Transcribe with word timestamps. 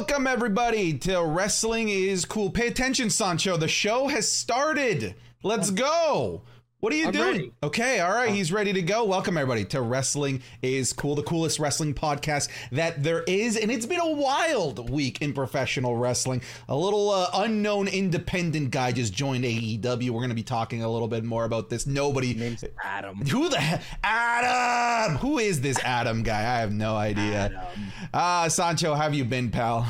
Welcome, 0.00 0.26
everybody, 0.26 0.96
to 1.00 1.22
Wrestling 1.22 1.90
is 1.90 2.24
Cool. 2.24 2.48
Pay 2.48 2.68
attention, 2.68 3.10
Sancho. 3.10 3.58
The 3.58 3.68
show 3.68 4.08
has 4.08 4.26
started. 4.32 5.14
Let's 5.42 5.70
go. 5.70 6.40
What 6.80 6.94
are 6.94 6.96
you 6.96 7.08
I'm 7.08 7.12
doing? 7.12 7.26
ready. 7.32 7.52
Okay, 7.62 8.00
all 8.00 8.10
right, 8.10 8.30
he's 8.30 8.50
ready 8.50 8.72
to 8.72 8.80
go. 8.80 9.04
Welcome, 9.04 9.36
everybody, 9.36 9.66
to 9.66 9.82
Wrestling 9.82 10.40
is 10.62 10.94
Cool, 10.94 11.14
the 11.14 11.22
coolest 11.22 11.58
wrestling 11.58 11.92
podcast 11.92 12.48
that 12.72 13.02
there 13.02 13.22
is. 13.24 13.58
And 13.58 13.70
it's 13.70 13.84
been 13.84 14.00
a 14.00 14.10
wild 14.10 14.88
week 14.88 15.20
in 15.20 15.34
professional 15.34 15.94
wrestling. 15.98 16.40
A 16.70 16.74
little 16.76 17.10
uh, 17.10 17.28
unknown 17.34 17.86
independent 17.86 18.70
guy 18.70 18.92
just 18.92 19.12
joined 19.12 19.44
AEW. 19.44 20.08
We're 20.08 20.20
going 20.20 20.30
to 20.30 20.34
be 20.34 20.42
talking 20.42 20.82
a 20.82 20.90
little 20.90 21.06
bit 21.08 21.22
more 21.22 21.44
about 21.44 21.68
this. 21.68 21.86
Nobody. 21.86 22.32
Name's 22.32 22.64
Adam. 22.82 23.16
Who 23.28 23.50
the 23.50 23.60
he- 23.60 23.76
Adam? 24.02 25.16
Who 25.18 25.38
is 25.38 25.60
this 25.60 25.78
Adam 25.80 26.22
guy? 26.22 26.40
I 26.40 26.60
have 26.60 26.72
no 26.72 26.96
idea. 26.96 27.62
Ah, 28.14 28.48
Sancho, 28.48 28.94
how 28.94 29.02
have 29.02 29.14
you 29.14 29.26
been, 29.26 29.50
pal? 29.50 29.86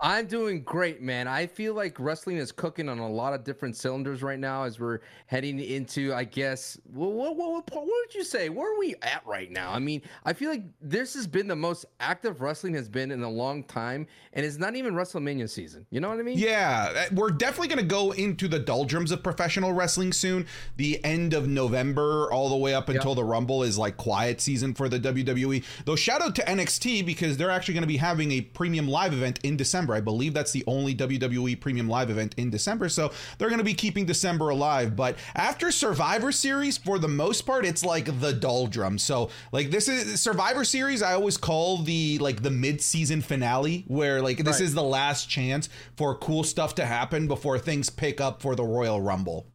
I'm 0.00 0.26
doing 0.26 0.62
great, 0.62 1.02
man. 1.02 1.26
I 1.26 1.48
feel 1.48 1.74
like 1.74 1.98
wrestling 1.98 2.36
is 2.36 2.52
cooking 2.52 2.88
on 2.88 3.00
a 3.00 3.08
lot 3.08 3.34
of 3.34 3.42
different 3.42 3.76
cylinders 3.76 4.22
right 4.22 4.38
now 4.38 4.62
as 4.62 4.78
we're 4.78 5.00
heading 5.26 5.58
into, 5.58 6.14
I 6.14 6.22
guess, 6.22 6.78
what, 6.84 7.14
what, 7.14 7.36
what, 7.36 7.68
what 7.72 7.84
would 7.84 8.14
you 8.14 8.22
say? 8.22 8.48
Where 8.48 8.72
are 8.72 8.78
we 8.78 8.94
at 9.02 9.26
right 9.26 9.50
now? 9.50 9.72
I 9.72 9.80
mean, 9.80 10.02
I 10.24 10.34
feel 10.34 10.50
like 10.50 10.62
this 10.80 11.14
has 11.14 11.26
been 11.26 11.48
the 11.48 11.56
most 11.56 11.84
active 11.98 12.40
wrestling 12.40 12.74
has 12.74 12.88
been 12.88 13.10
in 13.10 13.24
a 13.24 13.28
long 13.28 13.64
time, 13.64 14.06
and 14.34 14.46
it's 14.46 14.56
not 14.56 14.76
even 14.76 14.94
WrestleMania 14.94 15.50
season. 15.50 15.84
You 15.90 15.98
know 15.98 16.10
what 16.10 16.20
I 16.20 16.22
mean? 16.22 16.38
Yeah, 16.38 16.92
uh, 16.96 17.14
we're 17.14 17.30
definitely 17.30 17.68
going 17.68 17.80
to 17.80 17.84
go 17.84 18.12
into 18.12 18.46
the 18.46 18.60
doldrums 18.60 19.10
of 19.10 19.24
professional 19.24 19.72
wrestling 19.72 20.12
soon. 20.12 20.46
The 20.76 21.04
end 21.04 21.34
of 21.34 21.48
November, 21.48 22.30
all 22.30 22.50
the 22.50 22.56
way 22.56 22.72
up 22.72 22.88
until 22.88 23.16
the 23.16 23.24
Rumble, 23.24 23.64
is 23.64 23.76
like 23.76 23.96
quiet 23.96 24.40
season 24.40 24.74
for 24.74 24.88
the 24.88 25.00
WWE. 25.00 25.64
Though, 25.86 25.96
shout 25.96 26.22
out 26.22 26.36
to 26.36 26.42
NXT 26.42 27.04
because 27.04 27.36
they're 27.36 27.50
actually 27.50 27.74
going 27.74 27.82
to 27.82 27.88
be 27.88 27.96
having 27.96 28.30
a 28.30 28.42
premium 28.42 28.86
live 28.86 29.12
event 29.12 29.40
in 29.42 29.56
December. 29.56 29.87
I 29.94 30.00
believe 30.00 30.34
that's 30.34 30.52
the 30.52 30.64
only 30.66 30.94
WWE 30.94 31.60
premium 31.60 31.88
live 31.88 32.10
event 32.10 32.34
in 32.36 32.50
December. 32.50 32.88
So 32.88 33.12
they're 33.38 33.48
going 33.48 33.58
to 33.58 33.64
be 33.64 33.74
keeping 33.74 34.06
December 34.06 34.48
alive. 34.50 34.96
But 34.96 35.16
after 35.34 35.70
Survivor 35.70 36.32
Series, 36.32 36.78
for 36.78 36.98
the 36.98 37.08
most 37.08 37.42
part, 37.42 37.64
it's 37.64 37.84
like 37.84 38.20
the 38.20 38.32
doldrums. 38.32 39.02
So, 39.02 39.30
like, 39.52 39.70
this 39.70 39.88
is 39.88 40.20
Survivor 40.20 40.64
Series, 40.64 41.02
I 41.02 41.12
always 41.14 41.36
call 41.36 41.78
the 41.78 42.18
like 42.18 42.42
the 42.42 42.50
mid 42.50 42.80
season 42.80 43.20
finale 43.22 43.84
where 43.88 44.20
like 44.22 44.38
this 44.38 44.56
Right. 44.60 44.64
is 44.64 44.74
the 44.74 44.82
last 44.82 45.28
chance 45.28 45.68
for 45.96 46.14
cool 46.16 46.44
stuff 46.44 46.74
to 46.76 46.86
happen 46.86 47.26
before 47.28 47.58
things 47.58 47.90
pick 47.90 48.20
up 48.20 48.40
for 48.42 48.54
the 48.54 48.64
Royal 48.64 49.00
Rumble. 49.00 49.46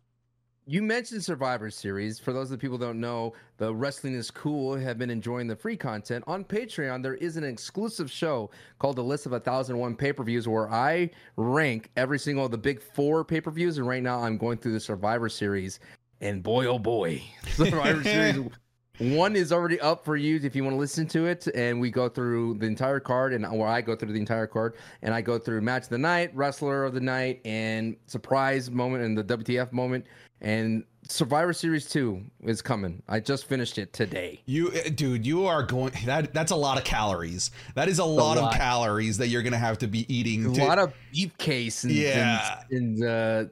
You 0.66 0.82
mentioned 0.82 1.22
Survivor 1.22 1.70
Series. 1.70 2.20
For 2.20 2.32
those 2.32 2.50
of 2.50 2.52
the 2.52 2.58
people 2.58 2.78
who 2.78 2.86
don't 2.86 3.02
know, 3.02 3.34
the 3.58 3.76
Wrestling 3.76 4.14
is 4.14 4.32
Cool 4.32 4.78
have 4.78 4.98
been 4.98 5.10
enjoying 5.10 5.46
the 5.46 5.58
free 5.58 5.76
content. 5.76 6.24
On 6.26 6.46
Patreon, 6.46 7.04
there 7.04 7.16
is 7.16 7.36
an 7.36 7.44
exclusive 7.44 8.10
show 8.10 8.50
called 8.80 8.96
The 8.96 9.04
List 9.04 9.26
of 9.26 9.34
1001 9.34 9.98
Pay 9.98 10.14
Per 10.14 10.24
Views 10.24 10.48
where 10.48 10.70
I 10.70 11.10
rank 11.36 11.90
every 11.98 12.18
single 12.18 12.46
of 12.46 12.52
the 12.52 12.58
big 12.58 12.82
four 12.82 13.26
pay 13.26 13.42
per 13.42 13.52
views. 13.52 13.78
And 13.78 13.86
right 13.86 14.02
now, 14.02 14.24
I'm 14.24 14.38
going 14.38 14.58
through 14.58 14.72
the 14.72 14.80
Survivor 14.80 15.28
Series. 15.28 15.82
And 16.22 16.42
boy, 16.42 16.66
oh 16.68 16.80
boy, 16.80 17.22
Survivor 17.50 18.02
Series 18.02 18.50
one 19.00 19.36
is 19.36 19.52
already 19.52 19.80
up 19.80 20.06
for 20.06 20.16
you 20.16 20.40
if 20.44 20.56
you 20.56 20.64
want 20.64 20.76
to 20.76 20.80
listen 20.80 21.08
to 21.08 21.26
it. 21.26 21.48
And 21.56 21.80
we 21.80 21.90
go 21.90 22.08
through 22.10 22.56
the 22.56 22.66
entire 22.68 23.00
card, 23.00 23.34
and 23.34 23.44
where 23.58 23.68
I 23.68 23.82
go 23.82 23.96
through 23.96 24.14
the 24.14 24.20
entire 24.20 24.48
card, 24.48 24.76
and 25.02 25.14
I 25.14 25.22
go 25.22 25.40
through 25.40 25.62
match 25.62 25.84
of 25.84 25.90
the 25.90 25.98
night, 25.98 26.32
wrestler 26.36 26.84
of 26.84 26.94
the 26.94 27.02
night, 27.02 27.42
and 27.46 27.96
surprise 28.08 28.70
moment, 28.70 29.04
and 29.04 29.18
the 29.18 29.24
WTF 29.24 29.72
moment. 29.72 30.06
And 30.42 30.84
Survivor 31.08 31.54
Series 31.54 31.90
2 31.90 32.22
is 32.44 32.62
coming. 32.62 33.02
I 33.08 33.20
just 33.20 33.46
finished 33.46 33.78
it 33.78 33.94
today. 33.94 34.42
You, 34.46 34.70
uh, 34.70 34.90
dude, 34.94 35.26
you 35.26 35.46
are 35.46 35.64
going. 35.64 35.94
That 36.06 36.34
that's 36.34 36.52
a 36.52 36.56
lot 36.56 36.78
of 36.78 36.84
calories. 36.84 37.52
That 37.76 37.88
is 37.88 38.00
a 38.00 38.06
lot, 38.06 38.38
of 38.38 38.44
lot. 38.44 38.56
calories 38.56 39.18
that 39.18 39.28
you're 39.30 39.42
gonna 39.42 39.58
have 39.58 39.78
to 39.80 39.88
be 39.88 40.12
eating. 40.14 40.46
A 40.46 40.54
to- 40.54 40.66
lot 40.66 40.80
of 40.80 40.94
beef 41.12 41.38
case 41.38 41.84
and, 41.84 41.94
Yeah. 41.94 42.62
and, 42.72 43.00
and 43.00 43.04
uh, 43.06 43.46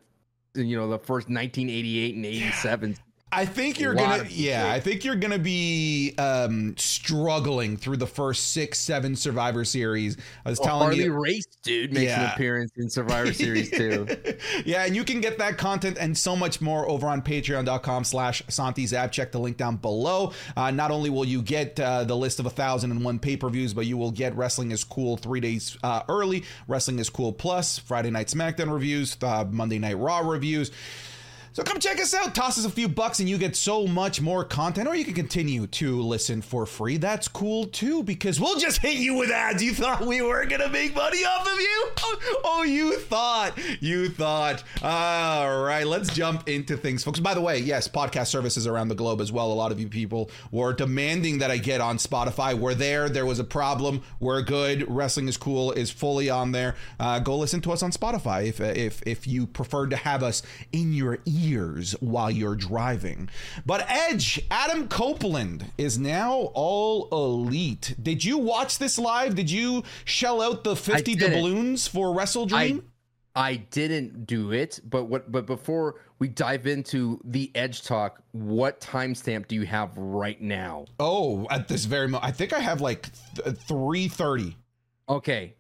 you 0.54 0.76
know, 0.78 0.90
the 0.90 1.00
first 1.00 1.30
1988 1.30 2.16
and 2.16 2.26
87. 2.26 2.98
I 3.34 3.46
think 3.46 3.80
you're 3.80 3.94
gonna, 3.94 4.26
yeah. 4.30 4.70
I 4.70 4.82
think 4.82 5.06
you're 5.06 5.16
gonna 5.16 5.40
be 5.40 6.14
um, 6.18 6.76
struggling 6.78 7.78
through 7.78 7.98
the 7.98 8.08
first 8.08 8.50
six, 8.52 8.78
seven 8.78 9.16
Survivor 9.16 9.64
Series. 9.64 10.18
I 10.46 10.50
was 10.50 10.60
telling 10.60 10.82
Harley 10.82 11.04
you, 11.06 11.14
Race, 11.14 11.46
dude, 11.64 11.94
makes 11.94 12.12
an 12.12 12.30
appearance 12.30 12.74
in 12.76 12.90
Survivor 12.90 13.32
Series 13.42 13.70
too. 13.72 14.06
yeah, 14.66 14.86
and 14.86 14.96
you 14.96 15.06
can 15.06 15.22
get 15.22 15.38
that 15.38 15.58
content 15.58 15.98
and 16.00 16.18
so 16.18 16.36
much 16.36 16.60
more 16.60 16.88
over 16.90 17.08
on 17.08 17.22
patreon.com 17.22 18.04
slash 18.04 18.42
SantiZap. 18.48 19.12
Check 19.12 19.32
the 19.32 19.40
link 19.40 19.56
down 19.56 19.78
below. 19.78 20.34
Uh, 20.58 20.72
not 20.72 20.92
only 20.92 21.10
will 21.10 21.26
you 21.26 21.42
get 21.42 21.80
uh, 21.80 22.04
the 22.04 22.16
list 22.16 22.40
of 22.40 22.46
a 22.46 22.50
1001 22.50 23.20
pay-per-views, 23.20 23.74
but 23.74 23.86
you 23.86 23.96
will 23.96 24.12
get 24.12 24.36
Wrestling 24.36 24.72
is 24.72 24.84
Cool 24.84 25.16
three 25.16 25.40
days 25.40 25.78
uh, 25.84 26.04
early, 26.10 26.44
Wrestling 26.68 27.00
is 27.00 27.10
Cool 27.10 27.32
Plus, 27.32 27.80
Friday 27.80 28.10
Night 28.10 28.28
SmackDown 28.28 28.72
reviews, 28.72 29.16
uh, 29.22 29.46
Monday 29.50 29.80
Night 29.80 29.98
Raw 29.98 30.20
reviews. 30.20 30.72
So 31.54 31.64
come 31.64 31.82
check 31.82 32.00
us 32.00 32.14
out. 32.14 32.34
Toss 32.34 32.58
us 32.58 32.64
a 32.64 32.70
few 32.70 32.88
bucks 32.88 33.20
and 33.20 33.28
you 33.28 33.38
get 33.38 33.58
so 33.58 33.86
much 33.86 34.22
more 34.22 34.46
content, 34.46 34.88
or 34.88 34.96
you 34.96 35.04
can 35.04 35.14
continue 35.14 35.68
to 35.68 36.02
listen 36.02 36.42
for 36.42 36.66
free. 36.66 36.96
That's 36.96 37.28
cool 37.28 37.66
too, 37.66 38.04
because 38.04 38.40
we'll 38.40 38.58
just 38.58 38.78
hit 38.82 38.96
you 38.96 39.16
with 39.16 39.32
ads. 39.32 39.62
You 39.62 39.74
thought 39.74 40.06
we 40.06 40.22
were 40.22 40.46
gonna 40.46 40.70
make 40.70 40.96
money 40.96 41.26
off 41.26 41.46
of 41.46 41.60
you? 41.60 41.88
Oh, 42.04 42.42
oh, 42.46 42.64
you 42.64 42.98
thought. 42.98 43.58
You 43.82 44.08
thought. 44.08 44.64
All 44.82 45.62
right, 45.62 45.86
let's 45.86 46.14
jump 46.14 46.48
into 46.48 46.78
things, 46.78 47.04
folks. 47.04 47.20
By 47.20 47.34
the 47.34 47.42
way, 47.42 47.60
yes, 47.60 47.86
podcast 47.88 48.28
services 48.28 48.66
around 48.66 48.88
the 48.88 48.96
globe 48.96 49.20
as 49.20 49.32
well. 49.34 49.52
A 49.52 49.54
lot 49.54 49.74
of 49.74 49.80
you 49.80 49.90
people 49.90 50.32
were 50.52 50.72
demanding 50.72 51.40
that 51.40 51.52
I 51.52 51.58
get 51.58 51.82
on 51.82 51.98
Spotify. 51.98 52.58
We're 52.58 52.76
there. 52.76 53.10
There 53.10 53.26
was 53.26 53.40
a 53.40 53.44
problem. 53.44 54.04
We're 54.22 54.42
good. 54.42 54.90
Wrestling 54.90 55.28
is 55.28 55.36
cool 55.36 55.74
is 55.74 55.92
fully 55.92 56.30
on 56.30 56.54
there. 56.54 56.76
Uh, 56.98 57.20
go 57.20 57.38
listen 57.38 57.60
to 57.62 57.74
us 57.74 57.84
on 57.84 57.92
Spotify 57.92 58.46
if 58.48 58.62
if 58.62 59.04
if 59.06 59.28
you 59.28 59.48
prefer 59.48 59.88
to 59.88 59.98
have 59.98 60.24
us 60.24 60.44
in 60.72 60.94
your 60.94 61.20
ears 61.42 61.96
while 62.00 62.30
you're 62.30 62.56
driving. 62.56 63.30
But 63.66 63.86
Edge, 63.90 64.42
Adam 64.52 64.88
Copeland 64.88 65.66
is 65.78 65.98
now 65.98 66.52
all 66.54 67.10
elite. 67.12 67.96
Did 68.02 68.24
you 68.24 68.38
watch 68.38 68.78
this 68.78 68.98
live? 69.00 69.36
Did 69.36 69.50
you 69.50 69.84
shell 70.06 70.42
out 70.42 70.64
the 70.64 70.76
50 70.76 71.16
doubloons 71.16 71.88
for 71.88 72.14
Wrestle 72.14 72.46
Dream? 72.46 72.92
I 73.34 73.56
didn't 73.56 74.26
do 74.26 74.52
it, 74.52 74.82
but 74.84 75.06
what? 75.06 75.32
But 75.32 75.46
before 75.46 76.02
we 76.20 76.28
dive 76.28 76.68
into 76.68 77.22
the 77.24 77.50
edge 77.56 77.84
talk, 77.84 78.22
what 78.34 78.82
timestamp 78.82 79.48
do 79.48 79.56
you 79.56 79.66
have 79.66 79.98
right 79.98 80.40
now? 80.42 80.86
oh, 81.00 81.48
at 81.50 81.70
this 81.70 81.86
very 81.86 82.08
moment, 82.08 82.26
I 82.26 82.32
think 82.32 82.52
I 82.52 82.60
have 82.60 82.82
like 82.82 83.10
th- 83.36 83.56
330. 83.56 84.58
Okay, 85.08 85.56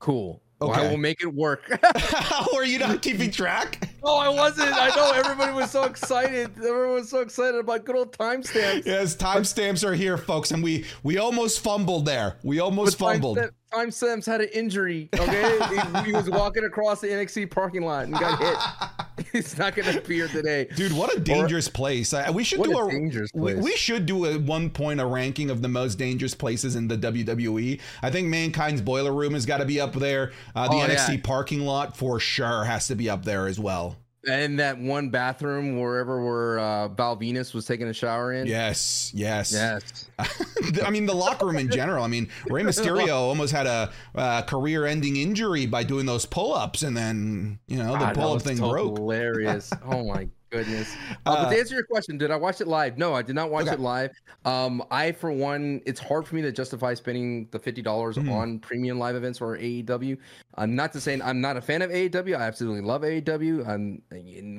cool. 0.00 0.42
Well, 0.60 0.72
I 0.72 0.88
will 0.88 0.96
make 0.96 1.22
it 1.22 1.32
work. 1.32 1.62
How 1.96 2.46
are 2.56 2.64
you 2.64 2.78
not 2.78 3.02
keeping 3.02 3.30
track? 3.30 3.88
Oh, 4.04 4.18
I 4.18 4.28
wasn't. 4.28 4.72
I 4.72 4.88
know 4.94 5.12
everybody 5.14 5.52
was 5.52 5.70
so 5.70 5.84
excited. 5.84 6.50
Everyone 6.58 6.94
was 6.94 7.08
so 7.10 7.20
excited 7.20 7.58
about 7.58 7.84
good 7.84 7.96
old 7.96 8.16
timestamps. 8.16 8.84
Yes, 8.86 9.16
timestamps 9.16 9.86
are 9.86 9.94
here, 9.94 10.16
folks, 10.16 10.50
and 10.50 10.62
we 10.62 10.84
we 11.02 11.18
almost 11.18 11.60
fumbled 11.60 12.04
there. 12.06 12.36
We 12.42 12.60
almost 12.60 12.98
But 12.98 13.12
fumbled. 13.12 13.38
timestamp- 13.38 13.50
Timestamps 13.72 14.26
had 14.26 14.42
an 14.42 14.48
injury. 14.52 15.08
Okay, 15.18 15.58
he, 16.02 16.04
he 16.04 16.12
was 16.12 16.28
walking 16.28 16.62
across 16.64 17.00
the 17.00 17.06
NXT 17.06 17.50
parking 17.50 17.80
lot 17.80 18.04
and 18.04 18.12
got 18.12 18.38
hit. 18.38 19.26
He's 19.32 19.56
not 19.56 19.74
going 19.74 19.90
to 19.90 19.96
appear 19.98 20.28
today. 20.28 20.68
Dude, 20.76 20.92
what 20.92 21.16
a 21.16 21.18
dangerous 21.18 21.68
place! 21.68 22.12
I, 22.12 22.30
we 22.30 22.44
should 22.44 22.62
do 22.62 22.76
a 22.78 22.86
a 22.86 22.90
dangerous 22.90 23.30
we, 23.32 23.52
place. 23.54 23.64
we 23.64 23.72
should 23.76 24.04
do 24.04 24.26
at 24.26 24.42
one 24.42 24.68
point 24.68 25.00
a 25.00 25.06
ranking 25.06 25.48
of 25.48 25.62
the 25.62 25.68
most 25.68 25.94
dangerous 25.96 26.34
places 26.34 26.76
in 26.76 26.86
the 26.88 26.98
WWE. 26.98 27.80
I 28.02 28.10
think 28.10 28.28
Mankind's 28.28 28.82
boiler 28.82 29.12
room 29.14 29.32
has 29.32 29.46
got 29.46 29.58
to 29.58 29.64
be 29.64 29.80
up 29.80 29.94
there. 29.94 30.32
Uh, 30.54 30.68
the 30.68 30.74
Oh, 30.74 30.86
yeah. 30.86 30.94
NXT 30.94 31.22
parking 31.24 31.60
lot 31.62 31.96
for 31.96 32.20
sure 32.20 32.64
has 32.64 32.88
to 32.88 32.94
be 32.94 33.08
up 33.08 33.24
there 33.24 33.46
as 33.46 33.58
well. 33.58 33.91
And 34.28 34.60
that 34.60 34.78
one 34.78 35.10
bathroom 35.10 35.80
wherever 35.80 36.24
where 36.24 36.58
uh, 36.60 36.88
Val 36.88 37.16
Venis 37.16 37.52
was 37.54 37.66
taking 37.66 37.88
a 37.88 37.92
shower 37.92 38.32
in. 38.32 38.46
Yes, 38.46 39.10
yes. 39.14 39.52
Yes. 39.52 40.10
I 40.84 40.90
mean, 40.90 41.06
the 41.06 41.14
locker 41.14 41.46
room 41.46 41.56
in 41.56 41.70
general. 41.70 42.04
I 42.04 42.06
mean, 42.06 42.28
Rey 42.46 42.62
Mysterio 42.62 43.14
almost 43.14 43.52
had 43.52 43.66
a 43.66 43.90
uh, 44.14 44.42
career-ending 44.42 45.16
injury 45.16 45.66
by 45.66 45.82
doing 45.82 46.06
those 46.06 46.24
pull-ups, 46.24 46.82
and 46.82 46.96
then 46.96 47.58
you 47.66 47.78
know 47.78 47.92
the 47.92 47.98
God, 47.98 48.14
pull-up 48.14 48.42
thing 48.42 48.58
so 48.58 48.70
broke. 48.70 48.98
Hilarious. 48.98 49.72
Oh 49.84 50.04
my 50.04 50.28
goodness. 50.52 50.94
Uh, 51.26 51.30
Uh, 51.30 51.44
but 51.44 51.50
to 51.50 51.58
answer 51.58 51.74
your 51.74 51.84
question, 51.84 52.18
did 52.18 52.30
I 52.30 52.36
watch 52.36 52.60
it 52.60 52.68
live? 52.68 52.98
No, 52.98 53.14
I 53.14 53.22
did 53.22 53.34
not 53.34 53.50
watch 53.50 53.64
Okay. 53.66 53.74
it 53.74 53.80
live. 53.80 54.10
Um, 54.44 54.84
I, 54.90 55.10
for 55.12 55.32
one, 55.32 55.80
it's 55.86 55.98
hard 55.98 56.26
for 56.26 56.34
me 56.36 56.42
to 56.42 56.52
justify 56.52 56.94
spending 56.94 57.48
the 57.50 57.58
fifty 57.58 57.80
dollars 57.82 58.16
Mhm. 58.16 58.30
on 58.30 58.58
premium 58.58 58.98
live 58.98 59.16
events 59.16 59.40
or 59.40 59.56
AEW. 59.56 60.16
I'm 60.56 60.76
not 60.76 60.92
to 60.92 61.00
say 61.00 61.18
I'm 61.20 61.40
not 61.40 61.56
a 61.56 61.60
fan 61.60 61.80
of 61.82 61.90
AEW. 61.90 62.36
I 62.36 62.42
absolutely 62.42 62.82
love 62.82 63.02
AEW. 63.02 63.64
I'm 63.66 64.02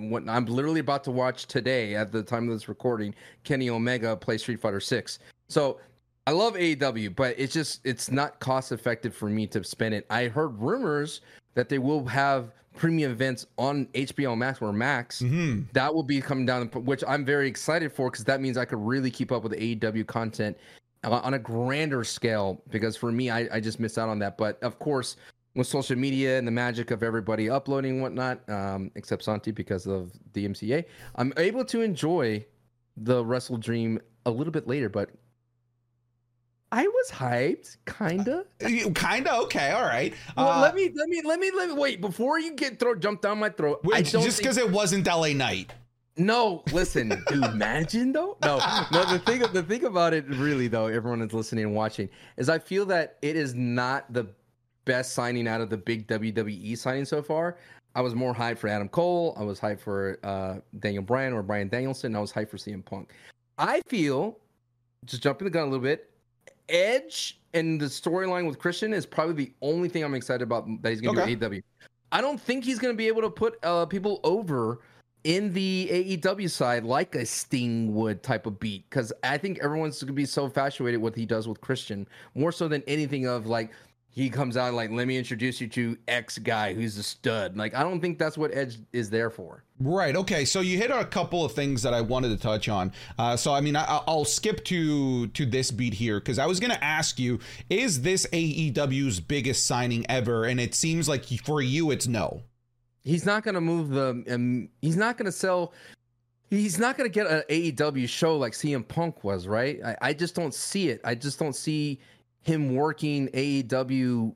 what 0.09 0.27
I'm 0.27 0.45
literally 0.45 0.79
about 0.79 1.03
to 1.05 1.11
watch 1.11 1.45
today 1.45 1.95
at 1.95 2.11
the 2.11 2.23
time 2.23 2.49
of 2.49 2.55
this 2.55 2.67
recording. 2.67 3.13
Kenny 3.43 3.69
Omega 3.69 4.15
play 4.17 4.37
Street 4.37 4.59
Fighter 4.59 4.79
Six. 4.79 5.19
So 5.47 5.79
I 6.25 6.31
love 6.31 6.55
AEW, 6.55 7.09
but 7.15 7.35
it's 7.37 7.53
just 7.53 7.81
it's 7.83 8.09
not 8.09 8.39
cost 8.39 8.71
effective 8.71 9.13
for 9.13 9.29
me 9.29 9.45
to 9.47 9.63
spend 9.63 9.93
it. 9.93 10.05
I 10.09 10.27
heard 10.27 10.59
rumors 10.59 11.21
that 11.53 11.69
they 11.69 11.77
will 11.77 12.05
have 12.05 12.51
premium 12.75 13.11
events 13.11 13.45
on 13.57 13.85
HBO 13.87 14.37
Max 14.37 14.61
or 14.61 14.73
Max. 14.73 15.19
hmm 15.19 15.61
That 15.73 15.93
will 15.93 16.03
be 16.03 16.21
coming 16.21 16.45
down, 16.45 16.67
which 16.67 17.03
I'm 17.07 17.25
very 17.25 17.47
excited 17.47 17.91
for 17.91 18.09
because 18.09 18.25
that 18.25 18.41
means 18.41 18.57
I 18.57 18.65
could 18.65 18.79
really 18.79 19.11
keep 19.11 19.31
up 19.31 19.43
with 19.43 19.53
AEW 19.53 20.05
content 20.07 20.57
uh, 21.03 21.11
on 21.11 21.33
a 21.35 21.39
grander 21.39 22.03
scale. 22.03 22.61
Because 22.69 22.95
for 22.97 23.11
me, 23.11 23.29
I, 23.29 23.47
I 23.51 23.59
just 23.59 23.79
missed 23.79 23.97
out 23.97 24.09
on 24.09 24.19
that. 24.19 24.37
But 24.37 24.61
of 24.63 24.79
course, 24.79 25.17
with 25.55 25.67
social 25.67 25.95
media 25.95 26.37
and 26.37 26.47
the 26.47 26.51
magic 26.51 26.91
of 26.91 27.03
everybody 27.03 27.49
uploading 27.49 27.93
and 27.93 28.01
whatnot, 28.01 28.47
um, 28.49 28.91
except 28.95 29.23
Santi 29.23 29.51
because 29.51 29.85
of 29.85 30.11
the 30.33 30.47
MCA, 30.47 30.85
I'm 31.15 31.33
able 31.37 31.63
to 31.65 31.81
enjoy 31.81 32.45
the 32.97 33.23
Wrestle 33.23 33.57
Dream 33.57 33.99
a 34.25 34.31
little 34.31 34.51
bit 34.51 34.67
later, 34.67 34.89
but 34.89 35.09
I 36.73 36.87
was 36.87 37.11
hyped, 37.11 37.77
kinda. 37.85 38.45
Kinda 38.59 39.35
okay, 39.41 39.69
all 39.73 39.83
right. 39.83 40.11
Well, 40.35 40.49
uh, 40.49 40.61
let 40.61 40.73
me 40.73 40.89
let 40.95 41.07
me 41.07 41.21
let 41.23 41.39
me 41.39 41.51
let 41.55 41.69
me 41.69 41.75
wait 41.75 42.01
before 42.01 42.39
you 42.39 42.55
get 42.55 42.79
throw 42.79 42.95
jump 42.95 43.21
down 43.21 43.37
my 43.37 43.49
throat. 43.49 43.81
Wait, 43.83 44.05
just 44.07 44.39
because 44.39 44.55
think... 44.55 44.69
it 44.69 44.73
wasn't 44.73 45.05
LA 45.05 45.33
Knight. 45.33 45.71
No, 46.17 46.63
listen, 46.71 47.09
dude. 47.27 47.43
Imagine 47.43 48.11
though. 48.11 48.37
No, 48.41 48.57
no. 48.91 49.05
The 49.05 49.19
thing, 49.19 49.43
the 49.53 49.61
thing 49.61 49.83
about 49.83 50.15
it, 50.15 50.27
really 50.27 50.67
though, 50.67 50.87
everyone 50.87 51.21
is 51.21 51.31
listening 51.31 51.65
and 51.65 51.75
watching, 51.75 52.09
is 52.37 52.49
I 52.49 52.57
feel 52.57 52.87
that 52.87 53.17
it 53.21 53.35
is 53.35 53.53
not 53.53 54.11
the 54.11 54.25
best 54.85 55.13
signing 55.13 55.47
out 55.47 55.61
of 55.61 55.69
the 55.69 55.77
big 55.77 56.07
WWE 56.07 56.75
signing 56.75 57.05
so 57.05 57.21
far. 57.21 57.57
I 57.93 58.01
was 58.01 58.15
more 58.15 58.33
hyped 58.33 58.57
for 58.57 58.67
Adam 58.67 58.89
Cole. 58.89 59.35
I 59.39 59.43
was 59.43 59.59
hyped 59.59 59.79
for 59.79 60.17
uh, 60.23 60.55
Daniel 60.79 61.03
Bryan 61.03 61.33
or 61.33 61.43
Bryan 61.43 61.69
Danielson. 61.69 62.15
I 62.15 62.19
was 62.19 62.33
hyped 62.33 62.49
for 62.49 62.57
CM 62.57 62.83
Punk. 62.83 63.11
I 63.59 63.81
feel, 63.87 64.39
just 65.05 65.21
jumping 65.21 65.45
the 65.45 65.51
gun 65.51 65.67
a 65.67 65.69
little 65.69 65.83
bit, 65.83 66.09
Edge 66.69 67.39
and 67.53 67.79
the 67.79 67.85
storyline 67.85 68.47
with 68.47 68.59
Christian 68.59 68.93
is 68.93 69.05
probably 69.05 69.45
the 69.45 69.53
only 69.61 69.89
thing 69.89 70.03
I'm 70.03 70.15
excited 70.15 70.43
about 70.43 70.65
that 70.81 70.89
he's 70.89 71.01
going 71.01 71.15
to 71.15 71.21
okay. 71.23 71.35
do 71.35 71.49
AEW. 71.49 71.63
I 72.11 72.21
don't 72.21 72.39
think 72.39 72.63
he's 72.63 72.79
going 72.79 72.93
to 72.93 72.97
be 72.97 73.07
able 73.07 73.21
to 73.21 73.29
put 73.29 73.57
uh, 73.63 73.85
people 73.85 74.19
over 74.23 74.79
in 75.23 75.53
the 75.53 76.17
AEW 76.17 76.49
side 76.49 76.83
like 76.83 77.15
a 77.15 77.25
Sting 77.25 77.93
would 77.95 78.23
type 78.23 78.45
of 78.45 78.59
beat 78.59 78.89
because 78.89 79.13
I 79.23 79.37
think 79.37 79.59
everyone's 79.59 80.01
going 80.01 80.07
to 80.07 80.13
be 80.13 80.25
so 80.25 80.45
infatuated 80.45 81.01
with 81.01 81.13
what 81.13 81.17
he 81.17 81.25
does 81.25 81.47
with 81.47 81.61
Christian 81.61 82.07
more 82.35 82.51
so 82.51 82.67
than 82.67 82.83
anything 82.87 83.25
of 83.25 83.47
like 83.47 83.71
he 84.13 84.29
comes 84.29 84.57
out 84.57 84.75
like, 84.75 84.91
let 84.91 85.07
me 85.07 85.17
introduce 85.17 85.59
you 85.59 85.67
to 85.69 85.97
X 86.07 86.37
guy 86.37 86.75
who's 86.75 86.99
a 86.99 87.03
stud. 87.03 87.57
Like, 87.57 87.73
I 87.73 87.81
don't 87.81 87.99
think 87.99 88.19
that's 88.19 88.37
what 88.37 88.53
Edge 88.53 88.77
is 88.91 89.09
there 89.09 89.31
for. 89.31 89.63
Right. 89.79 90.15
Okay. 90.15 90.45
So 90.45 90.61
you 90.61 90.77
hit 90.77 90.91
on 90.91 90.99
a 90.99 91.05
couple 91.05 91.43
of 91.43 91.53
things 91.53 91.81
that 91.81 91.95
I 91.95 92.01
wanted 92.01 92.29
to 92.29 92.37
touch 92.37 92.69
on. 92.69 92.93
Uh, 93.17 93.35
so 93.35 93.55
I 93.55 93.59
mean, 93.59 93.75
I, 93.75 94.01
will 94.05 94.23
skip 94.23 94.63
to 94.65 95.27
to 95.27 95.45
this 95.47 95.71
beat 95.71 95.95
here 95.95 96.19
because 96.19 96.37
I 96.37 96.45
was 96.45 96.59
going 96.59 96.71
to 96.71 96.83
ask 96.83 97.17
you: 97.17 97.39
Is 97.71 98.03
this 98.03 98.27
AEW's 98.27 99.19
biggest 99.19 99.65
signing 99.65 100.05
ever? 100.09 100.45
And 100.45 100.59
it 100.59 100.75
seems 100.75 101.09
like 101.09 101.25
for 101.43 101.63
you, 101.63 101.89
it's 101.89 102.07
no. 102.07 102.43
He's 103.01 103.25
not 103.25 103.43
going 103.43 103.55
to 103.55 103.61
move 103.61 103.89
the. 103.89 104.23
Um, 104.29 104.69
he's 104.79 104.95
not 104.95 105.17
going 105.17 105.25
to 105.25 105.31
sell. 105.31 105.73
He's 106.51 106.77
not 106.77 106.97
going 106.97 107.09
to 107.09 107.13
get 107.13 107.25
an 107.25 107.41
AEW 107.49 108.07
show 108.07 108.37
like 108.37 108.53
CM 108.53 108.87
Punk 108.87 109.23
was, 109.23 109.47
right? 109.47 109.79
I, 109.83 109.97
I 110.01 110.13
just 110.13 110.35
don't 110.35 110.53
see 110.53 110.89
it. 110.89 111.01
I 111.03 111.15
just 111.15 111.39
don't 111.39 111.55
see 111.55 111.99
him 112.43 112.75
working 112.75 113.27
AEW 113.29 114.33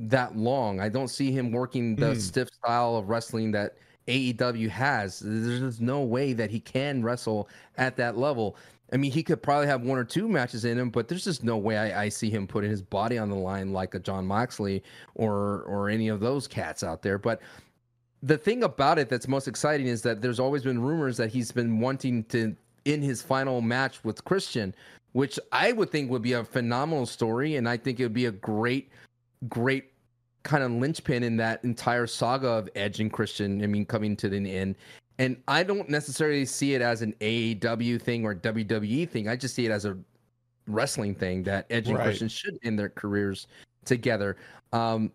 that 0.00 0.36
long. 0.36 0.80
I 0.80 0.88
don't 0.88 1.08
see 1.08 1.32
him 1.32 1.50
working 1.50 1.96
the 1.96 2.12
mm. 2.12 2.20
stiff 2.20 2.48
style 2.48 2.96
of 2.96 3.08
wrestling 3.08 3.50
that 3.52 3.76
AEW 4.08 4.68
has. 4.68 5.20
There's 5.20 5.60
just 5.60 5.80
no 5.80 6.02
way 6.02 6.32
that 6.34 6.50
he 6.50 6.60
can 6.60 7.02
wrestle 7.02 7.48
at 7.76 7.96
that 7.96 8.16
level. 8.16 8.56
I 8.92 8.98
mean, 8.98 9.10
he 9.10 9.22
could 9.22 9.42
probably 9.42 9.66
have 9.66 9.82
one 9.82 9.98
or 9.98 10.04
two 10.04 10.28
matches 10.28 10.64
in 10.64 10.78
him, 10.78 10.90
but 10.90 11.08
there's 11.08 11.24
just 11.24 11.42
no 11.42 11.56
way 11.56 11.76
I, 11.76 12.04
I 12.04 12.08
see 12.08 12.30
him 12.30 12.46
putting 12.46 12.70
his 12.70 12.82
body 12.82 13.18
on 13.18 13.28
the 13.30 13.36
line 13.36 13.72
like 13.72 13.94
a 13.94 13.98
Jon 13.98 14.26
Moxley 14.26 14.82
or 15.14 15.62
or 15.62 15.88
any 15.88 16.08
of 16.08 16.20
those 16.20 16.46
cats 16.46 16.84
out 16.84 17.02
there. 17.02 17.18
But 17.18 17.40
the 18.22 18.38
thing 18.38 18.62
about 18.62 18.98
it 18.98 19.08
that's 19.08 19.26
most 19.26 19.48
exciting 19.48 19.86
is 19.86 20.02
that 20.02 20.22
there's 20.22 20.38
always 20.38 20.62
been 20.62 20.80
rumors 20.80 21.16
that 21.16 21.30
he's 21.30 21.50
been 21.50 21.80
wanting 21.80 22.24
to 22.24 22.54
in 22.84 23.02
his 23.02 23.20
final 23.20 23.60
match 23.60 24.04
with 24.04 24.24
Christian 24.24 24.72
which 25.16 25.40
I 25.50 25.72
would 25.72 25.90
think 25.90 26.10
would 26.10 26.20
be 26.20 26.34
a 26.34 26.44
phenomenal 26.44 27.06
story. 27.06 27.56
And 27.56 27.66
I 27.66 27.78
think 27.78 27.98
it 27.98 28.02
would 28.02 28.12
be 28.12 28.26
a 28.26 28.32
great, 28.32 28.90
great 29.48 29.86
kind 30.42 30.62
of 30.62 30.70
linchpin 30.72 31.22
in 31.22 31.38
that 31.38 31.64
entire 31.64 32.06
saga 32.06 32.48
of 32.48 32.68
Edge 32.76 33.00
and 33.00 33.10
Christian. 33.10 33.62
I 33.62 33.66
mean, 33.66 33.86
coming 33.86 34.14
to 34.16 34.28
the 34.28 34.36
end. 34.36 34.74
And 35.18 35.38
I 35.48 35.62
don't 35.62 35.88
necessarily 35.88 36.44
see 36.44 36.74
it 36.74 36.82
as 36.82 37.00
an 37.00 37.14
AEW 37.22 38.02
thing 38.02 38.26
or 38.26 38.34
WWE 38.34 39.08
thing. 39.08 39.26
I 39.26 39.36
just 39.36 39.54
see 39.54 39.64
it 39.64 39.70
as 39.70 39.86
a 39.86 39.96
wrestling 40.66 41.14
thing 41.14 41.44
that 41.44 41.64
Edge 41.70 41.88
and 41.88 41.96
right. 41.96 42.04
Christian 42.04 42.28
should 42.28 42.58
end 42.62 42.78
their 42.78 42.90
careers 42.90 43.46
together. 43.86 44.36
Um, 44.74 45.10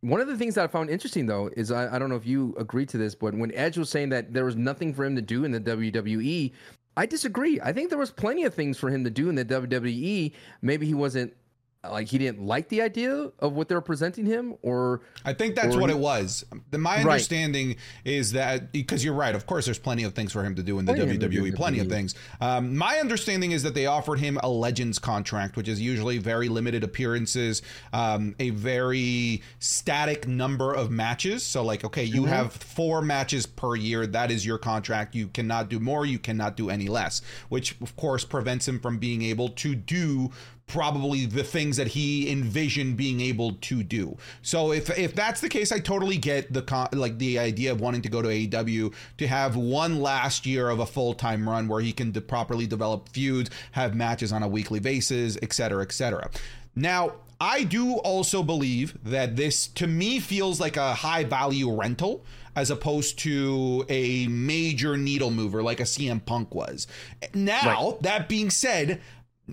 one 0.00 0.22
of 0.22 0.28
the 0.28 0.36
things 0.38 0.54
that 0.54 0.64
I 0.64 0.66
found 0.66 0.88
interesting 0.88 1.26
though 1.26 1.50
is 1.58 1.70
I, 1.70 1.94
I, 1.94 1.98
don't 1.98 2.08
know 2.08 2.16
if 2.16 2.26
you 2.26 2.56
agree 2.58 2.86
to 2.86 2.96
this, 2.96 3.14
but 3.14 3.34
when 3.34 3.52
Edge 3.52 3.76
was 3.76 3.90
saying 3.90 4.08
that 4.08 4.32
there 4.32 4.46
was 4.46 4.56
nothing 4.56 4.94
for 4.94 5.04
him 5.04 5.14
to 5.14 5.20
do 5.20 5.44
in 5.44 5.52
the 5.52 5.60
WWE, 5.60 6.52
I 6.96 7.06
disagree. 7.06 7.60
I 7.60 7.72
think 7.72 7.88
there 7.88 7.98
was 7.98 8.10
plenty 8.10 8.44
of 8.44 8.54
things 8.54 8.78
for 8.78 8.90
him 8.90 9.04
to 9.04 9.10
do 9.10 9.28
in 9.28 9.34
the 9.34 9.44
WWE. 9.44 10.32
Maybe 10.60 10.86
he 10.86 10.94
wasn't 10.94 11.34
like 11.90 12.06
he 12.06 12.18
didn't 12.18 12.44
like 12.44 12.68
the 12.68 12.80
idea 12.80 13.30
of 13.40 13.54
what 13.54 13.68
they're 13.68 13.80
presenting 13.80 14.24
him 14.24 14.54
or 14.62 15.00
i 15.24 15.32
think 15.32 15.56
that's 15.56 15.74
what 15.74 15.90
he, 15.90 15.96
it 15.96 15.98
was 15.98 16.44
my 16.70 16.98
understanding 16.98 17.68
right. 17.68 17.76
is 18.04 18.32
that 18.32 18.70
because 18.70 19.04
you're 19.04 19.14
right 19.14 19.34
of 19.34 19.46
course 19.46 19.64
there's 19.64 19.80
plenty 19.80 20.04
of 20.04 20.14
things 20.14 20.32
for 20.32 20.44
him 20.44 20.54
to 20.54 20.62
do 20.62 20.78
in 20.78 20.84
the 20.84 20.94
plenty 20.94 21.18
wwe 21.18 21.50
WWE. 21.50 21.56
plenty 21.56 21.80
of 21.80 21.88
things 21.88 22.14
um, 22.40 22.76
my 22.76 22.98
understanding 22.98 23.50
is 23.50 23.64
that 23.64 23.74
they 23.74 23.86
offered 23.86 24.20
him 24.20 24.38
a 24.44 24.48
legends 24.48 25.00
contract 25.00 25.56
which 25.56 25.66
is 25.66 25.80
usually 25.80 26.18
very 26.18 26.48
limited 26.48 26.84
appearances 26.84 27.62
um, 27.92 28.36
a 28.38 28.50
very 28.50 29.42
static 29.58 30.28
number 30.28 30.72
of 30.72 30.92
matches 30.92 31.42
so 31.44 31.64
like 31.64 31.82
okay 31.84 32.04
you 32.04 32.22
mm-hmm. 32.22 32.30
have 32.30 32.52
four 32.52 33.02
matches 33.02 33.44
per 33.44 33.74
year 33.74 34.06
that 34.06 34.30
is 34.30 34.46
your 34.46 34.58
contract 34.58 35.16
you 35.16 35.26
cannot 35.26 35.68
do 35.68 35.80
more 35.80 36.06
you 36.06 36.18
cannot 36.18 36.56
do 36.56 36.70
any 36.70 36.86
less 36.86 37.22
which 37.48 37.74
of 37.80 37.96
course 37.96 38.24
prevents 38.24 38.68
him 38.68 38.78
from 38.78 38.98
being 38.98 39.22
able 39.22 39.48
to 39.48 39.74
do 39.74 40.30
probably 40.72 41.26
the 41.26 41.44
things 41.44 41.76
that 41.76 41.88
he 41.88 42.30
envisioned 42.32 42.96
being 42.96 43.20
able 43.20 43.52
to 43.52 43.82
do. 43.82 44.16
So 44.40 44.72
if 44.72 44.88
if 44.98 45.14
that's 45.14 45.42
the 45.42 45.50
case, 45.50 45.70
I 45.70 45.78
totally 45.78 46.16
get 46.16 46.50
the 46.50 46.62
con- 46.62 46.88
like 46.92 47.18
the 47.18 47.38
idea 47.38 47.72
of 47.72 47.80
wanting 47.80 48.00
to 48.02 48.08
go 48.08 48.22
to 48.22 48.28
AEW 48.28 48.94
to 49.18 49.26
have 49.26 49.54
one 49.54 50.00
last 50.00 50.46
year 50.46 50.70
of 50.70 50.80
a 50.80 50.86
full 50.86 51.12
time 51.12 51.46
run 51.46 51.68
where 51.68 51.82
he 51.82 51.92
can 51.92 52.10
de- 52.10 52.22
properly 52.22 52.66
develop 52.66 53.10
feuds, 53.10 53.50
have 53.72 53.94
matches 53.94 54.32
on 54.32 54.42
a 54.42 54.48
weekly 54.48 54.80
basis, 54.80 55.36
etc., 55.42 55.82
etc. 55.82 56.30
Now, 56.74 57.16
I 57.38 57.64
do 57.64 57.96
also 57.96 58.42
believe 58.42 58.96
that 59.04 59.36
this 59.36 59.66
to 59.66 59.86
me 59.86 60.20
feels 60.20 60.58
like 60.58 60.78
a 60.78 60.94
high 60.94 61.24
value 61.24 61.70
rental 61.70 62.24
as 62.56 62.70
opposed 62.70 63.18
to 63.18 63.84
a 63.88 64.26
major 64.28 64.96
needle 64.96 65.30
mover 65.30 65.62
like 65.62 65.80
a 65.80 65.84
CM 65.84 66.24
Punk 66.24 66.54
was. 66.54 66.86
Now, 67.34 67.90
right. 67.90 68.02
that 68.02 68.28
being 68.28 68.48
said, 68.48 69.00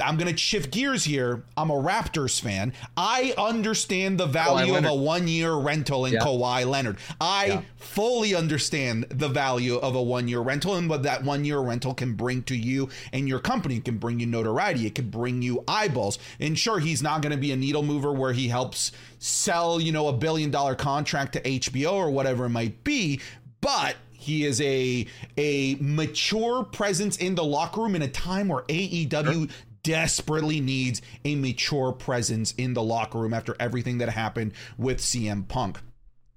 I'm 0.01 0.17
going 0.17 0.31
to 0.31 0.37
shift 0.37 0.71
gears 0.71 1.03
here. 1.03 1.43
I'm 1.57 1.69
a 1.69 1.75
Raptors 1.75 2.39
fan. 2.39 2.73
I 2.97 3.33
understand 3.37 4.19
the 4.19 4.25
value 4.25 4.75
of 4.75 4.85
a 4.85 4.93
one 4.93 5.27
year 5.27 5.53
rental 5.53 6.05
in 6.05 6.13
yeah. 6.13 6.19
Kawhi 6.19 6.65
Leonard. 6.65 6.97
I 7.19 7.45
yeah. 7.45 7.61
fully 7.77 8.35
understand 8.35 9.05
the 9.09 9.27
value 9.27 9.75
of 9.77 9.95
a 9.95 10.01
one 10.01 10.27
year 10.27 10.39
rental 10.39 10.75
and 10.75 10.89
what 10.89 11.03
that 11.03 11.23
one 11.23 11.45
year 11.45 11.59
rental 11.59 11.93
can 11.93 12.13
bring 12.13 12.43
to 12.43 12.55
you 12.55 12.89
and 13.13 13.27
your 13.27 13.39
company. 13.39 13.77
It 13.77 13.85
can 13.85 13.97
bring 13.97 14.19
you 14.19 14.25
notoriety, 14.25 14.85
it 14.85 14.95
can 14.95 15.09
bring 15.09 15.41
you 15.41 15.63
eyeballs. 15.67 16.19
And 16.39 16.57
sure, 16.57 16.79
he's 16.79 17.01
not 17.01 17.21
going 17.21 17.31
to 17.31 17.37
be 17.37 17.51
a 17.51 17.57
needle 17.57 17.83
mover 17.83 18.13
where 18.13 18.33
he 18.33 18.47
helps 18.47 18.91
sell, 19.19 19.79
you 19.79 19.91
know, 19.91 20.07
a 20.07 20.13
billion 20.13 20.51
dollar 20.51 20.75
contract 20.75 21.33
to 21.33 21.41
HBO 21.41 21.93
or 21.93 22.09
whatever 22.09 22.45
it 22.45 22.49
might 22.49 22.83
be, 22.83 23.19
but 23.61 23.95
he 24.19 24.45
is 24.45 24.59
a 24.61 25.07
a 25.37 25.75
mature 25.79 26.63
presence 26.63 27.17
in 27.17 27.35
the 27.35 27.43
locker 27.43 27.81
room 27.81 27.95
in 27.95 28.01
a 28.01 28.07
time 28.07 28.49
where 28.49 28.63
AEW 28.63 29.49
desperately 29.83 30.59
needs 30.59 31.01
a 31.25 31.35
mature 31.35 31.91
presence 31.91 32.53
in 32.53 32.73
the 32.73 32.83
locker 32.83 33.19
room 33.19 33.33
after 33.33 33.55
everything 33.59 33.99
that 33.99 34.09
happened 34.09 34.53
with 34.77 34.99
CM 34.99 35.47
Punk. 35.47 35.79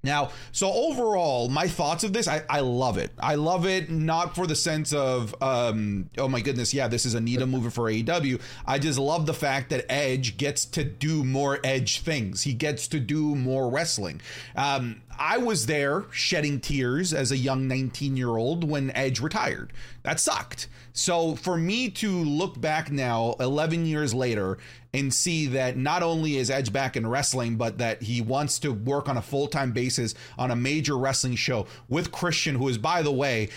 Now, 0.05 0.31
so 0.51 0.73
overall, 0.73 1.49
my 1.49 1.69
thoughts 1.69 2.03
of 2.03 2.13
this, 2.13 2.27
I, 2.27 2.43
I 2.51 2.59
love 2.59 2.99
it. 2.99 3.13
I 3.21 3.37
love 3.37 3.67
it 3.67 3.89
not 3.89 4.35
for 4.35 4.49
the 4.49 4.57
sense 4.57 4.93
of, 4.93 5.33
um, 5.41 6.11
oh 6.19 6.27
my 6.27 6.41
goodness, 6.41 6.75
yeah, 6.75 6.89
this 6.89 7.07
is 7.07 7.15
a 7.15 7.21
needle 7.21 7.47
mover 7.47 7.71
for 7.71 7.85
AEW. 7.85 8.41
I 8.67 8.81
just 8.81 8.99
love 8.99 9.27
the 9.27 9.35
fact 9.35 9.71
that 9.71 9.87
Edge 9.89 10.37
gets 10.37 10.65
to 10.67 10.83
do 10.83 11.23
more 11.23 11.61
Edge 11.63 12.01
things. 12.01 12.43
He 12.43 12.53
gets 12.53 12.89
to 12.89 12.99
do 12.99 13.37
more 13.37 13.71
wrestling. 13.71 14.21
Um, 14.57 15.03
I 15.17 15.39
was 15.39 15.67
there 15.67 16.07
shedding 16.11 16.59
tears 16.59 17.15
as 17.15 17.31
a 17.31 17.37
young 17.37 17.69
19 17.69 18.17
year 18.17 18.31
old 18.31 18.69
when 18.69 18.91
Edge 18.97 19.21
retired. 19.21 19.73
That 20.03 20.19
sucked. 20.19 20.67
So 20.93 21.35
for 21.37 21.57
me 21.57 21.89
to 21.91 22.11
look 22.11 22.61
back 22.61 22.91
now, 22.91 23.35
11 23.41 23.87
years 23.87 24.13
later, 24.13 24.59
and 24.95 25.13
see 25.13 25.47
that 25.47 25.77
not 25.77 26.03
only 26.03 26.37
is 26.37 26.51
Edge 26.51 26.73
back 26.73 26.97
in 26.97 27.07
wrestling, 27.07 27.57
but 27.57 27.79
that 27.79 28.03
he 28.03 28.21
wants 28.21 28.59
to 28.59 28.73
work 28.73 29.09
on 29.09 29.17
a 29.17 29.23
full 29.23 29.47
time 29.47 29.73
basis 29.73 30.15
on 30.39 30.51
a 30.51 30.57
major 30.57 30.99
wrestling 30.99 31.35
show 31.35 31.67
with 31.89 32.13
Christian, 32.13 32.57
who 32.57 32.69
is, 32.69 32.77
by 32.77 33.03
the 33.03 33.13
way, 33.13 33.49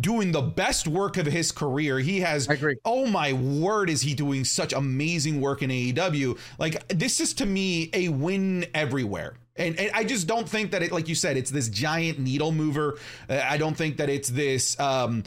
doing 0.00 0.32
the 0.32 0.42
best 0.42 0.86
work 0.86 1.16
of 1.16 1.26
his 1.26 1.52
career. 1.52 1.98
He 2.00 2.20
has, 2.20 2.48
oh 2.84 3.06
my 3.06 3.32
word, 3.32 3.88
is 3.88 4.02
he 4.02 4.14
doing 4.14 4.44
such 4.44 4.72
amazing 4.72 5.40
work 5.40 5.62
in 5.62 5.70
AEW? 5.70 6.38
Like, 6.58 6.86
this 6.88 7.20
is 7.20 7.32
to 7.34 7.46
me 7.46 7.88
a 7.94 8.08
win 8.08 8.66
everywhere. 8.74 9.34
And, 9.56 9.78
and, 9.78 9.90
I 9.94 10.02
just 10.02 10.26
don't 10.26 10.48
think 10.48 10.72
that 10.72 10.82
it, 10.82 10.90
like 10.90 11.08
you 11.08 11.14
said, 11.14 11.36
it's 11.36 11.50
this 11.50 11.68
giant 11.68 12.18
needle 12.18 12.50
mover. 12.50 12.98
Uh, 13.30 13.40
I 13.42 13.56
don't 13.56 13.76
think 13.76 13.98
that 13.98 14.10
it's 14.10 14.28
this. 14.28 14.78
Um, 14.80 15.22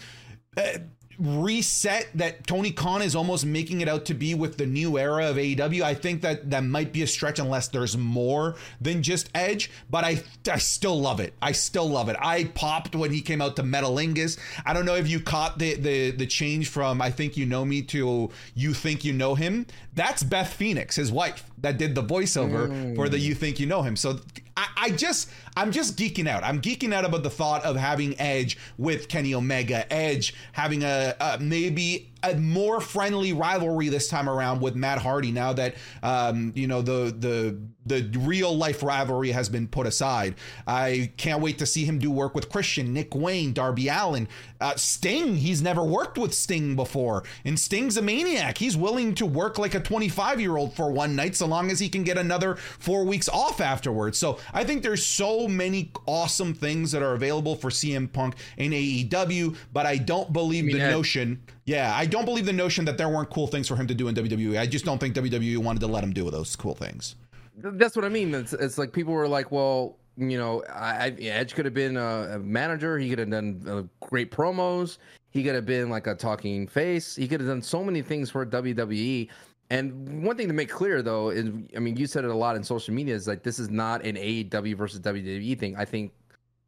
uh, 0.58 0.80
reset 1.20 2.10
that 2.14 2.46
Tony 2.46 2.72
Khan 2.72 3.02
is 3.02 3.16
almost 3.16 3.46
making 3.46 3.82
it 3.82 3.90
out 3.90 4.06
to 4.06 4.14
be 4.14 4.36
with 4.36 4.58
the 4.58 4.66
new 4.66 4.98
era 4.98 5.30
of 5.30 5.38
AEW. 5.38 5.82
I 5.82 5.94
think 5.94 6.22
that 6.22 6.50
that 6.52 6.64
might 6.64 6.94
be 6.94 7.02
a 7.02 7.08
stretch 7.08 7.40
unless 7.40 7.68
there's 7.70 7.98
more 7.98 8.56
than 8.80 9.02
just 9.02 9.30
Edge, 9.34 9.72
but 9.90 10.04
I 10.04 10.22
I 10.52 10.58
still 10.58 11.00
love 11.00 11.20
it. 11.20 11.34
I 11.42 11.52
still 11.52 11.90
love 11.90 12.10
it. 12.10 12.16
I 12.20 12.46
popped 12.46 12.96
when 12.96 13.12
he 13.12 13.22
came 13.22 13.42
out 13.42 13.56
to 13.56 13.64
Metalingus. 13.64 14.38
I 14.66 14.74
don't 14.74 14.86
know 14.86 14.96
if 14.96 15.08
you 15.08 15.20
caught 15.20 15.58
the 15.58 15.76
the 15.76 16.12
the 16.12 16.28
change 16.28 16.70
from 16.70 17.02
I 17.02 17.12
think 17.12 17.36
you 17.36 17.46
know 17.46 17.66
me 17.66 17.82
to 17.84 18.30
you 18.54 18.74
think 18.74 19.04
you 19.04 19.14
know 19.14 19.36
him. 19.36 19.66
That's 19.96 20.22
Beth 20.22 20.54
Phoenix, 20.54 20.96
his 20.96 21.12
wife, 21.12 21.50
that 21.60 21.78
did 21.78 21.96
the 21.96 22.04
voiceover 22.04 22.70
mm. 22.70 22.96
for 22.96 23.10
the 23.10 23.18
you 23.18 23.34
think 23.34 23.60
you 23.60 23.66
know 23.66 23.82
him. 23.82 23.96
So 23.96 24.20
I, 24.56 24.68
I 24.78 24.90
just 24.92 25.30
I'm 25.56 25.72
just 25.72 25.98
geeking 25.98 26.28
out. 26.28 26.44
I'm 26.44 26.62
geeking 26.62 26.94
out 26.94 27.06
about 27.06 27.24
the 27.24 27.30
thought 27.30 27.64
of 27.64 27.76
having 27.76 28.20
Edge 28.20 28.58
with 28.78 29.08
Kenny 29.08 29.34
Omega, 29.34 29.92
Edge 29.92 30.34
having 30.54 30.84
a, 30.84 31.16
a 31.20 31.40
maybe 31.40 32.10
a 32.24 32.36
more 32.36 32.82
friendly 32.82 33.34
rivalry 33.34 33.90
this 33.90 34.08
time 34.08 34.28
around 34.30 34.62
with 34.62 34.76
Matt 34.76 35.00
Hardy. 35.00 35.32
Now 35.32 35.54
that 35.54 35.76
um, 36.02 36.52
you 36.56 36.68
know 36.68 36.82
the 36.82 37.16
the 37.18 37.58
the 37.86 38.20
real 38.20 38.56
life 38.56 38.84
rivalry 38.84 39.32
has 39.32 39.50
been 39.50 39.68
put 39.68 39.88
aside, 39.88 40.36
I 40.66 41.12
can't 41.18 41.42
wait 41.42 41.58
to 41.60 41.66
see 41.66 41.86
him 41.86 42.00
do 42.00 42.12
work 42.12 42.36
with 42.36 42.50
Christian, 42.50 42.94
Nick 42.94 43.16
Wayne, 43.16 43.54
Darby 43.54 43.88
Allin, 43.88 44.28
uh, 44.60 44.76
Sting. 44.76 45.38
He's 45.38 45.62
never 45.62 45.84
worked 45.84 46.18
with 46.18 46.34
Sting 46.34 46.76
before, 46.76 47.24
and 47.46 47.60
Sting's 47.60 47.98
a 47.98 48.02
maniac. 48.02 48.58
He's 48.58 48.76
willing 48.76 49.14
to 49.16 49.26
work 49.26 49.58
like 49.58 49.76
a 49.76 49.80
25 49.80 50.42
year 50.42 50.58
old 50.58 50.76
for 50.76 50.92
one 50.92 51.16
night, 51.16 51.36
so 51.36 51.46
long 51.46 51.72
as 51.72 51.80
he 51.80 51.90
can 51.90 52.04
get 52.04 52.18
another 52.18 52.56
four 52.56 53.06
weeks 53.06 53.30
off 53.30 53.62
afterwards. 53.62 54.18
So 54.18 54.40
I 54.54 54.64
think 54.64 54.84
there's 54.84 55.06
so 55.06 55.48
many 55.48 55.92
awesome 56.06 56.54
things 56.54 56.92
that 56.92 57.02
are 57.02 57.14
available 57.14 57.56
for 57.56 57.70
CM 57.70 58.12
Punk 58.12 58.36
in 58.58 58.72
AEW, 58.72 59.56
but 59.72 59.86
I 59.86 59.98
don't 59.98 60.34
believe 60.34 60.66
the 60.72 60.80
notion. 60.80 61.42
Yeah, 61.68 61.94
I 61.94 62.06
don't 62.06 62.24
believe 62.24 62.46
the 62.46 62.54
notion 62.54 62.86
that 62.86 62.98
there 62.98 63.10
weren't 63.10 63.30
cool 63.30 63.46
things 63.46 63.68
for 63.68 63.76
him 63.76 63.88
to 63.88 63.94
do 63.94 64.08
in 64.08 64.16
WWE. 64.16 64.58
I 64.58 64.66
just 64.66 64.86
don't 64.86 65.00
think 65.00 65.14
WWE 65.16 65.58
wanted 65.58 65.82
to 65.82 65.88
let 65.88 66.02
him 66.02 66.14
do 66.14 66.32
those 66.32 66.56
cool 66.56 66.74
things. 66.74 67.16
That's 67.58 67.94
what 67.94 68.06
I 68.06 68.10
mean. 68.10 68.34
It's, 68.34 68.54
it's 68.54 68.78
like 68.78 68.94
people 68.94 69.14
were 69.14 69.28
like, 69.28 69.52
well, 69.52 69.98
you 70.16 70.38
know, 70.38 70.64
I, 70.74 71.10
Edge 71.10 71.56
could 71.56 71.66
have 71.66 71.74
been 71.74 71.98
a, 71.98 72.36
a, 72.36 72.40
manager. 72.40 72.98
He 72.98 73.10
could 73.10 73.20
have 73.20 73.30
done 73.30 73.62
uh, 73.68 73.84
great 74.00 74.32
promos. 74.32 74.98
He 75.30 75.44
could 75.44 75.56
have 75.56 75.66
been 75.66 75.90
like 75.90 76.08
a 76.08 76.16
talking 76.16 76.68
face. 76.68 77.18
He 77.18 77.28
could 77.28 77.42
have 77.42 77.50
done 77.50 77.62
so 77.62 77.84
many 77.84 78.02
things 78.02 78.30
for 78.30 78.46
WWE. 78.46 79.28
And 79.70 80.24
one 80.24 80.38
thing 80.38 80.48
to 80.48 80.54
make 80.54 80.70
clear, 80.70 81.02
though, 81.02 81.32
is 81.32 81.50
I 81.76 81.80
mean, 81.80 81.98
you 81.98 82.08
said 82.08 82.24
it 82.24 82.30
a 82.30 82.36
lot 82.36 82.56
in 82.56 82.64
social 82.64 82.94
media. 82.94 83.14
Is 83.14 83.28
like 83.28 83.44
this 83.44 83.60
is 83.60 83.70
not 83.70 84.06
an 84.06 84.16
AEW 84.16 84.78
versus 84.78 85.02
WWE 85.02 85.60
thing. 85.60 85.76
I 85.76 85.84
think 85.84 86.14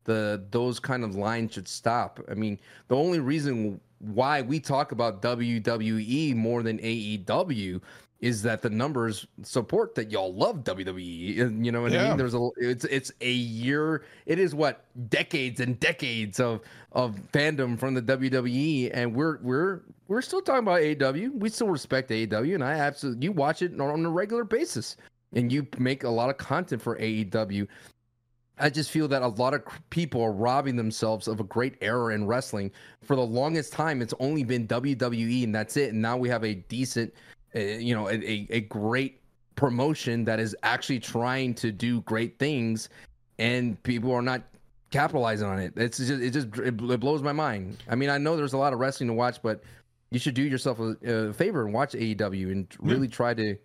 the 0.10 0.44
those 0.50 0.80
kind 0.80 1.04
of 1.04 1.16
lines 1.16 1.54
should 1.54 1.68
stop. 1.68 2.20
I 2.30 2.34
mean, 2.34 2.60
the 2.88 2.96
only 2.96 3.20
reason 3.20 3.80
why 4.00 4.42
we 4.42 4.60
talk 4.60 4.92
about 4.92 5.22
WWE 5.22 6.36
more 6.36 6.64
than 6.64 6.80
AEW 6.80 7.80
is 8.22 8.42
that 8.42 8.64
the 8.64 8.70
numbers 8.70 9.28
support 9.44 9.94
that 9.96 10.12
y'all 10.12 10.34
love 10.34 10.64
WWE. 10.64 11.64
You 11.64 11.72
know 11.72 11.84
what 11.84 11.92
yeah. 11.92 12.06
I 12.06 12.08
mean? 12.10 12.18
There's 12.18 12.34
a 12.34 12.50
it's 12.58 12.86
it's 12.86 13.12
a 13.22 13.32
year. 13.32 14.04
It 14.26 14.40
is 14.40 14.56
what 14.56 14.84
decades 15.10 15.60
and 15.60 15.80
decades 15.80 16.40
of 16.40 16.62
of 16.92 17.22
fandom 17.32 17.78
from 17.78 17.94
the 17.94 18.02
WWE, 18.02 18.90
and 18.92 19.14
we're 19.14 19.38
we're 19.44 19.82
we're 20.08 20.24
still 20.24 20.42
talking 20.42 20.64
about 20.64 20.82
AEW. 20.82 21.40
We 21.40 21.50
still 21.50 21.70
respect 21.70 22.10
AEW, 22.10 22.56
and 22.56 22.64
I 22.64 22.74
absolutely 22.74 23.26
you 23.26 23.32
watch 23.32 23.62
it 23.62 23.80
on 23.80 24.04
a 24.04 24.10
regular 24.10 24.44
basis, 24.44 24.98
and 25.34 25.52
you 25.52 25.68
make 25.78 26.04
a 26.04 26.10
lot 26.10 26.32
of 26.32 26.38
content 26.38 26.82
for 26.82 26.98
AEW. 26.98 27.68
I 28.60 28.70
just 28.70 28.92
feel 28.92 29.08
that 29.08 29.22
a 29.22 29.28
lot 29.28 29.54
of 29.54 29.64
people 29.90 30.22
are 30.22 30.32
robbing 30.32 30.76
themselves 30.76 31.28
of 31.28 31.40
a 31.40 31.44
great 31.44 31.76
era 31.82 32.14
in 32.14 32.28
wrestling. 32.28 32.72
For 33.04 33.16
the 33.16 33.26
longest 33.26 33.74
time, 33.74 34.02
it's 34.02 34.14
only 34.20 34.44
been 34.44 34.68
WWE, 34.68 35.44
and 35.44 35.56
that's 35.56 35.78
it. 35.78 35.94
And 35.94 36.02
now 36.02 36.18
we 36.18 36.30
have 36.30 36.44
a 36.44 36.56
decent, 36.56 37.14
uh, 37.56 37.60
you 37.60 37.96
know, 37.96 38.10
a, 38.10 38.48
a 38.50 38.62
great 38.62 39.22
promotion 39.56 40.26
that 40.26 40.40
is 40.40 40.56
actually 40.64 41.00
trying 41.00 41.54
to 41.56 41.72
do 41.72 42.02
great 42.02 42.40
things, 42.40 42.90
and 43.38 43.82
people 43.84 44.12
are 44.12 44.22
not 44.22 44.44
capitalizing 44.92 45.48
on 45.48 45.60
it. 45.60 45.74
It's 45.76 45.98
just 45.98 46.22
it 46.22 46.32
just 46.32 46.48
it, 46.58 46.78
blows 46.78 47.22
my 47.22 47.34
mind. 47.34 47.78
I 47.90 47.96
mean, 47.96 48.10
I 48.10 48.18
know 48.18 48.36
there's 48.36 48.54
a 48.54 48.58
lot 48.58 48.74
of 48.74 48.80
wrestling 48.80 49.08
to 49.08 49.14
watch, 49.14 49.42
but 49.42 49.64
you 50.12 50.20
should 50.20 50.34
do 50.34 50.44
yourself 50.44 50.80
a, 50.80 50.96
a 51.04 51.34
favor 51.34 51.66
and 51.66 51.74
watch 51.74 51.94
AEW 51.94 52.52
and 52.52 52.68
really 52.80 53.08
yeah. 53.08 53.14
try 53.14 53.34
to 53.34 53.56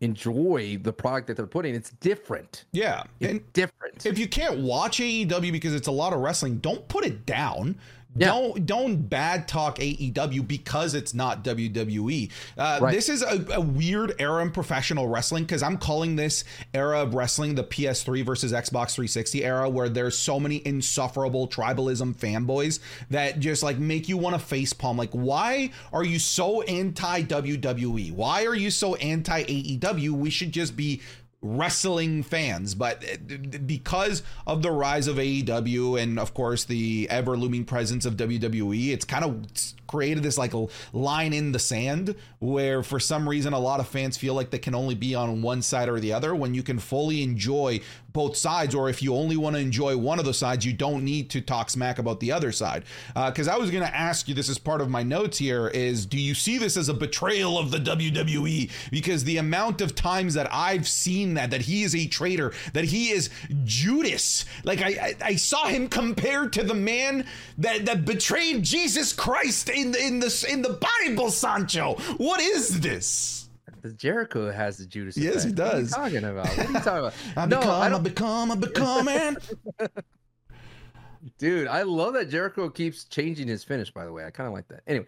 enjoy 0.00 0.78
the 0.82 0.92
product 0.92 1.26
that 1.28 1.36
they're 1.36 1.46
putting. 1.46 1.74
It's 1.74 1.90
different. 1.90 2.64
Yeah. 2.72 3.04
It's 3.20 3.30
and 3.30 3.52
different. 3.52 4.06
If 4.06 4.18
you 4.18 4.28
can't 4.28 4.60
watch 4.60 4.98
AEW 4.98 5.52
because 5.52 5.74
it's 5.74 5.88
a 5.88 5.92
lot 5.92 6.12
of 6.12 6.20
wrestling, 6.20 6.58
don't 6.58 6.86
put 6.88 7.04
it 7.04 7.26
down. 7.26 7.76
Yeah. 8.16 8.28
Don't 8.28 8.66
don't 8.66 8.96
bad 9.08 9.46
talk 9.46 9.78
AEW 9.78 10.46
because 10.46 10.94
it's 10.94 11.14
not 11.14 11.44
WWE. 11.44 12.30
Uh, 12.58 12.78
right. 12.82 12.92
This 12.92 13.08
is 13.08 13.22
a, 13.22 13.44
a, 13.54 13.60
weird 13.60 14.16
era 14.18 14.42
in 14.42 14.50
professional 14.50 15.06
wrestling 15.06 15.44
because 15.44 15.62
I'm 15.62 15.78
calling 15.78 16.16
this 16.16 16.42
era 16.74 17.02
of 17.02 17.14
wrestling 17.14 17.54
the 17.54 17.62
PS3 17.62 18.26
versus 18.26 18.52
Xbox 18.52 18.94
360 18.94 19.44
era, 19.44 19.68
where 19.68 19.88
there's 19.88 20.18
so 20.18 20.40
many 20.40 20.60
insufferable 20.66 21.46
tribalism 21.46 22.16
fanboys 22.16 22.80
that 23.10 23.38
just 23.38 23.62
like 23.62 23.78
make 23.78 24.08
you 24.08 24.16
want 24.16 24.34
to 24.34 24.40
face 24.40 24.72
palm. 24.72 24.96
Like, 24.96 25.12
why 25.12 25.70
are 25.92 26.04
you 26.04 26.18
so 26.18 26.62
anti 26.62 27.22
WWE? 27.22 28.10
Why 28.10 28.44
are 28.44 28.56
you 28.56 28.72
so 28.72 28.96
anti 28.96 29.44
AEW? 29.44 30.10
We 30.10 30.30
should 30.30 30.50
just 30.50 30.76
be 30.76 31.00
wrestling 31.42 32.22
fans, 32.22 32.74
but 32.74 33.02
uh, 33.04 33.36
because 33.66 34.22
of 34.46 34.62
the 34.62 34.70
rise 34.70 35.06
of 35.06 35.16
AEW 35.16 36.00
and 36.00 36.18
of 36.18 36.34
course 36.34 36.64
the 36.64 37.08
ever 37.10 37.36
looming 37.36 37.64
presence 37.64 38.04
of 38.04 38.16
WWE, 38.16 38.90
it's 38.90 39.04
kind 39.04 39.24
of 39.24 39.46
created 39.90 40.22
this 40.22 40.38
like 40.38 40.52
line 40.92 41.32
in 41.32 41.50
the 41.50 41.58
sand 41.58 42.14
where 42.38 42.80
for 42.80 43.00
some 43.00 43.28
reason 43.28 43.52
a 43.52 43.58
lot 43.58 43.80
of 43.80 43.88
fans 43.88 44.16
feel 44.16 44.34
like 44.34 44.50
they 44.50 44.58
can 44.58 44.72
only 44.72 44.94
be 44.94 45.16
on 45.16 45.42
one 45.42 45.60
side 45.60 45.88
or 45.88 45.98
the 45.98 46.12
other 46.12 46.32
when 46.32 46.54
you 46.54 46.62
can 46.62 46.78
fully 46.78 47.22
enjoy 47.24 47.80
both 48.12 48.36
sides 48.36 48.72
or 48.72 48.88
if 48.88 49.02
you 49.02 49.14
only 49.14 49.36
want 49.36 49.56
to 49.56 49.60
enjoy 49.60 49.96
one 49.96 50.20
of 50.20 50.24
the 50.24 50.34
sides 50.34 50.64
you 50.64 50.72
don't 50.72 51.04
need 51.04 51.28
to 51.28 51.40
talk 51.40 51.70
smack 51.70 51.98
about 51.98 52.20
the 52.20 52.30
other 52.30 52.52
side. 52.52 52.84
Because 53.14 53.48
uh, 53.48 53.54
i 53.54 53.58
was 53.58 53.70
going 53.70 53.82
to 53.82 53.96
ask 53.96 54.28
you 54.28 54.34
this 54.34 54.48
is 54.48 54.58
part 54.58 54.80
of 54.80 54.88
my 54.88 55.02
notes 55.02 55.38
here 55.38 55.66
is 55.68 56.06
do 56.06 56.18
you 56.18 56.34
see 56.34 56.56
this 56.56 56.76
as 56.76 56.88
a 56.88 56.94
betrayal 56.94 57.58
of 57.58 57.72
the 57.72 57.78
wwe 57.78 58.70
because 58.92 59.24
the 59.24 59.38
amount 59.38 59.80
of 59.80 59.94
times 59.96 60.34
that 60.34 60.48
i've 60.52 60.86
seen 60.86 61.34
that 61.34 61.50
that 61.50 61.62
he 61.62 61.82
is 61.82 61.94
a 61.96 62.06
traitor 62.06 62.52
that 62.74 62.84
he 62.84 63.10
is 63.10 63.30
judas 63.64 64.44
like 64.62 64.80
i 64.82 64.88
i, 64.88 65.14
I 65.20 65.34
saw 65.36 65.66
him 65.66 65.88
compared 65.88 66.52
to 66.54 66.62
the 66.62 66.74
man 66.74 67.26
that 67.58 67.86
that 67.86 68.04
betrayed 68.04 68.62
jesus 68.62 69.12
christ 69.12 69.68
in 69.82 69.92
the 69.92 70.06
in 70.06 70.20
the 70.20 70.46
in 70.50 70.62
the 70.62 70.78
Bible, 71.06 71.30
Sancho. 71.30 71.94
What 72.16 72.40
is 72.40 72.80
this? 72.80 73.48
Jericho 73.96 74.50
has 74.50 74.78
the 74.78 74.86
Judas. 74.86 75.16
Yes, 75.16 75.44
effect. 75.44 75.46
he 75.46 75.52
does. 75.52 75.90
What 75.92 76.00
are 76.00 76.08
you 76.08 76.20
talking 76.20 76.30
about? 76.30 76.48
What 76.48 76.58
are 76.58 76.72
you 76.72 76.78
talking 76.80 76.98
about? 76.98 77.14
I 77.36 77.46
no, 77.46 77.60
become, 77.60 77.80
I, 77.80 77.88
don't... 77.88 78.00
I 78.00 78.02
become, 78.02 78.52
I 78.52 78.54
become, 78.56 79.04
man. 79.06 79.36
Dude, 81.38 81.68
I 81.68 81.82
love 81.82 82.14
that 82.14 82.28
Jericho 82.30 82.68
keeps 82.68 83.04
changing 83.04 83.48
his 83.48 83.64
finish. 83.64 83.90
By 83.90 84.04
the 84.04 84.12
way, 84.12 84.24
I 84.24 84.30
kind 84.30 84.46
of 84.46 84.52
like 84.52 84.68
that. 84.68 84.82
Anyway, 84.86 85.06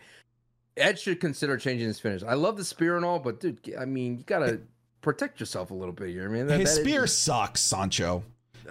Ed 0.77 0.99
should 0.99 1.21
consider 1.21 1.57
changing 1.57 1.87
his 1.87 2.01
finish. 2.01 2.23
I 2.23 2.35
love 2.35 2.57
the 2.57 2.65
spear 2.65 2.97
and 2.97 3.05
all, 3.05 3.19
but 3.19 3.41
dude, 3.41 3.59
I 3.79 3.85
mean, 3.85 4.19
you 4.19 4.25
gotta 4.25 4.61
protect 5.01 5.41
yourself 5.41 5.71
a 5.71 5.75
little 5.75 5.93
bit 5.93 6.11
here. 6.11 6.25
I 6.25 6.29
mean, 6.29 6.47
that, 6.47 6.61
his 6.61 6.75
that 6.75 6.83
spear 6.83 7.05
is... 7.05 7.17
sucks, 7.17 7.61
Sancho. 7.61 8.25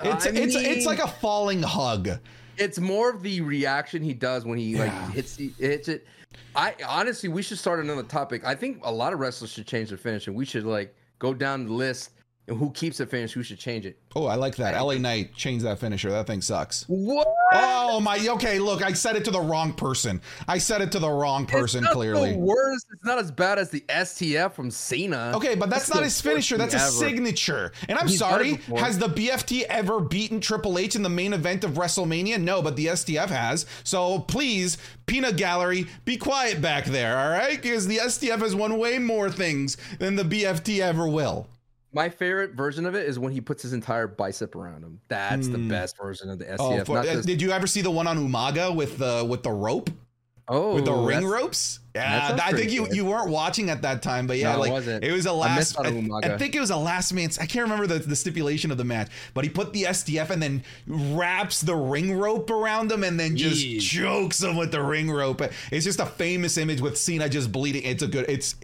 It's 0.04 0.26
I 0.26 0.30
it's 0.30 0.56
mean... 0.56 0.66
it's 0.66 0.86
like 0.86 1.00
a 1.00 1.08
falling 1.08 1.62
hug 1.62 2.10
it's 2.62 2.80
more 2.80 3.10
of 3.10 3.24
the 3.24 3.42
reaction 3.42 4.04
he 4.04 4.14
does 4.14 4.46
when 4.46 4.58
he 4.58 4.78
like 4.78 4.92
hits 5.12 5.36
the, 5.36 5.52
hits 5.58 5.88
it. 5.88 6.06
I 6.56 6.76
honestly, 6.88 7.28
we 7.28 7.42
should 7.42 7.58
start 7.58 7.80
another 7.80 8.04
topic. 8.04 8.46
I 8.46 8.56
think 8.56 8.80
a 8.84 8.92
lot 8.92 9.14
of 9.14 9.20
wrestlers 9.20 9.52
should 9.52 9.68
change 9.68 9.90
their 9.90 9.98
finish, 9.98 10.28
and 10.28 10.36
we 10.36 10.46
should 10.46 10.66
like 10.66 10.94
go 11.20 11.34
down 11.34 11.66
the 11.66 11.74
list 11.74 12.12
and 12.48 12.58
who 12.58 12.72
keeps 12.72 12.98
the 12.98 13.06
finish, 13.06 13.34
who 13.34 13.44
should 13.44 13.60
change 13.60 13.86
it. 13.86 13.98
Oh, 14.16 14.26
I 14.26 14.36
like 14.36 14.56
that. 14.58 14.80
LA 14.80 14.96
Knight 14.96 15.36
changed 15.36 15.64
that 15.66 15.80
finisher. 15.80 16.10
That 16.10 16.28
thing 16.28 16.42
sucks. 16.42 16.86
What? 16.88 17.28
Oh 17.54 18.00
my. 18.00 18.20
Okay, 18.28 18.60
look, 18.60 18.84
I 18.84 18.94
said 18.94 19.16
it 19.16 19.24
to 19.26 19.32
the 19.32 19.40
wrong 19.40 19.74
person. 19.74 20.22
I 20.48 20.58
said 20.58 20.82
it 20.82 20.92
to 20.94 21.00
the 21.00 21.10
wrong 21.10 21.46
person. 21.46 21.84
Clearly, 21.84 22.36
worst. 22.36 22.88
It's 22.94 23.06
not 23.06 23.20
as 23.20 23.32
bad 23.32 23.60
as 23.60 23.70
the 23.70 23.82
STF 23.90 24.54
from 24.54 24.72
Cena. 24.72 25.34
Okay, 25.36 25.56
but 25.56 25.70
that's, 25.70 25.88
that's 25.88 25.96
not 25.96 26.04
his 26.04 26.20
finisher. 26.20 26.58
That's 26.58 26.74
a 26.74 26.80
signature. 26.80 27.72
And 27.88 27.98
I'm 27.98 28.08
He's 28.08 28.20
sorry. 28.20 28.56
Has 28.78 28.98
the 28.98 29.08
BFT 29.08 29.64
ever 29.64 30.00
beaten 30.00 30.40
Triple 30.40 30.78
H 30.78 30.96
in 30.96 31.04
the 31.04 31.10
main 31.10 31.34
event 31.34 31.64
of 31.64 31.72
WrestleMania? 31.72 32.42
No, 32.42 32.62
but 32.62 32.76
the 32.76 32.88
STF 32.88 33.28
has. 33.28 33.66
So 33.84 34.20
please, 34.20 34.78
peanut 35.06 35.38
gallery, 35.38 35.88
be 36.06 36.18
quiet 36.18 36.62
back 36.62 36.86
there. 36.86 37.18
All 37.18 37.30
right, 37.30 37.62
because 37.62 37.88
the 37.88 37.98
STF 37.98 38.40
has 38.40 38.56
won 38.56 38.78
way 38.78 38.98
more 39.00 39.30
things 39.30 39.78
than 40.00 40.16
the 40.16 40.24
BFT 40.24 40.80
ever 40.80 41.08
will. 41.08 41.48
My 41.94 42.10
favorite 42.10 42.54
version 42.54 42.86
of 42.86 42.96
it 42.96 43.08
is 43.08 43.20
when 43.20 43.34
he 43.34 43.42
puts 43.42 43.64
his 43.64 43.74
entire 43.74 44.08
bicep 44.08 44.56
around 44.56 44.84
him. 44.84 45.02
That's 45.10 45.48
mm. 45.48 45.52
the 45.52 45.58
hmm. 45.58 45.68
best 45.68 45.98
version 45.98 46.30
of 46.30 46.40
the 46.40 46.46
STF. 46.46 46.58
Oh, 46.60 46.86
for, 46.86 46.98
uh, 47.00 47.22
did 47.22 47.42
you 47.42 47.52
ever 47.52 47.68
see 47.68 47.82
the 47.82 47.92
one 47.92 48.08
on 48.08 48.18
Umaga 48.18 48.74
with 48.74 48.98
the 48.98 49.26
with 49.28 49.44
the 49.44 49.52
rope? 49.52 49.90
Oh, 50.48 50.76
with 50.76 50.86
the 50.86 50.94
ring 50.94 51.26
ropes. 51.26 51.80
Yeah, 51.96 52.38
I 52.44 52.52
think 52.52 52.72
you 52.72 52.86
good. 52.86 52.96
you 52.96 53.06
weren't 53.06 53.30
watching 53.30 53.70
at 53.70 53.82
that 53.84 54.02
time, 54.02 54.28
but 54.28 54.38
yeah, 54.38 54.54
No, 54.54 54.60
like 54.60 54.72
wasn't. 54.72 55.04
it 55.04 55.12
was 55.12 55.26
a 55.26 55.32
last. 55.32 55.78
out 55.80 55.86
I. 55.86 56.34
I 56.34 56.38
think 56.38 56.56
it 56.56 56.60
was 56.60 56.72
a 56.72 56.78
last 56.78 57.14
man. 57.14 57.30
I 57.40 57.46
can't 57.46 57.64
remember 57.64 57.88
the, 57.88 58.00
the 58.00 58.16
stipulation 58.16 58.72
of 58.72 58.78
the 58.78 58.84
match, 58.84 59.10
but 59.34 59.44
he 59.46 59.50
put 59.50 59.72
the 59.72 59.84
STF 59.84 60.30
and 60.30 60.42
then 60.42 60.64
wraps 60.88 61.62
the 61.62 61.76
ring 61.76 62.18
rope 62.18 62.50
around 62.50 62.92
him 62.92 63.04
and 63.04 63.20
then 63.20 63.38
just 63.38 63.64
Jeez. 63.64 63.82
chokes 63.82 64.44
him 64.44 64.58
with 64.58 64.72
the 64.72 64.82
ring 64.82 65.10
rope. 65.10 65.42
It's 65.72 65.86
just 65.86 66.00
a 66.00 66.06
famous 66.06 66.58
image 66.58 66.82
with 66.82 66.98
Cena 66.98 67.30
just 67.30 67.52
bleeding. 67.52 67.84
It's 67.84 68.04
a 68.04 68.08
good. 68.08 68.26
It's. 68.28 68.56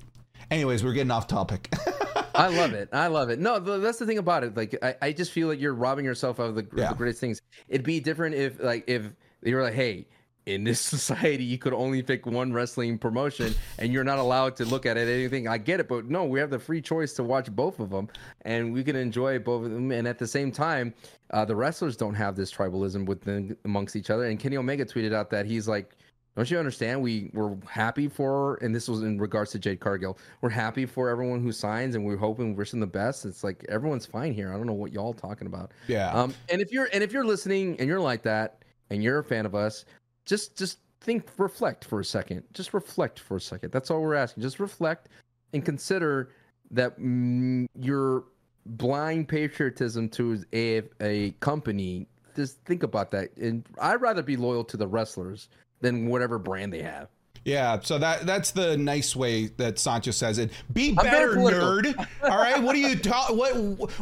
Anyways, 0.51 0.83
we're 0.83 0.93
getting 0.93 1.11
off 1.11 1.27
topic. 1.27 1.73
I 2.37 2.47
love 2.47 2.73
it. 2.73 2.89
I 2.93 3.07
love 3.07 3.29
it. 3.29 3.39
No, 3.39 3.59
th- 3.59 3.81
that's 3.81 3.97
the 3.99 4.05
thing 4.05 4.17
about 4.17 4.43
it. 4.43 4.55
Like, 4.55 4.77
I, 4.81 4.95
I 5.01 5.11
just 5.11 5.31
feel 5.31 5.47
like 5.47 5.59
you're 5.59 5.73
robbing 5.73 6.05
yourself 6.05 6.39
of 6.39 6.55
the, 6.55 6.67
Yeah. 6.75 6.89
the 6.89 6.95
greatest 6.95 7.19
things. 7.19 7.41
It'd 7.67 7.85
be 7.85 7.99
different 7.99 8.35
if, 8.35 8.61
like, 8.61 8.83
if 8.87 9.03
you 9.43 9.55
were 9.55 9.63
like, 9.63 9.73
hey, 9.73 10.07
in 10.45 10.63
this 10.63 10.79
society, 10.95 11.43
you 11.43 11.57
could 11.57 11.73
only 11.73 12.01
pick 12.01 12.25
one 12.25 12.53
wrestling 12.53 12.97
promotion 12.97 13.53
and 13.79 13.91
you're 13.91 14.05
not 14.05 14.17
allowed 14.17 14.55
to 14.55 14.65
look 14.65 14.85
at 14.85 14.95
it 14.97 15.09
anything. 15.09 15.47
I 15.47 15.57
get 15.57 15.79
it, 15.81 15.89
but 15.89 16.05
no, 16.05 16.23
we 16.23 16.39
have 16.39 16.49
the 16.49 16.59
free 16.59 16.81
choice 16.81 17.11
to 17.13 17.23
watch 17.23 17.51
both 17.53 17.79
of 17.81 17.89
them 17.89 18.07
and 18.43 18.71
we 18.73 18.83
can 18.83 18.95
enjoy 18.95 19.39
both 19.39 19.65
of 19.65 19.71
them. 19.71 19.91
And 19.91 20.07
at 20.07 20.17
the 20.19 20.27
same 20.27 20.51
time, 20.51 20.93
uh, 21.31 21.43
the 21.43 21.55
wrestlers 21.55 21.97
don't 21.97 22.15
have 22.15 22.35
this 22.37 22.51
tribalism 22.53 23.05
within 23.07 23.57
amongst 23.65 23.95
each 23.97 24.09
other. 24.09 24.23
And 24.23 24.39
Kenny 24.39 24.55
Omega 24.55 24.85
tweeted 24.85 25.13
out 25.13 25.29
that 25.31 25.45
he's 25.45 25.67
like, 25.67 25.97
don't 26.37 26.51
you 26.51 26.59
understand? 26.59 27.01
We 27.01 27.31
we're 27.33 27.57
happy 27.67 28.07
for, 28.07 28.59
and 28.61 28.73
this 28.73 28.87
was 28.87 29.01
in 29.01 29.17
regards 29.17 29.51
to 29.53 29.59
Jade 29.59 29.79
Cargill. 29.79 30.19
We're 30.41 30.51
happy 30.51 30.85
for 30.85 31.09
everyone 31.09 31.41
who 31.41 31.51
signs, 31.51 31.95
and 31.95 32.05
we're 32.05 32.15
hoping, 32.15 32.55
wishing 32.55 32.79
the 32.79 32.85
best. 32.85 33.25
It's 33.25 33.43
like 33.43 33.65
everyone's 33.69 34.05
fine 34.05 34.33
here. 34.33 34.53
I 34.53 34.57
don't 34.57 34.67
know 34.67 34.73
what 34.73 34.93
y'all 34.93 35.13
talking 35.13 35.47
about. 35.47 35.71
yeah. 35.87 36.11
Um, 36.11 36.35
and 36.49 36.61
if 36.61 36.71
you're 36.71 36.89
and 36.93 37.03
if 37.03 37.11
you're 37.11 37.25
listening 37.25 37.75
and 37.79 37.89
you're 37.89 37.99
like 37.99 38.21
that, 38.21 38.63
and 38.91 39.03
you're 39.03 39.17
a 39.17 39.23
fan 39.23 39.47
of 39.47 39.55
us, 39.55 39.85
just 40.27 40.55
just 40.55 40.77
think, 41.01 41.27
reflect 41.37 41.85
for 41.85 42.01
a 42.01 42.05
second. 42.05 42.43
Just 42.53 42.71
reflect 42.71 43.19
for 43.19 43.37
a 43.37 43.41
second. 43.41 43.71
That's 43.71 43.89
all 43.89 43.99
we're 44.01 44.13
asking. 44.13 44.43
Just 44.43 44.59
reflect 44.59 45.09
and 45.53 45.65
consider 45.65 46.29
that 46.69 46.99
mm, 46.99 47.65
your 47.79 48.25
blind 48.67 49.27
patriotism 49.27 50.07
to 50.09 50.43
a 50.53 50.83
a 51.01 51.31
company. 51.39 52.05
Just 52.35 52.63
think 52.65 52.83
about 52.83 53.09
that. 53.09 53.35
And 53.37 53.65
I'd 53.81 54.01
rather 54.01 54.21
be 54.21 54.37
loyal 54.37 54.63
to 54.65 54.77
the 54.77 54.87
wrestlers 54.87 55.49
than 55.81 56.07
whatever 56.07 56.37
brand 56.39 56.73
they 56.73 56.81
have. 56.81 57.09
Yeah, 57.45 57.79
so 57.79 57.97
that 57.99 58.25
that's 58.25 58.51
the 58.51 58.75
nice 58.75 59.15
way 59.15 59.47
that 59.55 59.79
Sancho 59.79 60.11
says 60.11 60.37
it. 60.37 60.51
Be 60.73 60.91
better, 60.91 61.35
nerd. 61.35 61.95
All 62.23 62.37
right, 62.37 62.61
what 62.61 62.73
do 62.73 62.79
you 62.79 62.97
talk? 62.97 63.29
What 63.29 63.53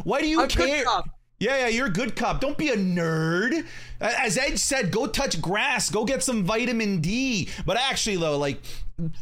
why 0.04 0.20
do 0.20 0.26
you 0.26 0.42
I'm 0.42 0.48
care? 0.48 0.84
Yeah, 1.38 1.58
yeah, 1.58 1.68
you're 1.68 1.86
a 1.86 1.92
good 1.92 2.16
cop. 2.16 2.40
Don't 2.40 2.56
be 2.56 2.70
a 2.70 2.76
nerd. 2.76 3.66
As 4.00 4.38
Edge 4.38 4.58
said, 4.58 4.90
go 4.90 5.06
touch 5.06 5.40
grass, 5.40 5.90
go 5.90 6.04
get 6.04 6.22
some 6.22 6.44
vitamin 6.44 7.00
D. 7.00 7.48
But 7.66 7.76
actually, 7.76 8.16
though, 8.16 8.38
like, 8.38 8.58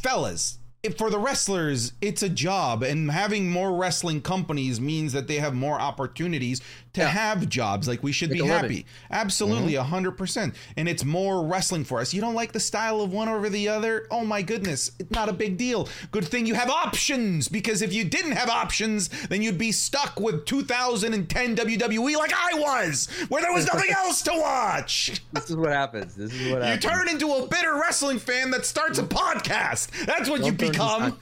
fellas, 0.01 0.59
for 0.97 1.11
the 1.11 1.19
wrestlers, 1.19 1.93
it's 2.01 2.23
a 2.23 2.29
job, 2.29 2.83
and 2.83 3.11
having 3.11 3.51
more 3.51 3.75
wrestling 3.75 4.23
companies 4.23 4.81
means 4.81 5.13
that 5.13 5.27
they 5.27 5.37
have 5.37 5.55
more 5.55 5.81
opportunities 5.81 6.61
to 6.95 7.01
Yeah. 7.03 7.09
have 7.09 7.49
jobs. 7.49 7.87
Like, 7.87 8.03
we 8.03 8.13
should 8.13 8.31
Make 8.31 8.41
be 8.43 8.47
happy. 8.47 8.87
Absolutely, 9.11 9.75
a 9.77 9.83
100%. 9.83 10.55
And 10.77 10.89
it's 10.89 11.05
more 11.05 11.45
wrestling 11.45 11.85
for 11.85 12.01
us. 12.01 12.15
You 12.15 12.21
don't 12.21 12.35
like 12.35 12.53
the 12.53 12.61
style 12.61 13.01
of 13.01 13.13
one 13.13 13.29
over 13.29 13.49
the 13.49 13.69
other? 13.69 14.07
Oh 14.11 14.25
my 14.25 14.43
goodness, 14.43 14.91
it's 14.99 15.11
not 15.11 15.29
a 15.29 15.33
big 15.33 15.57
deal. 15.57 15.89
Good 16.11 16.27
thing 16.27 16.47
you 16.47 16.55
have 16.55 16.71
options 16.71 17.49
because 17.49 17.83
if 17.83 17.93
you 17.93 18.05
didn't 18.05 18.33
have 18.33 18.49
options, 18.49 19.09
then 19.29 19.43
you'd 19.43 19.59
be 19.59 19.73
stuck 19.73 20.19
with 20.19 20.45
2010 20.47 21.57
WWE 21.57 22.17
like 22.17 22.33
I 22.35 22.55
was, 22.59 23.09
where 23.29 23.43
there 23.43 23.53
was 23.53 23.67
nothing 23.67 23.91
else 23.91 24.23
to 24.23 24.33
watch. 24.35 25.21
This 25.33 25.51
is 25.51 25.57
what 25.57 25.71
happens. 25.71 26.15
This 26.15 26.33
is 26.33 26.51
what 26.53 26.63
happens. 26.63 26.85
You 26.85 26.91
turn 26.91 27.09
into 27.09 27.33
a 27.33 27.47
bitter 27.47 27.75
wrestling 27.75 28.19
fan 28.19 28.51
that 28.53 28.65
starts 28.65 28.99
a 28.99 29.03
podcast. 29.03 29.89
That's 30.07 30.29
what 30.31 30.45
you 30.45 30.53
Don't 30.53 30.59
to 30.59 30.71
become. 30.71 31.19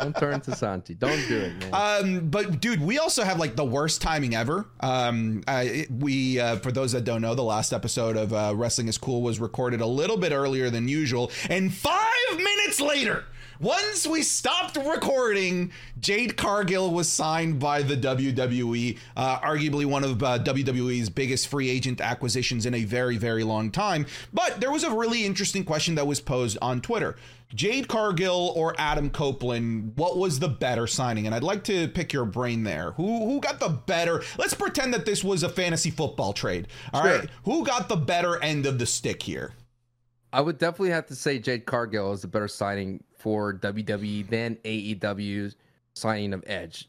Don't 0.00 0.16
turn 0.16 0.40
to 0.42 0.54
Santi. 0.54 0.94
Don't 0.94 1.26
do 1.28 1.38
it, 1.40 1.56
man. 1.58 1.70
Um, 1.72 2.28
but 2.28 2.60
dude, 2.60 2.80
we 2.80 2.98
also 2.98 3.24
have 3.24 3.38
like 3.38 3.56
the 3.56 3.64
worst 3.64 4.00
timing 4.00 4.34
ever. 4.34 4.66
Um, 4.92 5.42
it- 5.46 5.90
we 5.90 6.38
uh, 6.40 6.56
for 6.56 6.70
those 6.72 6.92
that 6.92 7.04
don't 7.04 7.22
know, 7.22 7.34
the 7.34 7.42
last 7.42 7.72
episode 7.72 8.16
of 8.16 8.32
uh, 8.32 8.52
Wrestling 8.54 8.88
is 8.88 8.98
Cool 8.98 9.22
was 9.22 9.40
recorded 9.40 9.80
a 9.80 9.86
little 9.86 10.16
bit 10.16 10.32
earlier 10.32 10.70
than 10.70 10.88
usual, 10.88 11.30
and 11.48 11.72
five 11.72 12.02
minutes 12.36 12.80
later. 12.80 13.24
Once 13.62 14.08
we 14.08 14.24
stopped 14.24 14.76
recording, 14.76 15.70
Jade 16.00 16.36
Cargill 16.36 16.90
was 16.90 17.08
signed 17.08 17.60
by 17.60 17.80
the 17.80 17.96
WWE, 17.96 18.98
uh, 19.16 19.38
arguably 19.38 19.86
one 19.86 20.02
of 20.02 20.20
uh, 20.20 20.36
WWE's 20.40 21.08
biggest 21.08 21.46
free 21.46 21.70
agent 21.70 22.00
acquisitions 22.00 22.66
in 22.66 22.74
a 22.74 22.82
very, 22.82 23.16
very 23.16 23.44
long 23.44 23.70
time. 23.70 24.04
But 24.32 24.60
there 24.60 24.72
was 24.72 24.82
a 24.82 24.90
really 24.90 25.24
interesting 25.24 25.62
question 25.62 25.94
that 25.94 26.08
was 26.08 26.20
posed 26.20 26.58
on 26.60 26.80
Twitter. 26.80 27.14
Jade 27.54 27.86
Cargill 27.86 28.52
or 28.56 28.74
Adam 28.78 29.08
Copeland, 29.10 29.92
what 29.94 30.18
was 30.18 30.40
the 30.40 30.48
better 30.48 30.88
signing? 30.88 31.26
And 31.26 31.34
I'd 31.34 31.44
like 31.44 31.62
to 31.64 31.86
pick 31.86 32.12
your 32.12 32.24
brain 32.24 32.64
there. 32.64 32.90
Who 32.92 33.26
who 33.26 33.40
got 33.40 33.60
the 33.60 33.68
better? 33.68 34.24
Let's 34.38 34.54
pretend 34.54 34.92
that 34.92 35.06
this 35.06 35.22
was 35.22 35.44
a 35.44 35.48
fantasy 35.48 35.90
football 35.90 36.32
trade. 36.32 36.66
All 36.92 37.04
right, 37.04 37.20
Sure. 37.20 37.30
Who 37.44 37.64
got 37.64 37.88
the 37.88 37.94
better 37.94 38.42
end 38.42 38.66
of 38.66 38.80
the 38.80 38.86
stick 38.86 39.22
here? 39.22 39.52
I 40.32 40.40
would 40.40 40.58
definitely 40.58 40.90
have 40.90 41.06
to 41.06 41.14
say 41.14 41.38
Jade 41.38 41.66
Cargill 41.66 42.12
is 42.12 42.22
the 42.22 42.28
better 42.28 42.48
signing 42.48 43.04
for 43.22 43.54
WWE 43.54 44.28
then 44.28 44.56
AEW's 44.64 45.54
signing 45.94 46.32
of 46.32 46.42
Edge. 46.46 46.88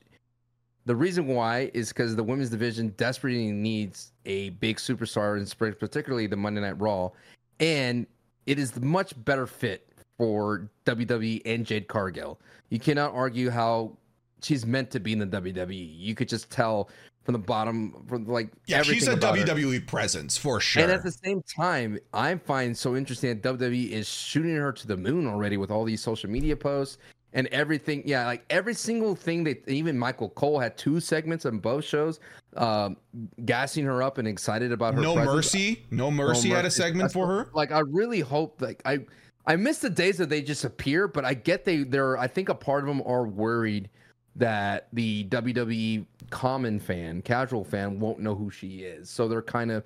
The 0.85 0.95
reason 0.95 1.27
why 1.27 1.69
is 1.75 1.89
because 1.89 2.15
the 2.15 2.23
women's 2.23 2.49
division 2.49 2.89
desperately 2.97 3.51
needs 3.51 4.11
a 4.25 4.49
big 4.49 4.77
superstar, 4.77 5.37
in 5.37 5.45
spring, 5.45 5.75
particularly 5.79 6.25
the 6.25 6.35
Monday 6.35 6.61
Night 6.61 6.81
Raw, 6.81 7.11
and 7.59 8.07
it 8.47 8.57
is 8.57 8.71
the 8.71 8.81
much 8.81 9.13
better 9.23 9.45
fit 9.45 9.87
for 10.17 10.69
WWE 10.85 11.41
and 11.45 11.65
Jade 11.65 11.87
Cargill. 11.87 12.39
You 12.69 12.79
cannot 12.79 13.13
argue 13.13 13.51
how 13.51 13.95
she's 14.41 14.65
meant 14.65 14.89
to 14.91 14.99
be 14.99 15.13
in 15.13 15.19
the 15.19 15.27
WWE. 15.27 15.93
You 15.95 16.15
could 16.15 16.27
just 16.27 16.49
tell 16.49 16.89
from 17.23 17.33
the 17.33 17.39
bottom, 17.39 18.05
from 18.07 18.25
like 18.25 18.49
Yeah, 18.65 18.79
everything 18.79 18.99
she's 18.99 19.07
a 19.07 19.13
about 19.13 19.37
her. 19.37 19.45
WWE 19.45 19.87
presence 19.87 20.37
for 20.37 20.59
sure. 20.59 20.83
And 20.83 20.91
at 20.91 21.03
the 21.03 21.11
same 21.11 21.41
time, 21.43 21.97
I 22.13 22.35
find 22.35 22.77
so 22.77 22.95
interesting 22.95 23.29
that 23.29 23.57
WWE 23.57 23.91
is 23.91 24.07
shooting 24.07 24.55
her 24.55 24.71
to 24.73 24.87
the 24.87 24.97
moon 24.97 25.27
already 25.27 25.57
with 25.57 25.71
all 25.71 25.85
these 25.85 26.01
social 26.01 26.29
media 26.29 26.55
posts 26.55 26.97
and 27.31 27.47
everything. 27.47 28.03
Yeah, 28.05 28.25
like 28.25 28.43
every 28.49 28.73
single 28.73 29.15
thing 29.15 29.43
that 29.45 29.67
even 29.69 29.97
Michael 29.97 30.29
Cole 30.29 30.59
had 30.59 30.77
two 30.77 30.99
segments 30.99 31.45
on 31.45 31.59
both 31.59 31.85
shows, 31.85 32.19
um, 32.57 32.97
gassing 33.45 33.85
her 33.85 34.03
up 34.03 34.17
and 34.17 34.27
excited 34.27 34.71
about 34.71 34.93
her. 34.93 35.01
no 35.01 35.13
presence. 35.15 35.35
mercy, 35.35 35.85
no 35.91 36.11
mercy 36.11 36.49
had 36.49 36.65
a 36.65 36.71
segment 36.71 37.03
That's 37.03 37.13
for 37.13 37.27
her. 37.27 37.49
Like 37.53 37.71
I 37.71 37.79
really 37.79 38.19
hope 38.19 38.61
like 38.61 38.81
I 38.85 38.99
I 39.45 39.55
miss 39.55 39.79
the 39.79 39.89
days 39.89 40.17
that 40.17 40.29
they 40.29 40.41
just 40.41 40.63
appear, 40.65 41.07
but 41.07 41.25
I 41.25 41.33
get 41.33 41.63
they 41.65 41.83
they're 41.83 42.17
I 42.17 42.27
think 42.27 42.49
a 42.49 42.55
part 42.55 42.83
of 42.83 42.87
them 42.87 43.01
are 43.05 43.25
worried 43.25 43.89
that 44.35 44.87
the 44.93 45.25
WWE 45.25 46.05
common 46.29 46.79
fan, 46.79 47.21
casual 47.21 47.63
fan 47.63 47.99
won't 47.99 48.19
know 48.19 48.35
who 48.35 48.49
she 48.49 48.79
is. 48.79 49.09
So 49.09 49.27
they're 49.27 49.41
kind 49.41 49.71
of 49.71 49.83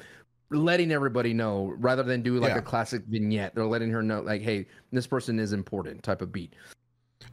letting 0.50 0.92
everybody 0.92 1.34
know 1.34 1.74
rather 1.78 2.04
than 2.04 2.22
do 2.22 2.40
like 2.40 2.52
Yeah. 2.52 2.60
a 2.60 2.62
classic 2.62 3.04
vignette. 3.08 3.54
They're 3.56 3.66
letting 3.66 3.92
her 3.92 4.02
know 4.02 4.22
like 4.22 4.42
hey, 4.42 4.66
this 4.92 5.06
person 5.08 5.40
is 5.40 5.52
important 5.54 6.04
type 6.04 6.22
of 6.22 6.32
beat. 6.32 6.54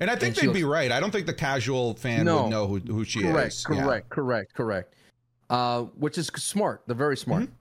And 0.00 0.11
I 0.11 0.16
think 0.16 0.37
And 0.38 0.48
they'd 0.48 0.53
be 0.55 0.64
right. 0.64 0.90
I 0.90 0.98
don't 0.98 1.12
think 1.12 1.27
the 1.27 1.33
casual 1.35 1.94
fan 1.94 2.24
No. 2.24 2.42
would 2.44 2.50
know 2.50 2.66
who, 2.66 2.79
who 2.81 3.05
she 3.05 3.22
correct, 3.22 3.53
is. 3.55 3.66
Yeah. 3.70 3.83
correct, 3.85 4.09
correct, 4.09 4.55
correct. 4.55 4.94
Uh, 5.50 5.83
which 5.98 6.18
is 6.18 6.27
smart. 6.37 6.83
They're 6.87 6.96
very 6.96 7.16
smart. 7.16 7.44
Mm-hmm. 7.44 7.53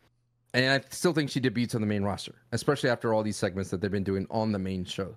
And 0.55 0.65
I 0.83 0.87
still 0.89 1.13
think 1.13 1.29
she 1.29 1.39
debuts 1.39 1.75
on 1.75 1.81
the 1.81 1.87
main 1.87 2.03
roster, 2.03 2.35
especially 2.51 2.89
after 2.89 3.13
all 3.13 3.21
these 3.23 3.37
segments 3.37 3.69
that 3.71 3.81
they've 3.81 3.91
been 3.91 4.03
doing 4.03 4.25
on 4.31 4.51
the 4.51 4.59
main 4.59 4.85
show. 4.85 5.15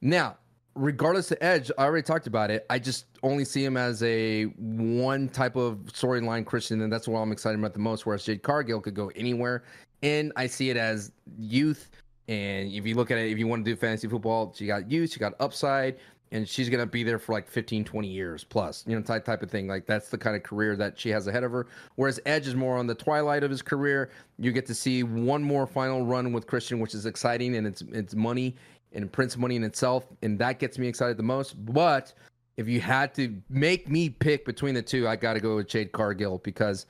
Now, 0.00 0.36
regardless 0.76 1.30
of 1.32 1.38
Edge, 1.40 1.70
I 1.78 1.84
already 1.84 2.04
talked 2.04 2.26
about 2.26 2.50
it. 2.50 2.66
I 2.70 2.78
just 2.78 3.06
only 3.22 3.44
see 3.44 3.64
him 3.64 3.76
as 3.76 4.02
a 4.02 4.44
one 4.44 5.28
type 5.28 5.56
of 5.56 5.78
storyline 5.86 6.44
Christian, 6.44 6.82
and 6.82 6.92
that's 6.92 7.08
what 7.08 7.18
I'm 7.18 7.32
excited 7.32 7.58
about 7.58 7.72
the 7.72 7.80
most. 7.80 8.06
Whereas 8.06 8.24
Jade 8.24 8.42
Cargill 8.42 8.80
could 8.80 8.94
go 8.94 9.10
anywhere, 9.16 9.64
and 10.02 10.32
I 10.36 10.46
see 10.46 10.70
it 10.70 10.76
as 10.76 11.12
youth. 11.38 11.90
And 12.28 12.70
if 12.70 12.86
you 12.86 12.94
look 12.94 13.10
at 13.10 13.18
it, 13.18 13.30
if 13.32 13.38
you 13.38 13.46
want 13.46 13.64
to 13.64 13.70
do 13.70 13.76
fantasy 13.76 14.08
football, 14.08 14.52
she 14.54 14.66
got 14.66 14.90
youth, 14.90 15.12
she 15.12 15.20
got 15.20 15.34
upside, 15.40 15.96
and 16.32 16.48
she's 16.48 16.68
gonna 16.68 16.86
be 16.86 17.04
there 17.04 17.18
for 17.18 17.32
like 17.32 17.48
15, 17.48 17.84
20 17.84 18.08
years 18.08 18.44
plus, 18.44 18.84
you 18.86 18.96
know, 18.96 19.02
type 19.02 19.24
type 19.24 19.42
of 19.42 19.50
thing. 19.50 19.68
Like 19.68 19.86
that's 19.86 20.08
the 20.08 20.18
kind 20.18 20.36
of 20.36 20.42
career 20.42 20.76
that 20.76 20.98
she 20.98 21.08
has 21.10 21.26
ahead 21.28 21.44
of 21.44 21.52
her. 21.52 21.68
Whereas 21.94 22.20
Edge 22.26 22.46
is 22.46 22.54
more 22.54 22.76
on 22.76 22.86
the 22.86 22.94
twilight 22.94 23.44
of 23.44 23.50
his 23.50 23.62
career. 23.62 24.10
You 24.38 24.52
get 24.52 24.66
to 24.66 24.74
see 24.74 25.04
one 25.04 25.42
more 25.42 25.66
final 25.66 26.04
run 26.04 26.32
with 26.32 26.46
Christian, 26.46 26.80
which 26.80 26.94
is 26.94 27.06
exciting, 27.06 27.56
and 27.56 27.66
it's 27.66 27.82
it's 27.92 28.14
money 28.14 28.56
and 28.96 29.12
Prince 29.12 29.36
money 29.36 29.56
in 29.56 29.64
itself, 29.64 30.06
and 30.22 30.38
that 30.38 30.58
gets 30.58 30.78
me 30.78 30.88
excited 30.88 31.16
the 31.16 31.22
most. 31.22 31.64
But 31.64 32.12
if 32.56 32.66
you 32.66 32.80
had 32.80 33.14
to 33.14 33.34
make 33.48 33.88
me 33.88 34.08
pick 34.08 34.44
between 34.44 34.74
the 34.74 34.82
two, 34.82 35.06
I 35.06 35.16
got 35.16 35.34
to 35.34 35.40
go 35.40 35.56
with 35.56 35.68
Jade 35.68 35.92
Cargill 35.92 36.38
because 36.38 36.86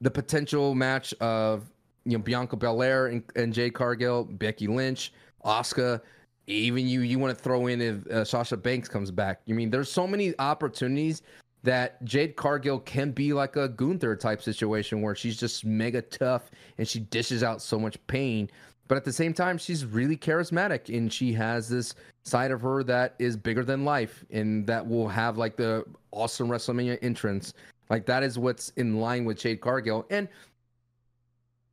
the 0.00 0.10
potential 0.10 0.74
match 0.74 1.14
of 1.14 1.70
you 2.04 2.12
know 2.12 2.22
Bianca 2.22 2.56
Belair 2.56 3.06
and, 3.06 3.22
and 3.36 3.52
Jade 3.52 3.74
Cargill, 3.74 4.24
Becky 4.24 4.66
Lynch, 4.66 5.12
Asuka, 5.44 6.00
even 6.46 6.86
you 6.86 7.00
you 7.00 7.18
want 7.18 7.36
to 7.36 7.42
throw 7.42 7.68
in 7.68 7.80
if 7.80 8.06
uh, 8.08 8.24
Sasha 8.24 8.56
Banks 8.56 8.88
comes 8.88 9.10
back. 9.10 9.40
You 9.46 9.54
mean 9.54 9.70
there's 9.70 9.90
so 9.90 10.06
many 10.06 10.34
opportunities 10.38 11.22
that 11.62 12.02
Jade 12.04 12.36
Cargill 12.36 12.78
can 12.80 13.10
be 13.10 13.32
like 13.32 13.56
a 13.56 13.68
Gunther 13.68 14.14
type 14.16 14.40
situation 14.40 15.02
where 15.02 15.16
she's 15.16 15.36
just 15.36 15.64
mega 15.64 16.00
tough 16.00 16.50
and 16.78 16.86
she 16.86 17.00
dishes 17.00 17.42
out 17.42 17.60
so 17.60 17.78
much 17.78 17.98
pain. 18.06 18.48
But 18.88 18.96
at 18.96 19.04
the 19.04 19.12
same 19.12 19.32
time, 19.32 19.58
she's 19.58 19.84
really 19.84 20.16
charismatic 20.16 20.96
and 20.96 21.12
she 21.12 21.32
has 21.32 21.68
this 21.68 21.94
side 22.24 22.50
of 22.50 22.60
her 22.60 22.82
that 22.84 23.14
is 23.18 23.36
bigger 23.36 23.64
than 23.64 23.84
life 23.84 24.24
and 24.30 24.66
that 24.66 24.86
will 24.86 25.08
have 25.08 25.38
like 25.38 25.56
the 25.56 25.84
awesome 26.12 26.48
WrestleMania 26.48 26.98
entrance. 27.02 27.52
Like 27.90 28.06
that 28.06 28.22
is 28.22 28.38
what's 28.38 28.70
in 28.70 29.00
line 29.00 29.24
with 29.24 29.38
Jade 29.38 29.60
Cargill. 29.60 30.06
And 30.10 30.28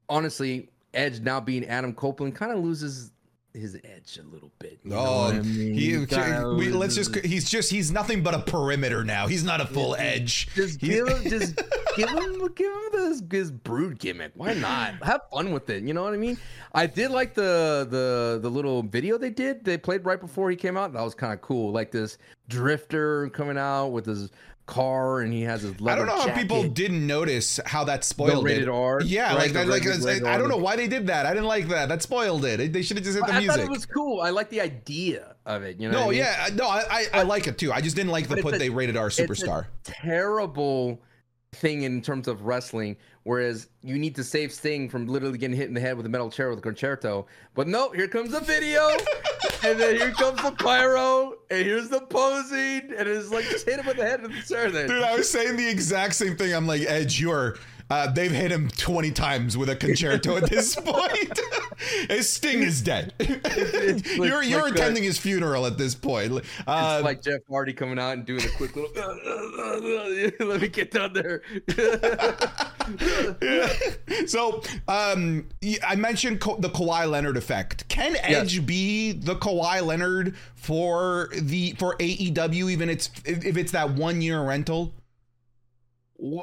honestly, 0.10 0.70
Edge 0.94 1.22
now 1.22 1.40
being 1.40 1.66
Adam 1.66 1.94
Copeland 1.94 2.36
kind 2.36 2.52
of 2.52 2.60
loses 2.60 3.12
his 3.54 3.76
edge 3.84 4.18
a 4.20 4.28
little 4.34 4.52
bit. 4.60 4.80
You 4.84 4.96
oh, 4.96 5.30
I 5.30 5.42
mean? 5.42 5.74
he, 5.74 5.98
we, 5.98 6.70
let's 6.72 6.96
just 6.96 7.16
he's 7.18 7.50
just 7.50 7.70
he's 7.70 7.92
nothing 7.92 8.24
but 8.24 8.34
a 8.34 8.40
perimeter 8.40 9.04
now. 9.04 9.28
He's 9.28 9.44
not 9.44 9.62
a 9.62 9.66
full 9.66 9.96
yeah, 9.96 10.04
edge. 10.04 10.48
Just 10.56 10.80
give 10.80 11.08
him 11.08 11.24
just 11.30 11.62
give 11.96 12.10
him 12.10 12.48
give 12.56 12.72
him 12.72 12.82
this 12.92 13.24
his 13.30 13.52
brood 13.52 14.00
gimmick. 14.00 14.32
Why 14.36 14.54
not? 14.54 14.96
Have 15.04 15.22
fun 15.32 15.52
with 15.52 15.70
it. 15.70 15.84
You 15.84 15.94
know 15.94 16.04
what 16.04 16.14
I 16.14 16.18
mean? 16.18 16.38
I 16.74 16.86
did 16.86 17.12
like 17.12 17.34
the 17.34 17.88
the 17.90 18.40
the 18.42 18.50
little 18.50 18.84
video 18.84 19.18
they 19.18 19.30
did. 19.30 19.64
They 19.64 19.78
played 19.78 20.06
right 20.06 20.20
before 20.20 20.50
he 20.50 20.56
came 20.56 20.78
out. 20.78 20.94
That 20.94 21.04
was 21.04 21.16
kind 21.16 21.34
of 21.34 21.42
cool. 21.42 21.72
Like 21.72 21.92
this 21.92 22.18
drifter 22.50 23.30
coming 23.30 23.58
out 23.58 23.88
with 23.88 24.06
his 24.06 24.32
car 24.66 25.20
and 25.22 25.34
he 25.34 25.42
has 25.42 25.64
his 25.64 25.74
I 25.86 25.96
don't 25.96 26.06
know 26.06 26.18
jacket. 26.18 26.32
how 26.32 26.42
people 26.42 26.64
didn't 26.64 27.06
notice 27.06 27.60
how 27.66 27.84
that 27.86 28.04
spoiled 28.04 28.46
the 28.46 28.50
rated 28.50 28.64
it. 28.64 28.70
R. 28.70 29.02
Yeah, 29.02 29.36
right? 29.36 29.52
like 29.52 29.54
that. 29.54 29.68
Like 29.68 29.86
I, 29.86 30.34
I 30.34 30.38
don't 30.38 30.50
know 30.50 30.58
why 30.58 30.76
they 30.76 30.88
did 30.88 31.08
that. 31.08 31.26
I 31.26 31.34
didn't 31.34 31.48
like 31.48 31.68
that. 31.68 31.90
That 31.90 32.02
spoiled 32.02 32.46
it. 32.46 32.72
They 32.72 32.82
should 32.82 32.98
have 32.98 33.04
just 33.04 33.18
hit 33.18 33.26
the 33.26 33.34
I 33.34 33.40
music. 33.40 33.62
Thought 33.62 33.66
it 33.66 33.72
was 33.72 33.86
cool. 33.86 34.22
I 34.22 34.30
like 34.30 34.50
the 34.50 34.62
idea 34.62 35.36
of 35.46 35.64
it. 35.64 35.80
You 35.80 35.90
know? 35.90 36.00
No, 36.00 36.06
I 36.06 36.10
mean? 36.10 36.20
yeah, 36.20 36.50
no, 36.54 36.68
I, 36.68 36.84
I, 36.90 37.08
I 37.14 37.22
like 37.24 37.48
it 37.48 37.58
too. 37.58 37.72
I 37.74 37.82
just 37.82 37.96
didn't 37.96 38.12
like 38.12 38.28
the 38.28 38.38
put 38.38 38.56
a, 38.56 38.58
they 38.58 38.70
rated 38.70 38.96
R 38.96 39.10
superstar. 39.10 39.66
terrible 39.84 41.02
thing 41.56 41.84
in 41.84 42.02
terms 42.02 42.28
of 42.28 42.44
wrestling. 42.44 42.98
Whereas 43.24 43.70
you 43.82 43.98
need 43.98 44.16
to 44.16 44.24
save 44.24 44.52
Sting 44.52 44.90
from 44.90 45.08
literally 45.08 45.38
getting 45.38 45.56
hit 45.56 45.68
in 45.68 45.74
the 45.74 45.80
head 45.80 45.96
with 45.96 46.06
a 46.06 46.10
metal 46.10 46.30
chair 46.30 46.50
with 46.50 46.60
a 46.60 46.62
concerto. 46.62 47.26
But 47.54 47.68
no, 47.68 47.92
here 47.92 48.08
comes 48.08 48.32
the 48.32 48.42
video, 48.42 48.90
and 49.64 49.80
then 49.80 49.96
here 49.96 50.12
comes 50.12 50.42
the 50.42 50.52
pyro, 50.52 51.36
and 51.50 51.66
here's 51.66 51.88
the 51.90 52.02
posing, 52.02 52.92
and 52.98 53.08
it's 53.08 53.32
like 53.32 53.46
just 53.46 53.66
hit 53.66 53.80
him 53.80 53.86
with 53.86 53.98
the 53.98 54.06
head 54.06 54.22
with 54.22 54.32
the 54.32 54.42
chair. 54.42 54.70
Then, 54.70 54.88
dude, 54.88 55.04
I 55.04 55.16
was 55.16 55.30
saying 55.30 55.56
the 55.56 55.70
exact 55.70 56.16
same 56.16 56.36
thing. 56.36 56.54
I'm 56.54 56.68
like, 56.68 56.82
Edge, 56.82 57.20
you're 57.22 57.56
uh, 57.94 58.12
they've 58.12 58.32
hit 58.32 58.52
him 58.52 58.70
20 58.70 59.12
times 59.12 59.56
with 59.56 59.70
a 59.70 59.76
concerto 59.76 60.36
at 60.36 60.50
this 60.50 60.76
point. 60.84 61.40
his 62.10 62.28
Sting 62.28 62.64
is 62.64 62.82
dead. 62.82 63.14
you're 63.20 64.42
you're 64.44 64.64
like 64.64 64.74
attending 64.74 65.04
his 65.04 65.20
funeral 65.20 65.68
at 65.68 65.78
this 65.78 65.94
point. 65.94 66.44
Uh, 66.66 66.96
it's 66.98 67.04
like 67.06 67.22
Jeff 67.22 67.42
Hardy 67.48 67.72
coming 67.72 68.00
out 68.00 68.14
and 68.14 68.26
doing 68.26 68.44
a 68.44 68.50
quick 68.58 68.76
little. 68.76 68.90
let 70.40 70.62
me 70.62 70.68
get 70.70 70.90
down 70.90 71.14
there. 71.14 71.44
so, 74.26 74.64
um, 74.88 75.48
I 75.86 75.96
mentioned 75.96 76.40
the 76.40 76.70
Kawhi 76.70 77.08
Leonard 77.08 77.38
effect. 77.38 77.88
Can 77.90 78.16
Edge 78.16 78.56
yes. 78.56 78.66
be 78.66 79.12
the 79.12 79.36
Kawhi 79.36 79.86
Leonard 79.86 80.36
for 80.56 81.30
the 81.34 81.74
for 81.74 81.96
AEW, 81.98 82.72
even 82.72 82.90
it's 82.90 83.12
if 83.24 83.56
it's 83.56 83.72
that 83.74 83.92
one 83.92 84.20
year 84.24 84.42
rental? 84.42 84.96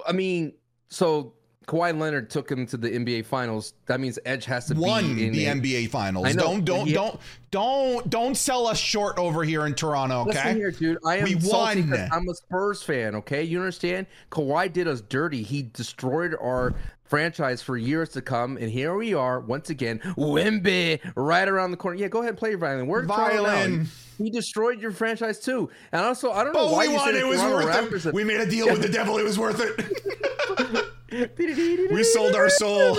I 0.07 0.13
mean, 0.13 0.53
so 0.89 1.35
Kawhi 1.71 1.97
Leonard 1.97 2.31
took 2.31 2.51
him 2.51 2.67
to 2.67 2.77
the 2.77 2.89
NBA 2.91 3.25
Finals. 3.27 3.75
That 3.87 4.01
means 4.01 4.19
Edge 4.25 4.45
has 4.47 4.67
to 4.67 4.75
won 4.75 5.15
be 5.15 5.27
in 5.29 5.33
the 5.33 5.45
NBA 5.45 5.91
Finals. 5.91 6.27
I 6.27 6.33
know, 6.33 6.43
don't 6.43 6.65
don't 6.65 6.93
don't 6.93 7.21
don't 7.53 8.11
don't 8.11 8.35
sell 8.35 8.67
us 8.67 8.77
short 8.77 9.19
over 9.19 9.45
here 9.45 9.67
in 9.67 9.75
Toronto. 9.75 10.23
Okay, 10.23 10.33
listen 10.33 10.57
here, 10.57 10.73
dude. 10.73 10.99
I 11.07 11.19
am 11.19 11.25
we 11.25 11.37
won. 11.37 11.95
I'm 12.11 12.29
a 12.29 12.35
Spurs 12.35 12.83
fan. 12.83 13.15
Okay, 13.15 13.45
you 13.45 13.59
understand? 13.61 14.09
Kawhi 14.33 14.73
did 14.73 14.89
us 14.89 15.01
dirty. 15.01 15.45
He 15.45 15.63
destroyed 15.63 16.35
our 16.43 16.75
franchise 17.05 17.63
for 17.63 17.77
years 17.77 18.09
to 18.11 18.21
come, 18.21 18.57
and 18.57 18.69
here 18.69 18.97
we 18.97 19.15
are 19.15 19.39
once 19.39 19.71
again. 19.71 20.01
Wemby 20.17 20.99
right 21.15 21.49
around 21.49 21.71
the 21.71 21.77
corner. 21.77 22.01
Yeah, 22.01 22.09
go 22.09 22.19
ahead 22.19 22.31
and 22.31 22.39
play 22.39 22.51
your 22.51 22.59
violin. 22.59 22.89
We're 22.89 23.05
violin. 23.05 23.87
He 24.19 24.29
destroyed 24.29 24.83
your 24.83 24.91
franchise 24.91 25.39
too. 25.39 25.71
And 25.93 26.05
also, 26.05 26.33
I 26.33 26.43
don't 26.43 26.53
know 26.53 26.63
oh, 26.63 26.73
why 26.73 26.89
we 26.89 26.95
you 26.95 26.99
won. 26.99 27.15
it 27.15 27.27
was 27.27 27.41
worth 27.41 28.07
it. 28.07 28.13
We 28.13 28.25
made 28.25 28.41
a 28.41 28.51
deal 28.51 28.67
with 28.67 28.83
the 28.83 28.89
devil. 28.89 29.19
It 29.19 29.25
was 29.25 29.39
worth 29.39 29.61
it. 29.61 30.87
we 31.91 32.05
sold 32.05 32.35
our 32.35 32.51
soul. 32.51 32.97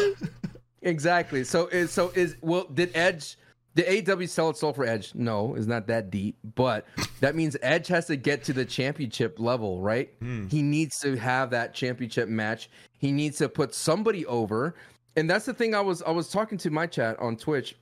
Exactly. 0.81 1.43
So 1.43 1.67
is 1.67 1.91
so 1.91 2.09
is 2.15 2.35
well 2.41 2.65
did 2.65 2.91
Edge 2.95 3.37
the 3.73 4.11
AW 4.11 4.25
sell 4.25 4.49
its 4.49 4.59
soul 4.59 4.73
for 4.73 4.85
Edge? 4.85 5.13
No, 5.15 5.55
it's 5.55 5.67
not 5.67 5.87
that 5.87 6.11
deep. 6.11 6.37
But 6.55 6.85
that 7.21 7.35
means 7.35 7.55
Edge 7.61 7.87
has 7.87 8.07
to 8.07 8.15
get 8.15 8.43
to 8.45 8.53
the 8.53 8.65
championship 8.65 9.39
level, 9.39 9.81
right? 9.81 10.19
Mm. 10.19 10.51
He 10.51 10.61
needs 10.61 10.99
to 10.99 11.15
have 11.15 11.51
that 11.51 11.73
championship 11.73 12.27
match. 12.27 12.69
He 12.97 13.11
needs 13.11 13.37
to 13.37 13.47
put 13.47 13.73
somebody 13.73 14.25
over. 14.25 14.75
And 15.15 15.29
that's 15.29 15.45
the 15.45 15.53
thing 15.53 15.75
I 15.75 15.81
was 15.81 16.01
I 16.01 16.11
was 16.11 16.29
talking 16.29 16.57
to 16.59 16.69
my 16.69 16.87
chat 16.87 17.19
on 17.19 17.37
Twitch. 17.37 17.75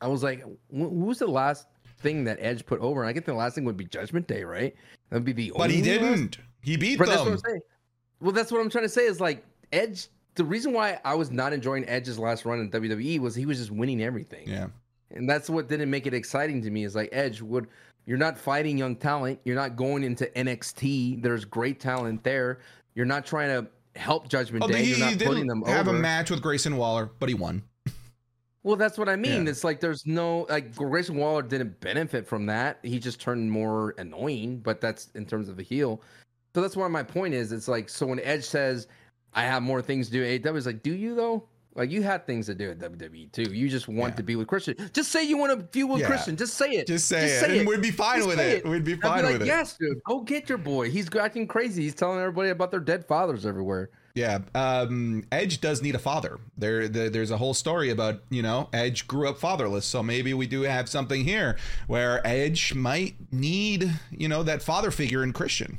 I 0.00 0.08
was 0.08 0.22
like, 0.22 0.44
who's 0.70 1.18
the 1.18 1.28
last 1.28 1.66
thing 1.98 2.24
that 2.24 2.38
Edge 2.40 2.66
put 2.66 2.80
over? 2.80 3.02
And 3.02 3.08
I 3.08 3.12
get 3.12 3.24
the 3.24 3.34
last 3.34 3.54
thing 3.54 3.64
would 3.64 3.76
be 3.76 3.84
Judgment 3.84 4.26
Day, 4.26 4.44
right? 4.44 4.74
That 5.10 5.16
would 5.16 5.24
be 5.24 5.32
the 5.32 5.52
But 5.56 5.70
he 5.70 5.82
didn't. 5.82 6.36
Last... 6.36 6.48
He 6.62 6.76
beat 6.76 6.98
but 6.98 7.08
them. 7.08 7.38
Well, 8.22 8.32
that's 8.32 8.52
what 8.52 8.60
I'm 8.60 8.70
trying 8.70 8.84
to 8.84 8.88
say. 8.88 9.04
Is 9.04 9.20
like 9.20 9.44
Edge. 9.72 10.08
The 10.34 10.44
reason 10.44 10.72
why 10.72 10.98
I 11.04 11.14
was 11.14 11.30
not 11.30 11.52
enjoying 11.52 11.86
Edge's 11.86 12.18
last 12.18 12.46
run 12.46 12.60
in 12.60 12.70
WWE 12.70 13.18
was 13.18 13.34
he 13.34 13.44
was 13.44 13.58
just 13.58 13.70
winning 13.70 14.02
everything. 14.02 14.48
Yeah, 14.48 14.68
and 15.10 15.28
that's 15.28 15.50
what 15.50 15.68
didn't 15.68 15.90
make 15.90 16.06
it 16.06 16.14
exciting 16.14 16.62
to 16.62 16.70
me. 16.70 16.84
Is 16.84 16.94
like 16.94 17.10
Edge 17.12 17.42
would. 17.42 17.66
You're 18.06 18.18
not 18.18 18.38
fighting 18.38 18.78
young 18.78 18.96
talent. 18.96 19.40
You're 19.44 19.56
not 19.56 19.76
going 19.76 20.02
into 20.02 20.26
NXT. 20.26 21.22
There's 21.22 21.44
great 21.44 21.78
talent 21.78 22.24
there. 22.24 22.60
You're 22.94 23.06
not 23.06 23.24
trying 23.24 23.48
to 23.48 23.70
help 23.98 24.28
Judgment 24.28 24.64
oh, 24.64 24.68
Day. 24.68 24.84
He, 24.84 24.90
You're 24.90 24.98
not 24.98 25.18
putting 25.18 25.46
them 25.46 25.62
over. 25.62 25.72
have 25.72 25.88
over. 25.88 25.96
a 25.96 26.00
match 26.00 26.30
with 26.30 26.42
Grayson 26.42 26.76
Waller, 26.76 27.10
but 27.18 27.28
he 27.28 27.34
won. 27.34 27.62
Well, 28.64 28.76
that's 28.76 28.96
what 28.96 29.08
I 29.08 29.16
mean. 29.16 29.44
Yeah. 29.44 29.50
It's 29.50 29.64
like 29.64 29.80
there's 29.80 30.06
no 30.06 30.46
like 30.48 30.74
Grayson 30.74 31.16
Waller 31.16 31.42
didn't 31.42 31.80
benefit 31.80 32.26
from 32.26 32.46
that. 32.46 32.78
He 32.82 32.98
just 32.98 33.20
turned 33.20 33.50
more 33.50 33.94
annoying, 33.98 34.58
but 34.58 34.80
that's 34.80 35.10
in 35.14 35.26
terms 35.26 35.48
of 35.48 35.58
a 35.58 35.62
heel. 35.62 36.00
So 36.54 36.60
that's 36.60 36.76
why 36.76 36.88
my 36.88 37.02
point 37.02 37.34
is. 37.34 37.52
It's 37.52 37.68
like 37.68 37.88
so 37.88 38.06
when 38.06 38.20
Edge 38.20 38.44
says, 38.44 38.86
"I 39.32 39.42
have 39.42 39.62
more 39.62 39.82
things 39.82 40.08
to 40.08 40.12
do," 40.12 40.22
AEW 40.24 40.56
is 40.56 40.66
like, 40.66 40.82
"Do 40.82 40.92
you 40.92 41.14
though?" 41.14 41.48
Like 41.74 41.90
you 41.90 42.02
had 42.02 42.26
things 42.26 42.46
to 42.46 42.54
do 42.54 42.70
at 42.70 42.78
WWE 42.78 43.32
too. 43.32 43.50
You 43.50 43.68
just 43.68 43.88
want 43.88 44.12
yeah. 44.12 44.16
to 44.16 44.22
be 44.22 44.36
with 44.36 44.46
Christian. 44.46 44.76
Just 44.92 45.10
say 45.10 45.24
you 45.24 45.38
want 45.38 45.58
to 45.58 45.64
be 45.66 45.84
with 45.84 46.00
yeah. 46.00 46.06
Christian. 46.06 46.36
Just 46.36 46.54
say 46.54 46.70
it. 46.70 46.86
Just 46.86 47.08
say 47.08 47.22
just 47.22 47.44
it. 47.44 47.46
Say 47.46 47.58
and 47.60 47.68
we'd 47.68 47.80
be 47.80 47.90
fine 47.90 48.18
just 48.18 48.28
with 48.28 48.40
it. 48.40 48.58
it. 48.58 48.68
We'd 48.68 48.84
be 48.84 48.96
fine 48.96 49.18
be 49.18 49.22
like, 49.22 49.32
with 49.34 49.42
it. 49.42 49.46
Yes, 49.46 49.76
dude. 49.78 50.02
Go 50.04 50.20
get 50.20 50.48
your 50.48 50.58
boy. 50.58 50.90
He's 50.90 51.08
acting 51.16 51.46
crazy. 51.46 51.82
He's 51.82 51.94
telling 51.94 52.20
everybody 52.20 52.50
about 52.50 52.70
their 52.70 52.80
dead 52.80 53.06
fathers 53.06 53.46
everywhere. 53.46 53.90
Yeah, 54.14 54.40
um, 54.54 55.24
Edge 55.32 55.62
does 55.62 55.80
need 55.80 55.94
a 55.94 55.98
father. 55.98 56.38
There, 56.58 56.86
the, 56.86 57.08
there's 57.08 57.30
a 57.30 57.38
whole 57.38 57.54
story 57.54 57.88
about 57.88 58.22
you 58.28 58.42
know 58.42 58.68
Edge 58.74 59.06
grew 59.06 59.26
up 59.26 59.38
fatherless, 59.38 59.86
so 59.86 60.02
maybe 60.02 60.34
we 60.34 60.46
do 60.46 60.62
have 60.62 60.90
something 60.90 61.24
here 61.24 61.56
where 61.86 62.26
Edge 62.26 62.74
might 62.74 63.14
need 63.32 63.90
you 64.10 64.28
know 64.28 64.42
that 64.42 64.62
father 64.62 64.90
figure 64.90 65.22
in 65.22 65.32
Christian. 65.32 65.78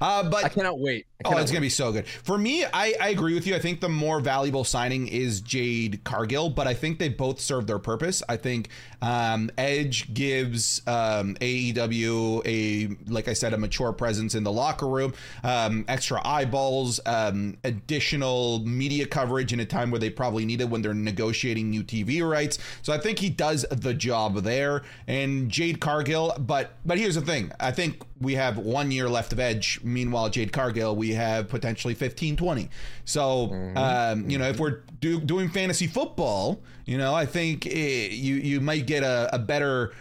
Uh, 0.00 0.28
but 0.28 0.44
I 0.44 0.48
cannot 0.48 0.78
wait. 0.78 1.06
I 1.20 1.22
cannot 1.24 1.38
oh, 1.38 1.42
it's 1.42 1.50
gonna 1.50 1.60
be 1.60 1.68
so 1.68 1.92
good. 1.92 2.06
For 2.06 2.36
me, 2.36 2.64
I, 2.64 2.94
I 3.00 3.08
agree 3.08 3.34
with 3.34 3.46
you. 3.46 3.54
I 3.54 3.58
think 3.58 3.80
the 3.80 3.88
more 3.88 4.20
valuable 4.20 4.64
signing 4.64 5.08
is 5.08 5.40
Jade 5.40 6.04
Cargill, 6.04 6.50
but 6.50 6.66
I 6.66 6.74
think 6.74 6.98
they 6.98 7.08
both 7.08 7.40
serve 7.40 7.66
their 7.66 7.78
purpose. 7.78 8.22
I 8.28 8.36
think 8.36 8.68
um, 9.02 9.50
Edge 9.56 10.12
gives 10.12 10.82
um, 10.86 11.34
AEW 11.36 12.42
a, 12.44 13.10
like 13.10 13.28
I 13.28 13.32
said, 13.32 13.52
a 13.52 13.58
mature 13.58 13.92
presence 13.92 14.34
in 14.34 14.44
the 14.44 14.52
locker 14.52 14.86
room, 14.86 15.14
um, 15.42 15.84
extra 15.88 16.20
eyeballs, 16.26 17.00
um, 17.06 17.56
additional 17.64 18.60
media 18.60 19.06
coverage 19.06 19.52
in 19.52 19.60
a 19.60 19.66
time 19.66 19.90
where 19.90 20.00
they 20.00 20.10
probably 20.10 20.44
need 20.44 20.60
it 20.60 20.68
when 20.68 20.82
they're 20.82 20.94
negotiating 20.94 21.70
new 21.70 21.82
TV 21.82 22.28
rights. 22.28 22.58
So 22.82 22.92
I 22.92 22.98
think 22.98 23.18
he 23.18 23.30
does 23.30 23.64
the 23.70 23.94
job 23.94 24.42
there. 24.42 24.82
And 25.06 25.50
Jade 25.50 25.80
Cargill, 25.80 26.34
but 26.38 26.72
but 26.84 26.98
here's 26.98 27.14
the 27.14 27.20
thing. 27.20 27.52
I 27.60 27.70
think 27.70 28.02
we 28.20 28.34
have 28.34 28.58
one 28.58 28.90
year 28.90 29.08
left 29.08 29.32
of 29.32 29.40
Edge. 29.40 29.75
Meanwhile, 29.82 30.30
Jade 30.30 30.52
Cargill, 30.52 30.96
we 30.96 31.12
have 31.14 31.48
potentially 31.48 31.94
15, 31.94 32.36
20. 32.36 32.68
So, 33.04 33.48
mm-hmm. 33.48 33.76
um, 33.76 34.30
you 34.30 34.38
know, 34.38 34.48
if 34.48 34.58
we're 34.58 34.82
do, 35.00 35.20
doing 35.20 35.48
fantasy 35.48 35.86
football, 35.86 36.60
you 36.84 36.98
know, 36.98 37.14
I 37.14 37.26
think 37.26 37.66
it, 37.66 38.12
you 38.12 38.36
you 38.36 38.60
might 38.60 38.86
get 38.86 39.02
a, 39.02 39.28
a 39.34 39.38
better, 39.38 39.92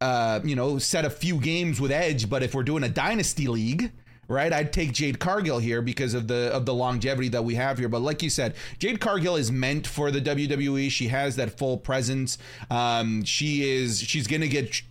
uh, 0.00 0.40
you 0.44 0.56
know, 0.56 0.78
set 0.78 1.04
a 1.04 1.10
few 1.10 1.38
games 1.38 1.80
with 1.80 1.90
Edge. 1.90 2.28
But 2.28 2.42
if 2.42 2.54
we're 2.54 2.62
doing 2.62 2.84
a 2.84 2.88
dynasty 2.88 3.46
league, 3.46 3.92
right? 4.30 4.52
I'd 4.52 4.72
take 4.72 4.92
Jade 4.92 5.18
Cargill 5.18 5.58
here 5.58 5.82
because 5.82 6.14
of 6.14 6.28
the 6.28 6.50
of 6.52 6.64
the 6.64 6.72
longevity 6.72 7.28
that 7.30 7.44
we 7.44 7.56
have 7.56 7.78
here. 7.78 7.88
But 7.88 8.00
like 8.00 8.22
you 8.22 8.30
said, 8.30 8.54
Jade 8.78 9.00
Cargill 9.00 9.36
is 9.36 9.50
meant 9.50 9.86
for 9.86 10.10
the 10.10 10.20
WWE. 10.20 10.90
She 10.90 11.08
has 11.08 11.36
that 11.36 11.58
full 11.58 11.76
presence. 11.76 12.38
Um, 12.70 13.24
she 13.24 13.68
is 13.68 14.00
she's 14.00 14.26
gonna 14.26 14.48
get. 14.48 14.82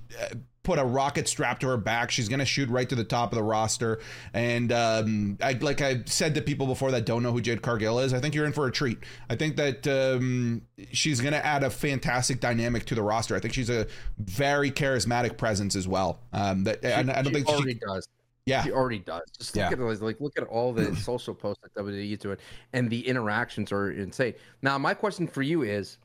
Put 0.70 0.78
a 0.78 0.86
rocket 0.86 1.28
strap 1.28 1.58
to 1.62 1.68
her 1.70 1.78
back. 1.78 2.12
She's 2.12 2.30
going 2.30 2.42
to 2.42 2.46
shoot 2.46 2.70
right 2.70 2.88
to 2.88 2.94
the 2.94 3.04
top 3.04 3.32
of 3.32 3.38
the 3.38 3.42
roster. 3.42 4.00
And 4.36 4.72
um, 4.72 5.40
I, 5.42 5.54
like 5.54 5.82
I 5.82 6.04
said 6.06 6.36
to 6.36 6.44
people 6.44 6.68
before 6.68 6.92
that 6.92 7.08
don't 7.08 7.24
know 7.24 7.32
who 7.32 7.42
Jade 7.42 7.64
Cargill 7.64 7.98
is, 7.98 8.14
I 8.14 8.20
think 8.20 8.36
you're 8.36 8.46
in 8.46 8.54
for 8.54 8.68
a 8.68 8.72
treat. 8.72 9.00
I 9.32 9.36
think 9.36 9.56
that 9.56 9.88
um, 9.88 10.62
she's 10.92 11.22
going 11.22 11.34
to 11.34 11.44
add 11.44 11.64
a 11.64 11.72
fantastic 11.72 12.40
dynamic 12.40 12.86
to 12.86 12.94
the 12.94 13.02
roster. 13.02 13.36
I 13.36 13.40
think 13.40 13.56
she's 13.56 13.72
a 13.72 13.88
very 14.20 14.70
charismatic 14.70 15.38
presence 15.38 15.76
as 15.76 15.88
well. 15.88 16.20
Um, 16.34 16.66
that 16.66 16.84
she, 16.84 16.88
I, 16.92 17.00
I, 17.00 17.24
don't 17.24 17.34
think 17.34 17.50
already 17.50 17.74
she, 17.74 17.80
does. 17.80 18.08
Yeah, 18.46 18.64
she 18.64 18.72
already 18.72 19.00
does. 19.00 19.24
Just 19.36 19.56
look 19.56 19.72
yeah. 19.72 19.72
at 19.72 19.80
it, 19.80 20.02
like 20.04 20.22
look 20.22 20.38
at 20.38 20.44
all 20.44 20.72
the 20.72 20.96
social 20.98 21.34
posts 21.34 21.64
that 21.64 21.74
WWE 21.84 22.20
do 22.20 22.30
it, 22.30 22.42
and 22.74 22.92
the 22.92 23.08
interactions 23.08 23.72
are 23.72 23.90
insane. 23.90 24.36
Now, 24.62 24.78
my 24.78 24.94
question 24.94 25.28
for 25.28 25.42
you 25.42 25.64
is 25.64 25.98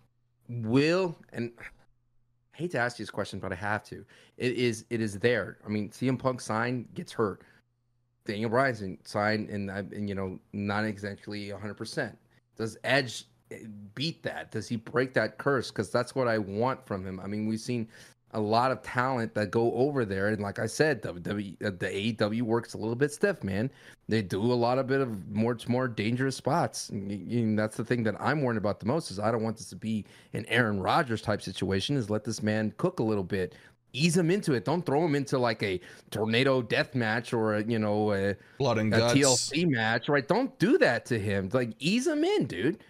will 0.49 1.17
and 1.35 1.53
I 2.55 2.57
hate 2.57 2.71
to 2.73 2.79
ask 2.79 2.99
you 2.99 3.05
this 3.05 3.11
question, 3.11 3.41
but 3.41 3.53
I 3.53 3.57
have 3.57 3.83
to. 3.85 4.05
It 4.37 4.53
is 4.53 4.85
it 4.91 5.01
is 5.01 5.19
there. 5.19 5.59
I 5.65 5.69
mean, 5.69 5.91
CM 5.91 6.19
Punk 6.19 6.41
sign 6.41 6.87
gets 6.95 7.13
hurt. 7.13 7.43
Daniel 8.25 8.49
Bryan 8.49 8.99
sign 9.05 9.49
and 9.51 9.71
and 9.71 10.09
you 10.09 10.15
know 10.15 10.39
not 10.53 10.85
exactly 10.85 11.53
100. 11.53 11.75
percent 11.75 12.17
Does 12.57 12.79
Edge 12.85 13.25
eh, 13.51 13.59
beat 13.95 14.23
that? 14.23 14.53
Does 14.53 14.69
he 14.69 14.77
break 14.77 15.13
that 15.15 15.37
curse? 15.37 15.71
Because 15.71 15.91
that's 15.91 16.15
what 16.15 16.29
I 16.29 16.39
want 16.39 16.87
from 16.87 17.05
him. 17.05 17.21
I 17.21 17.27
mean, 17.27 17.47
we've 17.47 17.61
seen 17.61 17.89
a 18.35 18.41
lot 18.41 18.73
of 18.73 18.83
talent 18.83 19.33
that 19.35 19.51
go 19.51 19.73
over 19.75 20.05
there. 20.05 20.29
And 20.29 20.43
like 20.43 20.59
I 20.59 20.67
said, 20.67 21.01
WWE, 21.03 21.65
uh, 21.65 21.71
the 21.79 21.87
AEW 21.87 22.43
works 22.43 22.75
a 22.75 22.79
little 22.79 22.97
bit 22.97 23.13
stiff, 23.13 23.43
man. 23.43 23.71
They 24.09 24.21
do 24.23 24.41
a 24.41 24.53
lot 24.53 24.79
of 24.79 24.87
bit 24.87 25.01
of 25.01 25.31
more 25.31 25.57
more 25.69 25.89
dangerous 25.89 26.37
spots. 26.37 26.91
And, 26.91 27.11
and 27.11 27.59
that's 27.59 27.77
the 27.77 27.85
thing 27.85 28.03
that 28.03 28.17
I'm 28.21 28.43
worried 28.43 28.59
about 28.59 28.81
the 28.81 28.87
most 28.87 29.11
is 29.11 29.19
I 29.19 29.31
don't 29.31 29.43
want 29.43 29.57
this 29.57 29.69
to 29.71 29.77
be 29.77 30.05
an 30.35 30.45
Aaron 30.49 30.81
Rodgers 30.81 31.23
type 31.23 31.41
situation. 31.41 31.97
Is 31.97 32.11
let 32.11 32.25
this 32.25 32.43
man 32.43 32.75
cook 32.77 32.99
a 32.99 33.05
little 33.05 33.25
bit. 33.25 33.55
Ease 33.93 34.17
him 34.17 34.31
into 34.31 34.55
it. 34.55 34.65
Don't 34.65 34.85
throw 34.85 35.05
him 35.05 35.15
into 35.15 35.39
like 35.39 35.63
a 35.63 35.81
tornado 36.11 36.61
death 36.61 36.97
match 36.97 37.33
or 37.33 37.55
a, 37.55 37.65
you 37.65 37.79
know 37.79 38.13
a, 38.13 38.35
blood 38.59 38.79
and 38.79 38.93
a 38.93 38.99
guts. 38.99 39.15
TLC 39.15 39.69
match, 39.69 40.09
right? 40.09 40.27
Don't 40.27 40.59
do 40.59 40.77
that 40.79 41.07
to 41.07 41.19
him. 41.19 41.49
Like 41.53 41.71
ease 41.79 42.09
him 42.09 42.25
in, 42.25 42.47
dude. 42.47 42.83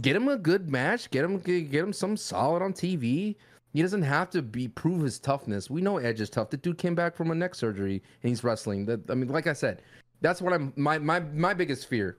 Get 0.00 0.16
him 0.16 0.28
a 0.28 0.36
good 0.36 0.68
match. 0.68 1.08
Get 1.10 1.24
him 1.24 1.38
get 1.38 1.72
him 1.72 1.92
some 1.92 2.16
solid 2.16 2.62
on 2.62 2.72
TV 2.72 3.36
he 3.72 3.82
doesn't 3.82 4.02
have 4.02 4.30
to 4.30 4.42
be 4.42 4.68
prove 4.68 5.02
his 5.02 5.18
toughness. 5.18 5.70
We 5.70 5.80
know 5.80 5.98
Edge 5.98 6.20
is 6.20 6.30
tough. 6.30 6.50
The 6.50 6.56
dude 6.56 6.78
came 6.78 6.94
back 6.94 7.16
from 7.16 7.30
a 7.30 7.34
neck 7.34 7.54
surgery 7.54 8.02
and 8.22 8.28
he's 8.28 8.42
wrestling. 8.44 8.86
That 8.86 9.10
I 9.10 9.14
mean, 9.14 9.28
like 9.28 9.46
I 9.46 9.52
said, 9.52 9.82
that's 10.20 10.42
what 10.42 10.52
I'm 10.52 10.72
my 10.76 10.98
my 10.98 11.20
my 11.20 11.54
biggest 11.54 11.88
fear 11.88 12.18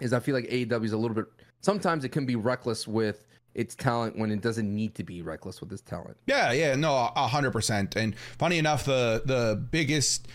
is 0.00 0.12
I 0.12 0.20
feel 0.20 0.34
like 0.34 0.48
AEW 0.48 0.84
is 0.84 0.92
a 0.92 0.98
little 0.98 1.14
bit 1.14 1.26
sometimes 1.60 2.04
it 2.04 2.10
can 2.10 2.26
be 2.26 2.36
reckless 2.36 2.88
with 2.88 3.26
its 3.54 3.74
talent 3.74 4.16
when 4.16 4.30
it 4.30 4.40
doesn't 4.40 4.72
need 4.72 4.94
to 4.94 5.04
be 5.04 5.22
reckless 5.22 5.60
with 5.60 5.72
its 5.72 5.82
talent. 5.82 6.16
Yeah, 6.26 6.52
yeah, 6.52 6.74
no, 6.76 7.10
a 7.14 7.26
hundred 7.26 7.52
percent. 7.52 7.96
And 7.96 8.16
funny 8.38 8.58
enough, 8.58 8.84
the 8.84 9.22
the 9.24 9.56
biggest 9.70 10.28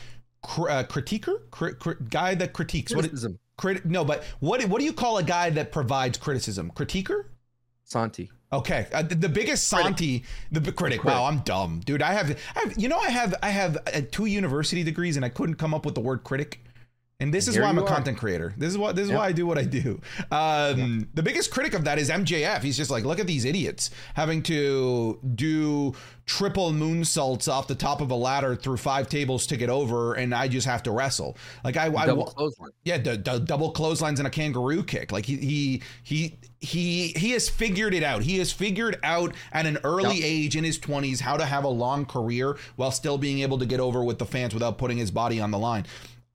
cr- 0.43 0.69
uh, 0.69 0.83
critiquer, 0.83 1.49
cr- 1.51 1.71
cr- 1.71 2.03
guy 2.09 2.35
that 2.35 2.53
critiques 2.53 2.93
criticism. 2.93 3.33
What, 3.33 3.57
crit- 3.57 3.85
no, 3.85 4.03
but 4.03 4.23
what 4.39 4.63
what 4.65 4.79
do 4.79 4.85
you 4.85 4.93
call 4.93 5.17
a 5.17 5.23
guy 5.23 5.49
that 5.51 5.71
provides 5.71 6.17
criticism? 6.17 6.71
Critiquer? 6.75 7.25
Santi. 7.83 8.31
Okay, 8.53 8.87
uh, 8.93 9.01
the, 9.01 9.15
the, 9.15 9.29
biggest 9.29 9.67
Santi, 9.67 10.23
the 10.51 10.59
critic. 10.59 11.01
critic. 11.01 11.03
Wow, 11.03 11.25
I'm 11.25 11.39
dumb, 11.39 11.81
dude. 11.83 12.01
I 12.01 12.13
have, 12.13 12.39
I 12.55 12.59
have, 12.59 12.77
you 12.77 12.87
know, 12.87 12.97
I 12.97 13.09
have, 13.09 13.33
I 13.41 13.49
have 13.49 13.77
uh, 13.77 14.01
two 14.11 14.25
university 14.25 14.83
degrees, 14.83 15.15
and 15.15 15.25
I 15.25 15.29
couldn't 15.29 15.55
come 15.55 15.73
up 15.73 15.85
with 15.85 15.95
the 15.95 16.01
word 16.01 16.23
critic. 16.23 16.63
And 17.21 17.33
this 17.33 17.47
is 17.47 17.57
why 17.57 17.65
I'm 17.65 17.77
a 17.77 17.83
are. 17.83 17.87
content 17.87 18.17
creator. 18.17 18.53
This 18.57 18.69
is 18.69 18.77
what 18.77 18.97
this 18.97 19.03
is 19.03 19.09
yep. 19.09 19.19
why 19.19 19.27
I 19.27 19.31
do 19.31 19.47
what 19.47 19.57
I 19.57 19.63
do. 19.63 20.01
Um, 20.31 20.99
yep. 20.99 21.07
The 21.13 21.23
biggest 21.23 21.49
critic 21.49 21.73
of 21.73 21.85
that 21.85 21.97
is 21.97 22.09
MJF. 22.09 22.61
He's 22.61 22.75
just 22.75 22.91
like, 22.91 23.05
look 23.05 23.19
at 23.19 23.27
these 23.27 23.45
idiots 23.45 23.89
having 24.15 24.43
to 24.43 25.19
do 25.35 25.93
triple 26.25 26.71
moonsaults 26.71 27.51
off 27.51 27.67
the 27.67 27.75
top 27.75 28.01
of 28.01 28.11
a 28.11 28.15
ladder 28.15 28.55
through 28.55 28.77
five 28.77 29.07
tables 29.07 29.47
to 29.47 29.57
get 29.57 29.69
over, 29.69 30.15
and 30.15 30.33
I 30.33 30.49
just 30.49 30.67
have 30.67 30.83
to 30.83 30.91
wrestle. 30.91 31.37
Like 31.63 31.77
I, 31.77 31.87
double 31.89 32.27
I 32.27 32.33
clothesline. 32.33 32.71
Yeah, 32.83 32.97
the, 32.97 33.17
the 33.17 33.39
double 33.39 33.71
clotheslines 33.71 34.19
and 34.19 34.27
a 34.27 34.31
kangaroo 34.31 34.83
kick. 34.83 35.13
Like 35.13 35.25
he 35.25 35.37
he 35.37 35.83
he 36.03 36.37
he 36.59 37.07
he 37.15 37.31
has 37.31 37.47
figured 37.47 37.93
it 37.93 38.03
out. 38.03 38.23
He 38.23 38.39
has 38.39 38.51
figured 38.51 38.99
out 39.03 39.33
at 39.53 39.65
an 39.65 39.77
early 39.85 40.17
yep. 40.17 40.25
age 40.25 40.55
in 40.57 40.65
his 40.65 40.79
20s 40.79 41.21
how 41.21 41.37
to 41.37 41.45
have 41.45 41.63
a 41.63 41.69
long 41.69 42.05
career 42.05 42.57
while 42.75 42.91
still 42.91 43.17
being 43.17 43.39
able 43.39 43.57
to 43.59 43.65
get 43.65 43.79
over 43.79 44.03
with 44.03 44.19
the 44.19 44.25
fans 44.25 44.53
without 44.53 44.77
putting 44.77 44.97
his 44.97 45.11
body 45.11 45.39
on 45.39 45.51
the 45.51 45.59
line. 45.59 45.85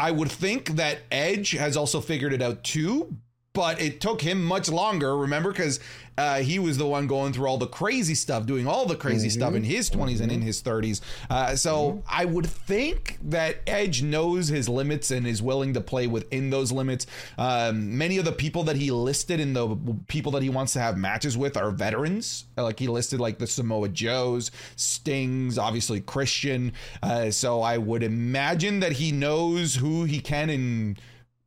I 0.01 0.11
would 0.11 0.33
think 0.33 0.77
that 0.77 1.01
Edge 1.11 1.51
has 1.51 1.77
also 1.77 2.01
figured 2.01 2.33
it 2.33 2.41
out 2.41 2.65
too, 2.65 3.19
but 3.61 3.79
it 3.79 4.01
took 4.01 4.23
him 4.23 4.43
much 4.43 4.71
longer. 4.71 5.15
Remember, 5.15 5.53
because 5.53 5.81
uh, 6.17 6.39
he 6.39 6.59
was 6.59 6.79
the 6.79 6.87
one 6.87 7.07
going 7.07 7.35
through 7.35 7.47
all 7.47 7.59
the 7.59 7.67
crazy 7.67 8.15
stuff, 8.15 8.47
doing 8.47 8.67
all 8.67 8.87
the 8.87 8.97
crazy 8.97 9.29
mm-hmm. 9.29 9.39
stuff 9.39 9.55
in 9.55 9.63
his 9.63 9.91
20s 9.91 10.15
mm-hmm. 10.15 10.23
and 10.23 10.33
in 10.33 10.41
his 10.41 10.63
30s. 10.63 11.03
Uh, 11.29 11.55
so 11.55 11.93
mm-hmm. 11.93 11.99
I 12.09 12.25
would 12.25 12.47
think 12.47 13.19
that 13.23 13.59
Edge 13.67 14.03
knows 14.03 14.49
his 14.49 14.67
limits 14.67 15.11
and 15.11 15.27
is 15.27 15.43
willing 15.43 15.75
to 15.75 15.83
play 15.83 16.07
within 16.07 16.49
those 16.49 16.73
limits. 16.73 17.07
Um, 17.37 17.99
many 17.99 18.17
of 18.17 18.25
the 18.25 18.33
people 18.33 18.65
that 18.65 18.77
he 18.77 18.91
listed 18.91 19.41
and 19.41 19.55
the 19.55 19.77
people 20.09 20.33
that 20.33 20.43
he 20.43 20.49
wants 20.49 20.73
to 20.73 20.81
have 20.81 20.97
matches 20.97 21.37
with 21.37 21.59
are 21.59 21.71
veterans. 21.71 22.47
Like 22.57 22.79
he 22.79 22.89
listed, 22.89 23.21
like 23.21 23.37
the 23.37 23.47
Samoa 23.47 23.91
Joes, 23.91 24.51
Stings, 24.77 25.59
obviously 25.59 26.01
Christian. 26.01 26.73
Uh, 27.03 27.31
so 27.31 27.61
I 27.61 27.77
would 27.77 28.03
imagine 28.03 28.81
that 28.81 28.93
he 28.93 29.13
knows 29.13 29.75
who 29.75 30.05
he 30.05 30.21
can 30.21 30.49
and 30.49 30.99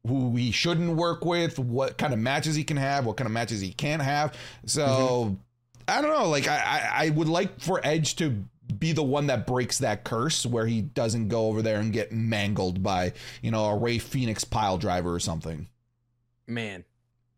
who 0.07 0.35
he 0.35 0.51
shouldn't 0.51 0.95
work 0.95 1.23
with, 1.23 1.57
what 1.57 1.97
kind 1.97 2.13
of 2.13 2.19
matches 2.19 2.55
he 2.55 2.63
can 2.63 2.77
have, 2.77 3.05
what 3.05 3.17
kind 3.17 3.25
of 3.25 3.31
matches 3.31 3.61
he 3.61 3.71
can't 3.71 4.01
have. 4.01 4.35
So 4.65 4.85
mm-hmm. 4.85 5.33
I 5.87 6.01
don't 6.01 6.11
know. 6.11 6.29
Like 6.29 6.47
I, 6.47 6.89
I 6.93 7.09
would 7.09 7.27
like 7.29 7.59
for 7.59 7.79
Edge 7.83 8.15
to 8.17 8.43
be 8.79 8.91
the 8.91 9.03
one 9.03 9.27
that 9.27 9.47
breaks 9.47 9.77
that 9.79 10.03
curse 10.03 10.45
where 10.45 10.65
he 10.65 10.81
doesn't 10.81 11.29
go 11.29 11.47
over 11.47 11.61
there 11.61 11.79
and 11.79 11.93
get 11.93 12.11
mangled 12.11 12.83
by, 12.83 13.13
you 13.41 13.51
know, 13.51 13.65
a 13.65 13.77
Rey 13.77 13.97
Fenix 13.97 14.43
pile 14.43 14.77
driver 14.77 15.13
or 15.13 15.19
something. 15.19 15.67
Man. 16.47 16.83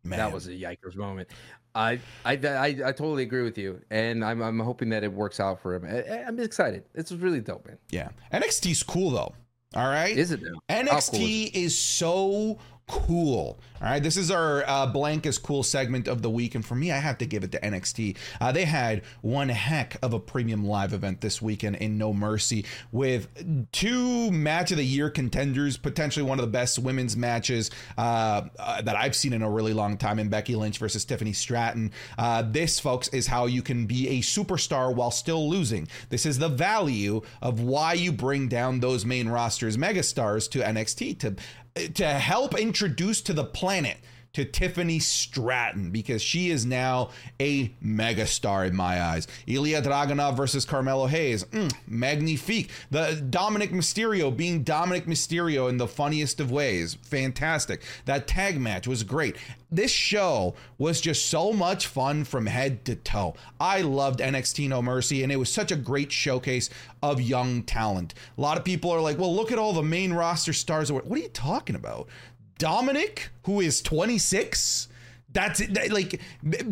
Man. 0.03 0.19
That 0.19 0.31
was 0.31 0.47
a 0.47 0.51
yikers 0.51 0.95
moment. 0.95 1.29
I, 1.73 1.99
I, 2.23 2.33
I, 2.33 2.65
I 2.67 2.91
totally 2.93 3.23
agree 3.23 3.43
with 3.43 3.57
you, 3.57 3.81
and 3.89 4.23
I'm, 4.23 4.41
I'm 4.41 4.59
hoping 4.59 4.89
that 4.89 5.03
it 5.03 5.11
works 5.11 5.41
out 5.41 5.59
for 5.61 5.75
him. 5.75 5.83
I, 5.83 6.23
I'm 6.23 6.39
excited. 6.39 6.85
It's 6.93 7.11
really 7.11 7.41
dope, 7.41 7.67
man. 7.67 7.77
Yeah, 7.89 8.09
NXT's 8.31 8.81
cool 8.81 9.11
though. 9.11 9.33
All 9.75 9.87
right. 9.87 10.17
Is 10.17 10.31
it 10.31 10.41
now? 10.41 10.59
NXT 10.69 11.11
cool 11.11 11.19
is, 11.19 11.45
it? 11.47 11.55
is 11.55 11.77
so 11.77 12.57
cool. 12.87 13.59
All 13.81 13.91
right, 13.91 14.01
this 14.01 14.15
is 14.17 14.31
our 14.31 14.63
uh, 14.67 14.87
blank 14.87 15.25
is 15.25 15.37
cool 15.37 15.63
segment 15.63 16.07
of 16.07 16.21
the 16.21 16.29
week, 16.29 16.55
and 16.55 16.65
for 16.65 16.75
me, 16.75 16.91
I 16.91 16.97
have 16.97 17.17
to 17.19 17.25
give 17.25 17.43
it 17.43 17.51
to 17.51 17.59
NXT. 17.59 18.17
Uh, 18.39 18.51
they 18.51 18.65
had 18.65 19.03
one 19.21 19.49
heck 19.49 19.97
of 20.01 20.13
a 20.13 20.19
premium 20.19 20.65
live 20.65 20.93
event 20.93 21.21
this 21.21 21.41
weekend 21.41 21.75
in 21.77 21.97
No 21.97 22.13
Mercy 22.13 22.65
with 22.91 23.27
two 23.71 24.31
match 24.31 24.71
of 24.71 24.77
the 24.77 24.85
year 24.85 25.09
contenders, 25.09 25.77
potentially 25.77 26.23
one 26.23 26.39
of 26.39 26.45
the 26.45 26.51
best 26.51 26.79
women's 26.79 27.17
matches 27.17 27.69
uh, 27.97 28.43
uh 28.57 28.81
that 28.81 28.95
I've 28.95 29.15
seen 29.15 29.33
in 29.33 29.41
a 29.41 29.49
really 29.49 29.73
long 29.73 29.97
time 29.97 30.19
in 30.19 30.29
Becky 30.29 30.55
Lynch 30.55 30.77
versus 30.77 31.05
Tiffany 31.05 31.33
Stratton. 31.33 31.91
Uh, 32.17 32.43
this, 32.43 32.79
folks, 32.79 33.07
is 33.09 33.27
how 33.27 33.45
you 33.45 33.61
can 33.61 33.85
be 33.85 34.07
a 34.09 34.21
superstar 34.21 34.93
while 34.95 35.11
still 35.11 35.49
losing. 35.49 35.87
This 36.09 36.25
is 36.25 36.39
the 36.39 36.49
value 36.49 37.21
of 37.41 37.59
why 37.59 37.93
you 37.93 38.11
bring 38.11 38.47
down 38.47 38.79
those 38.79 39.05
main 39.05 39.27
rosters 39.27 39.77
megastars 39.77 40.49
to 40.51 40.59
NXT 40.59 41.19
to 41.19 41.35
to 41.75 42.05
help 42.05 42.57
introduce 42.57 43.21
to 43.21 43.33
the 43.33 43.43
planet 43.43 43.97
to 44.35 44.43
Tiffany 44.43 44.99
Stratton 44.99 45.91
because 45.91 46.21
she 46.21 46.49
is 46.49 46.65
now 46.65 47.09
a 47.39 47.69
megastar 47.81 48.67
in 48.67 48.75
my 48.75 49.01
eyes. 49.01 49.27
Ilja 49.47 49.81
Dragunov 49.81 50.35
versus 50.35 50.65
Carmelo 50.65 51.07
Hayes, 51.07 51.45
mm, 51.45 51.73
magnifique. 51.87 52.69
The 52.91 53.23
Dominic 53.29 53.71
Mysterio 53.71 54.35
being 54.35 54.63
Dominic 54.63 55.05
Mysterio 55.05 55.69
in 55.69 55.77
the 55.77 55.87
funniest 55.87 56.41
of 56.41 56.51
ways, 56.51 56.95
fantastic. 56.95 57.81
That 58.03 58.27
tag 58.27 58.59
match 58.59 58.87
was 58.87 59.03
great. 59.03 59.37
This 59.71 59.91
show 59.91 60.55
was 60.77 60.99
just 60.99 61.27
so 61.27 61.53
much 61.53 61.87
fun 61.87 62.25
from 62.25 62.45
head 62.45 62.83
to 62.85 62.95
toe. 62.95 63.35
I 63.57 63.81
loved 63.81 64.19
NXT 64.19 64.67
No 64.67 64.81
Mercy, 64.81 65.23
and 65.23 65.31
it 65.31 65.37
was 65.37 65.51
such 65.51 65.71
a 65.71 65.77
great 65.77 66.11
showcase 66.11 66.69
of 67.01 67.21
young 67.21 67.63
talent. 67.63 68.13
A 68.37 68.41
lot 68.41 68.57
of 68.57 68.65
people 68.65 68.91
are 68.91 69.01
like, 69.01 69.17
well, 69.17 69.33
look 69.33 69.51
at 69.51 69.59
all 69.59 69.71
the 69.71 69.81
main 69.81 70.11
roster 70.11 70.53
stars. 70.53 70.91
What 70.91 71.09
are 71.09 71.17
you 71.17 71.29
talking 71.29 71.75
about? 71.75 72.09
Dominic, 72.57 73.29
who 73.43 73.61
is 73.61 73.81
26, 73.81 74.87
that's 75.35 75.59
that, 75.67 75.91
like 75.91 76.21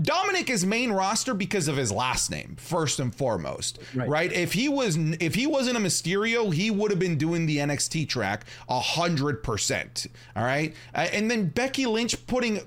Dominic 0.01 0.49
is 0.49 0.65
main 0.65 0.91
roster 0.91 1.33
because 1.33 1.67
of 1.67 1.75
his 1.75 1.91
last 1.91 2.31
name 2.31 2.55
first 2.57 2.99
and 2.99 3.13
foremost, 3.13 3.77
right. 3.93 4.07
right? 4.07 4.31
If 4.31 4.53
he 4.53 4.69
was 4.69 4.97
if 5.19 5.35
he 5.35 5.45
wasn't 5.45 5.77
a 5.77 5.81
Mysterio, 5.81 6.51
he 6.51 6.71
would 6.71 6.89
have 6.89 6.99
been 6.99 7.17
doing 7.17 7.45
the 7.45 7.57
NXT 7.57 8.07
track 8.07 8.45
a 8.69 8.79
hundred 8.79 9.43
percent. 9.43 10.07
All 10.35 10.45
right, 10.45 10.73
uh, 10.95 11.09
and 11.11 11.29
then 11.29 11.49
Becky 11.49 11.85
Lynch 11.85 12.25
putting 12.25 12.61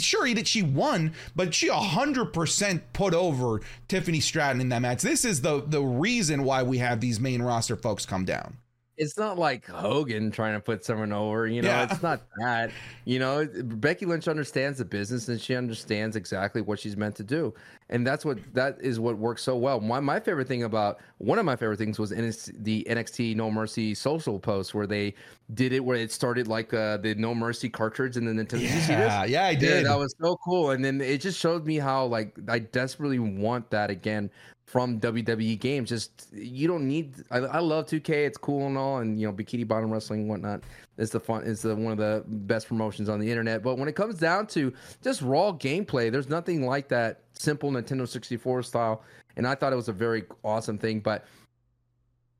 sure 0.00 0.34
that 0.34 0.48
she 0.48 0.62
won, 0.62 1.14
but 1.36 1.54
she 1.54 1.68
a 1.68 1.74
hundred 1.74 2.32
percent 2.32 2.92
put 2.92 3.14
over 3.14 3.60
Tiffany 3.86 4.20
Stratton 4.20 4.60
in 4.60 4.68
that 4.70 4.82
match. 4.82 5.02
This 5.02 5.24
is 5.24 5.42
the 5.42 5.62
the 5.64 5.80
reason 5.80 6.42
why 6.42 6.64
we 6.64 6.78
have 6.78 7.00
these 7.00 7.20
main 7.20 7.40
roster 7.40 7.76
folks 7.76 8.04
come 8.04 8.24
down 8.24 8.58
it's 8.98 9.18
not 9.18 9.38
like 9.38 9.66
Hogan 9.66 10.30
trying 10.30 10.54
to 10.54 10.60
put 10.60 10.84
someone 10.84 11.12
over, 11.12 11.46
you 11.46 11.62
know, 11.62 11.68
yeah. 11.68 11.88
it's 11.90 12.02
not 12.02 12.22
that. 12.38 12.70
You 13.04 13.18
know, 13.18 13.46
Becky 13.64 14.06
Lynch 14.06 14.26
understands 14.28 14.78
the 14.78 14.84
business 14.84 15.28
and 15.28 15.40
she 15.40 15.54
understands 15.54 16.16
exactly 16.16 16.62
what 16.62 16.78
she's 16.78 16.96
meant 16.96 17.14
to 17.16 17.24
do. 17.24 17.52
And 17.90 18.06
that's 18.06 18.24
what 18.24 18.38
that 18.54 18.78
is 18.80 18.98
what 18.98 19.18
works 19.18 19.42
so 19.42 19.56
well. 19.56 19.80
My 19.80 20.00
my 20.00 20.18
favorite 20.18 20.48
thing 20.48 20.64
about 20.64 20.98
one 21.18 21.38
of 21.38 21.44
my 21.44 21.56
favorite 21.56 21.78
things 21.78 21.98
was 21.98 22.10
in 22.12 22.24
the 22.62 22.86
NXT 22.88 23.36
No 23.36 23.50
Mercy 23.50 23.94
social 23.94 24.38
post 24.40 24.74
where 24.74 24.86
they 24.86 25.14
did 25.54 25.72
it 25.72 25.84
where 25.84 25.96
it 25.96 26.10
started 26.10 26.48
like 26.48 26.74
uh, 26.74 26.96
the 26.96 27.14
No 27.14 27.34
Mercy 27.34 27.68
cartridge 27.68 28.16
and 28.16 28.26
then 28.26 28.36
Nintendo. 28.36 28.60
Did 28.60 28.74
you 28.74 28.80
see 28.80 28.94
this? 28.96 29.12
Yeah, 29.12 29.24
yeah, 29.24 29.44
I 29.46 29.54
Yeah, 29.60 29.80
did. 29.80 29.86
that 29.86 29.98
was 29.98 30.14
so 30.20 30.36
cool. 30.44 30.70
And 30.70 30.84
then 30.84 31.00
it 31.00 31.20
just 31.20 31.38
showed 31.38 31.64
me 31.66 31.76
how 31.76 32.06
like 32.06 32.36
I 32.48 32.58
desperately 32.58 33.18
want 33.20 33.70
that 33.70 33.90
again 33.90 34.30
from 34.66 35.00
WWE 35.00 35.58
games. 35.58 35.88
Just 35.88 36.26
you 36.32 36.68
don't 36.68 36.86
need. 36.86 37.14
I, 37.30 37.38
I 37.38 37.58
love 37.60 37.86
2K. 37.86 38.10
It's 38.10 38.36
cool 38.36 38.66
and 38.66 38.76
all, 38.76 38.98
and 38.98 39.18
you 39.18 39.26
know 39.26 39.32
bikini 39.32 39.66
bottom 39.66 39.90
wrestling 39.90 40.20
and 40.20 40.28
whatnot. 40.28 40.62
It's 40.98 41.12
the 41.12 41.20
fun. 41.20 41.44
It's 41.46 41.62
the 41.62 41.74
one 41.74 41.92
of 41.92 41.98
the 41.98 42.24
best 42.26 42.68
promotions 42.68 43.08
on 43.08 43.20
the 43.20 43.30
internet. 43.30 43.62
But 43.62 43.78
when 43.78 43.88
it 43.88 43.94
comes 43.94 44.18
down 44.18 44.46
to 44.48 44.72
just 45.02 45.22
raw 45.22 45.52
gameplay, 45.52 46.10
there's 46.10 46.28
nothing 46.28 46.66
like 46.66 46.88
that 46.88 47.22
simple 47.32 47.70
Nintendo 47.70 48.06
64 48.08 48.64
style. 48.64 49.02
And 49.36 49.46
I 49.46 49.54
thought 49.54 49.72
it 49.72 49.76
was 49.76 49.88
a 49.88 49.92
very 49.92 50.24
awesome 50.42 50.78
thing. 50.78 51.00
But 51.00 51.26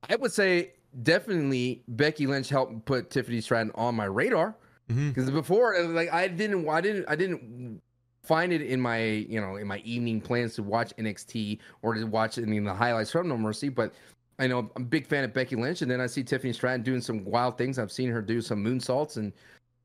I 0.09 0.17
would 0.17 0.33
say 0.33 0.73
definitely 1.03 1.83
Becky 1.89 2.27
Lynch 2.27 2.49
helped 2.49 2.85
put 2.87 3.11
Tiffany 3.11 3.41
Stratton 3.41 3.71
on 3.75 3.95
my 3.95 4.07
radar 4.07 4.57
mm-hmm. 4.91 5.09
because 5.11 5.31
before 5.31 5.75
it 5.75 5.87
was 5.87 5.95
like 5.95 6.13
I 6.13 6.29
didn't 6.29 6.69
I 6.69 6.81
didn't 6.81 7.05
I 7.09 7.17
didn't 7.17 7.83
find 8.27 8.53
it 8.53 8.63
in 8.63 8.81
my 8.81 9.03
you 9.03 9.41
know 9.41 9.57
in 9.57 9.67
my 9.67 9.79
evening 9.79 10.21
plans 10.21 10.55
to 10.57 10.63
watch 10.63 10.93
NXT 10.97 11.59
or 11.83 11.95
to 11.95 12.05
watch 12.05 12.39
any 12.39 12.59
of 12.59 12.65
the 12.65 12.75
highlights 12.75 13.11
from 13.11 13.29
No 13.29 13.37
Mercy, 13.39 13.69
but 13.69 13.93
I 14.39 14.47
know 14.47 14.71
I'm 14.77 14.83
a 14.83 14.87
big 14.87 15.07
fan 15.07 15.25
of 15.25 15.33
Becky 15.33 15.57
Lynch, 15.57 15.83
and 15.83 15.91
then 15.91 16.01
I 16.01 16.07
see 16.07 16.23
Tiffany 16.23 16.53
Stratton 16.53 16.83
doing 16.83 17.01
some 17.01 17.25
wild 17.25 17.57
things. 17.57 17.79
I've 17.79 17.93
seen 17.93 18.11
her 18.11 18.21
do 18.21 18.41
some 18.41 18.63
moonsaults, 18.63 19.17
and 19.17 19.33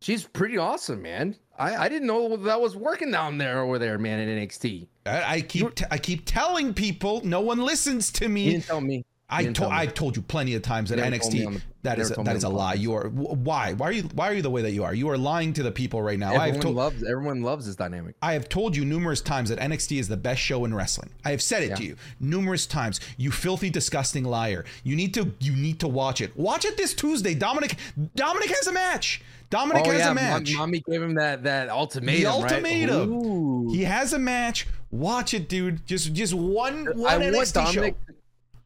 she's 0.02 0.26
pretty 0.26 0.58
awesome, 0.58 1.02
man. 1.02 1.36
I, 1.58 1.86
I 1.86 1.90
didn't 1.90 2.08
know 2.08 2.36
that 2.36 2.60
was 2.60 2.76
working 2.76 3.12
down 3.12 3.38
there 3.38 3.62
over 3.62 3.80
there, 3.80 3.98
man, 3.98 4.20
in 4.20 4.48
NXT. 4.48 4.88
I, 5.06 5.36
I 5.36 5.42
keep 5.42 5.76
t- 5.76 5.86
I 5.90 5.98
keep 5.98 6.26
telling 6.26 6.74
people, 6.74 7.22
no 7.24 7.40
one 7.40 7.60
listens 7.60 8.12
to 8.14 8.28
me. 8.28 8.44
You 8.44 8.52
didn't 8.52 8.66
tell 8.66 8.82
me. 8.82 9.06
I 9.32 9.44
told 9.46 9.56
tell 9.56 9.70
me. 9.70 9.76
I 9.78 9.86
told 9.86 10.16
you 10.16 10.22
plenty 10.22 10.56
of 10.56 10.62
times 10.62 10.90
that 10.90 10.98
You 10.98 11.04
never 11.06 11.18
told 11.20 11.34
me 11.34 11.46
on 11.46 11.54
NXT 11.54 11.60
the- 11.60 11.62
that 11.84 11.98
is 12.00 12.12
told 12.12 12.28
that 12.28 12.36
is 12.36 12.44
a 12.44 12.50
lie. 12.50 12.74
You 12.76 12.94
are 12.94 13.08
why 13.10 13.74
why 13.74 13.88
are 13.88 13.92
you 13.92 14.04
why 14.14 14.30
are 14.30 14.34
you 14.34 14.42
the 14.42 14.50
way 14.50 14.62
that 14.62 14.72
you 14.72 14.84
are? 14.84 14.94
You 14.94 15.10
are 15.10 15.18
lying 15.18 15.54
to 15.54 15.64
the 15.64 15.72
people 15.72 16.02
right 16.02 16.20
now. 16.20 16.34
Everyone 16.36 16.60
told 16.62 16.76
loves 16.76 17.04
everyone 17.04 17.42
loves 17.42 17.66
this 17.66 17.76
dynamic. 17.76 18.16
I 18.22 18.34
have 18.34 18.50
told 18.50 18.76
you 18.76 18.86
numerous 18.86 19.22
times 19.22 19.50
that 19.50 19.60
NXT 19.60 20.00
is 20.00 20.08
the 20.08 20.18
best 20.18 20.42
show 20.42 20.66
in 20.66 20.74
wrestling. 20.76 21.10
I 21.26 21.32
have 21.32 21.42
said 21.42 21.64
it 21.64 21.70
Yeah. 21.70 21.76
to 21.76 21.84
you 21.86 21.96
numerous 22.20 22.66
times. 22.68 23.00
You 23.18 23.32
filthy, 23.32 23.70
disgusting 23.70 24.26
liar. 24.26 24.66
You 24.84 24.96
need 24.96 25.14
to 25.16 25.34
you 25.40 25.56
need 25.56 25.80
to 25.80 25.88
watch 25.88 26.22
it. 26.22 26.36
Watch 26.38 26.66
it 26.66 26.78
this 26.78 26.94
Tuesday. 26.94 27.34
Dominic 27.34 27.78
Dominic 28.16 28.50
has 28.50 28.68
a 28.68 28.74
match. 28.74 29.22
Dominic 29.50 29.84
oh, 29.86 29.92
has 29.92 30.02
a 30.04 30.06
Mom- 30.08 30.16
match. 30.16 30.54
mommy 30.56 30.82
gave 30.90 31.02
him 31.02 31.16
that 31.16 31.44
that 31.44 31.70
ultimatum. 31.70 32.26
right? 32.42 32.52
ultimatum. 32.52 33.12
Ooh. 33.12 33.72
He 33.74 33.84
has 33.84 34.14
a 34.14 34.20
match. 34.20 34.68
Watch 34.92 35.34
it, 35.34 35.50
dude. 35.50 35.86
Just 35.88 36.14
just 36.14 36.34
one 36.34 36.86
one 36.98 37.14
I 37.14 37.18
want 37.18 37.36
NXT 37.36 37.54
Dominic. 37.54 37.96
show. 38.08 38.14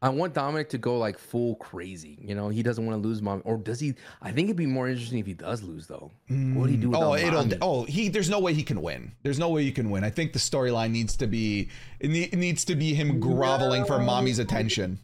I 0.06 0.10
want 0.10 0.36
Dominic 0.36 0.70
to 0.70 0.78
go 0.78 1.00
like 1.00 1.18
full 1.18 1.56
crazy. 1.56 2.20
You 2.22 2.36
know, 2.36 2.50
he 2.50 2.62
doesn't 2.62 2.86
want 2.86 3.02
to 3.02 3.08
lose 3.08 3.24
mom, 3.24 3.42
or 3.44 3.58
does 3.58 3.80
he? 3.80 3.96
I 4.22 4.32
think 4.32 4.46
it'd 4.46 4.56
be 4.56 4.68
more 4.68 4.88
interesting 4.88 5.18
if 5.18 5.26
he 5.26 5.34
does 5.34 5.64
lose, 5.64 5.88
though. 5.88 6.12
what 6.28 6.66
do 6.68 6.72
he 6.72 6.78
do? 6.78 6.90
Mm. 6.90 6.96
Oh, 6.96 7.16
it'll. 7.16 7.42
Mommy? 7.42 7.58
Oh, 7.60 7.84
he. 7.86 8.10
There's 8.10 8.30
no 8.30 8.40
way 8.40 8.54
he 8.54 8.62
can 8.62 8.84
win. 8.84 9.14
There's 9.24 9.40
no 9.40 9.50
way 9.50 9.64
you 9.64 9.72
can 9.72 9.90
win. 9.90 10.04
I 10.04 10.12
think 10.12 10.32
the 10.34 10.38
storyline 10.38 10.92
needs 10.92 11.18
to 11.18 11.26
be. 11.26 11.70
It, 12.00 12.12
ne- 12.12 12.30
it 12.32 12.36
needs 12.38 12.66
to 12.66 12.76
be 12.76 12.94
him 12.94 13.20
groveling 13.20 13.84
for 13.84 13.98
mommy's 13.98 14.38
attention. 14.38 15.00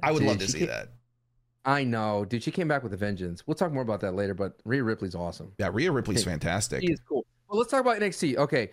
I 0.00 0.12
would 0.12 0.20
Dude, 0.20 0.28
love 0.28 0.38
to 0.38 0.46
see 0.48 0.58
can't- 0.60 0.70
that. 0.70 0.88
I 1.64 1.82
know, 1.82 2.24
dude. 2.24 2.42
She 2.42 2.52
came 2.52 2.68
back 2.68 2.84
with 2.84 2.92
a 2.92 2.96
vengeance. 2.96 3.46
We'll 3.48 3.54
talk 3.56 3.72
more 3.72 3.82
about 3.82 4.00
that 4.02 4.14
later. 4.14 4.34
But 4.34 4.60
Rhea 4.64 4.84
Ripley's 4.84 5.14
awesome. 5.16 5.50
Yeah, 5.58 5.70
Rhea 5.72 5.90
Ripley's 5.90 6.22
fantastic. 6.22 6.82
She 6.82 6.92
is 6.92 7.00
cool. 7.08 7.26
Well, 7.48 7.58
let's 7.58 7.70
talk 7.70 7.80
about 7.80 7.98
NXT. 7.98 8.36
Okay, 8.36 8.70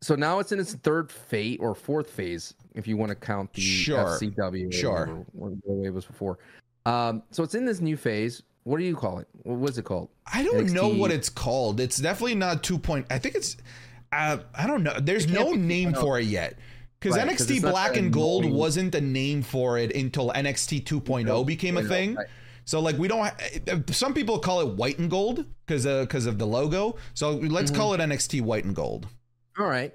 so 0.00 0.14
now 0.14 0.38
it's 0.38 0.52
in 0.52 0.60
its 0.60 0.74
third 0.74 1.10
phase 1.10 1.58
or 1.60 1.74
fourth 1.74 2.08
phase, 2.10 2.54
if 2.78 2.86
you 2.86 2.96
want 2.96 3.10
to 3.10 3.14
count 3.16 3.52
the 3.52 3.60
Sure. 3.60 4.18
FCW. 4.18 4.72
Sure. 4.72 5.24
the 5.34 5.58
way 5.66 5.86
it 5.88 5.92
was 5.94 6.04
before. 6.06 6.38
Um, 6.86 7.22
so 7.30 7.42
it's 7.42 7.54
in 7.54 7.66
this 7.66 7.80
new 7.80 7.96
phase. 7.96 8.42
What 8.64 8.78
do 8.78 8.84
you 8.84 8.96
call 8.96 9.18
it? 9.18 9.28
What 9.42 9.58
was 9.58 9.78
it 9.78 9.84
called? 9.84 10.08
I 10.32 10.42
don't 10.42 10.72
know 10.72 10.88
what 10.88 11.10
it's 11.10 11.28
called. 11.28 11.80
It's 11.80 11.96
definitely 11.98 12.34
not 12.36 12.62
two 12.62 12.78
point. 12.78 13.06
I 13.10 13.18
think 13.18 13.34
it's. 13.34 13.56
Uh, 14.12 14.38
I 14.54 14.66
don't 14.66 14.82
know. 14.82 14.94
There's 15.00 15.26
no 15.28 15.52
name 15.52 15.92
for 15.94 16.18
it 16.18 16.26
yet. 16.26 16.58
Because 17.00 17.16
Right, 17.16 17.28
NXT 17.28 17.60
Black 17.62 17.96
and 17.96 18.12
Gold 18.12 18.44
annoying. 18.44 18.58
wasn't 18.58 18.94
a 18.94 19.00
name 19.00 19.42
for 19.42 19.78
it 19.78 19.94
until 19.94 20.30
NXT 20.30 20.82
2.0 20.84 21.46
became 21.46 21.76
a 21.76 21.82
2.0, 21.82 21.88
thing. 21.88 22.14
right. 22.16 22.26
So 22.64 22.80
like 22.80 22.98
we 22.98 23.06
don't. 23.08 23.20
ha- 23.20 23.82
Some 23.90 24.12
people 24.14 24.38
call 24.38 24.60
it 24.60 24.76
white 24.76 24.98
and 24.98 25.08
gold 25.10 25.44
because 25.66 25.84
because 25.84 26.26
of 26.26 26.38
the 26.38 26.46
logo. 26.46 26.96
So 27.14 27.32
let's 27.32 27.70
Mm-hmm. 27.70 27.80
call 27.80 27.94
it 27.94 28.00
NXT 28.00 28.42
White 28.42 28.64
and 28.64 28.74
Gold. 28.74 29.06
All 29.58 29.66
right. 29.66 29.94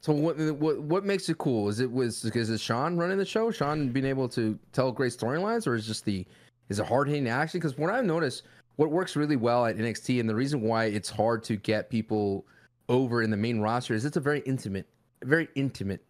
So 0.00 0.14
what 0.14 0.38
what 0.56 0.80
what 0.80 1.04
makes 1.04 1.28
it 1.28 1.36
cool? 1.38 1.68
Is 1.68 1.80
it 1.80 1.90
was 1.90 2.24
is 2.24 2.50
it 2.50 2.60
Sean 2.60 2.96
running 2.96 3.18
the 3.18 3.24
show? 3.24 3.50
Sean 3.50 3.90
being 3.90 4.06
able 4.06 4.28
to 4.30 4.58
tell 4.72 4.90
great 4.92 5.12
storylines, 5.12 5.66
or 5.66 5.74
is 5.74 5.86
just 5.86 6.06
the 6.06 6.26
is 6.70 6.78
it 6.78 6.86
hard 6.86 7.08
hitting 7.08 7.28
action? 7.28 7.60
Because 7.60 7.76
what 7.76 7.90
I've 7.90 8.04
noticed, 8.04 8.44
what 8.76 8.90
works 8.90 9.14
really 9.14 9.36
well 9.36 9.66
at 9.66 9.76
NXT, 9.76 10.18
and 10.18 10.28
the 10.28 10.34
reason 10.34 10.62
why 10.62 10.86
it's 10.86 11.10
hard 11.10 11.44
to 11.44 11.56
get 11.56 11.90
people 11.90 12.46
over 12.88 13.22
in 13.22 13.30
the 13.30 13.36
main 13.36 13.60
roster 13.60 13.92
is 13.92 14.06
it's 14.06 14.16
a 14.16 14.20
very 14.20 14.40
intimate, 14.40 14.86
very 15.24 15.48
intimate 15.54 16.02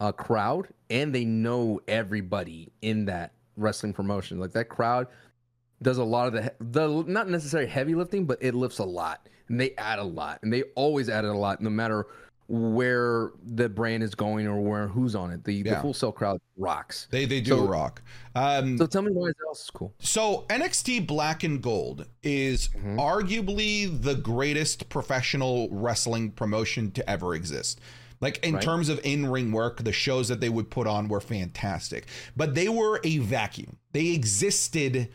uh, 0.00 0.12
crowd, 0.12 0.68
and 0.90 1.14
they 1.14 1.24
know 1.24 1.80
everybody 1.88 2.70
in 2.82 3.06
that 3.06 3.32
wrestling 3.56 3.94
promotion. 3.94 4.40
Like 4.40 4.52
that 4.52 4.68
crowd 4.68 5.06
does 5.80 5.96
a 5.96 6.04
lot 6.04 6.26
of 6.26 6.34
the 6.34 6.52
the 6.60 7.04
not 7.06 7.30
necessarily 7.30 7.68
heavy 7.68 7.94
lifting, 7.94 8.26
but 8.26 8.36
it 8.42 8.54
lifts 8.54 8.78
a 8.78 8.84
lot, 8.84 9.26
and 9.48 9.58
they 9.58 9.74
add 9.78 9.98
a 9.98 10.04
lot, 10.04 10.38
and 10.42 10.52
they 10.52 10.64
always 10.74 11.08
add 11.08 11.24
a 11.24 11.32
lot, 11.32 11.62
no 11.62 11.70
matter 11.70 12.06
where 12.52 13.30
the 13.46 13.66
brand 13.66 14.02
is 14.02 14.14
going 14.14 14.46
or 14.46 14.60
where 14.60 14.86
who's 14.86 15.14
on 15.14 15.30
it. 15.30 15.42
The, 15.42 15.62
the 15.62 15.70
Yeah. 15.70 15.80
Full 15.80 15.94
Sail 15.94 16.12
crowd 16.12 16.38
rocks. 16.58 17.08
They 17.10 17.24
they 17.24 17.40
do 17.40 17.52
So- 17.52 17.66
rock. 17.66 18.02
Um, 18.34 18.76
So 18.76 18.86
tell 18.86 19.00
me 19.00 19.10
why 19.10 19.30
else 19.48 19.64
is 19.64 19.70
cool. 19.70 19.94
So 20.00 20.44
NXT 20.50 21.06
Black 21.06 21.44
and 21.44 21.62
Gold 21.62 22.06
is 22.22 22.68
Mhm. 22.68 22.96
arguably 22.98 24.02
the 24.02 24.14
greatest 24.16 24.90
professional 24.90 25.70
wrestling 25.70 26.30
promotion 26.32 26.90
to 26.92 27.08
ever 27.08 27.34
exist. 27.34 27.80
Like 28.20 28.44
in 28.46 28.54
Right. 28.54 28.62
terms 28.62 28.90
of 28.90 29.00
in-ring 29.02 29.50
work, 29.50 29.82
the 29.82 29.92
shows 29.92 30.28
that 30.28 30.40
they 30.40 30.50
would 30.50 30.70
put 30.70 30.86
on 30.86 31.08
were 31.08 31.20
fantastic. 31.22 32.06
But 32.36 32.54
they 32.54 32.68
were 32.68 33.00
a 33.02 33.16
vacuum. 33.18 33.78
They 33.92 34.08
existed 34.08 35.08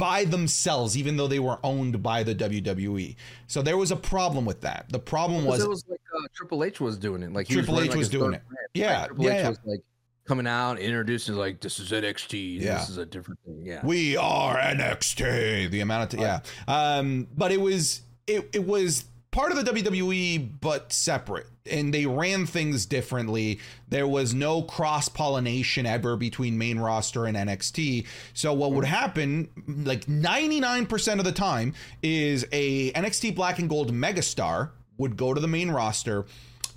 by 0.00 0.24
themselves 0.24 0.96
even 0.96 1.16
though 1.16 1.28
they 1.28 1.38
were 1.38 1.58
owned 1.62 2.02
by 2.02 2.22
the 2.22 2.34
WWE. 2.34 3.14
So 3.46 3.60
there 3.60 3.76
was 3.76 3.90
a 3.90 3.96
problem 3.96 4.46
with 4.46 4.62
that. 4.62 4.86
The 4.88 4.98
problem 4.98 5.44
was 5.44 5.62
it 5.62 5.68
was 5.68 5.84
like 5.88 6.00
uh, 6.16 6.26
Triple 6.34 6.64
H 6.64 6.80
was 6.80 6.96
doing 6.96 7.22
it. 7.22 7.32
Like 7.32 7.46
Triple 7.46 7.74
running, 7.74 7.90
H 7.90 7.90
like, 7.90 7.98
was 7.98 8.08
doing 8.08 8.34
it. 8.34 8.42
brand, 8.48 8.68
Yeah, 8.74 9.00
right? 9.00 9.06
Triple 9.06 9.24
yeah, 9.26 9.30
H 9.30 9.36
yeah. 9.36 9.48
was 9.50 9.58
like 9.66 9.80
coming 10.26 10.46
out, 10.46 10.78
introducing 10.78 11.34
like 11.34 11.60
this 11.60 11.78
is 11.78 11.90
NXT. 11.90 12.60
Yeah. 12.60 12.78
This 12.78 12.88
is 12.88 12.96
a 12.96 13.06
different 13.06 13.40
thing. 13.44 13.62
Yeah. 13.62 13.84
we 13.84 14.16
are 14.16 14.56
NXT. 14.56 15.70
The 15.70 15.80
amount 15.80 16.14
of 16.14 16.20
yeah, 16.20 16.40
um, 16.66 17.28
but 17.36 17.52
it 17.52 17.60
was 17.60 18.00
it 18.26 18.48
it 18.54 18.66
was 18.66 19.04
part 19.30 19.52
of 19.52 19.64
the 19.64 19.70
WWE 19.70 20.48
but 20.60 20.92
separate, 20.92 21.46
and 21.70 21.92
they 21.94 22.06
ran 22.06 22.46
things 22.46 22.86
differently. 22.86 23.60
There 23.88 24.06
was 24.06 24.34
no 24.34 24.62
cross 24.62 25.08
pollination 25.08 25.86
ever 25.86 26.16
between 26.16 26.58
main 26.58 26.78
roster 26.78 27.26
and 27.26 27.36
NXT. 27.36 28.06
So 28.34 28.52
what 28.52 28.72
would 28.72 28.84
happen, 28.84 29.48
like 29.66 30.08
ninety 30.08 30.60
nine 30.60 30.86
percent 30.86 31.20
of 31.20 31.26
the 31.26 31.32
time, 31.32 31.74
is 32.02 32.46
a 32.52 32.92
NXT 32.92 33.34
Black 33.34 33.58
and 33.58 33.68
Gold 33.68 33.92
megastar 33.92 34.70
would 34.98 35.16
go 35.16 35.34
to 35.34 35.40
the 35.40 35.48
main 35.48 35.70
roster. 35.70 36.26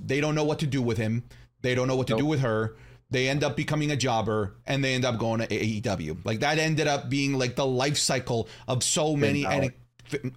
They 0.04 0.22
don't 0.22 0.36
know 0.36 0.46
what 0.46 0.60
to 0.60 0.68
do 0.68 0.82
with 0.82 0.98
him. 0.98 1.24
They 1.62 1.76
don't 1.76 1.88
know 1.88 1.96
what 1.96 2.08
to 2.08 2.18
do 2.18 2.26
with 2.26 2.42
her. 2.42 2.76
They 3.10 3.30
end 3.30 3.44
up 3.44 3.56
becoming 3.56 3.92
a 3.92 3.96
jobber 3.96 4.56
and 4.66 4.84
they 4.84 4.96
end 4.96 5.06
up 5.06 5.20
going 5.20 5.40
to 5.42 5.48
AEW. 5.48 6.26
Like 6.26 6.40
that 6.40 6.58
ended 6.58 6.88
up 6.88 7.10
being 7.10 7.38
like 7.38 7.56
the 7.56 7.66
life 7.66 7.98
cycle 7.98 8.50
of 8.68 8.84
so 8.84 9.16
many. 9.16 9.46
And 9.46 9.72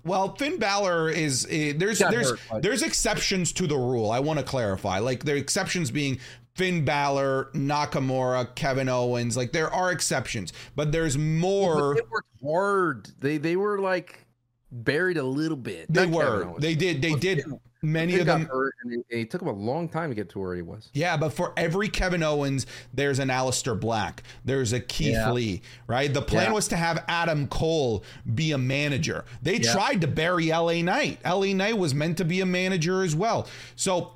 well, 0.04 0.34
Finn 0.36 0.58
Balor 0.58 1.10
is 1.10 1.46
eh, 1.50 1.72
there's 1.76 1.98
there's 1.98 2.38
hurt, 2.38 2.62
there's 2.62 2.82
exceptions 2.82 3.52
to 3.52 3.66
the 3.66 3.76
rule. 3.76 4.10
I 4.10 4.20
want 4.20 4.38
to 4.38 4.44
clarify. 4.44 4.98
Like 4.98 5.24
the 5.24 5.34
exceptions 5.34 5.90
being 5.90 6.18
Finn 6.54 6.84
Balor, 6.84 7.50
Nakamura, 7.54 8.54
Kevin 8.54 8.88
Owens. 8.88 9.36
Like 9.36 9.52
there 9.52 9.72
are 9.72 9.92
exceptions, 9.92 10.52
but 10.74 10.92
there's 10.92 11.18
more. 11.18 11.94
But 11.94 12.02
they 12.02 12.08
worked 12.10 12.28
hard. 12.42 13.08
They 13.20 13.38
they 13.38 13.56
were 13.56 13.78
like 13.78 14.26
buried 14.72 15.16
a 15.16 15.24
little 15.24 15.56
bit. 15.56 15.92
They 15.92 16.06
Not 16.06 16.16
were. 16.16 16.54
They 16.58 16.74
did. 16.74 17.02
They 17.02 17.14
did. 17.14 17.44
Many 17.86 18.18
of 18.18 18.26
them. 18.26 18.46
hurt, 18.46 18.74
and 18.82 18.92
it, 18.92 19.06
it 19.08 19.30
took 19.30 19.42
him 19.42 19.48
a 19.48 19.52
long 19.52 19.88
time 19.88 20.10
to 20.10 20.14
get 20.14 20.28
to 20.30 20.38
where 20.38 20.54
he 20.54 20.62
was. 20.62 20.90
Yeah, 20.92 21.16
but 21.16 21.32
for 21.32 21.52
every 21.56 21.88
Kevin 21.88 22.22
Owens, 22.22 22.66
there's 22.92 23.18
an 23.18 23.28
Aleister 23.28 23.78
Black. 23.78 24.22
There's 24.44 24.72
a 24.72 24.80
Keith 24.80 25.12
Yeah. 25.12 25.30
Lee, 25.32 25.62
right? 25.86 26.12
The 26.12 26.22
plan 26.22 26.48
Yeah. 26.48 26.52
was 26.52 26.68
to 26.68 26.76
have 26.76 27.04
Adam 27.08 27.46
Cole 27.48 28.04
be 28.34 28.52
a 28.52 28.58
manager. 28.58 29.24
They 29.42 29.56
Yeah. 29.58 29.72
tried 29.72 30.00
to 30.00 30.06
bury 30.08 30.50
LA 30.50 30.82
Knight. 30.82 31.20
LA 31.24 31.52
Knight 31.54 31.78
was 31.78 31.94
meant 31.94 32.16
to 32.18 32.24
be 32.24 32.40
a 32.40 32.46
manager 32.46 33.02
as 33.02 33.14
well. 33.14 33.46
So 33.76 34.12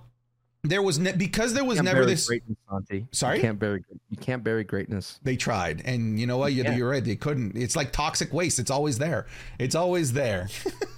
there 0.62 0.82
was 0.82 0.98
ne- 0.98 1.12
because 1.12 1.54
there 1.54 1.64
was 1.64 1.76
Can't 1.78 1.86
never 1.86 2.04
this. 2.04 2.26
Sorry? 3.12 3.36
you 3.36 3.42
can't 3.42 3.58
bury 3.58 3.82
you 4.10 4.16
can't 4.18 4.44
bury 4.44 4.62
greatness. 4.64 5.18
They 5.22 5.36
tried, 5.36 5.82
and 5.86 6.20
you 6.20 6.26
know 6.26 6.36
what? 6.36 6.52
You're, 6.52 6.70
you're 6.72 6.90
right. 6.90 7.02
They 7.02 7.16
couldn't. 7.16 7.56
It's 7.56 7.76
like 7.76 7.92
toxic 7.92 8.32
waste. 8.32 8.58
It's 8.58 8.70
always 8.70 8.98
there. 8.98 9.26
It's 9.58 9.74
always 9.74 10.12
there. 10.12 10.48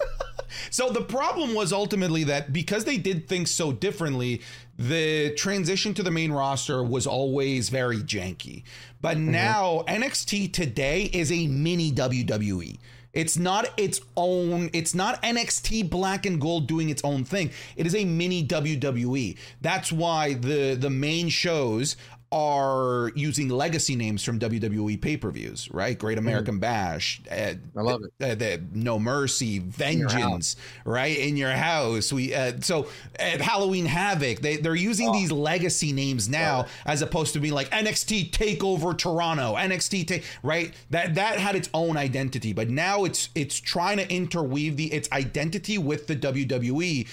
so 0.70 0.90
the 0.90 1.02
problem 1.02 1.54
was 1.54 1.72
ultimately 1.72 2.24
that 2.24 2.52
because 2.52 2.84
they 2.84 2.98
did 2.98 3.28
things 3.28 3.50
so 3.50 3.72
differently, 3.72 4.40
the 4.78 5.34
transition 5.36 5.94
to 5.94 6.02
the 6.02 6.10
main 6.10 6.32
roster 6.32 6.82
was 6.82 7.06
always 7.06 7.68
very 7.68 7.98
janky. 7.98 8.62
But 9.00 9.16
Mm-hmm. 9.16 9.30
now 9.32 9.84
NXT 9.88 10.52
today 10.52 11.04
is 11.12 11.30
a 11.32 11.46
mini 11.46 11.92
WWE. 11.92 12.78
It's 13.12 13.36
not 13.36 13.68
its 13.76 14.00
own, 14.16 14.70
it's 14.72 14.94
not 14.94 15.22
NXT 15.22 15.90
Black 15.90 16.24
and 16.24 16.40
Gold 16.40 16.66
doing 16.66 16.88
its 16.88 17.02
own 17.04 17.24
thing. 17.24 17.50
It 17.76 17.86
is 17.86 17.94
a 17.94 18.06
mini 18.06 18.46
WWE. 18.46 19.36
That's 19.60 19.92
why 19.92 20.34
the 20.34 20.74
the 20.74 20.88
main 20.88 21.28
shows 21.28 21.96
are 22.32 23.12
using 23.14 23.50
legacy 23.50 23.94
names 23.94 24.24
from 24.24 24.38
WWE 24.38 25.00
pay 25.00 25.16
per 25.18 25.30
views, 25.30 25.70
right? 25.70 25.98
Great 25.98 26.16
mm-hmm. 26.16 26.26
American 26.26 26.56
mm. 26.56 26.60
Bash, 26.60 27.20
uh, 27.30 27.54
I 27.76 27.80
love 27.80 28.00
it. 28.02 28.24
Uh, 28.24 28.34
the 28.34 28.62
No 28.72 28.98
Mercy, 28.98 29.58
Vengeance, 29.58 30.56
right? 30.84 31.16
In 31.16 31.36
your 31.36 31.52
house, 31.52 32.12
we 32.12 32.34
uh, 32.34 32.54
so 32.60 32.88
at 33.18 33.40
Halloween 33.40 33.84
Havoc, 33.84 34.40
they 34.40 34.56
they're 34.56 34.74
using 34.74 35.10
oh. 35.10 35.12
these 35.12 35.30
legacy 35.30 35.92
names 35.92 36.28
now 36.28 36.66
as 36.86 37.02
opposed 37.02 37.34
to 37.34 37.40
being 37.40 37.54
like 37.54 37.70
NXT 37.70 38.30
Takeover 38.30 38.96
Toronto, 38.96 39.54
NXT 39.54 40.06
take 40.06 40.24
right. 40.42 40.72
That 40.90 41.14
that 41.16 41.38
had 41.38 41.54
its 41.54 41.68
own 41.74 41.98
identity, 41.98 42.54
but 42.54 42.70
now 42.70 43.04
it's 43.04 43.28
it's 43.34 43.60
trying 43.60 43.98
to 43.98 44.10
interweave 44.10 44.76
the 44.76 44.92
its 44.92 45.10
identity 45.12 45.76
with 45.76 46.06
the 46.06 46.16
WWE, 46.16 47.06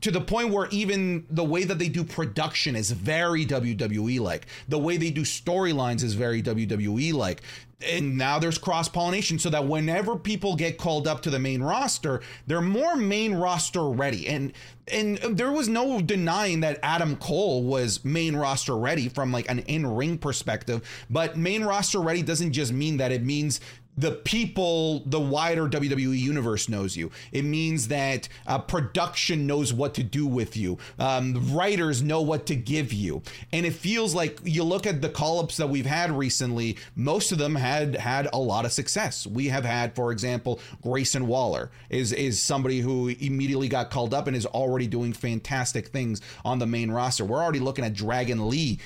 to 0.00 0.10
the 0.10 0.20
point 0.20 0.50
where 0.50 0.68
even 0.70 1.26
the 1.30 1.44
way 1.44 1.64
that 1.64 1.78
they 1.78 1.88
do 1.88 2.04
production 2.04 2.76
is 2.76 2.90
very 2.90 3.44
WWE 3.44 4.20
like. 4.20 4.46
The 4.68 4.78
way 4.78 4.96
they 4.96 5.10
do 5.10 5.22
storylines 5.22 6.02
is 6.02 6.14
very 6.14 6.42
WWE 6.42 7.12
like. 7.12 7.42
And 7.82 8.18
now 8.18 8.38
there's 8.38 8.58
cross 8.58 8.88
pollination 8.88 9.38
so 9.38 9.48
that 9.50 9.66
whenever 9.66 10.16
people 10.16 10.54
get 10.54 10.76
called 10.76 11.08
up 11.08 11.22
to 11.22 11.30
the 11.30 11.38
main 11.38 11.62
roster, 11.62 12.20
they're 12.46 12.60
more 12.60 12.94
main 12.94 13.34
roster 13.34 13.84
ready. 13.84 14.28
And 14.28 14.52
and 14.92 15.18
there 15.18 15.52
was 15.52 15.68
no 15.68 16.00
denying 16.00 16.60
that 16.60 16.78
Adam 16.82 17.16
Cole 17.16 17.62
was 17.62 18.04
main 18.04 18.36
roster 18.36 18.76
ready 18.76 19.08
from 19.08 19.32
like 19.32 19.48
an 19.48 19.60
in-ring 19.60 20.18
perspective, 20.18 20.82
but 21.08 21.36
main 21.36 21.62
roster 21.62 22.00
ready 22.00 22.22
doesn't 22.22 22.52
just 22.52 22.72
mean 22.72 22.96
that 22.96 23.12
it 23.12 23.22
means 23.24 23.60
the 24.00 24.12
people, 24.12 25.02
the 25.06 25.20
wider 25.20 25.68
WWE 25.68 26.18
universe 26.18 26.68
knows 26.68 26.96
you. 26.96 27.10
It 27.32 27.44
means 27.44 27.88
that 27.88 28.28
uh, 28.46 28.58
production 28.58 29.46
knows 29.46 29.72
what 29.72 29.94
to 29.94 30.02
do 30.02 30.26
with 30.26 30.56
you. 30.56 30.78
Um, 30.98 31.54
writers 31.54 32.02
know 32.02 32.22
what 32.22 32.46
to 32.46 32.56
give 32.56 32.92
you, 32.92 33.22
and 33.52 33.66
it 33.66 33.74
feels 33.74 34.14
like 34.14 34.40
you 34.42 34.64
look 34.64 34.86
at 34.86 35.02
the 35.02 35.08
call 35.10 35.40
ups 35.40 35.58
that 35.58 35.68
we've 35.68 35.86
had 35.86 36.10
recently. 36.10 36.78
Most 36.96 37.30
of 37.30 37.38
them 37.38 37.54
had 37.54 37.96
had 37.96 38.28
a 38.32 38.38
lot 38.38 38.64
of 38.64 38.72
success. 38.72 39.26
We 39.26 39.48
have 39.48 39.64
had, 39.64 39.94
for 39.94 40.12
example, 40.12 40.60
Grayson 40.82 41.26
Waller 41.26 41.70
is 41.90 42.12
is 42.12 42.40
somebody 42.40 42.80
who 42.80 43.08
immediately 43.08 43.68
got 43.68 43.90
called 43.90 44.14
up 44.14 44.26
and 44.26 44.36
is 44.36 44.46
already 44.46 44.86
doing 44.86 45.12
fantastic 45.12 45.88
things 45.88 46.20
on 46.44 46.58
the 46.58 46.66
main 46.66 46.90
roster. 46.90 47.24
We're 47.24 47.42
already 47.42 47.60
looking 47.60 47.84
at 47.84 47.92
Dragon 47.92 48.48
Lee 48.48 48.78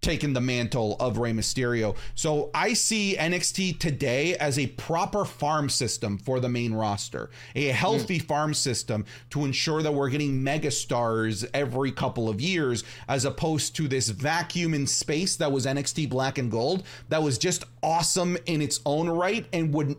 taken 0.00 0.32
the 0.32 0.40
mantle 0.40 0.96
of 1.00 1.18
Rey 1.18 1.32
Mysterio. 1.32 1.96
So 2.14 2.50
I 2.54 2.74
see 2.74 3.16
NXT 3.18 3.80
today 3.80 4.36
as 4.36 4.58
a 4.58 4.68
proper 4.68 5.24
farm 5.24 5.68
system 5.68 6.18
for 6.18 6.38
the 6.38 6.48
main 6.48 6.72
roster, 6.74 7.30
a 7.54 7.66
healthy 7.68 8.20
mm. 8.20 8.26
farm 8.26 8.54
system 8.54 9.04
to 9.30 9.44
ensure 9.44 9.82
that 9.82 9.92
we're 9.92 10.08
getting 10.08 10.42
megastars 10.42 11.48
every 11.52 11.90
couple 11.90 12.28
of 12.28 12.40
years, 12.40 12.84
as 13.08 13.24
opposed 13.24 13.74
to 13.76 13.88
this 13.88 14.08
vacuum 14.08 14.74
in 14.74 14.86
space 14.86 15.36
that 15.36 15.50
was 15.50 15.66
NXT 15.66 16.08
Black 16.08 16.38
and 16.38 16.50
Gold 16.50 16.84
that 17.08 17.22
was 17.22 17.38
just 17.38 17.64
awesome 17.82 18.36
in 18.46 18.62
its 18.62 18.80
own 18.86 19.08
right 19.08 19.46
and 19.52 19.74
would 19.74 19.96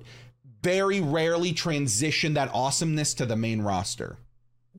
very 0.63 1.01
rarely 1.01 1.53
transition 1.53 2.33
that 2.33 2.49
awesomeness 2.53 3.13
to 3.15 3.25
the 3.25 3.35
main 3.35 3.61
roster 3.61 4.17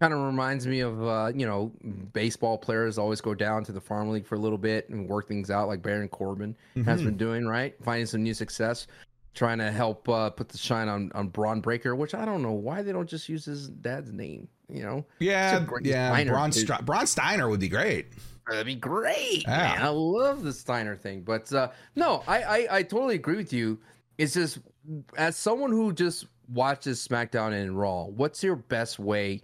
kind 0.01 0.13
of 0.13 0.21
reminds 0.21 0.67
me 0.67 0.81
of 0.81 1.03
uh, 1.03 1.33
you 1.35 1.47
know 1.47 1.73
baseball 2.13 2.59
players 2.59 2.99
always 2.99 3.21
go 3.21 3.35
down 3.35 3.65
to 3.65 3.73
the 3.73 3.81
farm 3.81 4.11
league 4.11 4.27
for 4.27 4.35
a 4.35 4.39
little 4.39 4.59
bit 4.59 4.89
and 4.89 5.09
work 5.09 5.29
things 5.29 5.51
out 5.51 5.69
like 5.69 5.83
Baron 5.83 6.09
Corbin 6.09 6.57
mm-hmm. 6.77 6.89
has 6.89 7.03
been 7.03 7.17
doing 7.17 7.47
right? 7.47 7.75
Finding 7.83 8.07
some 8.07 8.23
new 8.23 8.35
success 8.35 8.87
trying 9.35 9.59
to 9.59 9.71
help 9.71 10.09
uh, 10.09 10.31
put 10.31 10.49
the 10.49 10.59
shine 10.59 10.89
on 10.89 11.13
on 11.15 11.29
Bron 11.29 11.61
Breakker, 11.61 11.95
which 11.95 12.15
I 12.15 12.25
don't 12.25 12.43
know 12.43 12.53
why 12.53 12.83
they 12.83 12.93
don't 12.93 13.09
just 13.09 13.29
use 13.29 13.45
his 13.45 13.69
dad's 13.69 14.13
name 14.13 14.49
you 14.69 14.83
know? 14.83 15.05
Yeah 15.19 15.65
yeah 15.83 16.11
Steiner, 16.11 16.33
Braun, 16.33 16.53
St- 16.53 16.85
Braun 16.85 17.07
Steiner 17.07 17.49
would 17.49 17.61
be 17.61 17.69
great. 17.69 18.09
That'd 18.49 18.67
be 18.67 18.75
great 18.77 19.43
yeah. 19.43 19.75
man. 19.75 19.83
I 19.83 19.89
love 19.89 20.43
the 20.43 20.53
Steiner 20.53 20.97
thing 20.97 21.23
but 21.23 21.53
uh, 21.53 21.71
no 21.97 22.23
I, 22.27 22.43
I 22.43 22.77
I 22.79 22.83
totally 22.83 23.15
agree 23.15 23.37
with 23.37 23.53
you. 23.53 23.79
It's 24.17 24.35
just 24.35 24.59
as 25.17 25.37
someone 25.37 25.71
who 25.71 25.93
just 25.93 26.27
watches 26.49 27.07
SmackDown 27.07 27.53
and 27.53 27.79
Raw 27.79 28.05
what's 28.05 28.43
your 28.43 28.57
best 28.57 28.99
way 28.99 29.43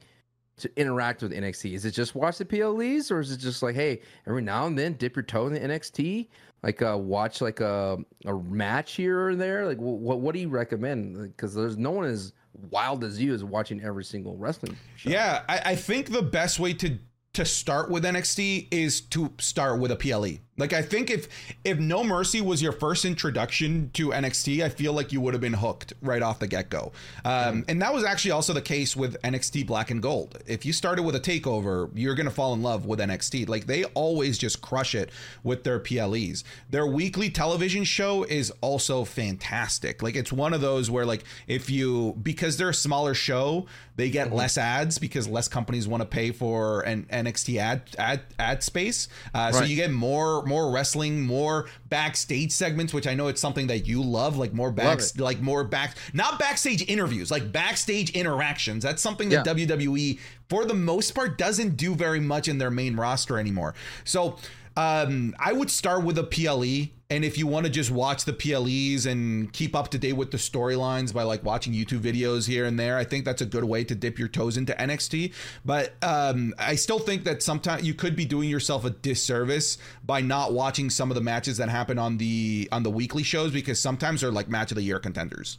to 0.59 0.71
interact 0.79 1.23
with 1.23 1.33
NXT? 1.33 1.75
Is 1.75 1.85
it 1.85 1.93
just 1.93 2.15
watch 2.15 2.39
the 2.39 2.45
PLEs, 2.45 3.11
or 3.11 3.21
is 3.21 3.33
it 3.33 3.39
just 3.39 3.63
like, 3.63 3.75
hey, 3.75 4.01
every 4.27 4.43
now 4.43 4.67
and 4.67 4.79
then 4.79 4.95
dip 4.95 5.17
your 5.17 5.23
toe 5.23 5.47
in 5.47 5.53
the 5.53 5.61
NXT, 5.61 6.29
like 6.63 6.83
uh, 6.83 6.97
watch 6.99 7.41
like 7.41 7.61
a 7.61 7.99
a 8.25 8.35
match 8.35 8.93
here 8.93 9.29
or 9.29 9.37
there? 9.37 9.67
Like, 9.67 9.79
what 9.79 10.21
what 10.21 10.35
do 10.35 10.41
you 10.41 10.49
recommend? 10.49 11.21
Because 11.21 11.55
there's 11.55 11.77
no 11.77 11.91
one 11.91 12.07
as 12.07 12.33
wild 12.71 13.05
as 13.05 13.21
you 13.21 13.35
as 13.35 13.45
watching 13.45 13.83
every 13.83 14.05
single 14.05 14.37
wrestling. 14.37 14.77
Show. 14.97 15.11
Yeah, 15.11 15.43
I, 15.49 15.63
I 15.67 15.77
think 15.77 16.11
the 16.11 16.23
best 16.23 16.59
way 16.61 16.73
to 16.75 16.99
to 17.35 17.45
start 17.45 17.91
with 17.91 18.05
NXT 18.05 18.69
is 18.71 19.01
to 19.01 19.33
start 19.39 19.81
with 19.81 19.91
a 19.91 19.97
PLE. 19.97 20.39
Like 20.57 20.73
I 20.73 20.83
think 20.83 21.11
if 21.11 21.29
if 21.65 21.79
No 21.79 22.05
Mercy 22.05 22.41
was 22.41 22.63
your 22.63 22.73
first 22.73 23.05
introduction 23.05 23.91
to 23.95 24.11
NXT, 24.11 24.63
I 24.63 24.69
feel 24.69 24.93
like 24.93 25.13
you 25.13 25.21
would 25.21 25.35
have 25.35 25.41
been 25.41 25.55
hooked 25.55 25.95
right 26.01 26.23
off 26.23 26.39
the 26.39 26.47
get 26.47 26.71
go. 26.71 26.93
Um, 27.25 27.63
mm. 27.63 27.65
And 27.69 27.83
that 27.83 27.93
was 27.93 28.05
actually 28.05 28.31
also 28.31 28.53
the 28.53 28.63
case 28.63 28.97
with 28.97 29.21
NXT 29.23 29.67
Black 29.67 29.91
and 29.91 30.01
Gold. 30.01 30.39
If 30.47 30.65
you 30.65 30.73
started 30.73 31.03
with 31.03 31.17
a 31.17 31.21
takeover, 31.21 31.91
you're 31.95 32.15
gonna 32.15 32.31
fall 32.31 32.55
in 32.55 32.63
love 32.63 32.87
with 32.87 33.01
NXT. 33.01 33.49
Like 33.49 33.67
they 33.67 33.85
always 33.85 34.39
just 34.39 34.63
crush 34.63 34.95
it 34.95 35.11
with 35.43 35.65
their 35.65 35.81
PLEs. 35.81 36.45
Their 36.71 36.87
weekly 36.87 37.31
television 37.31 37.83
show 37.83 38.23
is 38.23 38.53
also 38.61 39.05
fantastic. 39.05 40.03
Like 40.03 40.15
it's 40.15 40.33
one 40.33 40.55
of 40.55 40.61
those 40.61 40.89
where 40.89 41.05
like 41.05 41.25
if 41.49 41.69
you 41.69 42.17
because 42.23 42.57
they're 42.59 42.69
a 42.69 42.75
smaller 42.75 43.15
show, 43.15 43.67
they 43.97 44.09
get 44.09 44.29
mm-hmm. 44.29 44.37
less 44.37 44.57
ads 44.57 44.99
because 44.99 45.27
less 45.27 45.49
companies 45.49 45.89
want 45.89 46.03
to 46.03 46.07
pay 46.07 46.31
for 46.31 46.83
an 46.83 47.07
NXT 47.11 47.59
ad 47.59 47.83
ad 47.99 48.21
ad 48.39 48.63
space. 48.63 49.09
Uh, 49.35 49.51
right. 49.53 49.55
So 49.55 49.65
you 49.65 49.75
get 49.75 49.91
more 49.91 50.44
more 50.47 50.71
wrestling, 50.71 51.23
more 51.23 51.67
backstage 51.89 52.53
segments, 52.53 52.93
which 52.93 53.07
I 53.07 53.15
know 53.15 53.29
it's 53.29 53.41
something 53.41 53.67
that 53.69 53.87
you 53.87 54.03
love, 54.03 54.37
like 54.37 54.53
more 54.53 54.73
back, 54.73 55.01
like 55.19 55.41
more 55.41 55.65
back, 55.65 55.97
not 56.13 56.39
backstage 56.39 56.89
interviews, 56.89 57.31
like 57.31 57.53
backstage 57.53 58.11
interactions. 58.11 58.83
That's 58.83 59.03
something 59.03 59.29
that 59.31 59.47
yeah. 59.47 59.67
WWE, 59.67 60.19
for 60.49 60.65
the 60.65 60.75
most 60.75 61.13
part, 61.13 61.39
doesn't 61.39 61.77
do 61.77 61.95
very 61.95 62.21
much 62.21 62.49
in 62.49 62.59
their 62.59 62.71
main 62.71 62.97
roster 62.97 63.39
anymore. 63.39 63.75
So 64.05 64.37
um, 64.77 65.35
I 65.39 65.53
would 65.53 65.71
start 65.71 66.05
with 66.05 66.19
a 66.19 66.25
PLE. 66.25 66.93
And 67.15 67.25
if 67.25 67.39
you 67.39 67.47
want 67.47 67.65
to 67.65 67.71
just 67.71 67.93
watch 67.93 68.25
the 68.25 68.33
PLEs 68.33 69.07
and 69.07 69.53
keep 69.53 69.77
up 69.77 69.89
to 69.93 69.99
date 69.99 70.15
with 70.15 70.33
the 70.33 70.37
storylines 70.37 71.15
by 71.15 71.23
like 71.23 71.45
watching 71.45 71.73
YouTube 71.73 72.01
videos 72.01 72.49
here 72.49 72.65
and 72.65 72.77
there, 72.77 72.99
I 72.99 73.05
think 73.05 73.25
that's 73.25 73.41
a 73.41 73.47
good 73.47 73.63
way 73.63 73.85
to 73.85 73.95
dip 73.95 74.19
your 74.19 74.27
toes 74.27 74.57
into 74.57 74.73
NXT. 74.73 75.33
But 75.65 75.95
um, 76.03 76.55
I 76.59 76.75
still 76.75 76.99
think 76.99 77.23
that 77.23 77.41
sometimes 77.41 77.85
you 77.85 77.95
could 77.95 78.17
be 78.17 78.25
doing 78.25 78.51
yourself 78.51 78.85
a 78.85 78.91
disservice 78.91 79.79
by 80.05 80.23
not 80.23 80.53
watching 80.53 80.91
some 80.91 81.09
of 81.13 81.15
the 81.15 81.21
matches 81.21 81.59
that 81.59 81.69
happen 81.69 82.01
on 82.01 82.17
the 82.19 82.69
on 82.73 82.83
the 82.83 82.91
weekly 82.91 83.23
shows 83.23 83.53
because 83.53 83.81
sometimes 83.81 84.23
they're 84.23 84.33
like 84.33 84.49
match 84.49 84.73
of 84.73 84.75
the 84.75 84.83
year 84.83 84.99
contenders. 84.99 85.59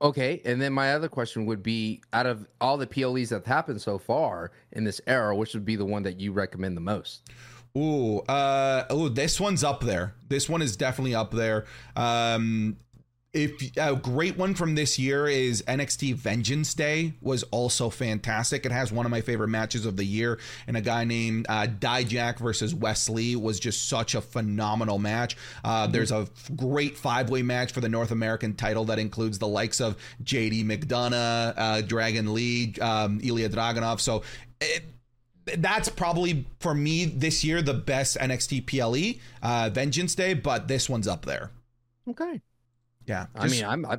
Okay, 0.00 0.40
and 0.44 0.62
then 0.62 0.72
my 0.72 0.92
other 0.92 1.08
question 1.08 1.44
would 1.46 1.64
be: 1.64 2.02
out 2.12 2.26
of 2.26 2.46
all 2.60 2.76
the 2.76 2.86
PLEs 2.86 3.30
that 3.30 3.38
have 3.38 3.46
happened 3.46 3.82
so 3.82 3.98
far 3.98 4.52
in 4.70 4.84
this 4.84 5.00
era, 5.08 5.34
which 5.34 5.54
would 5.54 5.64
be 5.64 5.74
the 5.74 5.84
one 5.84 6.04
that 6.04 6.20
you 6.20 6.30
recommend 6.30 6.76
the 6.76 6.80
most? 6.80 7.28
Ooh, 7.78 8.18
uh, 8.20 8.84
ooh, 8.92 9.08
this 9.08 9.38
one's 9.38 9.62
up 9.62 9.80
there. 9.82 10.14
This 10.28 10.48
one 10.48 10.62
is 10.62 10.76
definitely 10.76 11.14
up 11.14 11.30
there. 11.30 11.64
Um, 11.94 12.76
if 13.34 13.76
a 13.76 13.94
great 13.94 14.36
one 14.36 14.54
from 14.54 14.74
this 14.74 14.98
year 14.98 15.28
is 15.28 15.62
NXT 15.62 16.14
Vengeance 16.14 16.74
Day 16.74 17.12
was 17.20 17.44
also 17.44 17.88
fantastic. 17.88 18.66
It 18.66 18.72
has 18.72 18.90
one 18.90 19.06
of 19.06 19.10
my 19.10 19.20
favorite 19.20 19.48
matches 19.48 19.86
of 19.86 19.96
the 19.96 20.04
year, 20.04 20.40
and 20.66 20.76
a 20.76 20.80
guy 20.80 21.04
named 21.04 21.46
uh, 21.48 21.66
Dijak 21.66 22.38
versus 22.38 22.74
Wes 22.74 23.08
Lee 23.08 23.36
was 23.36 23.60
just 23.60 23.88
such 23.88 24.14
a 24.14 24.20
phenomenal 24.20 24.98
match. 24.98 25.36
Uh, 25.62 25.84
mm-hmm. 25.84 25.92
There's 25.92 26.10
a 26.10 26.26
great 26.56 26.96
five 26.96 27.30
way 27.30 27.42
match 27.42 27.72
for 27.72 27.80
the 27.80 27.88
North 27.88 28.10
American 28.10 28.54
title 28.54 28.86
that 28.86 28.98
includes 28.98 29.38
the 29.38 29.48
likes 29.48 29.80
of 29.80 29.96
JD 30.24 30.64
McDonagh, 30.64 31.54
uh, 31.56 31.80
Dragon 31.82 32.34
Lee, 32.34 32.74
um, 32.80 33.20
Ilja 33.20 33.50
Dragunov. 33.50 34.00
So. 34.00 34.22
It, 34.60 34.82
that's 35.58 35.88
probably 35.88 36.46
for 36.60 36.74
me 36.74 37.04
this 37.04 37.44
year 37.44 37.62
the 37.62 37.74
best 37.74 38.16
NXT 38.18 38.66
PLE 38.66 39.20
uh, 39.42 39.70
Vengeance 39.70 40.14
Day, 40.14 40.34
but 40.34 40.68
this 40.68 40.88
one's 40.88 41.08
up 41.08 41.24
there. 41.24 41.50
Okay. 42.08 42.40
Yeah. 43.06 43.26
Just, 43.40 43.46
I 43.46 43.48
mean, 43.48 43.64
I'm 43.64 43.86
I, 43.86 43.98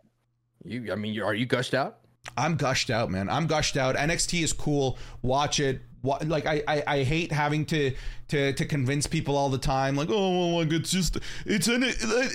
you. 0.63 0.91
I 0.91 0.95
mean, 0.95 1.19
are 1.21 1.33
you 1.33 1.45
gushed 1.45 1.73
out? 1.73 1.99
I'm 2.37 2.55
gushed 2.55 2.89
out, 2.89 3.09
man. 3.09 3.29
I'm 3.29 3.47
gushed 3.47 3.77
out. 3.77 3.95
NXT 3.95 4.43
is 4.43 4.53
cool. 4.53 4.97
Watch 5.21 5.59
it. 5.59 5.81
Like 6.01 6.45
I, 6.45 6.63
I, 6.65 6.83
I 6.87 7.03
hate 7.03 7.29
having 7.31 7.65
to, 7.67 7.93
to, 8.29 8.53
to 8.53 8.65
convince 8.65 9.05
people 9.05 9.35
all 9.35 9.49
the 9.49 9.57
time. 9.57 9.97
Like, 9.97 10.09
oh, 10.09 10.57
like 10.57 10.71
it's 10.71 10.91
just, 10.91 11.17
it's 11.45 11.67
an 11.67 11.83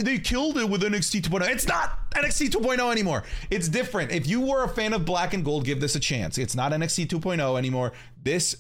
They 0.01 0.19
killed 0.19 0.59
it 0.59 0.69
with 0.69 0.83
NXT 0.83 1.23
2.0. 1.23 1.49
It's 1.49 1.67
not 1.67 2.11
NXT 2.11 2.51
2.0 2.51 2.93
anymore. 2.93 3.25
It's 3.51 3.69
different. 3.69 4.13
If 4.13 4.27
you 4.27 4.43
were 4.43 4.65
a 4.65 4.69
fan 4.69 4.93
of 4.93 5.07
Black 5.07 5.33
and 5.33 5.43
Gold, 5.43 5.65
give 5.65 5.81
this 5.81 5.95
a 5.95 6.01
chance. 6.01 6.37
It's 6.37 6.55
not 6.55 6.73
NXT 6.73 7.07
2.0 7.07 7.57
anymore. 7.57 7.93
This 8.25 8.57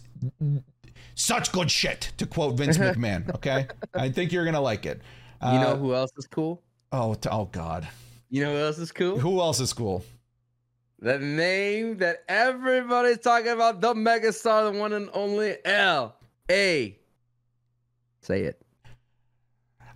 such 1.15 1.53
good 1.53 1.71
shit 1.71 2.13
to 2.19 2.27
quote 2.27 2.57
Vince 2.57 2.79
McMahon. 2.79 3.35
Okay, 3.35 3.67
I 3.95 4.11
think 4.11 4.31
you're 4.31 4.45
gonna 4.45 4.61
like 4.61 4.87
it. 4.87 5.03
Uh, 5.41 5.51
you 5.55 5.61
know 5.61 5.77
who 5.77 5.95
else 5.95 6.13
is 6.17 6.27
cool? 6.27 6.63
Oh, 6.93 7.17
oh 7.31 7.47
God. 7.47 7.89
You 8.31 8.45
know 8.45 8.53
who 8.53 8.65
else 8.65 8.79
is 8.79 8.93
cool? 8.93 9.19
Who 9.19 9.41
else 9.41 9.61
is 9.61 9.73
cool? 9.73 10.05
the 11.05 11.19
name 11.19 11.99
that 11.99 12.25
everybody's 12.29 13.19
talking 13.19 13.49
about, 13.49 13.83
the 13.83 13.93
megastar, 13.93 14.73
the 14.73 14.79
one 14.79 14.95
and 14.95 15.11
only 15.13 15.57
L 15.65 16.17
A. 16.51 16.99
Say 18.23 18.43
it. 18.45 18.64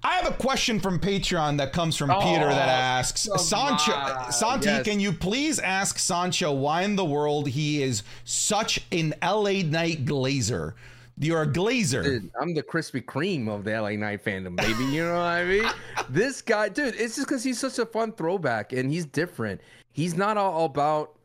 I 0.04 0.14
have 0.14 0.26
a 0.32 0.36
question 0.36 0.78
from 0.78 1.00
Patreon 1.00 1.58
that 1.58 1.72
comes 1.72 1.96
from 1.96 2.10
Oh, 2.10 2.20
Peter 2.20 2.46
that 2.46 2.68
oh, 2.68 2.72
asks 2.72 3.26
come 3.28 3.38
Sancho 3.38 3.92
on. 3.92 4.32
Santi, 4.32 4.66
Yes. 4.66 4.84
can 4.84 5.00
you 5.00 5.12
please 5.12 5.58
ask 5.58 5.98
Sancho 5.98 6.52
why 6.52 6.82
in 6.82 6.94
the 6.96 7.04
world 7.04 7.48
he 7.48 7.82
is 7.82 8.04
such 8.24 8.84
an 8.92 9.14
LA 9.22 9.62
Knight 9.62 10.04
glazer? 10.04 10.74
You're 11.20 11.42
a 11.42 11.46
glazer. 11.48 12.04
Dude, 12.04 12.30
I'm 12.40 12.54
the 12.54 12.62
Krispy 12.62 13.04
Kreme 13.04 13.48
of 13.48 13.64
the 13.64 13.72
LA 13.80 13.90
Knight 13.96 14.24
fandom, 14.24 14.54
baby. 14.54 14.84
You 14.84 15.04
know 15.04 15.14
what 15.14 15.20
I 15.22 15.44
mean? 15.44 15.68
this 16.08 16.42
guy, 16.42 16.68
dude, 16.68 16.94
it's 16.94 17.16
just 17.16 17.26
because 17.26 17.42
he's 17.42 17.58
such 17.58 17.80
a 17.80 17.86
fun 17.86 18.12
throwback 18.12 18.72
and 18.72 18.88
he's 18.92 19.04
different. 19.04 19.60
He's 19.90 20.16
not 20.16 20.36
all 20.36 20.66
about. 20.66 21.16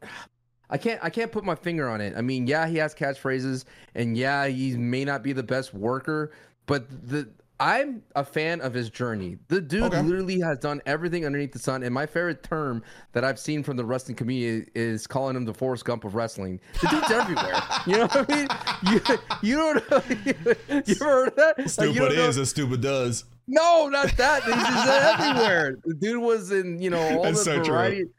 I 0.72 0.80
can't. 0.80 1.00
I 1.04 1.12
can't 1.12 1.32
put 1.32 1.44
my 1.44 1.54
finger 1.54 1.88
on 1.88 2.02
it. 2.02 2.16
I 2.18 2.22
mean, 2.22 2.48
yeah, 2.48 2.66
he 2.66 2.78
has 2.78 2.96
catchphrases, 2.96 3.66
and 3.94 4.18
yeah, 4.18 4.48
he 4.48 4.76
may 4.76 5.06
not 5.06 5.22
be 5.22 5.32
the 5.32 5.44
best 5.44 5.76
worker, 5.76 6.32
but 6.66 6.90
the. 7.08 7.30
I'm 7.60 8.02
a 8.16 8.26
fan 8.26 8.60
of 8.62 8.74
his 8.74 8.90
journey. 8.90 9.38
The 9.48 9.62
dude 9.62 9.84
Okay. 9.84 10.02
literally 10.02 10.40
has 10.42 10.58
done 10.58 10.82
everything 10.86 11.26
underneath 11.26 11.52
the 11.54 11.60
sun. 11.60 11.84
And 11.84 11.94
my 11.94 12.06
favorite 12.06 12.44
term 12.44 12.84
that 13.14 13.24
I've 13.24 13.40
seen 13.40 13.64
from 13.64 13.78
the 13.78 13.86
wrestling 13.86 14.16
community 14.18 14.70
is 14.76 15.08
calling 15.08 15.36
him 15.36 15.46
the 15.46 15.54
Forrest 15.54 15.86
Gump 15.86 16.04
of 16.04 16.16
wrestling. 16.16 16.60
The 16.82 16.88
dude's 16.90 17.12
everywhere. 17.12 17.62
You 17.88 17.98
know 17.98 18.08
what 18.08 18.32
I 18.32 18.36
mean? 18.36 18.48
You, 18.92 19.02
you 19.42 19.56
don't 19.58 19.92
know. 19.92 20.04
You 20.86 20.96
ever 20.96 21.06
heard 21.06 21.28
of 21.30 21.36
that? 21.36 21.56
Like, 21.58 21.68
is 21.68 21.76
don't 21.76 21.96
know- 22.16 22.28
as 22.42 22.50
stupid 22.50 22.82
does. 22.82 23.26
no, 23.48 23.88
not 23.90 24.16
that. 24.18 24.44
He's 24.44 24.54
just 24.56 25.20
everywhere. 25.20 25.78
The 25.86 25.94
dude 25.96 26.22
was 26.22 26.52
in, 26.52 26.82
you 26.82 26.90
know, 26.90 27.18
all 27.18 27.24
That's 27.24 27.40
the 27.40 27.44
so 27.46 27.64
true. 27.64 28.10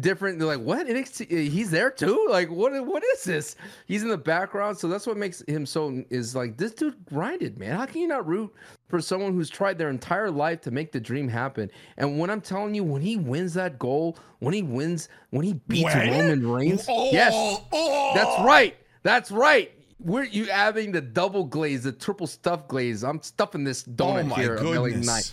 Different. 0.00 0.38
They're 0.38 0.48
like, 0.48 0.60
what? 0.64 0.86
NXT, 0.86 1.48
he's 1.48 1.70
there 1.70 1.90
too. 1.90 2.26
Like, 2.30 2.50
what? 2.50 2.72
What 2.86 3.02
is 3.14 3.24
this? 3.24 3.56
He's 3.86 4.02
in 4.02 4.08
the 4.08 4.16
background, 4.16 4.78
so 4.78 4.88
that's 4.88 5.06
what 5.06 5.16
makes 5.16 5.42
him 5.46 5.66
so. 5.66 6.02
Is 6.08 6.34
like 6.34 6.56
this 6.56 6.72
dude 6.72 7.04
grinded, 7.06 7.58
man. 7.58 7.76
How 7.76 7.84
can 7.86 8.00
you 8.00 8.08
not 8.08 8.26
root 8.26 8.52
for 8.88 9.00
someone 9.00 9.34
who's 9.34 9.50
tried 9.50 9.76
their 9.78 9.90
entire 9.90 10.30
life 10.30 10.60
to 10.62 10.70
make 10.70 10.92
the 10.92 11.00
dream 11.00 11.28
happen? 11.28 11.70
And 11.98 12.18
when 12.18 12.30
I'm 12.30 12.40
telling 12.40 12.74
you, 12.74 12.84
when 12.84 13.02
he 13.02 13.16
wins 13.16 13.54
that 13.54 13.78
goal, 13.78 14.16
when 14.38 14.54
he 14.54 14.62
wins, 14.62 15.08
when 15.30 15.44
he 15.44 15.54
beats 15.68 15.84
When? 15.94 16.10
Roman 16.10 16.50
Reigns, 16.50 16.86
Oh, 16.88 17.10
yes, 17.12 17.32
oh. 17.34 18.12
that's 18.14 18.40
right. 18.46 18.76
That's 19.02 19.30
right. 19.30 19.72
We're 20.00 20.24
you 20.24 20.46
having 20.46 20.92
the 20.92 21.00
double 21.00 21.44
glaze, 21.44 21.84
the 21.84 21.92
triple 21.92 22.26
stuff 22.26 22.66
glaze. 22.66 23.04
I'm 23.04 23.22
stuffing 23.22 23.62
this 23.62 23.84
donut 23.84 24.20
Oh 24.20 24.22
my 24.24 24.36
here 24.36 24.56
goodness. 24.56 25.06
Knight. 25.06 25.32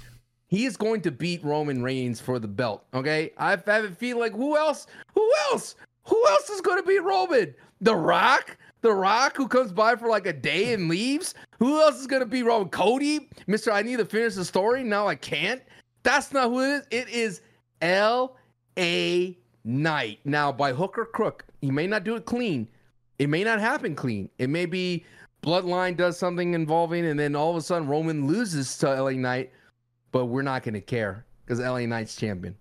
He 0.50 0.66
is 0.66 0.76
going 0.76 1.02
to 1.02 1.12
beat 1.12 1.44
Roman 1.44 1.82
Reigns 1.82 2.20
for 2.20 2.40
the 2.40 2.48
belt. 2.48 2.84
Okay, 2.94 3.32
I 3.38 3.52
have 3.52 3.68
a 3.68 3.90
feel 3.92 4.20
like 4.20 4.34
who 4.34 4.58
else? 4.58 4.88
Who 5.14 5.32
else? 5.50 5.76
Who 6.06 6.28
else 6.28 6.50
is 6.50 6.60
going 6.60 6.82
to 6.82 6.88
beat 6.88 7.04
Roman? 7.04 7.54
The 7.82 7.96
Rock. 7.96 8.58
The 8.82 8.94
Rock, 8.94 9.36
who 9.36 9.48
comes 9.48 9.72
by 9.72 9.96
for 9.96 10.08
like 10.08 10.26
a 10.26 10.34
day 10.34 10.74
and 10.74 10.88
leaves. 10.88 11.36
Who 11.60 11.82
else 11.82 12.00
is 12.00 12.08
going 12.08 12.22
to 12.22 12.26
beat 12.26 12.44
Roman? 12.44 12.70
Cody, 12.70 13.30
Mister. 13.46 13.72
I 13.72 13.82
need 13.82 13.98
to 13.98 14.06
finish 14.06 14.36
the 14.36 14.46
story. 14.46 14.84
Now 14.84 15.08
I 15.08 15.16
can't. 15.16 15.62
That's 16.04 16.32
not 16.32 16.50
who 16.50 16.62
it 16.62 16.88
is. 16.92 17.02
It 17.02 17.10
is 17.10 17.42
L 17.82 18.38
A 18.78 19.38
Knight. 19.66 20.20
Now 20.26 20.52
by 20.52 20.74
hook 20.74 20.98
or 20.98 21.06
crook, 21.06 21.46
he 21.62 21.70
may 21.70 21.88
not 21.88 22.04
do 22.04 22.16
it 22.16 22.26
clean. 22.26 22.68
It 23.20 23.30
may 23.30 23.44
not 23.44 23.60
happen 23.60 23.96
clean. 23.96 24.30
It 24.40 24.50
may 24.50 24.66
be 24.66 25.06
Bloodline 25.44 25.96
does 25.96 26.18
something 26.18 26.54
involving, 26.54 27.06
and 27.06 27.20
then 27.20 27.36
all 27.36 27.52
of 27.52 27.58
a 27.58 27.62
sudden 27.62 27.88
Roman 27.88 28.28
loses 28.28 28.78
to 28.80 29.02
LA 29.02 29.12
Knight, 29.12 29.52
but 30.12 30.26
we're 30.26 30.42
not 30.42 30.64
going 30.64 30.74
to 30.74 30.82
care 30.82 31.26
because 31.46 31.60
LA 31.60 31.86
Knight's 31.86 32.16
champion. 32.16 32.56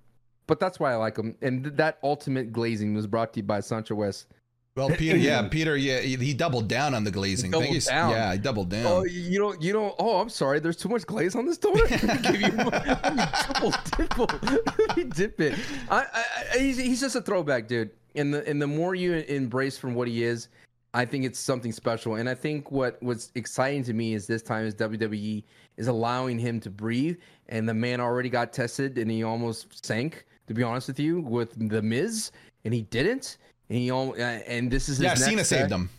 But 0.47 0.59
that's 0.59 0.81
why 0.81 0.93
I 0.93 0.97
like 0.97 1.17
him. 1.17 1.37
And 1.43 1.65
th- 1.65 1.77
that 1.77 1.99
ultimate 2.03 2.53
glazing 2.53 2.95
was 2.95 3.07
brought 3.07 3.35
to 3.35 3.41
you 3.41 3.45
by 3.45 3.61
Sancho 3.61 3.95
West. 3.95 4.27
Well, 4.75 4.91
Peter, 4.91 5.17
yeah, 5.17 5.47
Peter, 5.49 5.77
yeah, 5.77 6.01
he 6.01 6.17
he 6.17 6.33
doubled 6.33 6.69
down 6.69 6.95
on 6.95 7.05
the 7.05 7.11
glazing. 7.11 7.51
doubled 7.51 7.71
you. 7.71 7.81
down. 7.81 8.11
Yeah, 8.11 8.33
he 8.33 8.39
doubled 8.39 8.71
down. 8.71 8.87
Oh, 8.87 9.05
you 9.05 9.39
don't, 9.39 9.61
you 9.61 9.73
don't. 9.73 9.95
Oh, 9.99 10.21
I'm 10.21 10.29
sorry. 10.29 10.61
There's 10.61 10.77
too 10.77 10.89
much 10.89 11.05
glaze 11.05 11.35
on 11.35 11.45
this 11.47 11.59
donut. 11.59 11.91
Let 11.91 12.23
me 12.23 12.33
give 12.33 12.41
you 12.41 12.57
let 12.57 13.17
me 13.17 13.25
triple 13.43 13.73
dipple. 13.73 14.77
Let 14.79 14.97
me 14.97 15.05
dip 15.05 15.41
it. 15.41 15.59
I, 15.91 15.99
I, 16.01 16.25
I, 16.55 16.59
he's, 16.59 16.79
he's 16.79 17.01
just 17.01 17.17
a 17.17 17.21
throwback, 17.21 17.67
dude. 17.67 17.91
And 18.15 18.33
the 18.33 18.49
and 18.49 18.63
the 18.63 18.67
more 18.67 18.95
you 18.95 19.15
embrace 19.15 19.77
from 19.77 19.95
what 19.95 20.09
he 20.09 20.23
is, 20.23 20.49
I 20.95 21.05
think 21.05 21.25
it's 21.25 21.39
something 21.39 21.73
special. 21.73 22.15
And 22.15 22.29
I 22.29 22.35
think 22.35 22.71
what 22.71 23.03
what's 23.03 23.33
exciting 23.35 23.83
to 23.85 23.93
me 23.93 24.15
is 24.15 24.27
this 24.27 24.43
time 24.43 24.65
is 24.65 24.75
WWE 24.77 25.45
is 25.79 25.89
allowing 25.89 26.39
him 26.39 26.61
to 26.61 26.71
breathe. 26.71 27.17
And 27.49 27.67
the 27.67 27.73
man 27.73 28.01
already 28.01 28.29
got 28.29 28.53
tested, 28.53 28.99
and 28.99 29.11
he 29.11 29.23
almost 29.23 29.85
sank. 29.85 30.27
To 30.49 30.55
be 30.55 30.63
honest 30.63 30.89
with 30.89 30.99
you, 30.99 31.21
with 31.21 31.69
the 31.69 31.83
Miz, 31.83 32.31
and 32.65 32.73
he 32.73 32.83
didn't. 32.83 33.39
And 33.69 33.79
he 33.79 33.91
al- 33.91 34.15
uh, 34.15 34.41
and 34.47 34.71
this 34.71 34.89
is 34.89 34.97
his 34.97 35.05
yeah, 35.05 35.15
Cena 35.15 35.45
saved 35.45 35.71
him. 35.71 35.91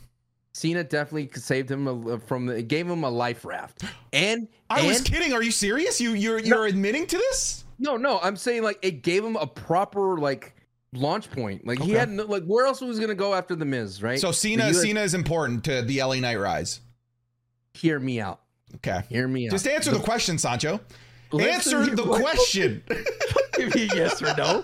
Cena 0.53 0.83
definitely 0.83 1.29
saved 1.39 1.69
him 1.69 2.19
from 2.21 2.47
the. 2.47 2.61
Gave 2.61 2.87
him 2.89 3.03
a 3.03 3.09
life 3.09 3.45
raft. 3.45 3.83
And 4.11 4.47
I 4.71 4.79
and, 4.79 4.87
was 4.87 5.01
kidding. 5.01 5.33
Are 5.33 5.43
you 5.43 5.51
serious? 5.51 6.01
You 6.01 6.13
you're 6.13 6.39
you're 6.39 6.65
admitting 6.65 7.05
to 7.07 7.17
this? 7.17 7.63
no, 7.79 7.95
no. 7.97 8.19
I'm 8.21 8.35
saying 8.35 8.63
like 8.63 8.79
it 8.81 9.03
gave 9.03 9.23
him 9.23 9.35
a 9.35 9.47
proper 9.47 10.17
like 10.17 10.55
launch 10.93 11.29
point. 11.31 11.65
Like 11.65 11.79
he 11.79 11.91
had 11.91 12.09
no, 12.09 12.25
like 12.25 12.43
where 12.45 12.65
else 12.65 12.81
was 12.81 12.97
he 12.97 13.01
gonna 13.01 13.15
go 13.15 13.33
after 13.33 13.55
the 13.55 13.65
Miz, 13.65 14.03
right? 14.03 14.19
So 14.19 14.31
Cena 14.31 14.73
Cena 14.73 15.01
is 15.01 15.13
important 15.13 15.63
to 15.65 15.81
the 15.81 16.01
LA 16.01 16.15
Knight 16.15 16.39
rise. 16.39 16.81
hear 17.73 17.99
me 17.99 18.19
out. 18.19 18.41
Okay. 18.75 19.01
Hear 19.09 19.27
me 19.27 19.47
out. 19.47 19.51
Just 19.51 19.67
answer 19.67 19.91
the 19.91 19.99
question, 19.99 20.37
Sancho. 20.37 20.79
Answer 21.37 21.85
the 21.85 22.03
question. 22.03 22.83
Give 23.53 23.75
me 23.75 23.89
yes 23.93 24.21
or 24.21 24.35
no. 24.35 24.63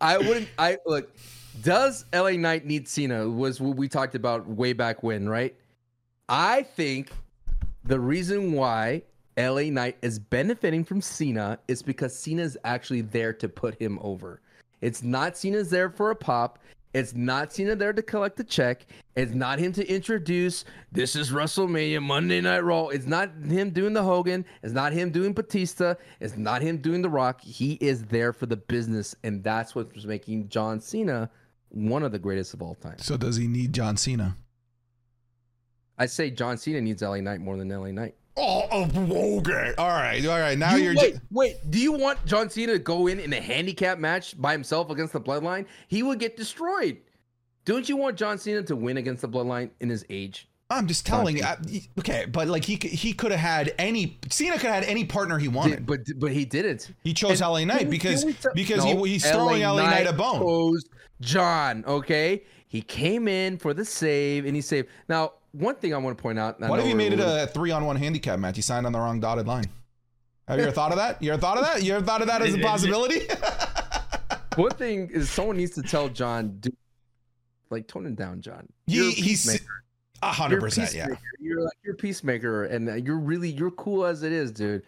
I 0.00 0.18
wouldn't. 0.18 0.48
I 0.58 0.78
look. 0.86 1.10
Does 1.62 2.04
LA 2.12 2.32
Knight 2.32 2.66
need 2.66 2.88
Cena? 2.88 3.28
Was 3.28 3.60
what 3.60 3.76
we 3.76 3.88
talked 3.88 4.14
about 4.14 4.46
way 4.46 4.72
back 4.72 5.02
when, 5.02 5.28
right? 5.28 5.54
I 6.28 6.62
think 6.62 7.10
the 7.84 7.98
reason 7.98 8.52
why 8.52 9.02
LA 9.38 9.62
Knight 9.62 9.96
is 10.02 10.18
benefiting 10.18 10.84
from 10.84 11.00
Cena 11.00 11.58
is 11.68 11.82
because 11.82 12.18
Cena's 12.18 12.56
actually 12.64 13.02
there 13.02 13.32
to 13.34 13.48
put 13.48 13.80
him 13.80 13.98
over. 14.02 14.40
It's 14.80 15.02
not 15.02 15.36
Cena's 15.36 15.70
there 15.70 15.90
for 15.90 16.10
a 16.10 16.16
pop. 16.16 16.58
It's 16.94 17.14
not 17.14 17.52
Cena 17.52 17.76
there 17.76 17.92
to 17.92 18.02
collect 18.02 18.36
the 18.36 18.44
check. 18.44 18.86
It's 19.16 19.34
not 19.34 19.58
him 19.58 19.72
to 19.72 19.86
introduce 19.86 20.64
this 20.92 21.14
is 21.14 21.30
WrestleMania 21.30 22.02
Monday 22.02 22.40
Night 22.40 22.60
Raw. 22.60 22.88
It's 22.88 23.06
not 23.06 23.30
him 23.46 23.70
doing 23.70 23.92
the 23.92 24.02
Hogan. 24.02 24.44
It's 24.62 24.72
not 24.72 24.92
him 24.92 25.10
doing 25.10 25.34
Batista. 25.34 25.94
It's 26.20 26.36
not 26.36 26.62
him 26.62 26.78
doing 26.78 27.02
the 27.02 27.10
Rock. 27.10 27.42
He 27.42 27.74
is 27.74 28.04
there 28.04 28.32
for 28.32 28.46
the 28.46 28.56
business, 28.56 29.14
and 29.24 29.44
that's 29.44 29.74
what's 29.74 30.04
making 30.04 30.48
John 30.48 30.80
Cena 30.80 31.30
one 31.68 32.02
of 32.02 32.12
the 32.12 32.18
greatest 32.18 32.54
of 32.54 32.62
all 32.62 32.74
time. 32.76 32.98
so 32.98 33.16
does 33.16 33.36
he 33.36 33.46
need 33.46 33.72
John 33.72 33.96
Cena? 33.96 34.36
I 35.98 36.06
say 36.06 36.30
John 36.30 36.56
Cena 36.56 36.80
needs 36.80 37.02
LA 37.02 37.20
Knight 37.20 37.40
more 37.40 37.56
than 37.56 37.68
LA 37.68 37.90
Knight. 37.90 38.14
Oh, 38.38 38.66
oh, 38.70 39.38
okay. 39.38 39.72
All 39.78 39.88
right. 39.88 40.24
All 40.26 40.38
right. 40.38 40.58
Now 40.58 40.76
You- 40.76 40.90
are 40.90 40.94
wait, 40.94 41.16
wait. 41.30 41.70
Do 41.70 41.78
you 41.78 41.92
want 41.92 42.24
John 42.26 42.50
Cena 42.50 42.72
to 42.74 42.78
go 42.78 43.06
in 43.06 43.18
in 43.18 43.32
a 43.32 43.40
handicap 43.40 43.98
match 43.98 44.40
by 44.40 44.52
himself 44.52 44.90
against 44.90 45.12
the 45.14 45.20
Bloodline? 45.20 45.64
He 45.88 46.02
would 46.02 46.18
get 46.18 46.36
destroyed. 46.36 46.98
Don't 47.64 47.88
you 47.88 47.96
want 47.96 48.16
John 48.16 48.38
Cena 48.38 48.62
to 48.64 48.76
win 48.76 48.98
against 48.98 49.22
the 49.22 49.28
Bloodline 49.28 49.70
in 49.80 49.88
his 49.88 50.04
age? 50.10 50.48
I'm 50.68 50.86
just 50.88 51.06
telling 51.06 51.36
you. 51.38 51.44
Okay, 52.00 52.26
but 52.26 52.48
like 52.48 52.64
he 52.64 52.74
he 52.74 53.12
could 53.12 53.30
have 53.30 53.40
had 53.40 53.72
any 53.78 54.18
Cena 54.30 54.54
could 54.54 54.62
have 54.70 54.82
had 54.82 54.84
any 54.84 55.04
partner 55.04 55.38
he 55.38 55.46
wanted. 55.48 55.76
Did- 55.76 55.86
but 55.86 56.00
but 56.18 56.32
he 56.32 56.44
didn't. 56.44 56.90
he 57.04 57.14
chose 57.14 57.40
And 57.40 57.50
LA 57.52 57.64
Knight 57.64 57.88
because 57.88 58.24
tell- 58.40 58.52
because 58.52 58.84
No, 58.84 59.04
he, 59.04 59.12
he's 59.12 59.30
throwing 59.30 59.62
LA 59.62 59.88
Knight, 59.88 60.06
a 60.08 60.12
bone. 60.12 60.40
chose 60.40 60.84
John. 61.20 61.84
Okay, 61.86 62.42
he 62.68 62.82
came 62.82 63.28
in 63.28 63.58
for 63.58 63.74
the 63.74 63.84
save 63.84 64.44
and 64.44 64.56
he 64.56 64.60
saved. 64.60 64.88
Now, 65.08 65.34
one 65.58 65.76
thing 65.76 65.94
I 65.94 65.98
want 65.98 66.16
to 66.16 66.22
point 66.22 66.38
out. 66.38 66.62
I 66.62 66.68
What 66.68 66.80
if 66.80 66.86
you 66.86 66.94
made 66.94 67.12
it 67.12 67.20
a 67.20 67.46
three 67.46 67.70
on 67.70 67.84
one 67.84 67.96
handicap 67.96 68.38
match? 68.38 68.56
You 68.56 68.62
signed 68.62 68.86
on 68.86 68.92
the 68.92 68.98
wrong 68.98 69.20
dotted 69.20 69.46
line. 69.46 69.66
Have 70.48 70.58
you 70.58 70.64
ever 70.64 70.72
thought 70.72 70.92
of 70.92 70.98
that? 70.98 71.22
You 71.22 71.32
ever 71.32 71.40
thought 71.40 71.58
of 71.58 71.64
that? 71.64 71.82
You 71.82 71.94
ever 71.94 72.04
thought 72.04 72.20
of 72.20 72.28
that 72.28 72.42
as 72.42 72.54
a 72.54 72.58
possibility? 72.58 73.22
One 74.56 74.70
thing 74.70 75.10
is 75.12 75.28
someone 75.28 75.56
needs 75.56 75.72
to 75.72 75.82
tell 75.82 76.08
John, 76.08 76.56
do, 76.60 76.70
like 77.70 77.88
tone 77.88 78.06
it 78.06 78.16
down, 78.16 78.40
John. 78.40 78.66
You're 78.86 79.10
he, 79.10 79.22
he's 79.22 79.60
a 80.22 80.32
hundred 80.32 80.60
percent. 80.60 80.94
Yeah. 80.94 81.08
You're 81.40 81.62
like 81.62 81.76
you're 81.84 81.94
a 81.94 81.98
peacemaker, 81.98 82.64
and 82.64 82.88
uh, 82.88 82.94
you're 82.94 83.18
really 83.18 83.50
you're 83.50 83.72
cool 83.72 84.06
as 84.06 84.22
it 84.22 84.32
is, 84.32 84.52
dude. 84.52 84.82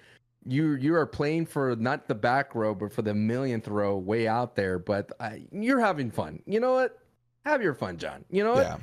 You 0.47 0.75
you 0.77 0.95
are 0.95 1.07
playing 1.07 1.47
for 1.47 1.77
not 1.77 2.09
the 2.09 2.15
back 2.15 2.55
row, 2.55 2.75
but 2.75 2.93
for 2.93 3.03
the 3.03 3.13
millionth 3.13 3.69
row, 3.69 3.97
way 3.99 4.29
out 4.29 4.55
there. 4.55 4.79
But 4.79 5.13
uh, 5.21 5.33
you're 5.51 5.81
having 5.81 6.11
fun. 6.11 6.41
You 6.47 6.61
know 6.61 6.73
what? 6.73 6.99
Have 7.45 7.61
your 7.61 7.75
fun, 7.75 7.99
John. 7.99 8.25
You 8.31 8.45
know 8.45 8.55
what? 8.55 8.67
Yeah. 8.67 8.77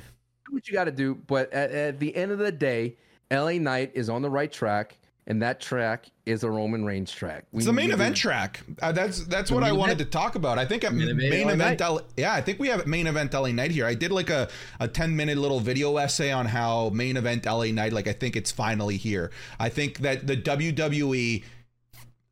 Do 0.47 0.53
what 0.53 0.67
you 0.67 0.73
got 0.73 0.83
to 0.85 0.91
do. 0.91 1.15
But 1.15 1.51
at, 1.53 1.71
at 1.71 1.99
the 1.99 2.15
end 2.15 2.31
of 2.31 2.37
the 2.39 2.51
day, 2.51 2.95
LA 3.31 3.53
Knight 3.53 3.91
is 3.95 4.09
on 4.09 4.21
the 4.21 4.29
right 4.29 4.51
track, 4.51 4.97
and 5.27 5.41
that 5.41 5.59
track 5.59 6.05
is 6.27 6.43
a 6.43 6.49
Roman 6.51 6.85
Reigns 6.85 7.11
track. 7.11 7.45
We- 7.51 7.59
It's 7.59 7.65
the 7.65 7.73
main 7.73 7.85
we 7.85 7.89
do- 7.89 7.93
event 7.95 8.15
track. 8.15 8.61
Uh, 8.81 8.91
that's 8.91 9.25
that's 9.25 9.49
The 9.49 9.55
what 9.55 9.63
I 9.63 9.71
main 9.71 9.79
wanted 9.79 9.97
to 9.99 10.05
talk 10.05 10.35
about. 10.35 10.59
I 10.59 10.65
think 10.65 10.83
at 10.83 10.93
Main 10.93 11.17
main, 11.17 11.49
event 11.49 11.79
LA 11.81 12.01
yeah, 12.15 12.33
I 12.33 12.41
think 12.41 12.59
we 12.59 12.67
have 12.67 12.85
main 12.85 13.07
event 13.07 13.33
LA 13.33 13.47
Knight 13.51 13.71
here. 13.71 13.85
I 13.87 13.95
did 13.95 14.11
like 14.11 14.29
a 14.29 14.47
a 14.79 14.87
ten 14.87 15.15
minute 15.15 15.37
little 15.39 15.59
video 15.59 15.97
essay 15.97 16.31
on 16.31 16.45
how 16.45 16.89
main 16.89 17.17
event 17.17 17.45
LA 17.47 17.65
Knight. 17.71 17.91
Like 17.93 18.07
I 18.07 18.13
think 18.13 18.35
it's 18.35 18.51
finally 18.51 18.97
here. 18.97 19.31
I 19.59 19.69
think 19.69 19.99
that 19.99 20.27
the 20.27 20.37
WWE, 20.37 21.43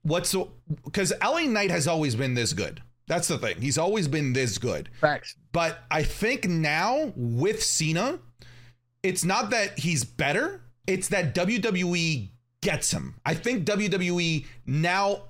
what's 0.03 0.35
because 0.85 1.13
LA 1.23 1.41
Knight 1.47 1.71
has 1.71 1.87
always 1.87 2.15
been 2.15 2.35
this 2.35 2.53
good. 2.53 2.81
That's 3.07 3.27
the 3.27 3.37
thing. 3.37 3.59
He's 3.61 3.77
always 3.77 4.07
been 4.07 4.33
this 4.33 4.57
good. 4.57 4.89
Facts. 5.01 5.35
But 5.51 5.79
I 5.91 6.03
think 6.03 6.47
now 6.47 7.13
with 7.15 7.61
Cena, 7.61 8.19
it's 9.01 9.25
not 9.25 9.49
that 9.49 9.77
he's 9.79 10.03
better, 10.03 10.61
it's 10.87 11.09
that 11.09 11.35
WWE 11.35 12.29
gets 12.61 12.91
him. 12.91 13.15
I 13.25 13.33
think 13.33 13.65
WWE 13.65 14.45
now 14.65 15.23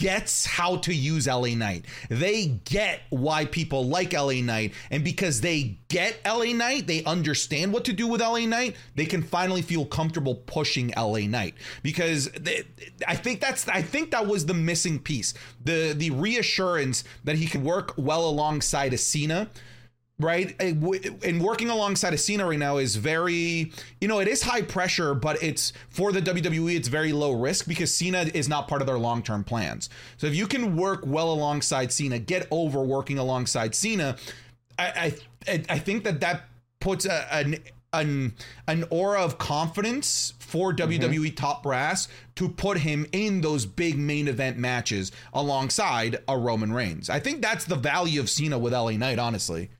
gets 0.00 0.46
how 0.46 0.76
to 0.76 0.94
use 0.94 1.26
LA 1.26 1.54
Knight. 1.54 1.84
They 2.08 2.46
get 2.64 3.02
why 3.10 3.44
people 3.44 3.86
like 3.86 4.14
LA 4.14 4.40
Knight. 4.40 4.72
And 4.90 5.04
because 5.04 5.42
they 5.42 5.78
get 5.88 6.16
LA 6.24 6.54
Knight, 6.54 6.86
they 6.86 7.04
understand 7.04 7.70
what 7.70 7.84
to 7.84 7.92
do 7.92 8.06
with 8.06 8.22
LA 8.22 8.46
Knight, 8.46 8.76
they 8.94 9.04
can 9.04 9.22
finally 9.22 9.60
feel 9.60 9.84
comfortable 9.84 10.34
pushing 10.34 10.92
LA 10.96 11.26
Knight. 11.26 11.54
Because 11.82 12.30
they, 12.32 12.64
I 13.06 13.14
think 13.14 13.40
that's 13.40 13.68
I 13.68 13.82
think 13.82 14.10
that 14.12 14.26
was 14.26 14.46
the 14.46 14.54
missing 14.54 14.98
piece. 14.98 15.34
The 15.62 15.92
the 15.94 16.10
reassurance 16.10 17.04
that 17.24 17.36
he 17.36 17.46
could 17.46 17.62
work 17.62 17.92
well 17.98 18.26
alongside 18.26 18.94
a 18.94 18.98
Cena 18.98 19.50
right? 20.20 20.54
And 20.60 21.42
working 21.42 21.70
alongside 21.70 22.18
Cena 22.20 22.46
right 22.46 22.58
now 22.58 22.76
is 22.76 22.96
very, 22.96 23.72
you 24.00 24.08
know, 24.08 24.20
it 24.20 24.28
is 24.28 24.42
high 24.42 24.62
pressure, 24.62 25.14
but 25.14 25.42
it's 25.42 25.72
for 25.88 26.12
the 26.12 26.20
WWE, 26.20 26.76
it's 26.76 26.88
very 26.88 27.12
low 27.12 27.32
risk 27.32 27.66
because 27.66 27.92
Cena 27.92 28.30
is 28.34 28.48
not 28.48 28.68
part 28.68 28.80
of 28.82 28.86
their 28.86 28.98
long 28.98 29.22
term 29.22 29.44
plans. 29.44 29.88
So 30.16 30.26
if 30.26 30.34
you 30.34 30.46
can 30.46 30.76
work 30.76 31.02
well 31.04 31.32
alongside 31.32 31.92
Cena, 31.92 32.18
get 32.18 32.46
over 32.50 32.82
working 32.82 33.18
alongside 33.18 33.74
Cena, 33.74 34.16
I 34.78 35.14
I, 35.48 35.62
I 35.68 35.78
think 35.78 36.04
that 36.04 36.20
that 36.20 36.44
puts 36.80 37.06
a, 37.06 37.34
an 37.34 37.58
an 37.92 38.34
an 38.68 38.84
aura 38.90 39.20
of 39.20 39.38
confidence 39.38 40.34
for 40.38 40.72
WWE 40.72 41.10
mm-hmm. 41.10 41.34
top 41.34 41.62
brass 41.62 42.08
to 42.36 42.48
put 42.48 42.78
him 42.78 43.06
in 43.12 43.40
those 43.40 43.66
big 43.66 43.98
main 43.98 44.28
event 44.28 44.58
matches 44.58 45.12
alongside 45.32 46.18
a 46.28 46.36
Roman 46.36 46.72
Reigns. 46.72 47.10
I 47.10 47.20
think 47.20 47.42
that's 47.42 47.64
the 47.64 47.76
value 47.76 48.20
of 48.20 48.30
Cena 48.30 48.58
with 48.58 48.72
LA 48.72 48.92
Knight, 48.92 49.18
honestly. 49.18 49.70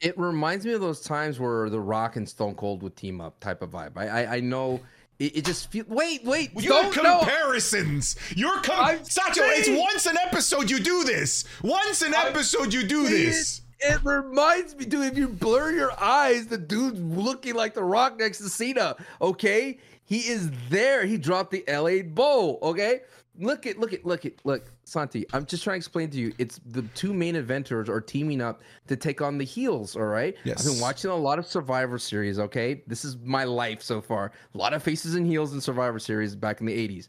It 0.00 0.18
reminds 0.18 0.64
me 0.64 0.72
of 0.72 0.80
those 0.80 1.00
times 1.00 1.38
where 1.38 1.68
The 1.68 1.80
Rock 1.80 2.16
and 2.16 2.28
Stone 2.28 2.54
Cold 2.54 2.82
would 2.82 2.96
team 2.96 3.20
up, 3.20 3.38
type 3.40 3.62
of 3.62 3.70
vibe. 3.70 3.96
I 3.96 4.08
I, 4.08 4.36
I 4.36 4.40
know. 4.40 4.80
It, 5.18 5.36
it 5.38 5.44
just 5.44 5.70
feels. 5.70 5.86
Wait, 5.88 6.24
wait. 6.24 6.50
Your 6.58 6.90
comparisons. 6.90 8.16
Your 8.34 8.60
com- 8.62 9.04
Sancho. 9.04 9.42
It's 9.44 9.68
once 9.68 10.06
an 10.06 10.16
episode 10.16 10.70
you 10.70 10.80
do 10.80 11.04
this. 11.04 11.44
Once 11.62 12.02
an 12.02 12.14
episode 12.14 12.72
you 12.72 12.84
do 12.84 13.08
this. 13.08 13.60
It 13.82 14.02
reminds 14.04 14.76
me, 14.76 14.84
dude. 14.84 15.06
If 15.12 15.18
you 15.18 15.28
blur 15.28 15.72
your 15.72 15.92
eyes, 16.00 16.46
the 16.46 16.58
dude's 16.58 17.00
looking 17.00 17.54
like 17.54 17.74
The 17.74 17.82
Rock 17.82 18.18
next 18.18 18.38
to 18.38 18.48
Cena. 18.50 18.96
Okay, 19.22 19.78
he 20.04 20.18
is 20.18 20.50
there. 20.68 21.06
He 21.06 21.16
dropped 21.16 21.50
the 21.50 21.64
LA 21.66 22.02
bow. 22.02 22.58
Okay, 22.62 23.00
look 23.40 23.66
at 23.66 23.78
look 23.78 23.92
at 23.92 24.04
look 24.04 24.26
at 24.26 24.32
look 24.44 24.70
santi 24.84 25.26
i'm 25.32 25.46
just 25.46 25.64
trying 25.64 25.74
to 25.74 25.78
explain 25.78 26.10
to 26.10 26.18
you 26.18 26.32
it's 26.38 26.60
the 26.66 26.82
two 26.94 27.14
main 27.14 27.34
eventers 27.34 27.88
are 27.88 28.00
teaming 28.00 28.40
up 28.40 28.62
to 28.86 28.96
take 28.96 29.20
on 29.20 29.38
the 29.38 29.44
heels 29.44 29.96
all 29.96 30.02
right? 30.02 30.36
Yes. 30.44 30.60
i've 30.66 30.72
been 30.72 30.80
watching 30.80 31.10
a 31.10 31.16
lot 31.16 31.38
of 31.38 31.46
survivor 31.46 31.98
series 31.98 32.38
okay? 32.38 32.82
This 32.86 33.04
is 33.04 33.16
my 33.24 33.44
life 33.44 33.82
so 33.82 34.00
far. 34.00 34.32
A 34.54 34.58
lot 34.58 34.72
of 34.72 34.82
faces 34.82 35.14
and 35.14 35.26
heels 35.26 35.52
in 35.52 35.60
survivor 35.60 35.98
series 35.98 36.34
back 36.34 36.60
in 36.60 36.66
the 36.66 36.88
80s 36.88 37.08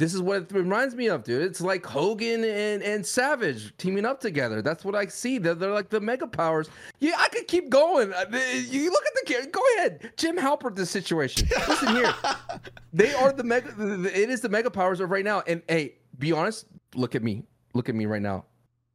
this 0.00 0.14
is 0.14 0.22
what 0.22 0.42
it 0.42 0.52
reminds 0.52 0.94
me 0.94 1.08
of, 1.08 1.24
dude. 1.24 1.42
It's 1.42 1.60
like 1.60 1.84
Hogan 1.84 2.42
and, 2.42 2.82
and 2.82 3.04
Savage 3.04 3.76
teaming 3.76 4.06
up 4.06 4.18
together. 4.18 4.62
That's 4.62 4.82
what 4.82 4.94
I 4.94 5.06
see. 5.06 5.36
They're, 5.36 5.54
they're 5.54 5.74
like 5.74 5.90
the 5.90 6.00
mega 6.00 6.26
powers. 6.26 6.70
Yeah, 7.00 7.16
I 7.18 7.28
could 7.28 7.46
keep 7.46 7.68
going. 7.68 8.10
Uh, 8.14 8.24
you 8.70 8.90
look 8.90 9.04
at 9.04 9.26
the 9.26 9.48
go 9.52 9.60
ahead. 9.76 10.12
Jim 10.16 10.38
Halpert, 10.38 10.74
this 10.74 10.88
situation. 10.88 11.46
Listen 11.68 11.96
here, 11.96 12.14
they 12.94 13.12
are 13.12 13.30
the 13.30 13.44
mega. 13.44 13.68
It 14.06 14.30
is 14.30 14.40
the 14.40 14.48
mega 14.48 14.70
powers 14.70 15.00
of 15.00 15.10
right 15.10 15.24
now. 15.24 15.42
And 15.46 15.60
hey, 15.68 15.96
be 16.18 16.32
honest. 16.32 16.64
Look 16.94 17.14
at 17.14 17.22
me. 17.22 17.44
Look 17.74 17.90
at 17.90 17.94
me 17.94 18.06
right 18.06 18.22
now. 18.22 18.46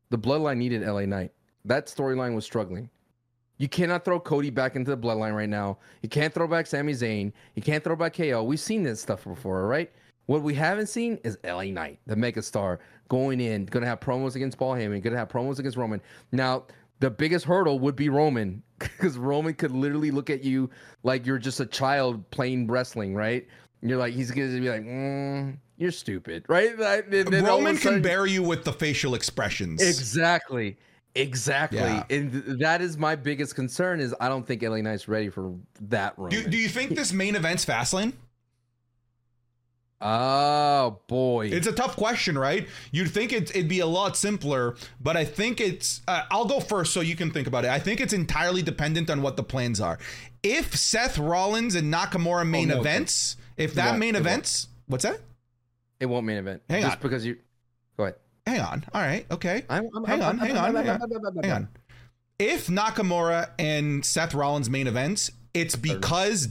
The 0.10 0.18
Bloodline 0.18 0.58
needed 0.58 0.82
LA 0.82 1.06
Knight. 1.06 1.32
That 1.66 1.86
storyline 1.86 2.34
was 2.34 2.46
struggling. 2.46 2.90
You 3.58 3.70
cannot 3.70 4.04
throw 4.04 4.20
Cody 4.20 4.50
back 4.50 4.76
into 4.76 4.90
the 4.90 4.98
Bloodline 4.98 5.36
right 5.36 5.48
now. 5.48 5.78
You 6.02 6.10
can't 6.10 6.34
throw 6.34 6.48
back 6.48 6.66
Sami 6.66 6.94
Zayn. 6.94 7.32
You 7.54 7.62
can't 7.62 7.84
throw 7.84 7.96
back 7.96 8.16
KO. 8.16 8.44
We've 8.44 8.60
seen 8.60 8.82
this 8.82 9.00
stuff 9.00 9.24
before, 9.24 9.68
right? 9.68 9.92
What 10.28 10.42
we 10.42 10.54
haven't 10.54 10.88
seen 10.88 11.20
is 11.24 11.38
LA 11.44 11.66
Knight, 11.66 12.00
the 12.08 12.16
megastar, 12.16 12.80
going 13.10 13.40
in, 13.40 13.66
going 13.66 13.82
to 13.82 13.88
have 13.88 14.00
promos 14.00 14.36
against 14.36 14.58
Paul 14.58 14.74
Heyman, 14.74 15.02
going 15.02 15.14
to 15.14 15.18
have 15.18 15.30
promos 15.30 15.60
against 15.60 15.78
Roman. 15.78 16.02
Now, 16.32 16.64
the 17.00 17.10
biggest 17.10 17.46
hurdle 17.46 17.80
would 17.80 17.96
be 17.96 18.10
Roman, 18.10 18.64
because 18.80 19.18
Roman 19.18 19.54
could 19.54 19.72
literally 19.72 20.12
look 20.12 20.30
at 20.30 20.44
you 20.44 20.70
like 21.04 21.26
you're 21.26 21.38
just 21.38 21.60
a 21.60 21.66
child 21.66 22.30
playing 22.32 22.68
wrestling, 22.68 23.14
right? 23.14 23.48
And 23.82 23.90
you're 23.90 24.00
like, 24.00 24.14
he's 24.14 24.32
going 24.32 24.54
to 24.54 24.62
be 24.62 24.70
like, 24.70 24.82
mm, 24.82 25.58
you're 25.78 25.92
stupid, 25.92 26.46
right? 26.50 26.78
Roman 26.78 27.76
sudden, 27.76 27.78
can 27.78 28.02
bury 28.02 28.32
you 28.32 28.44
with 28.44 28.64
the 28.64 28.74
facial 28.74 29.14
expressions. 29.14 29.82
Exactly. 29.82 30.78
Exactly. 31.18 31.80
Yeah. 31.80 32.04
And 32.10 32.60
that 32.60 32.82
is 32.82 32.98
my 32.98 33.16
biggest 33.16 33.56
concern 33.56 34.02
is 34.02 34.14
I 34.20 34.28
don't 34.28 34.46
think 34.46 34.62
LA 34.62 34.82
Knight's 34.82 35.08
ready 35.08 35.30
for 35.30 35.56
that 35.82 36.14
Roman. 36.18 36.32
Do, 36.32 36.50
do 36.50 36.58
you 36.58 36.68
think 36.68 36.96
this 36.96 37.14
main 37.14 37.36
event's 37.36 37.66
Fastlane? 37.66 38.14
Oh 40.02 41.00
boy, 41.08 41.48
it's 41.48 41.68
a 41.68 41.72
tough 41.72 41.96
question, 41.96 42.38
right? 42.38 42.68
You'd 42.92 43.10
think 43.10 43.32
it, 43.32 43.56
would 43.56 43.70
be 43.70 43.80
a 43.80 43.86
lot 43.86 44.18
simpler, 44.18 44.76
but 45.00 45.16
I 45.16 45.24
think 45.24 45.62
it's. 45.62 46.02
Uh, 46.08 46.24
I'll 46.30 46.46
go 46.46 46.60
first 46.60 46.94
so 46.94 47.00
you 47.00 47.16
can 47.16 47.32
think 47.32 47.48
about 47.48 47.64
it. 47.64 47.72
I 47.72 47.80
think 47.80 48.02
it's 48.02 48.14
entirely 48.14 48.62
dependent 48.62 49.10
on 49.10 49.22
what 49.22 49.38
the 49.38 49.44
plans 49.44 49.80
are. 49.80 49.98
If 50.44 50.76
Seth 50.76 51.18
Rollins 51.18 51.76
and 51.76 51.94
Nakamura 51.94 52.48
main 52.48 52.72
oh, 52.72 52.76
no, 52.76 52.82
events, 52.82 53.38
if 53.56 53.74
that 53.76 53.98
main 53.98 54.16
events, 54.16 54.68
what's 54.88 55.04
that? 55.04 55.22
It 56.00 56.08
won't 56.08 56.26
main 56.26 56.38
event. 56.38 56.62
Hang 56.70 56.82
just 56.82 56.98
on, 56.98 57.02
because 57.02 57.26
you. 57.26 57.38
Go 57.96 58.04
ahead. 58.04 58.16
Hang 58.46 58.60
on. 58.60 58.84
All 58.94 59.02
right. 59.02 59.26
Okay. 59.32 59.64
I'm, 59.70 59.90
I'm, 59.96 60.04
hang, 60.04 60.22
on, 60.22 60.38
hang, 60.38 60.58
on, 60.58 60.76
hang 60.76 60.90
on. 60.90 61.00
Hang 61.42 61.52
on. 61.52 61.70
If 62.38 62.68
Nakamura 62.68 63.50
and 63.58 64.06
Seth 64.06 64.34
Rollins 64.34 64.70
main 64.70 64.88
events, 64.88 65.32
it's 65.54 65.78
because. 65.78 66.50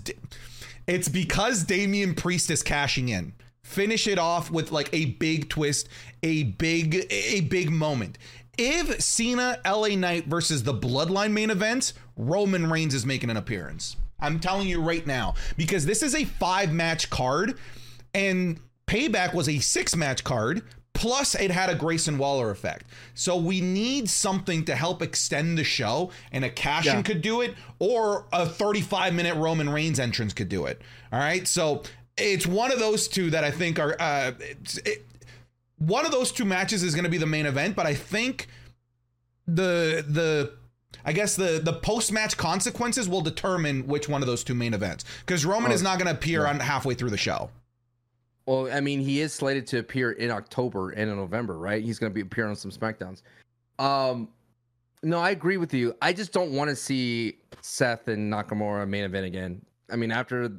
It's 0.86 1.08
because 1.08 1.64
Damian 1.64 2.14
Priest 2.14 2.50
is 2.50 2.62
cashing 2.62 3.08
in. 3.08 3.32
Finish 3.62 4.06
it 4.06 4.18
off 4.18 4.50
with 4.50 4.72
like 4.72 4.90
a 4.92 5.06
big 5.06 5.48
twist, 5.48 5.88
a 6.22 6.44
big 6.44 7.06
a 7.10 7.40
big 7.42 7.70
moment. 7.70 8.18
If 8.58 9.00
Cena 9.00 9.58
LA 9.64 9.96
Knight 9.96 10.26
versus 10.26 10.62
the 10.62 10.74
Bloodline 10.74 11.32
main 11.32 11.50
event, 11.50 11.94
Roman 12.16 12.70
Reigns 12.70 12.94
is 12.94 13.06
making 13.06 13.30
an 13.30 13.36
appearance. 13.36 13.96
I'm 14.20 14.38
telling 14.38 14.68
you 14.68 14.80
right 14.80 15.06
now 15.06 15.34
because 15.56 15.86
this 15.86 16.02
is 16.02 16.14
a 16.14 16.24
5 16.24 16.72
match 16.72 17.10
card 17.10 17.58
and 18.14 18.60
Payback 18.86 19.34
was 19.34 19.48
a 19.48 19.58
6 19.58 19.96
match 19.96 20.22
card 20.22 20.62
Plus, 20.94 21.34
it 21.34 21.50
had 21.50 21.68
a 21.68 21.74
Grayson 21.74 22.16
Waller 22.18 22.50
effect. 22.50 22.86
So 23.14 23.36
we 23.36 23.60
need 23.60 24.08
something 24.08 24.64
to 24.64 24.74
help 24.74 25.02
extend 25.02 25.58
the 25.58 25.64
show, 25.64 26.10
and 26.32 26.44
a 26.44 26.50
cash 26.50 26.86
in 26.86 26.94
yeah. 26.94 27.02
could 27.02 27.20
do 27.20 27.40
it, 27.40 27.54
or 27.78 28.26
a 28.32 28.46
35 28.46 29.12
minute 29.12 29.34
Roman 29.34 29.68
Reigns 29.68 29.98
entrance 29.98 30.32
could 30.32 30.48
do 30.48 30.66
it. 30.66 30.80
All 31.12 31.18
right. 31.18 31.46
So 31.46 31.82
it's 32.16 32.46
one 32.46 32.72
of 32.72 32.78
those 32.78 33.08
two 33.08 33.30
that 33.30 33.44
I 33.44 33.50
think 33.50 33.78
are. 33.78 33.96
Uh, 33.98 34.32
it, 34.84 35.04
one 35.78 36.06
of 36.06 36.12
those 36.12 36.32
two 36.32 36.44
matches 36.44 36.82
is 36.82 36.94
going 36.94 37.04
to 37.04 37.10
be 37.10 37.18
the 37.18 37.26
main 37.26 37.46
event, 37.46 37.76
but 37.76 37.86
I 37.86 37.94
think 37.94 38.46
the 39.46 40.04
the 40.08 40.52
I 41.04 41.12
guess 41.12 41.36
the 41.36 41.60
the 41.62 41.72
post 41.72 42.12
match 42.12 42.36
consequences 42.36 43.08
will 43.08 43.20
determine 43.20 43.86
which 43.86 44.08
one 44.08 44.22
of 44.22 44.26
those 44.26 44.44
two 44.44 44.54
main 44.54 44.74
events 44.74 45.04
because 45.20 45.44
Roman 45.44 45.72
oh, 45.72 45.74
is 45.74 45.82
not 45.82 45.98
going 45.98 46.06
to 46.06 46.14
appear 46.14 46.42
yeah. 46.42 46.50
on 46.50 46.60
halfway 46.60 46.94
through 46.94 47.10
the 47.10 47.16
show. 47.16 47.50
Well, 48.46 48.70
I 48.70 48.80
mean, 48.80 49.00
he 49.00 49.20
is 49.20 49.32
slated 49.32 49.66
to 49.68 49.78
appear 49.78 50.12
in 50.12 50.30
October 50.30 50.90
and 50.90 51.10
in 51.10 51.16
November, 51.16 51.58
right? 51.58 51.82
He's 51.82 51.98
going 51.98 52.10
to 52.10 52.14
be 52.14 52.20
appearing 52.20 52.50
on 52.50 52.56
some 52.56 52.70
SmackDowns. 52.70 53.22
Um, 53.78 54.28
no, 55.02 55.18
I 55.18 55.30
agree 55.30 55.56
with 55.56 55.72
you. 55.72 55.94
I 56.02 56.12
just 56.12 56.32
don't 56.32 56.52
want 56.52 56.68
to 56.70 56.76
see 56.76 57.38
Seth 57.62 58.08
and 58.08 58.32
Nakamura 58.32 58.86
main 58.88 59.04
event 59.04 59.26
again. 59.26 59.64
I 59.90 59.96
mean, 59.96 60.10
after 60.10 60.50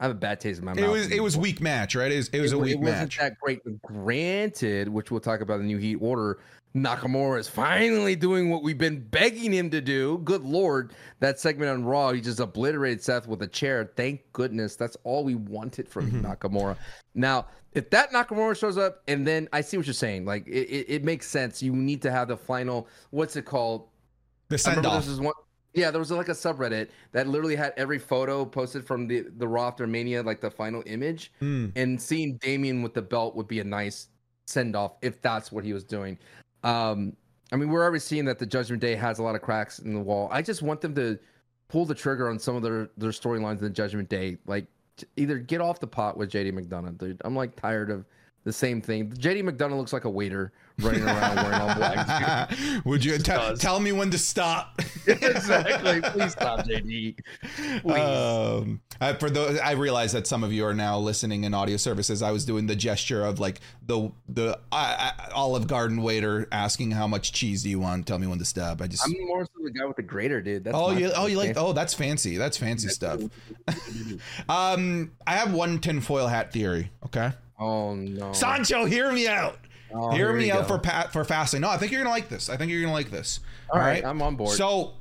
I 0.00 0.04
have 0.04 0.12
a 0.12 0.18
bad 0.18 0.40
taste 0.40 0.58
in 0.60 0.64
my 0.64 0.72
mouth. 0.72 0.82
It 0.82 0.88
was 0.88 1.10
it 1.10 1.22
was 1.22 1.36
weak 1.36 1.60
match, 1.60 1.94
right? 1.94 2.10
It 2.10 2.16
was, 2.16 2.28
it 2.28 2.40
was 2.40 2.52
it, 2.52 2.56
a 2.56 2.58
weak 2.58 2.74
it 2.76 2.80
match. 2.80 3.18
Wasn't 3.18 3.18
that 3.18 3.38
great. 3.38 3.60
Granted, 3.82 4.88
which 4.88 5.10
we'll 5.10 5.20
talk 5.20 5.40
about 5.40 5.58
the 5.58 5.64
new 5.64 5.76
Heat 5.76 5.96
order. 5.96 6.40
Nakamura 6.74 7.40
is 7.40 7.48
finally 7.48 8.14
doing 8.14 8.48
what 8.48 8.62
we've 8.62 8.78
been 8.78 9.00
begging 9.00 9.52
him 9.52 9.70
to 9.70 9.80
do. 9.80 10.18
Good 10.18 10.42
lord, 10.42 10.92
that 11.18 11.40
segment 11.40 11.70
on 11.70 11.84
Raw, 11.84 12.12
he 12.12 12.20
just 12.20 12.38
obliterated 12.38 13.02
Seth 13.02 13.26
with 13.26 13.42
a 13.42 13.48
chair. 13.48 13.92
Thank 13.96 14.20
goodness. 14.32 14.76
That's 14.76 14.96
all 15.02 15.24
we 15.24 15.34
wanted 15.34 15.88
from 15.88 16.10
mm-hmm. 16.10 16.24
Nakamura. 16.24 16.76
Now, 17.14 17.46
if 17.72 17.90
that 17.90 18.12
Nakamura 18.12 18.56
shows 18.56 18.78
up, 18.78 19.02
and 19.08 19.26
then 19.26 19.48
I 19.52 19.60
see 19.60 19.76
what 19.76 19.86
you're 19.86 19.94
saying. 19.94 20.24
Like 20.24 20.46
it, 20.46 20.68
it, 20.68 20.86
it 20.88 21.04
makes 21.04 21.26
sense. 21.26 21.62
You 21.62 21.74
need 21.74 22.02
to 22.02 22.10
have 22.10 22.28
the 22.28 22.36
final. 22.36 22.88
What's 23.10 23.36
it 23.36 23.44
called? 23.44 23.88
The 24.48 24.58
send 24.58 24.86
off. 24.86 25.06
Yeah, 25.72 25.92
there 25.92 26.00
was 26.00 26.10
like 26.10 26.28
a 26.28 26.32
subreddit 26.32 26.88
that 27.12 27.28
literally 27.28 27.54
had 27.54 27.72
every 27.76 28.00
photo 28.00 28.44
posted 28.44 28.84
from 28.84 29.06
the 29.06 29.26
the 29.36 29.46
Raw 29.46 29.68
after 29.68 29.86
Mania, 29.86 30.22
like 30.22 30.40
the 30.40 30.50
final 30.50 30.82
image, 30.86 31.32
mm. 31.40 31.70
and 31.76 32.00
seeing 32.00 32.38
Damian 32.38 32.82
with 32.82 32.94
the 32.94 33.02
belt 33.02 33.36
would 33.36 33.46
be 33.46 33.60
a 33.60 33.64
nice 33.64 34.08
send 34.46 34.74
off 34.74 34.96
if 35.00 35.22
that's 35.22 35.52
what 35.52 35.64
he 35.64 35.72
was 35.72 35.84
doing. 35.84 36.18
Um, 36.64 37.16
I 37.52 37.56
mean, 37.56 37.68
we're 37.68 37.82
already 37.82 38.00
seeing 38.00 38.24
that 38.26 38.38
the 38.38 38.46
Judgment 38.46 38.80
Day 38.80 38.94
has 38.94 39.18
a 39.18 39.22
lot 39.22 39.34
of 39.34 39.42
cracks 39.42 39.78
in 39.78 39.94
the 39.94 40.00
wall. 40.00 40.28
I 40.30 40.42
just 40.42 40.62
want 40.62 40.80
them 40.80 40.94
to 40.94 41.18
pull 41.68 41.84
the 41.84 41.94
trigger 41.94 42.28
on 42.28 42.38
some 42.38 42.56
of 42.56 42.62
their 42.62 42.90
their 42.96 43.10
storylines 43.10 43.58
in 43.58 43.64
the 43.64 43.70
Judgment 43.70 44.08
Day. 44.08 44.38
Like, 44.46 44.66
either 45.16 45.38
get 45.38 45.60
off 45.60 45.80
the 45.80 45.86
pot 45.86 46.16
with 46.16 46.30
JD 46.30 46.52
McDonagh, 46.52 46.98
dude. 46.98 47.20
I'm 47.24 47.34
like 47.34 47.56
tired 47.56 47.90
of 47.90 48.04
the 48.44 48.52
same 48.52 48.80
thing. 48.80 49.10
JD 49.10 49.42
McDonagh 49.42 49.76
looks 49.76 49.92
like 49.92 50.04
a 50.04 50.10
waiter 50.10 50.52
running 50.78 51.02
around 51.02 51.36
wearing 51.36 51.60
all 51.60 51.74
black. 51.74 52.50
Would 52.84 53.04
you 53.04 53.18
te- 53.18 53.54
tell 53.56 53.80
me 53.80 53.92
when 53.92 54.10
to 54.10 54.18
stop? 54.18 54.80
exactly. 55.06 56.00
Please 56.00 56.32
stop, 56.32 56.60
JD. 56.60 57.18
Please. 57.82 57.94
Um, 57.94 58.80
I, 59.00 59.14
for 59.14 59.30
those, 59.30 59.58
I 59.58 59.72
realize 59.72 60.12
that 60.12 60.26
some 60.26 60.44
of 60.44 60.52
you 60.52 60.64
are 60.66 60.74
now 60.74 60.98
listening 60.98 61.44
in 61.44 61.54
audio 61.54 61.76
services. 61.76 62.22
I 62.22 62.30
was 62.30 62.44
doing 62.44 62.66
the 62.66 62.76
gesture 62.76 63.24
of 63.24 63.40
like 63.40 63.60
the 63.86 64.12
the 64.28 64.58
uh, 64.72 65.10
Olive 65.34 65.66
Garden 65.66 66.02
waiter 66.02 66.46
asking 66.52 66.90
how 66.92 67.06
much 67.06 67.32
cheese 67.32 67.62
do 67.62 67.70
you 67.70 67.78
want? 67.80 68.06
Tell 68.06 68.18
me 68.18 68.26
when 68.26 68.38
to 68.38 68.44
stop. 68.44 68.82
I 68.82 68.86
just 68.86 69.04
I'm 69.04 69.14
more 69.26 69.44
so 69.44 69.50
the 69.64 69.70
guy 69.70 69.86
with 69.86 69.96
the 69.96 70.02
grater, 70.02 70.40
dude. 70.40 70.64
That's 70.64 70.76
oh 70.76 70.90
you 70.90 71.10
oh 71.16 71.26
you 71.26 71.38
like 71.38 71.56
oh 71.56 71.72
that's 71.72 71.94
fancy 71.94 72.36
that's 72.36 72.56
fancy 72.56 72.88
stuff. 72.88 73.20
um, 74.48 75.12
I 75.26 75.34
have 75.34 75.52
one 75.52 75.78
tinfoil 75.78 76.26
hat 76.26 76.52
theory. 76.52 76.90
Okay, 77.06 77.32
Oh 77.60 77.94
no. 77.94 78.32
Sancho, 78.32 78.86
hear 78.86 79.12
me 79.12 79.28
out. 79.28 79.58
Oh, 79.92 80.10
hear 80.12 80.32
me 80.32 80.50
out 80.50 80.62
go. 80.68 80.76
for 80.76 80.78
pat 80.78 81.12
for 81.12 81.24
fasting. 81.24 81.60
No, 81.60 81.68
I 81.68 81.76
think 81.76 81.92
you're 81.92 82.00
gonna 82.00 82.14
like 82.14 82.28
this. 82.28 82.48
I 82.48 82.56
think 82.56 82.72
you're 82.72 82.80
gonna 82.80 82.92
like 82.92 83.10
this. 83.10 83.40
All 83.70 83.78
right, 83.78 84.04
I'm 84.04 84.22
on 84.22 84.36
board. 84.36 84.56
So 84.56 84.94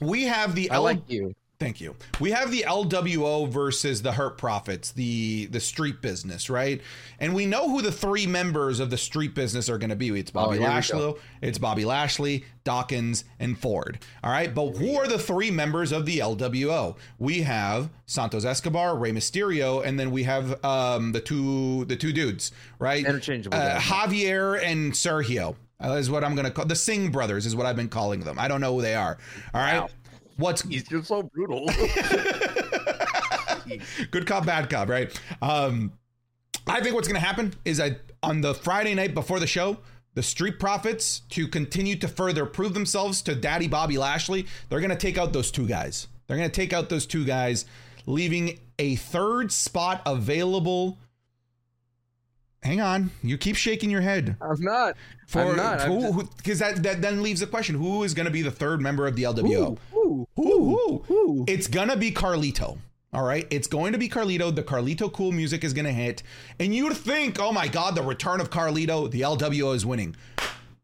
we 0.00 0.24
have 0.24 0.54
the 0.54 0.70
I 0.70 0.76
L- 0.76 0.82
like 0.82 1.08
you. 1.08 1.34
Thank 1.58 1.80
you. 1.80 1.96
We 2.20 2.32
have 2.32 2.50
the 2.50 2.64
LWO 2.68 3.48
versus 3.48 4.02
the 4.02 4.12
Hurt 4.12 4.36
Profits, 4.36 4.92
the 4.92 5.46
the 5.46 5.60
street 5.60 6.02
business, 6.02 6.50
right? 6.50 6.82
And 7.18 7.34
we 7.34 7.46
know 7.46 7.70
who 7.70 7.80
the 7.80 7.90
three 7.92 8.26
members 8.26 8.78
of 8.78 8.90
the 8.90 8.98
street 8.98 9.34
business 9.34 9.70
are 9.70 9.78
going 9.78 9.88
to 9.90 9.96
be. 9.96 10.08
It's 10.18 10.30
Bobby 10.30 10.58
Oh, 10.58 10.62
Lashley, 10.62 11.14
it's 11.40 11.56
Bobby 11.56 11.86
Lashley, 11.86 12.44
Dawkins, 12.64 13.24
and 13.40 13.58
Ford. 13.58 14.00
All 14.22 14.30
right, 14.30 14.54
but 14.54 14.72
who 14.76 14.96
are 14.96 15.06
the 15.06 15.18
three 15.18 15.50
members 15.50 15.92
of 15.92 16.04
the 16.04 16.18
LWO? 16.18 16.96
We 17.18 17.40
have 17.42 17.88
Santos 18.04 18.44
Escobar, 18.44 18.94
Rey 18.98 19.12
Mysterio, 19.12 19.82
and 19.82 19.98
then 19.98 20.10
we 20.10 20.24
have 20.24 20.62
um, 20.62 21.12
the 21.12 21.20
two 21.20 21.86
the 21.86 21.96
two 21.96 22.12
dudes, 22.12 22.52
right? 22.78 23.04
Interchangeable 23.04 23.56
Uh. 23.56 23.78
Javier 23.80 24.62
and 24.62 24.92
Sergio 24.92 25.56
uh, 25.82 25.92
is 25.92 26.10
what 26.10 26.22
I'm 26.24 26.34
going 26.34 26.44
to 26.46 26.50
call 26.50 26.64
the 26.66 26.74
Singh 26.76 27.10
brothers 27.10 27.46
is 27.46 27.56
what 27.56 27.66
I've 27.66 27.76
been 27.76 27.88
calling 27.88 28.20
them. 28.20 28.38
I 28.38 28.48
don't 28.48 28.60
know 28.60 28.74
who 28.74 28.82
they 28.82 28.94
are. 28.94 29.16
All 29.54 29.60
right. 29.62 29.80
Wow. 29.80 29.88
What's 30.36 30.62
He's 30.62 30.84
just 30.84 31.08
so 31.08 31.22
brutal. 31.22 31.66
good 34.10 34.26
cop, 34.26 34.46
bad 34.46 34.70
cop, 34.70 34.88
right? 34.88 35.18
Um, 35.40 35.92
I 36.66 36.80
think 36.80 36.94
what's 36.94 37.08
going 37.08 37.20
to 37.20 37.26
happen 37.26 37.54
is 37.64 37.78
that 37.78 38.00
on 38.22 38.40
the 38.40 38.54
Friday 38.54 38.94
night 38.94 39.14
before 39.14 39.40
the 39.40 39.46
show, 39.46 39.78
the 40.14 40.22
Street 40.22 40.58
Profits, 40.58 41.20
to 41.30 41.46
continue 41.46 41.96
to 41.96 42.08
further 42.08 42.46
prove 42.46 42.74
themselves 42.74 43.22
to 43.22 43.34
Daddy 43.34 43.68
Bobby 43.68 43.98
Lashley, 43.98 44.46
they're 44.68 44.80
going 44.80 44.90
to 44.90 44.96
take 44.96 45.18
out 45.18 45.32
those 45.32 45.50
two 45.50 45.66
guys. 45.66 46.08
They're 46.26 46.36
going 46.36 46.50
to 46.50 46.54
take 46.54 46.72
out 46.72 46.88
those 46.88 47.06
two 47.06 47.24
guys, 47.24 47.66
leaving 48.06 48.58
a 48.78 48.96
third 48.96 49.52
spot 49.52 50.02
available. 50.06 50.98
Hang 52.62 52.80
on, 52.80 53.10
you 53.22 53.38
keep 53.38 53.54
shaking 53.54 53.90
your 53.90 54.00
head. 54.00 54.36
I'm 54.40 54.60
not. 54.60 54.96
For 55.28 55.40
I'm 55.40 55.56
not. 55.56 55.82
I'm 55.82 55.92
who? 55.92 56.22
just- 56.22 56.36
Because 56.36 56.58
that, 56.58 56.82
that 56.82 57.00
then 57.00 57.22
leaves 57.22 57.40
the 57.40 57.46
question: 57.46 57.76
Who 57.76 58.02
is 58.02 58.12
going 58.12 58.26
to 58.26 58.32
be 58.32 58.42
the 58.42 58.50
third 58.50 58.80
member 58.80 59.06
of 59.06 59.14
the 59.14 59.22
LWO? 59.22 59.72
Ooh, 59.72 59.78
ooh? 60.06 60.26
Who? 60.36 61.04
ooh. 61.10 61.44
It's 61.48 61.66
gonna 61.66 61.96
be 61.96 62.12
Carlito. 62.12 62.78
All 63.12 63.24
right, 63.24 63.46
it's 63.50 63.66
going 63.66 63.92
to 63.92 63.98
be 63.98 64.08
Carlito. 64.08 64.54
The 64.54 64.62
Carlito 64.62 65.10
cool 65.10 65.32
music 65.32 65.64
is 65.64 65.72
gonna 65.72 65.92
hit, 65.92 66.22
and 66.60 66.74
you'd 66.74 66.96
think, 66.96 67.40
oh 67.40 67.52
my 67.52 67.68
God, 67.68 67.94
the 67.94 68.02
return 68.02 68.40
of 68.40 68.50
Carlito, 68.50 69.10
the 69.10 69.22
LWO 69.22 69.74
is 69.74 69.86
winning. 69.86 70.16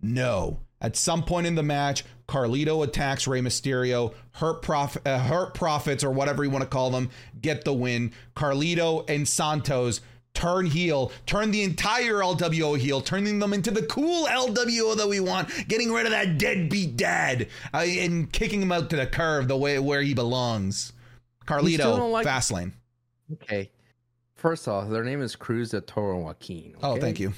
No, 0.01 0.61
at 0.81 0.97
some 0.97 1.23
point 1.23 1.47
in 1.47 1.55
the 1.55 1.63
match, 1.63 2.05
Carlito 2.27 2.83
attacks 2.85 3.27
Rey 3.27 3.41
Mysterio. 3.41 4.15
Hurt 4.33 4.63
Prof, 4.63 4.97
uh, 5.05 5.19
Hurt 5.19 5.55
Profits, 5.55 6.03
or 6.03 6.11
whatever 6.11 6.43
you 6.43 6.51
want 6.51 6.63
to 6.63 6.69
call 6.69 6.91
them, 6.91 7.11
get 7.41 7.65
the 7.65 7.73
win. 7.73 8.13
Carlito 8.35 9.09
and 9.09 9.29
Santos 9.29 10.01
turn 10.35 10.67
heel, 10.67 11.13
turn 11.27 11.51
the 11.51 11.63
entire 11.63 12.15
LWO 12.15 12.77
heel, 12.79 13.01
turning 13.01 13.39
them 13.39 13.53
into 13.53 13.71
the 13.71 13.83
cool 13.83 14.27
LWO 14.27 14.97
that 14.97 15.09
we 15.09 15.21
want, 15.21 15.49
getting 15.69 15.93
rid 15.93 16.07
of 16.07 16.13
that 16.13 16.39
deadbeat 16.39 16.97
dad 16.97 17.49
uh, 17.75 17.79
and 17.79 18.33
kicking 18.33 18.63
him 18.63 18.73
out 18.73 18.91
to 18.91 18.97
the 18.97 19.07
curve 19.07 19.49
the 19.49 19.57
way 19.57 19.79
where 19.79 20.03
he 20.03 20.15
belongs. 20.15 20.93
Carlito, 21.47 22.11
like- 22.11 22.27
Fastlane. 22.27 22.73
Okay. 23.33 23.71
First 24.37 24.67
off, 24.67 24.89
their 24.91 25.05
name 25.05 25.23
is 25.23 25.37
Cruz 25.37 25.71
de 25.71 25.81
Toro 25.81 26.19
Joaquin. 26.19 26.75
Oh, 26.83 26.97
thank 26.97 27.21
you. 27.21 27.33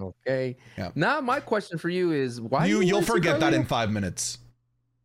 Okay. 0.00 0.56
Yeah. 0.78 0.90
Now 0.94 1.20
my 1.20 1.40
question 1.40 1.78
for 1.78 1.88
you 1.88 2.12
is 2.12 2.40
why 2.40 2.66
you, 2.66 2.80
you 2.80 2.86
you'll 2.86 3.02
forget 3.02 3.40
that 3.40 3.54
in 3.54 3.64
five 3.64 3.90
minutes 3.90 4.38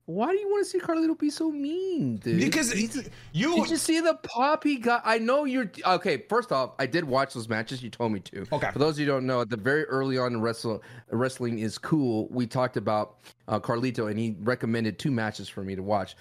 Why 0.06 0.32
do 0.32 0.38
you 0.40 0.50
want 0.50 0.66
to 0.66 0.70
see 0.70 0.80
Carlito 0.80 1.18
be 1.18 1.30
so 1.30 1.52
mean, 1.52 2.18
dude? 2.18 2.40
because 2.40 2.72
He's- 2.72 3.10
you. 3.32 3.56
Did 3.56 3.70
you 3.70 3.78
see 3.78 4.00
the 4.00 4.16
pop 4.24 4.64
he 4.64 4.78
got? 4.78 5.02
I 5.06 5.20
know 5.20 5.46
you're 5.46 5.72
okay. 5.86 6.24
First 6.28 6.52
off, 6.52 6.72
I 6.80 6.86
did 6.86 7.04
watch 7.04 7.34
those 7.34 7.48
matches. 7.48 7.82
You 7.84 7.90
told 7.90 8.12
me 8.12 8.20
to. 8.22 8.46
Okay. 8.52 8.72
For 8.72 8.80
those 8.80 8.96
of 8.96 9.00
you 9.00 9.06
who 9.06 9.12
don't 9.14 9.26
know, 9.26 9.42
at 9.42 9.50
the 9.50 9.58
very 9.58 9.86
early 9.86 10.18
on 10.18 10.34
in 10.34 10.42
wrestle, 10.42 10.82
wrestling 11.12 11.60
is 11.60 11.78
cool. 11.78 12.28
We 12.30 12.48
talked 12.48 12.78
about 12.78 13.18
uh, 13.48 13.60
Carlito, 13.60 14.10
and 14.10 14.20
he 14.20 14.36
recommended 14.42 14.98
two 15.00 15.12
matches 15.12 15.48
for 15.48 15.64
me 15.64 15.76
to 15.76 15.84
watch. 15.84 16.16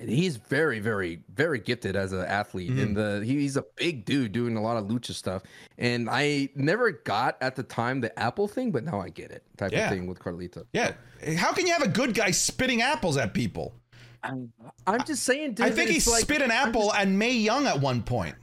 And 0.00 0.08
he's 0.08 0.36
very, 0.36 0.80
very, 0.80 1.22
very 1.34 1.58
gifted 1.58 1.94
as 1.94 2.12
an 2.12 2.20
athlete, 2.24 2.70
Mhm. 2.70 2.82
and 2.82 2.96
the 2.96 3.22
he, 3.24 3.40
he's 3.40 3.56
a 3.56 3.64
big 3.76 4.04
dude 4.06 4.32
doing 4.32 4.56
a 4.56 4.62
lot 4.62 4.76
of 4.78 4.84
lucha 4.86 5.12
stuff. 5.12 5.42
And 5.78 6.08
I 6.10 6.48
never 6.54 6.90
got 6.90 7.36
at 7.42 7.54
the 7.54 7.62
time 7.62 8.00
the 8.00 8.18
Apple 8.18 8.48
thing, 8.48 8.70
but 8.70 8.82
now 8.84 8.98
I 9.00 9.10
get 9.10 9.30
it 9.30 9.42
type 9.58 9.72
Yeah. 9.72 9.84
of 9.84 9.90
thing 9.90 10.06
with 10.06 10.18
Carlito. 10.18 10.64
yeah. 10.72 10.92
How 11.36 11.52
can 11.52 11.66
you 11.66 11.72
have 11.74 11.82
a 11.82 11.88
good 11.88 12.14
guy 12.14 12.30
spitting 12.30 12.80
apples 12.80 13.16
at 13.18 13.34
people? 13.34 13.74
I'm, 14.22 14.52
I'm 14.86 15.04
just 15.04 15.22
saying, 15.24 15.54
dude. 15.54 15.66
I 15.66 15.70
think 15.70 15.90
he 15.90 15.94
like- 16.10 16.22
spit 16.22 16.42
an 16.42 16.50
I'm 16.50 16.68
apple 16.68 16.92
at 16.94 17.08
Mae 17.08 17.32
Young 17.32 17.66
at 17.66 17.80
one 17.80 18.02
point. 18.02 18.34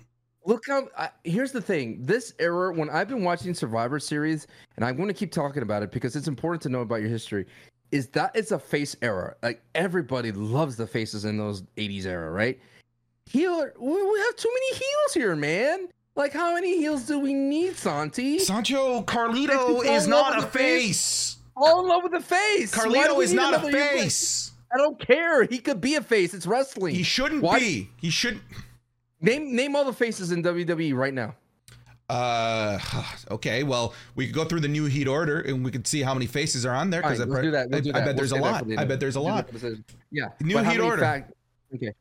Look 0.46 0.64
how. 0.68 0.88
I, 0.98 1.10
here's 1.26 1.52
the 1.52 1.62
thing. 1.62 2.02
This 2.04 2.34
era, 2.40 2.72
when 2.74 2.90
I've 2.90 3.10
been 3.10 3.24
watching 3.24 3.54
Survivor 3.54 4.00
Series, 4.00 4.48
and 4.78 4.86
I'm 4.86 4.96
going 4.96 5.10
to 5.10 5.14
keep 5.14 5.32
talking 5.32 5.62
about 5.62 5.84
it 5.84 5.92
because 5.92 6.16
it's 6.16 6.28
important 6.30 6.62
to 6.64 6.70
know 6.70 6.80
about 6.82 7.02
your 7.02 7.10
history, 7.10 7.46
is 7.92 8.08
that 8.10 8.32
it's 8.36 8.52
a 8.52 8.60
face 8.60 8.96
era. 9.02 9.36
Like 9.42 9.62
everybody 9.76 10.32
loves 10.32 10.76
the 10.76 10.88
faces 10.88 11.26
in 11.26 11.38
those 11.38 11.62
'80s 11.78 12.06
era, 12.06 12.32
right? 12.32 12.60
Heel. 13.26 13.68
We 13.80 13.88
we 14.12 14.20
have 14.20 14.36
too 14.36 14.50
many 14.54 14.76
heels 14.76 15.14
here, 15.14 15.36
man. 15.36 15.88
Like 16.16 16.34
how 16.34 16.54
many 16.56 16.78
heels 16.78 17.04
do 17.04 17.20
we 17.20 17.34
need, 17.34 17.76
Santi? 17.76 18.40
Sancho 18.40 19.04
Carlito 19.04 19.84
is 19.86 20.06
fall 20.06 20.06
in 20.06 20.10
love 20.10 20.34
not 20.36 20.40
a 20.40 20.48
face. 20.48 20.54
face. 20.54 21.38
Fall 21.56 21.82
in 21.84 21.88
love 21.90 22.04
with 22.04 22.12
the 22.12 22.22
face. 22.22 22.74
Carlito 22.76 23.22
is 23.22 23.34
not 23.34 23.54
a 23.54 23.72
face. 23.72 24.52
I 24.74 24.78
don't 24.78 25.00
care. 25.00 25.44
He 25.44 25.60
could 25.60 25.80
be 25.80 25.96
a 25.96 26.02
face. 26.02 26.34
It's 26.34 26.46
wrestling. 26.46 26.94
He 26.94 27.04
shouldn't 27.04 27.42
Why- 27.42 27.60
be. 27.60 27.90
He 27.98 28.10
shouldn't. 28.10 28.44
Name 29.22 29.56
name 29.56 29.76
all 29.76 29.86
the 29.86 29.94
faces 29.94 30.32
in 30.32 30.44
WWE 30.44 30.94
right 30.96 31.14
now. 31.14 31.36
Uh, 32.10 32.80
okay. 33.32 33.64
Well, 33.64 33.94
we 34.16 34.26
could 34.28 34.36
go 34.36 34.46
through 34.46 34.62
the 34.62 34.68
new 34.68 34.86
heat 34.86 35.08
order 35.08 35.42
and 35.42 35.64
we 35.64 35.72
could 35.72 35.86
see 35.88 36.02
how 36.02 36.14
many 36.14 36.26
faces 36.26 36.66
are 36.66 36.74
on 36.76 36.90
there 36.90 37.02
Fine, 37.02 37.12
because 37.14 37.28
I, 37.28 37.30
let's 37.30 37.42
do 37.44 37.52
that. 37.52 37.70
We'll 37.70 37.82
do 37.82 37.90
I 37.90 37.94
that. 37.94 38.00
bet 38.00 38.06
We'll 38.08 38.16
there's 38.16 38.32
a 38.32 38.36
lot. 38.36 38.66
I 38.78 38.86
bet 38.86 39.00
there's 39.00 39.16
a 39.16 39.22
We'll 39.22 39.30
lot. 39.34 39.48
that 39.48 39.54
for 39.54 39.60
the 39.60 39.76
decision. 39.76 39.86
Yeah. 40.12 40.30
New 40.42 40.54
but 40.56 40.66
heat 40.68 40.80
order. 40.80 41.02
fact- 41.02 41.34
okay. 41.76 41.94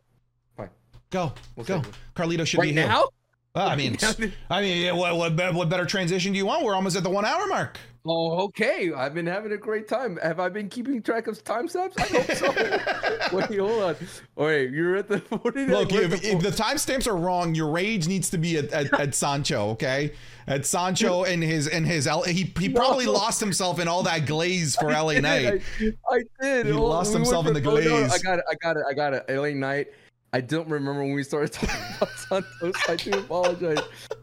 Fine 0.57 0.70
go, 1.11 1.32
We'll 1.57 1.66
go. 1.66 1.82
save. 1.82 1.98
Carlito 2.14 2.46
should 2.46 2.59
Right 2.59 2.68
be 2.68 2.72
here. 2.80 2.86
now? 2.88 3.09
Well, 3.54 3.68
I 3.68 3.74
mean, 3.76 3.96
I 4.50 4.61
mean, 4.61 4.84
yeah, 4.84 4.92
what, 4.92 5.16
what, 5.16 5.54
what 5.54 5.68
better 5.70 5.86
transition 5.86 6.32
do 6.32 6.36
you 6.38 6.44
want? 6.46 6.62
We're 6.62 6.74
almost 6.74 6.94
at 6.96 7.02
the 7.02 7.11
one 7.11 7.24
hour 7.24 7.46
mark. 7.46 7.78
Oh, 8.09 8.44
okay. 8.44 8.92
I've 8.92 9.14
been 9.14 9.26
having 9.26 9.52
a 9.52 9.57
great 9.57 9.88
time. 9.88 10.18
Have 10.22 10.38
I 10.38 10.48
been 10.48 10.68
keeping 10.68 11.02
track 11.02 11.26
of 11.26 11.42
timestamps? 11.42 11.94
I 11.98 12.07
hope 12.07 13.30
so. 13.30 13.36
Wait, 13.36 13.59
hold 13.59 13.82
on. 13.82 13.96
Wait, 14.36 14.70
you're 14.70 14.96
at 14.96 15.09
the 15.09 15.18
49. 15.42 15.68
Look, 15.70 15.92
if, 15.92 16.11
the 16.11 16.30
if 16.32 16.42
the 16.42 16.50
timestamps 16.50 17.07
are 17.07 17.16
wrong, 17.16 17.54
your 17.54 17.68
rage 17.70 18.07
needs 18.07 18.30
to 18.30 18.38
be 18.38 18.59
at, 18.59 18.70
at, 18.72 18.92
at 19.00 19.14
Sancho, 19.14 19.70
okay? 19.70 20.12
At 20.46 20.64
Sancho 20.64 21.24
and 21.30 21.42
his 21.42 21.66
and 21.66 21.84
his 21.86 22.07
L. 22.07 22.22
He 22.22 22.52
he 22.59 22.68
probably 22.68 23.07
No. 23.07 23.12
lost 23.12 23.40
himself 23.40 23.80
in 23.80 23.88
all 23.88 24.02
that 24.04 24.26
glaze 24.26 24.76
for 24.76 24.90
LA 24.90 25.14
Knight. 25.20 25.62
I, 25.80 25.92
I 26.09 26.22
did. 26.40 26.66
He 26.66 26.72
Hold- 26.72 26.88
lost 26.88 27.11
we 27.11 27.16
himself 27.16 27.46
in 27.48 27.54
the 27.54 27.61
oh, 27.61 27.62
glaze. 27.62 28.12
I 28.12 28.18
got 28.18 28.38
it. 28.38 28.44
I 28.50 28.54
got 28.54 28.76
it. 28.76 28.84
I 28.88 28.94
got 28.94 29.14
it. 29.14 29.24
LA 29.28 29.50
Knight. 29.50 29.88
I 30.32 30.40
don't 30.40 30.68
remember 30.68 31.02
when 31.02 31.12
we 31.12 31.22
started 31.22 31.52
talking 31.52 31.70
about 31.96 32.10
Santos. 32.18 32.74
I 32.88 32.96
do 32.96 33.18
apologize. 33.18 33.78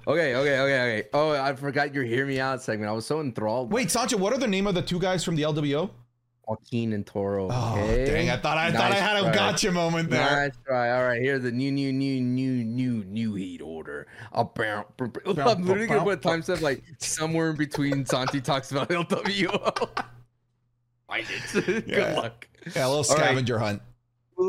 Okay, 0.08 0.36
okay, 0.36 0.36
okay, 0.36 0.60
okay. 0.60 1.04
Oh, 1.14 1.32
I 1.32 1.54
forgot 1.56 1.94
your 1.94 2.04
hear 2.04 2.26
me 2.26 2.40
out 2.40 2.62
segment. 2.62 2.90
I 2.90 2.94
was 2.94 3.06
so 3.06 3.20
enthralled. 3.22 3.72
Wait, 3.72 3.90
Sancho, 3.90 4.18
what 4.18 4.34
are 4.34 4.38
the 4.40 4.48
name 4.48 4.68
of 4.68 4.76
the 4.76 4.82
two 4.82 5.00
guys 5.00 5.24
from 5.24 5.36
the 5.36 5.44
LWO? 5.44 5.90
Joaquin 6.46 6.92
and 6.92 7.06
Toro. 7.08 7.48
Oh, 7.50 7.76
dang! 8.06 8.30
I 8.30 8.36
thought 8.36 8.58
I 8.58 8.70
thought 8.70 8.82
I 8.82 8.90
Nice 8.90 9.00
had 9.00 9.16
a 9.16 9.22
try. 9.22 9.34
gotcha 9.34 9.72
moment 9.72 10.10
there. 10.10 10.20
Nice 10.30 10.52
try. 10.68 10.92
All 10.92 11.04
right, 11.08 11.22
here's 11.22 11.42
the 11.42 11.52
new, 11.54 11.72
new, 11.72 11.94
new, 11.94 12.20
new, 12.22 12.66
new, 12.66 13.04
new 13.06 13.34
heat 13.36 13.62
order. 13.62 14.08
I'll. 14.34 14.54
I'm 14.60 14.84
literally 15.64 15.88
gonna 15.88 16.04
put 16.04 16.18
a 16.20 16.22
time 16.22 16.42
step 16.42 16.60
like 16.62 16.84
somewhere 17.00 17.52
in 17.52 17.56
between. 17.56 18.06
Santi 18.06 18.42
talks 18.42 18.72
about 18.74 18.90
LWO. 18.90 19.90
Find 21.08 21.26
it. 21.30 21.66
Good 21.66 21.88
Yeah. 21.88 22.14
luck. 22.14 22.46
Yeah, 22.76 22.88
a 22.88 22.90
little 22.90 23.06
All 23.10 23.16
right. 23.18 23.26
scavenger 23.28 23.58
hunt. 23.60 23.82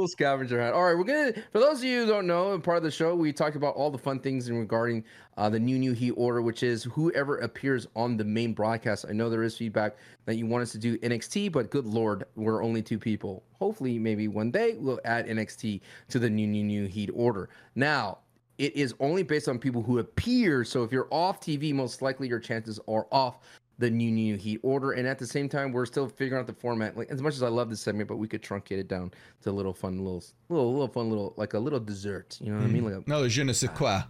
Little 0.05 0.13
scavenger 0.13 0.61
hunt. 0.61 0.75
All 0.75 0.85
right, 0.85 0.97
we're 0.97 1.05
gonna. 1.05 1.33
For 1.51 1.59
those 1.59 1.79
of 1.79 1.85
you 1.85 2.05
who 2.05 2.07
don't 2.07 2.27
know, 2.27 2.59
part 2.59 2.77
of 2.77 2.83
the 2.83 2.91
show, 2.91 3.15
we 3.15 3.33
talked 3.33 3.57
about 3.57 3.75
all 3.75 3.91
the 3.91 3.99
fun 3.99 4.21
things 4.21 4.49
in 4.49 4.59
regarding 4.59 5.03
uh, 5.39 5.49
the 5.49 5.59
new 5.59 5.79
new 5.79 5.93
heat 5.93 6.13
order, 6.13 6.43
which 6.43 6.63
is 6.63 6.85
whoever 6.85 7.39
appears 7.39 7.87
on 7.97 8.17
the 8.17 8.25
main 8.25 8.53
broadcast. 8.53 9.07
I 9.09 9.13
know 9.13 9.31
there 9.31 9.43
is 9.43 9.57
feedback 9.57 9.97
that 10.27 10.37
you 10.37 10.47
want 10.47 10.63
us 10.63 10.73
to 10.73 10.79
do 10.79 10.99
NXT, 10.99 11.53
but 11.53 11.71
good 11.71 11.87
lord, 11.87 12.25
we're 12.37 12.63
only 12.63 12.83
two 12.83 12.99
people. 12.99 13.43
Hopefully, 13.59 13.99
maybe 13.99 14.29
one 14.29 14.51
day 14.51 14.77
we'll 14.79 15.01
add 15.05 15.27
NXT 15.27 15.81
to 16.09 16.19
the 16.19 16.29
new 16.29 16.47
new 16.47 16.65
new 16.65 16.87
heat 16.87 17.11
order. 17.15 17.49
Now, 17.75 18.19
it 18.59 18.77
is 18.77 18.95
only 19.01 19.23
based 19.23 19.49
on 19.49 19.59
people 19.59 19.83
who 19.83 19.99
appear. 19.99 20.65
So 20.65 20.85
if 20.85 20.93
you're 20.93 21.09
off 21.11 21.41
TV, 21.41 21.75
most 21.75 22.03
likely 22.03 22.29
your 22.29 22.39
chances 22.39 22.79
are 22.87 23.07
off 23.11 23.39
the 23.79 23.91
new 23.91 24.11
new 24.11 24.37
heat 24.37 24.61
order. 24.63 24.93
And 24.93 25.07
at 25.07 25.19
the 25.19 25.27
same 25.27 25.49
time, 25.49 25.73
we're 25.73 25.87
still 25.87 26.09
figuring 26.09 26.41
out 26.41 26.47
the 26.47 26.53
format. 26.55 26.97
Like 26.97 27.11
as 27.11 27.21
much 27.23 27.35
as 27.35 27.43
I 27.43 27.49
love 27.49 27.71
this 27.71 27.81
segment, 27.81 28.09
but 28.09 28.17
we 28.17 28.29
could 28.29 28.43
truncate 28.43 28.79
it 28.79 28.89
down 28.89 29.11
to 29.43 29.51
a 29.51 29.53
little 29.53 29.73
fun, 29.75 29.99
little, 29.99 30.23
little, 30.49 30.73
little 30.73 30.89
fun, 30.89 31.09
little 31.09 31.35
like 31.37 31.55
a 31.55 31.59
little 31.59 31.81
dessert. 31.81 32.39
You 32.41 32.53
know 32.53 32.59
what 32.59 32.65
I 32.65 32.69
mean? 32.69 32.85
Like 32.85 32.95
a, 33.07 33.11
No, 33.11 33.27
je 33.29 33.43
ne 33.45 33.53
sais 33.53 33.71
quoi. 33.71 34.03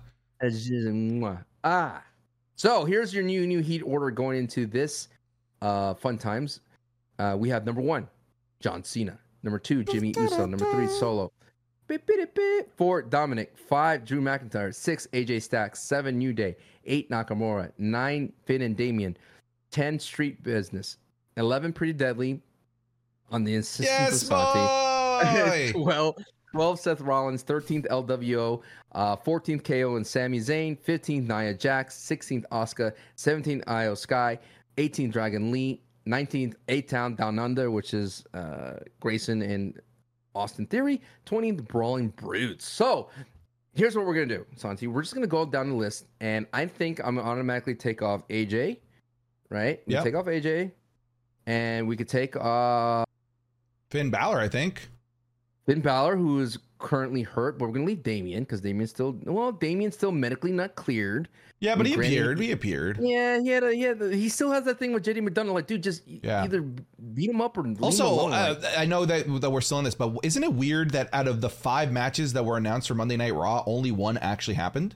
a 0.43 0.51
zzz- 0.51 0.87
mwah. 0.89 1.45
ah. 1.63 2.03
So 2.57 2.85
here's 2.85 3.13
your 3.13 3.25
new 3.25 3.47
new 3.47 3.61
heat 3.61 3.81
order 3.83 4.11
going 4.11 4.39
into 4.39 4.67
this 4.67 5.09
uh 5.63 5.95
fun 5.95 6.19
times. 6.19 6.61
Uh, 7.19 7.37
we 7.39 7.49
have 7.49 7.65
number 7.65 7.81
one, 7.81 8.09
John 8.61 8.83
Cena. 8.85 9.19
Number 9.43 9.59
two, 9.59 9.85
Jimmy 9.85 10.13
Uso. 10.17 10.47
Number 10.47 10.71
three, 10.73 10.87
Solo. 10.89 11.31
Four, 12.77 13.03
Dominic. 13.03 13.53
Five, 13.57 14.05
Drew 14.05 14.21
McIntyre. 14.21 14.75
Six, 14.75 15.07
AJ 15.13 15.43
Styles. 15.43 15.79
Seven, 15.79 16.19
New 16.19 16.33
Day. 16.33 16.57
Eight, 16.87 17.11
Nakamura. 17.11 17.71
Nine, 17.79 18.33
Finn 18.47 18.63
and 18.63 18.77
Damian. 18.77 19.17
Ten, 19.75 19.99
Street 19.99 20.41
Business. 20.45 20.99
Eleven, 21.37 21.73
Pretty 21.73 21.93
Deadly. 21.93 22.41
On 23.33 23.43
the 23.43 23.57
insistence 23.57 23.89
Yes, 23.89 24.23
of 24.23 24.29
Santi. 24.29 25.73
boy. 25.73 25.83
12, 25.83 26.17
12 26.53 26.79
Seth 26.81 27.01
Rollins, 27.01 27.43
13th 27.43 27.89
LWO, 27.89 28.63
uh, 28.93 29.17
14th 29.17 29.65
KO 29.65 29.97
and 29.97 30.07
Sami 30.07 30.39
Zayn, 30.39 30.79
15th 30.79 31.27
Nia 31.27 31.55
Jax, 31.55 31.97
16th 31.97 32.45
Asuka, 32.53 32.93
17th 33.17 33.65
Iyo 33.65 33.97
Sky, 33.99 34.39
18th 34.77 35.11
Dragon 35.11 35.51
Lee, 35.51 35.83
19th 36.07 36.55
A 36.69 36.83
Town 36.83 37.17
Down 37.17 37.41
Under, 37.41 37.73
which 37.73 37.95
is 37.95 38.23
uh, 38.35 38.75
Grayson 39.01 39.43
and 39.43 39.81
Austin 40.37 40.67
Theory, 40.67 41.01
20th 41.27 41.67
Brawling 41.67 42.09
Brutes. 42.11 42.65
So 42.69 43.09
here's 43.75 43.97
what 43.97 44.07
we're 44.07 44.15
gonna 44.15 44.27
do, 44.27 44.47
Santi. 44.55 44.87
We're 44.87 45.03
just 45.03 45.15
gonna 45.15 45.27
go 45.27 45.45
down 45.45 45.71
the 45.71 45.75
list, 45.77 46.07
and 46.21 46.47
I 46.53 46.67
think 46.67 47.01
I'm 47.03 47.17
gonna 47.17 47.29
automatically 47.29 47.75
take 47.75 48.03
off 48.03 48.29
AJ, 48.29 48.79
right? 49.51 49.81
We 49.87 49.95
Yep. 49.95 50.05
Take 50.05 50.15
off 50.15 50.27
AJ, 50.27 50.73
and 51.47 51.87
we 51.89 51.97
could 51.97 52.09
take 52.09 52.35
uh 52.37 53.05
Finn 53.91 54.11
Balor, 54.11 54.39
I 54.39 54.49
think. 54.49 54.89
Finn 55.67 55.81
Balor, 55.81 56.17
who 56.17 56.41
is 56.41 56.59
currently 56.79 57.23
hurt, 57.23 57.59
but 57.59 57.67
we're 57.67 57.73
gonna 57.73 57.87
leave 57.87 58.03
Damian 58.03 58.43
because 58.45 58.61
Damian's 58.61 58.91
still 58.91 59.19
well, 59.25 59.53
Damian's 59.53 59.95
still 59.95 60.13
medically 60.13 60.53
not 60.53 60.75
cleared. 60.75 61.29
Yeah, 61.61 61.77
but 61.77 61.87
he 61.87 61.95
Granted- 61.95 62.13
appeared. 62.13 62.39
He 62.41 62.51
appeared. 62.53 62.99
Yeah, 63.01 63.41
he 63.41 63.49
had 63.49 63.63
a, 63.65 63.75
had 63.75 64.03
he 64.13 64.29
still 64.29 64.51
has 64.51 64.65
that 64.65 64.79
thing 64.79 64.93
with 64.93 65.03
JD 65.05 65.27
McDonagh. 65.27 65.55
Like, 65.55 65.67
dude, 65.67 65.83
just 65.83 66.03
Yeah. 66.07 66.43
either 66.43 66.61
beat 66.61 67.31
him 67.31 67.41
up 67.41 67.57
or 67.57 67.65
Also, 67.81 68.07
alone. 68.07 68.33
uh, 68.35 68.57
like- 68.61 68.77
I 68.79 68.85
know 68.85 69.07
that 69.07 69.41
that 69.41 69.51
we're 69.51 69.63
still 69.63 69.79
in 69.79 69.85
this, 69.85 69.95
but 69.95 70.15
isn't 70.23 70.43
it 70.43 70.53
weird 70.53 70.91
that 70.91 71.09
out 71.15 71.27
of 71.27 71.41
the 71.41 71.49
five 71.49 71.91
matches 71.91 72.35
that 72.35 72.45
were 72.45 72.59
announced 72.59 72.89
for 72.89 72.95
Monday 72.95 73.17
Night 73.17 73.33
Raw, 73.35 73.63
only 73.67 73.93
one 73.93 74.19
actually 74.19 74.55
happened? 74.55 74.95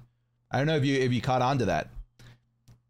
I 0.51 0.59
don't 0.59 0.67
know 0.67 0.77
if 0.77 0.85
you 0.85 0.97
if 1.01 1.13
you 1.13 1.23
caught 1.23 1.41
on 1.41 1.57
to 1.59 1.67
that. 1.67 1.89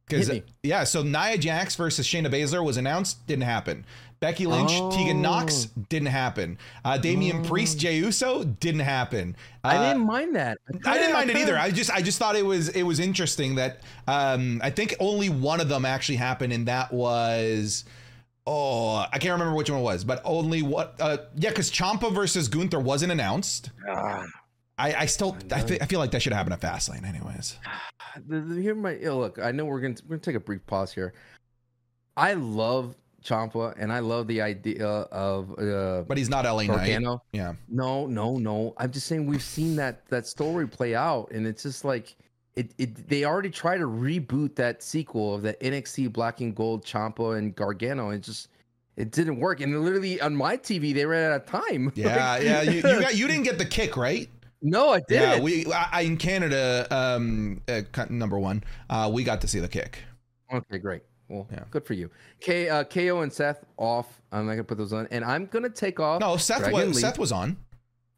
Because 0.09 0.41
yeah, 0.63 0.85
so 0.85 1.03
Nia 1.03 1.37
Jax 1.39 1.77
versus 1.77 2.07
Shayna 2.07 2.29
Baszler 2.33 2.65
was 2.65 2.77
announced, 2.77 3.27
didn't 3.27 3.45
happen. 3.45 3.85
Becky 4.21 4.47
Lynch, 4.47 4.73
Tegan 4.97 5.23
Nox, 5.23 5.69
Oh. 5.69 5.83
didn't 5.89 6.09
happen. 6.09 6.59
Uh, 6.85 6.99
Damian 6.99 7.45
Priest, 7.45 7.79
Jey 7.79 7.99
Uso, 7.99 8.43
didn't 8.43 8.81
happen. 8.81 9.37
I 9.63 9.77
Uh, 9.77 9.93
didn't 9.93 10.07
mind 10.07 10.35
that. 10.35 10.59
I 10.85 10.99
didn't 10.99 11.13
mind 11.13 11.31
it 11.31 11.37
either. 11.37 11.57
I 11.57 11.71
just 11.71 11.91
I 11.93 12.03
just 12.03 12.19
thought 12.19 12.35
it 12.35 12.45
was 12.45 12.69
it 12.71 12.83
was 12.83 12.99
interesting 12.99 13.55
that 13.57 13.81
um 14.09 14.61
I 14.65 14.71
think 14.71 14.97
only 14.99 15.29
one 15.29 15.61
of 15.61 15.69
them 15.69 15.85
actually 15.85 16.17
happened 16.17 16.53
and 16.53 16.67
that 16.67 16.93
was 16.93 17.85
oh 18.47 18.97
I 19.13 19.19
can't 19.19 19.33
remember 19.33 19.55
which 19.55 19.71
one 19.71 19.81
it 19.81 19.83
was 19.83 20.03
but 20.05 20.21
only 20.25 20.63
what 20.63 20.97
uh 21.01 21.19
yeah 21.37 21.51
because 21.51 21.71
Ciampa 21.71 22.13
versus 22.13 22.49
Gunther 22.49 22.81
wasn't 22.81 23.13
announced. 23.13 23.71
Ah, 23.89 24.25
I 24.79 24.95
I 24.95 25.07
still 25.07 25.37
I, 25.53 25.61
fe- 25.61 25.79
I 25.81 25.87
feel 25.87 25.99
like 26.01 26.13
that 26.13 26.23
should 26.23 26.33
happen 26.33 26.53
at 26.53 26.61
Fastlane 26.61 27.05
anyways. 27.05 27.57
here 28.63 28.75
my 28.75 28.95
look. 28.95 29.39
I 29.43 29.51
know 29.53 29.65
we're 29.65 29.81
gonna 29.81 29.95
we're 30.07 30.17
gonna 30.17 30.21
take 30.25 30.37
a 30.37 30.41
brief 30.41 30.65
pause 30.67 30.93
here. 30.93 31.15
I 32.17 32.35
love 32.35 32.97
Ciampa 33.25 33.75
and 33.79 33.93
I 33.93 33.99
love 34.01 34.27
the 34.27 34.41
idea 34.43 34.87
of 34.87 35.51
uh, 35.59 36.03
But 36.03 36.19
he's 36.19 36.29
not 36.31 36.45
LA 36.45 36.63
Knight. 36.63 36.69
Gargano. 36.69 37.23
Yeah. 37.33 37.55
No, 37.69 38.07
no, 38.07 38.37
no. 38.37 38.75
I'm 38.77 38.91
just 38.91 39.07
saying 39.07 39.27
we've 39.27 39.43
seen 39.43 39.77
that 39.77 40.07
that 40.09 40.27
story 40.27 40.67
play 40.67 40.95
out, 40.95 41.31
and 41.33 41.47
it's 41.47 41.63
just 41.63 41.85
like 41.85 42.17
it. 42.57 42.73
it 42.79 43.09
they 43.09 43.25
already 43.25 43.51
tried 43.51 43.79
to 43.79 43.87
reboot 43.87 44.55
that 44.57 44.83
sequel 44.83 45.35
of 45.35 45.43
the 45.43 45.55
NXT 45.55 46.13
Black 46.13 46.41
and 46.41 46.55
Gold 46.55 46.85
Ciampa 46.85 47.39
and 47.39 47.55
Gargano, 47.55 48.11
and 48.11 48.19
it 48.21 48.25
just 48.25 48.49
it 48.97 49.11
didn't 49.13 49.39
work. 49.39 49.61
And 49.61 49.81
literally 49.85 50.21
on 50.21 50.35
my 50.35 50.57
TV, 50.57 50.93
they 50.95 51.05
ran 51.07 51.31
out 51.33 51.41
of 51.43 51.47
time. 51.47 51.93
Yeah, 51.97 52.33
Like- 52.35 52.43
yeah. 52.43 52.63
You, 52.63 52.73
you 52.77 52.83
got 52.83 53.17
you 53.17 53.27
didn't 53.29 53.45
get 53.45 53.59
the 53.59 53.65
kick 53.67 53.97
right. 53.97 54.29
No, 54.61 54.91
I 54.91 55.01
did. 55.09 55.21
Yeah, 55.21 55.41
we 55.41 55.67
I, 55.73 55.89
I- 55.93 56.01
in 56.03 56.17
Canada, 56.17 56.87
um, 56.91 57.61
uh, 57.69 57.83
number 58.11 58.39
one, 58.39 58.65
uh, 58.91 59.11
we 59.13 59.23
got 59.25 59.41
to 59.43 59.49
see 59.49 59.61
the 59.61 59.69
kick. 59.69 60.01
Okay, 60.53 60.79
great. 60.79 61.03
Well, 61.29 61.47
Yeah. 61.53 61.65
good 61.71 61.85
for 61.85 61.93
you. 61.95 62.11
K, 62.41 62.69
uh, 62.69 62.85
KO 62.85 63.21
and 63.21 63.33
Seth 63.33 63.65
off. 63.77 64.21
I'm 64.33 64.47
not 64.47 64.53
gonna 64.53 64.65
put 64.65 64.79
those 64.79 64.93
on, 64.93 65.07
and 65.11 65.25
I'm 65.25 65.47
gonna 65.47 65.69
take 65.69 66.01
off. 66.01 66.21
No, 66.21 66.37
Seth 66.37 66.61
Dragon 66.61 66.89
was 66.89 66.97
Lee. 66.97 67.03
Seth 67.03 67.19
was 67.19 67.33
on. 67.33 67.57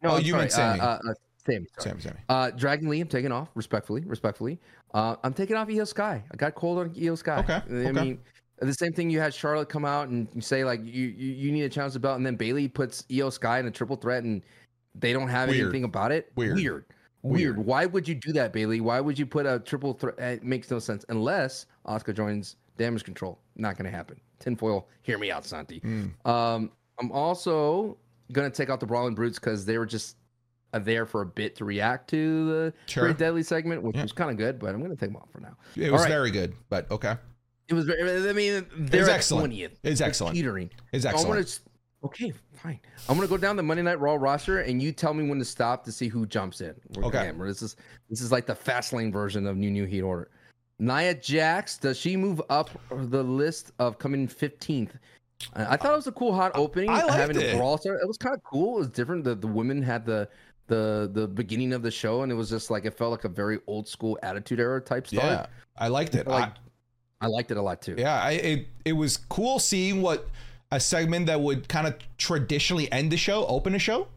No, 0.02 0.10
oh, 0.10 0.16
I'm 0.16 0.22
you 0.22 0.30
sorry, 0.30 0.40
meant 0.42 0.52
Sami. 0.52 0.80
Uh, 0.80 0.84
uh, 0.84 0.88
uh, 0.88 1.14
Sami. 1.46 1.66
Sorry. 1.78 1.90
Sami, 1.90 2.00
Sami. 2.00 2.16
Uh, 2.28 2.50
Dragon 2.50 2.88
Lee, 2.88 3.00
I'm 3.00 3.08
taking 3.08 3.32
off 3.32 3.48
respectfully. 3.54 4.02
Respectfully, 4.06 4.58
uh, 4.94 5.16
I'm 5.24 5.34
taking 5.34 5.56
off 5.56 5.68
Iyo 5.68 5.86
Sky. 5.86 6.22
I 6.30 6.36
got 6.36 6.54
cold 6.54 6.78
on 6.78 6.90
Iyo 6.90 7.18
Sky. 7.18 7.38
Okay, 7.40 7.54
I 7.54 7.88
okay. 7.88 7.92
mean, 7.92 8.18
the 8.60 8.72
same 8.72 8.92
thing. 8.92 9.10
You 9.10 9.20
had 9.20 9.34
Charlotte 9.34 9.68
come 9.68 9.84
out 9.84 10.08
and 10.08 10.28
you 10.34 10.40
say 10.40 10.64
like 10.64 10.80
you 10.84 11.08
you, 11.08 11.32
you 11.32 11.52
need 11.52 11.62
a 11.62 11.68
challenge 11.68 11.94
the 11.94 12.00
belt, 12.00 12.16
and 12.16 12.24
then 12.24 12.36
Bayley 12.36 12.68
puts 12.68 13.02
Iyo 13.10 13.32
Sky 13.32 13.58
in 13.58 13.66
a 13.66 13.70
triple 13.70 13.96
threat, 13.96 14.22
and 14.22 14.42
they 14.94 15.12
don't 15.12 15.28
have 15.28 15.48
Weird. 15.48 15.62
anything 15.62 15.84
about 15.84 16.12
it. 16.12 16.30
Weird. 16.36 16.56
Weird. 16.56 16.84
Weird. 17.22 17.56
Weird. 17.56 17.66
Why 17.66 17.86
would 17.86 18.08
you 18.08 18.14
do 18.14 18.32
that, 18.32 18.52
Bayley? 18.52 18.80
Why 18.80 19.00
would 19.00 19.18
you 19.18 19.26
put 19.26 19.46
a 19.46 19.58
triple 19.60 19.92
threat? 19.94 20.18
It 20.18 20.42
makes 20.44 20.70
no 20.70 20.78
sense 20.78 21.04
unless 21.08 21.66
Asuka 21.86 22.14
joins 22.14 22.56
Damage 22.78 23.04
Control. 23.04 23.38
Not 23.56 23.76
going 23.76 23.90
to 23.90 23.96
happen. 23.96 24.18
Tinfoil, 24.38 24.88
hear 25.02 25.18
me 25.18 25.30
out, 25.30 25.44
Santi. 25.44 25.80
Mm. 25.80 26.26
Um, 26.26 26.70
I'm 26.98 27.12
also 27.12 27.98
going 28.32 28.50
to 28.50 28.56
take 28.56 28.70
out 28.70 28.80
the 28.80 28.86
Brawling 28.86 29.14
Brutes 29.14 29.38
because 29.38 29.66
they 29.66 29.76
were 29.76 29.84
just 29.86 30.16
uh, 30.72 30.78
there 30.78 31.04
for 31.04 31.20
a 31.22 31.26
bit 31.26 31.56
to 31.56 31.64
react 31.66 32.08
to 32.10 32.46
the 32.48 32.74
Sure. 32.86 33.04
Great 33.04 33.18
Deadly 33.18 33.42
segment, 33.42 33.82
which 33.82 33.96
Yeah. 33.96 34.02
was 34.02 34.12
kind 34.12 34.30
of 34.30 34.36
good, 34.38 34.58
but 34.58 34.70
I'm 34.74 34.78
going 34.80 34.90
to 34.90 34.96
take 34.96 35.10
them 35.10 35.16
off 35.16 35.28
for 35.30 35.40
now. 35.40 35.56
It 35.76 35.92
was 35.92 36.02
right. 36.02 36.08
very 36.08 36.30
good, 36.30 36.54
but 36.70 36.90
okay. 36.90 37.16
It 37.68 37.74
was 37.74 37.84
very, 37.84 38.28
I 38.28 38.32
mean, 38.32 38.66
they're 38.76 39.04
at 39.04 39.08
excellent. 39.10 39.52
20th. 39.52 39.72
It's 39.82 40.00
excellent. 40.00 40.36
Teetering. 40.36 40.70
It's 40.92 41.04
I 41.04 41.10
excellent. 41.10 41.28
want 41.36 41.46
to. 41.46 41.60
Okay, 42.02 42.32
fine. 42.52 42.80
I'm 43.08 43.16
gonna 43.16 43.28
go 43.28 43.36
down 43.36 43.56
the 43.56 43.62
Monday 43.62 43.82
Night 43.82 44.00
Raw 44.00 44.14
roster, 44.14 44.60
and 44.60 44.82
you 44.82 44.90
tell 44.92 45.12
me 45.12 45.28
when 45.28 45.38
to 45.38 45.44
stop 45.44 45.84
to 45.84 45.92
see 45.92 46.08
who 46.08 46.24
jumps 46.26 46.60
in. 46.62 46.74
We're- 46.94 47.06
Okay. 47.08 47.18
again, 47.28 47.38
This 47.38 47.60
is 47.62 47.76
this 48.08 48.20
is 48.22 48.32
like 48.32 48.46
the 48.46 48.54
fast 48.54 48.92
lane 48.92 49.12
version 49.12 49.46
of 49.46 49.56
New 49.56 49.70
New 49.70 49.84
Heat 49.84 50.02
Order. 50.02 50.30
Nia 50.78 51.12
Jax, 51.14 51.76
does 51.76 51.98
she 51.98 52.16
move 52.16 52.40
up 52.48 52.70
the 52.90 53.22
list 53.22 53.72
of 53.78 53.98
coming 53.98 54.26
15th? 54.26 54.92
Uh, 55.54 55.66
I 55.68 55.76
thought 55.76 55.92
it 55.92 55.96
was 55.96 56.06
a 56.06 56.12
cool 56.12 56.34
hot 56.34 56.52
opening. 56.54 56.88
I 56.88 57.02
liked 57.02 57.10
having 57.14 57.38
it. 57.40 57.54
a 57.54 57.56
brawl 57.58 57.76
start. 57.76 58.00
It 58.02 58.08
was 58.08 58.16
kind 58.16 58.34
of 58.34 58.42
cool. 58.44 58.76
It 58.76 58.78
was 58.80 58.88
different. 58.88 59.24
The 59.24 59.34
the 59.34 59.46
women 59.46 59.82
had 59.82 60.06
the 60.06 60.28
the 60.68 61.10
the 61.12 61.28
beginning 61.28 61.72
of 61.74 61.82
the 61.82 61.90
show, 61.90 62.22
and 62.22 62.32
it 62.32 62.34
was 62.34 62.48
just 62.48 62.70
like 62.70 62.86
it 62.86 62.96
felt 62.96 63.10
like 63.10 63.24
a 63.24 63.28
very 63.28 63.58
old 63.66 63.86
school 63.86 64.18
Attitude 64.22 64.58
Era 64.60 64.80
type 64.80 65.06
start. 65.06 65.24
Yeah, 65.24 65.46
I 65.76 65.88
liked 65.88 66.14
it. 66.14 66.26
Like, 66.26 66.52
I, 67.20 67.26
I 67.26 67.26
liked 67.26 67.50
it 67.50 67.58
a 67.58 67.62
lot 67.62 67.82
too. 67.82 67.96
yeah, 67.98 68.22
I, 68.22 68.30
it 68.32 68.66
it 68.86 68.92
was 68.94 69.18
cool 69.18 69.58
seeing 69.58 70.00
what 70.00 70.28
a 70.72 70.80
segment 70.80 71.26
that 71.26 71.40
would 71.40 71.68
kind 71.68 71.86
of 71.86 71.96
traditionally 72.18 72.90
end 72.92 73.10
the 73.10 73.16
show, 73.16 73.44
open 73.46 73.74
a 73.74 73.78
show. 73.78 74.08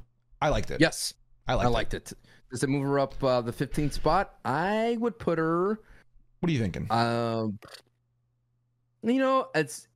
I 0.41 0.49
liked 0.49 0.71
it. 0.71 0.81
Yes. 0.81 1.13
I 1.47 1.55
liked 1.55 1.65
I 1.65 1.69
it. 1.69 1.71
liked 1.71 1.93
it. 1.93 2.13
Does 2.51 2.63
it 2.63 2.69
move 2.69 2.83
her 2.83 2.99
up 2.99 3.21
uh, 3.23 3.41
the 3.41 3.51
15th 3.51 3.93
spot? 3.93 4.35
I 4.45 4.97
would 4.99 5.17
put 5.17 5.39
her. 5.39 5.79
What 6.39 6.49
are 6.49 6.51
you 6.51 6.59
thinking? 6.59 6.87
Um, 6.91 7.57
you 9.01 9.19
know, 9.19 9.47
it's 9.55 9.87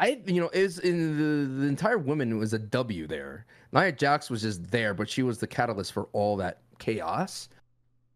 I. 0.00 0.20
You 0.26 0.40
know, 0.40 0.50
is 0.52 0.78
in 0.78 1.18
the 1.18 1.60
the 1.62 1.66
entire 1.66 1.98
women 1.98 2.38
was 2.38 2.52
a 2.54 2.58
W 2.58 3.06
there. 3.06 3.46
Nia 3.72 3.92
Jax 3.92 4.30
was 4.30 4.42
just 4.42 4.70
there, 4.70 4.94
but 4.94 5.10
she 5.10 5.22
was 5.22 5.38
the 5.38 5.46
catalyst 5.46 5.92
for 5.92 6.04
all 6.12 6.36
that 6.36 6.60
chaos. 6.78 7.48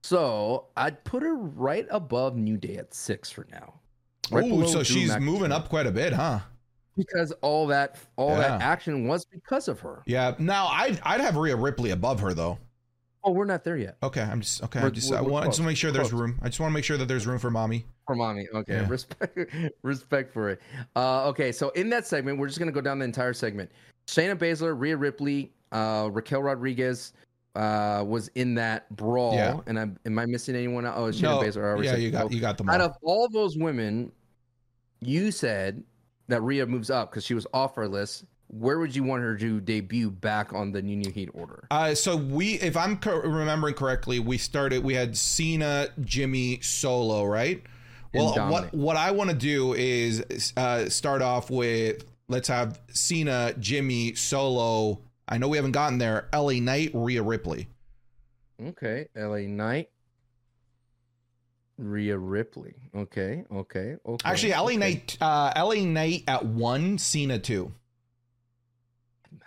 So 0.02 0.66
I'd 0.76 1.02
put 1.04 1.22
her 1.22 1.34
right 1.34 1.86
above 1.90 2.36
New 2.36 2.56
Day 2.56 2.76
at 2.76 2.94
six 2.94 3.30
for 3.30 3.46
now. 3.50 3.74
Right 4.30 4.50
Ooh, 4.50 4.66
so 4.66 4.76
Drew 4.76 4.84
she's 4.84 5.10
McIntyre. 5.10 5.20
moving 5.20 5.52
up 5.52 5.68
quite 5.68 5.86
a 5.86 5.90
bit, 5.90 6.12
huh? 6.12 6.40
Because 6.98 7.32
all 7.40 7.66
that 7.68 7.96
all 8.16 8.36
that 8.36 8.60
action 8.60 9.08
was 9.08 9.24
because 9.24 9.68
of 9.68 9.80
her. 9.80 10.02
Yeah. 10.06 10.34
Now 10.38 10.66
I'd 10.66 11.00
I'd 11.04 11.20
have 11.22 11.36
Rhea 11.36 11.56
Ripley 11.56 11.90
above 11.92 12.20
her 12.20 12.34
though. 12.34 12.58
Oh, 13.24 13.32
we're 13.32 13.46
not 13.46 13.64
there 13.64 13.76
yet. 13.76 13.96
Okay, 14.02 14.20
I'm 14.22 14.40
just 14.40 14.62
okay. 14.64 14.78
I 14.78 14.82
We're- 14.84 14.94
just 14.94 15.10
we're- 15.10 15.18
I 15.18 15.22
want 15.28 15.44
I 15.44 15.48
just 15.48 15.58
want 15.58 15.66
to 15.66 15.70
make 15.70 15.76
sure 15.76 15.90
there's 15.90 16.12
room. 16.12 16.38
I 16.42 16.48
just 16.48 16.60
want 16.60 16.70
to 16.70 16.74
make 16.74 16.84
sure 16.84 16.96
that 16.96 17.08
there's 17.08 17.26
room 17.26 17.38
for 17.38 17.50
mommy. 17.50 17.84
For 18.06 18.14
mommy. 18.14 18.46
Okay. 18.54 18.74
Yeah. 18.74 18.88
Respect 18.88 19.36
respect 19.82 20.32
for 20.32 20.50
it. 20.50 20.60
Uh, 20.94 21.26
okay, 21.28 21.50
so 21.52 21.70
in 21.70 21.88
that 21.90 22.06
segment, 22.06 22.38
we're 22.38 22.46
just 22.46 22.58
gonna 22.58 22.72
go 22.72 22.80
down 22.80 22.98
the 22.98 23.04
entire 23.04 23.32
segment. 23.32 23.70
Shayna 24.06 24.36
Baszler, 24.36 24.78
Rhea 24.78 24.96
Ripley, 24.96 25.52
uh, 25.72 26.08
Raquel 26.12 26.42
Rodriguez 26.42 27.12
uh, 27.56 28.04
was 28.06 28.28
in 28.36 28.54
that 28.54 28.88
brawl. 28.96 29.34
Yeah. 29.34 29.58
And 29.66 29.78
I'm 29.78 29.98
I 30.18 30.24
missing 30.24 30.54
anyone? 30.54 30.86
else? 30.86 30.96
Oh, 30.96 31.10
Shayna 31.10 31.22
No, 31.22 31.38
Baszler. 31.40 31.64
I 31.64 31.68
already 31.70 31.86
yeah, 31.88 31.96
you 31.96 32.10
got 32.10 32.32
you 32.32 32.40
got 32.40 32.56
them 32.56 32.68
Out 32.70 32.80
all. 32.80 32.86
of 32.86 32.96
all 33.02 33.28
those 33.28 33.58
women, 33.58 34.12
you 35.00 35.32
said 35.32 35.82
that 36.28 36.42
Rhea 36.42 36.66
moves 36.66 36.90
up 36.90 37.10
because 37.10 37.24
she 37.24 37.34
was 37.34 37.46
off 37.52 37.76
our 37.78 37.88
list. 37.88 38.24
where 38.48 38.78
would 38.78 38.96
you 38.96 39.02
want 39.02 39.22
her 39.22 39.36
to 39.36 39.60
debut 39.60 40.10
back 40.10 40.54
on 40.54 40.72
the 40.72 40.80
New 40.80 40.96
New 40.96 41.10
Heat 41.10 41.28
order? 41.34 41.66
Uh, 41.70 41.94
so 41.94 42.16
we, 42.16 42.54
if 42.60 42.76
I'm 42.76 42.96
co- 42.96 43.20
remembering 43.20 43.74
correctly, 43.74 44.20
we 44.20 44.38
started. 44.38 44.82
We 44.82 44.94
had 44.94 45.16
Cena, 45.16 45.88
Jimmy, 46.00 46.60
Solo, 46.60 47.24
right? 47.24 47.62
Well, 48.14 48.32
what 48.50 48.72
what 48.72 48.96
I 48.96 49.10
want 49.10 49.28
to 49.28 49.36
do 49.36 49.74
is 49.74 50.52
uh, 50.56 50.88
start 50.88 51.20
off 51.20 51.50
with 51.50 52.04
let's 52.28 52.48
have 52.48 52.80
Cena, 52.90 53.52
Jimmy, 53.58 54.14
Solo. 54.14 55.00
I 55.28 55.36
know 55.36 55.48
we 55.48 55.58
haven't 55.58 55.72
gotten 55.72 55.98
there. 55.98 56.26
LA 56.32 56.52
Knight, 56.54 56.90
Rhea 56.94 57.22
Ripley. 57.22 57.68
Okay, 58.64 59.08
LA 59.14 59.40
Knight, 59.40 59.90
Rhea 61.78 62.18
Ripley. 62.18 62.74
Okay, 62.94 63.44
okay, 63.50 63.96
okay. 64.04 64.28
Actually, 64.28 64.52
LA 64.52 64.64
okay. 64.64 64.76
Knight, 64.76 65.18
uh, 65.20 65.52
LA 65.56 65.84
Knight 65.84 66.24
at 66.26 66.44
one, 66.44 66.98
Cena 66.98 67.38
two. 67.38 67.72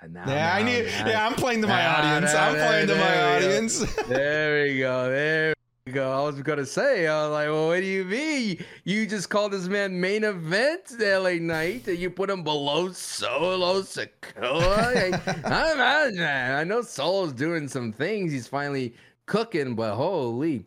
Nah, 0.09 0.27
yeah, 0.27 0.55
I 0.55 0.63
need. 0.63 0.85
nah. 0.85 1.07
Yeah, 1.07 1.27
I'm 1.27 1.35
playing 1.35 1.61
to 1.61 1.67
my 1.67 1.85
audience. 1.85 2.33
I'm 2.33 2.55
playing 2.55 2.87
to 2.87 2.95
my 2.95 3.35
audience. 3.35 3.95
there 4.07 4.63
we 4.63 4.79
go. 4.79 5.11
There 5.11 5.53
we 5.85 5.91
go. 5.91 6.11
I 6.11 6.25
was 6.25 6.41
gonna 6.41 6.65
say, 6.65 7.05
I 7.05 7.23
was 7.23 7.31
like, 7.31 7.47
well, 7.49 7.67
what 7.67 7.81
do 7.81 7.85
you 7.85 8.05
mean? 8.05 8.63
You 8.83 9.05
just 9.05 9.29
called 9.29 9.51
this 9.51 9.67
man 9.67 9.99
main 9.99 10.23
event 10.23 10.95
LA 10.99 11.33
Knight 11.33 11.87
and 11.87 11.99
you 11.99 12.09
put 12.09 12.31
him 12.31 12.43
below 12.43 12.91
Solo 12.91 13.81
Sikoa? 13.81 15.21
I'm 15.45 16.19
I, 16.19 16.61
I 16.61 16.63
know 16.63 16.81
Solo's 16.81 17.33
doing 17.33 17.67
some 17.67 17.91
things. 17.91 18.31
He's 18.31 18.47
finally 18.47 18.95
cooking, 19.27 19.75
but 19.75 19.95
holy. 19.95 20.65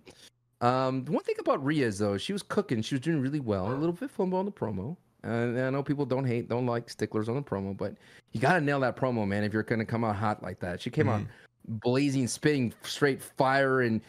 Um, 0.65 1.05
one 1.05 1.23
thing 1.23 1.35
about 1.39 1.63
Rhea 1.63 1.87
is 1.87 1.99
though, 1.99 2.17
she 2.17 2.33
was 2.33 2.43
cooking. 2.43 2.81
She 2.81 2.95
was 2.95 3.03
doing 3.03 3.21
really 3.21 3.41
well. 3.41 3.71
A 3.71 3.75
little 3.75 3.93
bit 3.93 4.11
fumble 4.11 4.39
on 4.39 4.47
the 4.47 4.53
promo. 4.53 4.97
And 5.23 5.59
I 5.61 5.69
know 5.69 5.83
people 5.83 6.07
don't 6.07 6.25
hate, 6.25 6.49
don't 6.49 6.67
like 6.67 6.89
sticklers 6.89 7.29
on 7.29 7.35
the 7.35 7.43
promo, 7.43 7.77
but 7.77 7.95
you 8.33 8.41
gotta 8.41 8.63
nail 8.63 8.81
that 8.81 8.97
promo, 8.97 9.27
man. 9.27 9.45
If 9.45 9.53
you're 9.53 9.63
gonna 9.63 9.85
come 9.85 10.05
out 10.05 10.17
hot 10.17 10.43
like 10.43 10.61
that, 10.61 10.81
she 10.81 10.91
came 10.91 11.09
out 11.09 11.23
blazing, 11.67 12.27
spitting 12.29 12.73
straight 12.83 13.23
fire, 13.23 13.83
and 13.83 14.01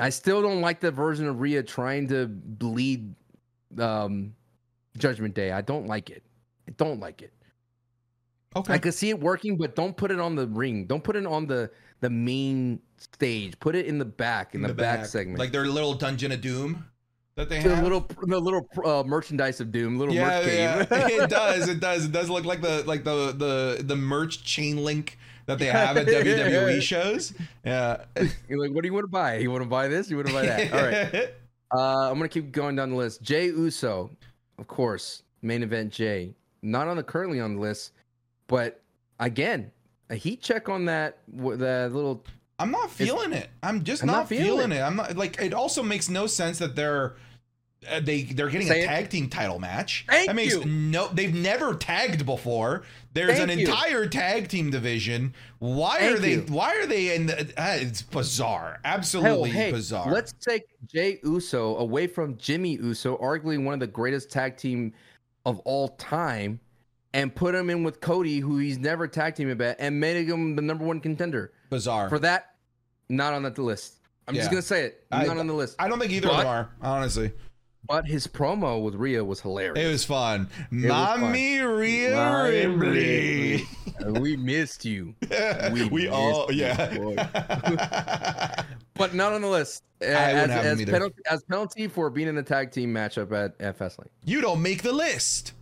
I 0.00 0.08
still 0.10 0.42
don't 0.42 0.60
like 0.60 0.80
the 0.80 0.90
version 0.90 1.26
of 1.28 1.40
Rhea 1.40 1.62
trying 1.62 2.08
to 2.08 2.26
bleed 2.26 3.14
um, 3.78 4.34
Judgment 4.98 5.34
Day. 5.34 5.52
I 5.52 5.60
don't 5.60 5.86
like 5.86 6.10
it. 6.10 6.24
I 6.68 6.72
don't 6.76 6.98
like 6.98 7.22
it. 7.22 7.32
okay. 8.56 8.74
I 8.74 8.78
could 8.78 8.94
see 8.94 9.10
it 9.10 9.20
working, 9.20 9.56
but 9.56 9.76
don't 9.76 9.96
put 9.96 10.10
it 10.10 10.18
on 10.18 10.34
the 10.34 10.46
ring. 10.48 10.86
Don't 10.86 11.02
put 11.02 11.16
it 11.16 11.26
on 11.26 11.46
the 11.46 11.70
the 12.02 12.10
main 12.10 12.80
stage. 12.98 13.58
Put 13.60 13.74
it 13.74 13.86
in 13.86 13.98
the 13.98 14.04
back, 14.04 14.54
in, 14.54 14.60
the, 14.60 14.74
back, 14.74 15.06
segment. 15.06 15.38
like 15.38 15.52
their 15.52 15.66
little 15.66 15.94
Dungeon 15.94 16.32
of 16.32 16.42
Doom 16.42 16.84
that 17.36 17.48
they 17.48 17.62
the 17.62 17.74
have. 17.74 17.82
little 17.82 18.06
the 18.22 18.38
little 18.38 18.68
uh, 18.84 19.04
merchandise 19.04 19.60
of 19.60 19.72
Doom, 19.72 19.98
little 19.98 20.14
yeah, 20.14 20.40
merch 20.40 20.46
yeah. 20.46 20.86
it 21.24 21.30
does. 21.30 21.68
It 21.68 21.80
does. 21.80 22.04
It 22.04 22.12
does 22.12 22.28
look 22.28 22.44
like 22.44 22.60
the 22.60 22.82
like 22.84 23.04
the 23.04 23.32
the 23.32 23.82
the 23.82 23.96
merch 23.96 24.44
chain 24.44 24.84
link 24.84 25.16
that 25.46 25.58
they 25.58 25.66
have 25.66 25.96
at 25.96 26.06
WWE 26.08 26.82
shows. 26.82 27.32
Yeah. 27.64 28.04
You're 28.48 28.60
like, 28.60 28.74
what 28.74 28.82
do 28.82 28.88
you 28.88 28.92
want 28.94 29.04
to 29.04 29.10
buy? 29.10 29.38
You 29.38 29.50
want 29.50 29.62
to 29.62 29.68
buy 29.68 29.88
this? 29.88 30.10
You 30.10 30.16
want 30.16 30.28
to 30.28 30.34
buy 30.34 30.46
that? 30.46 30.72
All 30.72 30.84
right. 30.84 31.34
Uh, 31.74 32.10
I'm 32.10 32.18
gonna 32.18 32.28
keep 32.28 32.52
going 32.52 32.76
down 32.76 32.90
the 32.90 32.96
list. 32.96 33.22
Jey 33.22 33.46
Uso, 33.46 34.10
of 34.58 34.66
course, 34.66 35.22
main 35.40 35.62
event 35.62 35.92
Jey. 35.92 36.34
Not 36.62 36.88
on 36.88 36.96
the 36.96 37.02
currently 37.02 37.40
on 37.40 37.54
the 37.54 37.60
list, 37.60 37.92
but 38.46 38.82
again, 39.20 39.70
a 40.10 40.14
heat 40.14 40.42
check 40.42 40.68
on 40.68 40.84
that. 40.86 41.18
The 41.28 41.90
little 41.92 42.24
I'm 42.58 42.70
not 42.70 42.90
feeling 42.90 43.32
it. 43.32 43.48
I'm 43.62 43.82
just 43.82 44.02
I'm 44.02 44.06
not, 44.06 44.12
not 44.12 44.28
feeling, 44.28 44.44
feeling 44.44 44.72
it. 44.72 44.80
I'm 44.80 44.96
not 44.96 45.16
like. 45.16 45.40
It 45.40 45.52
also 45.54 45.82
makes 45.82 46.08
no 46.08 46.26
sense 46.26 46.58
that 46.58 46.76
they're. 46.76 47.14
Uh, 47.90 47.98
they 47.98 48.22
they're 48.22 48.48
getting 48.48 48.68
Say 48.68 48.82
a 48.82 48.84
it. 48.84 48.86
tag 48.86 49.10
team 49.10 49.28
title 49.28 49.58
match. 49.58 50.04
Thank 50.08 50.28
that 50.28 50.36
makes 50.36 50.54
you. 50.54 50.64
no. 50.64 51.08
They've 51.08 51.34
never 51.34 51.74
tagged 51.74 52.24
before. 52.24 52.84
There's 53.12 53.36
Thank 53.36 53.50
an 53.50 53.58
you. 53.58 53.66
entire 53.66 54.06
tag 54.06 54.46
team 54.46 54.70
division. 54.70 55.34
Why 55.58 56.06
are 56.06 56.18
they? 56.18 56.34
you. 56.34 56.46
Why 56.48 56.76
are 56.76 56.86
they 56.86 57.16
in? 57.16 57.26
The, 57.26 57.40
uh, 57.56 57.76
it's 57.80 58.02
bizarre. 58.02 58.78
Absolutely 58.84 59.50
Hell, 59.50 59.60
hey, 59.64 59.72
bizarre. 59.72 60.12
let's 60.12 60.32
take 60.34 60.62
Jey 60.86 61.18
Uso 61.24 61.76
away 61.78 62.06
from 62.06 62.36
Jimmy 62.36 62.74
Uso, 62.76 63.16
arguably 63.16 63.60
one 63.64 63.74
of 63.74 63.80
the 63.80 63.88
greatest 63.88 64.30
tag 64.30 64.56
team 64.56 64.92
of 65.44 65.58
all 65.60 65.88
time, 65.88 66.60
and 67.14 67.34
put 67.34 67.54
him 67.54 67.70
in 67.70 67.84
with 67.84 68.00
Cody, 68.00 68.40
who 68.40 68.58
he's 68.58 68.78
never 68.78 69.06
tag 69.06 69.34
team 69.34 69.50
about, 69.50 69.76
and 69.78 70.00
made 70.00 70.26
him 70.28 70.56
the 70.56 70.62
number 70.62 70.84
one 70.84 71.00
contender. 71.00 71.52
bizarre. 71.70 72.08
For 72.08 72.18
that, 72.20 72.54
not 73.08 73.34
on 73.34 73.42
that 73.42 73.58
list. 73.58 73.98
I'm 74.28 74.34
just 74.34 74.50
gonna 74.50 74.62
say 74.62 74.84
it. 74.84 75.04
I- 75.10 75.26
Not 75.26 75.38
on 75.38 75.46
the 75.46 75.52
list. 75.52 75.76
I 75.78 75.88
don't 75.88 75.98
think 75.98 76.12
either 76.12 76.28
of 76.28 76.36
them 76.38 76.46
are 76.46 76.70
honestly. 76.80 77.32
But 77.88 78.06
his 78.06 78.28
promo 78.28 78.80
with 78.80 78.94
Rhea 78.94 79.24
was 79.24 79.40
hilarious. 79.40 79.84
It 79.84 79.90
was 79.90 80.04
fun. 80.04 80.48
was 80.70 80.84
fun. 80.84 81.20
Mommy 81.20 81.58
Rhea 81.58 82.44
Ripley. 82.44 83.64
we 84.20 84.36
missed 84.36 84.84
you, 84.84 85.14
we, 85.72 85.86
We 85.88 86.08
all 86.08 86.46
missed 86.46 86.58
you, 86.60 86.64
yeah. 86.64 88.62
but 88.94 89.14
not 89.14 89.32
on 89.32 89.42
the 89.42 89.48
list. 89.48 89.82
I 90.00 90.04
as, 90.04 90.50
as 90.80 90.84
penalty 90.84 91.16
as 91.28 91.42
penalty 91.42 91.88
for 91.88 92.08
being 92.10 92.28
in 92.28 92.36
the 92.36 92.42
tag 92.44 92.70
team 92.70 92.94
matchup 92.94 93.32
at, 93.32 93.60
at 93.60 93.76
Fastlane. 93.78 94.06
you 94.24 94.40
don't 94.40 94.62
make 94.62 94.82
the 94.82 94.92
list. 94.92 95.52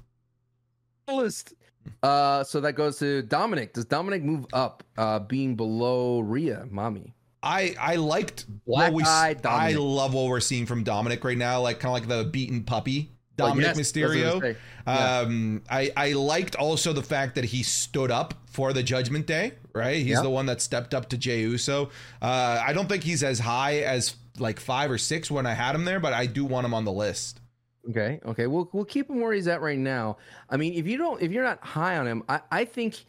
List. 1.15 1.55
Uh, 2.03 2.45
so 2.45 2.61
that 2.61 2.75
goes 2.75 2.99
to 2.99 3.23
Dominic. 3.23 3.73
Does 3.73 3.85
Dominic 3.87 4.23
move 4.23 4.47
up, 4.53 4.83
uh, 4.99 5.19
being 5.19 5.57
below 5.57 6.21
Rhea, 6.21 6.67
mommy? 6.71 7.15
I 7.43 7.75
I 7.81 7.97
liked 7.97 8.47
Black 8.67 8.93
what 8.93 8.97
we. 8.97 9.03
Eye 9.05 9.35
I 9.45 9.73
love 9.73 10.13
what 10.13 10.27
we're 10.27 10.41
seeing 10.41 10.67
from 10.67 10.85
Dominic 10.85 11.25
right 11.25 11.39
now. 11.39 11.61
Like 11.63 11.81
kind 11.81 11.97
of 11.97 12.09
like 12.09 12.25
the 12.25 12.29
beaten 12.31 12.65
puppy. 12.65 13.13
Dominic 13.37 13.65
Oh, 13.65 13.69
yes, 13.69 13.79
I 13.79 13.81
Mysterio. 13.81 14.41
gonna. 14.41 14.55
Yeah. 14.87 15.19
Um, 15.21 15.63
I 15.71 15.91
I 15.97 16.13
liked 16.13 16.55
also 16.57 16.93
the 16.93 17.03
fact 17.03 17.37
that 17.37 17.45
he 17.45 17.63
stood 17.63 18.11
up 18.11 18.35
for 18.47 18.75
the 18.75 18.83
Judgment 18.83 19.27
Day. 19.27 19.55
Right, 19.75 19.97
he's 19.97 20.09
Yeah. 20.17 20.23
the 20.23 20.29
one 20.31 20.47
that 20.47 20.61
stepped 20.61 20.93
up 20.93 21.09
to 21.11 21.17
Jey 21.17 21.41
Uso. 21.43 21.87
Uh, 22.21 22.63
I 22.67 22.73
don't 22.75 22.89
think 22.89 23.05
he's 23.05 23.23
as 23.23 23.39
high 23.39 23.79
as 23.79 24.17
like 24.39 24.61
five 24.61 24.91
or 24.91 24.99
six 24.99 25.31
when 25.31 25.47
I 25.47 25.55
had 25.55 25.75
him 25.75 25.85
there, 25.87 26.01
but 26.01 26.13
I 26.13 26.27
do 26.27 26.45
want 26.45 26.67
him 26.67 26.75
on 26.75 26.85
the 26.85 26.93
list. 26.93 27.41
Okay, 27.89 28.21
okay. 28.27 28.47
We'll 28.47 28.69
we'll 28.73 28.85
keep 28.85 29.09
him 29.09 29.21
where 29.21 29.33
he's 29.33 29.49
at 29.49 29.63
right 29.63 29.79
now. 29.79 30.19
I 30.51 30.57
mean, 30.59 30.75
if 30.75 30.87
you 30.87 30.99
don't, 30.99 31.21
if 31.23 31.33
you're 31.33 31.43
not 31.45 31.65
high 31.65 31.97
on 31.97 32.07
him, 32.07 32.23
I 32.29 32.41
I 32.51 32.65
think 32.67 33.05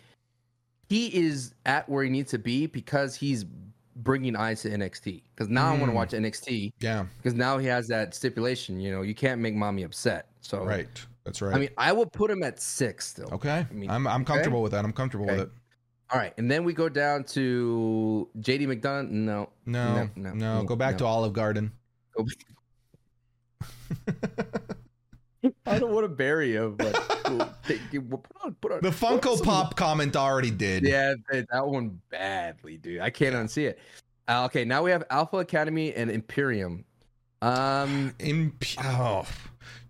he 0.87 1.07
is 1.15 1.53
at 1.65 1.87
where 1.89 2.03
he 2.03 2.09
needs 2.09 2.31
to 2.31 2.39
be 2.39 2.67
because 2.67 3.15
he's 3.15 3.45
bringing 3.97 4.35
eyes 4.35 4.61
to 4.61 4.69
NXT. 4.69 5.23
Because 5.35 5.49
now 5.49 5.67
I 5.67 5.71
want 5.71 5.83
to 5.85 5.91
Mm. 5.91 5.95
watch 5.95 6.11
NXT 6.11 6.71
Yeah, 6.79 7.05
because 7.17 7.33
now 7.33 7.57
he 7.57 7.67
has 7.67 7.87
that 7.89 8.15
stipulation. 8.15 8.79
You 8.79 8.91
know, 8.91 9.01
you 9.01 9.13
can't 9.13 9.41
make 9.41 9.53
mommy 9.55 9.83
upset. 9.83 10.29
So 10.41 10.63
right. 10.63 10.87
That's 11.25 11.41
right. 11.41 11.53
I 11.55 11.59
mean, 11.59 11.69
I 11.77 11.91
will 11.91 12.07
put 12.07 12.31
him 12.31 12.41
at 12.41 12.59
six 12.59 13.07
still. 13.07 13.29
okay, 13.33 13.65
I 13.69 13.73
mean, 13.73 13.89
I'm 13.91 14.07
I'm 14.07 14.25
comfortable 14.25 14.61
with 14.63 14.71
that. 14.71 14.83
I'm 14.85 14.93
comfortable 14.93 15.25
Okay. 15.25 15.35
with 15.37 15.47
it. 15.47 15.51
All 16.11 16.19
right, 16.19 16.33
and 16.37 16.49
then 16.49 16.63
we 16.65 16.73
go 16.73 16.89
down 16.89 17.23
to 17.25 18.27
JD 18.39 18.67
McDonagh. 18.67 19.09
No, 19.11 19.49
No, 19.65 19.93
No, 19.95 20.09
no, 20.15 20.33
no, 20.33 20.63
go 20.63 20.75
back 20.75 20.93
no. 20.93 20.97
to 20.99 21.05
Olive 21.05 21.31
Garden. 21.33 21.71
Go 22.17 22.25
I 25.65 25.79
don't 25.79 25.91
want 25.91 26.03
to 26.03 26.09
bury 26.09 26.53
him, 26.53 26.75
but 26.75 26.93
put 27.23 27.31
on, 28.43 28.55
put 28.61 28.71
on, 28.71 28.79
The 28.81 28.89
Funko 28.89 29.43
Pop 29.43 29.75
comment 29.75 30.15
already 30.15 30.51
did. 30.51 30.83
Yeah, 30.83 31.15
that 31.31 31.47
that 31.51 31.67
one 31.67 31.99
badly, 32.09 32.77
dude. 32.77 33.01
I 33.01 33.09
can't 33.09 33.35
unsee 33.35 33.69
it. 33.69 33.79
Uh, 34.27 34.45
okay, 34.45 34.65
now 34.65 34.83
we 34.83 34.91
have 34.91 35.03
Alpha 35.09 35.37
Academy 35.37 35.93
and 35.93 36.11
Imperium. 36.11 36.85
Um, 37.41 38.13
Imp- 38.19 38.63
oh. 38.83 39.25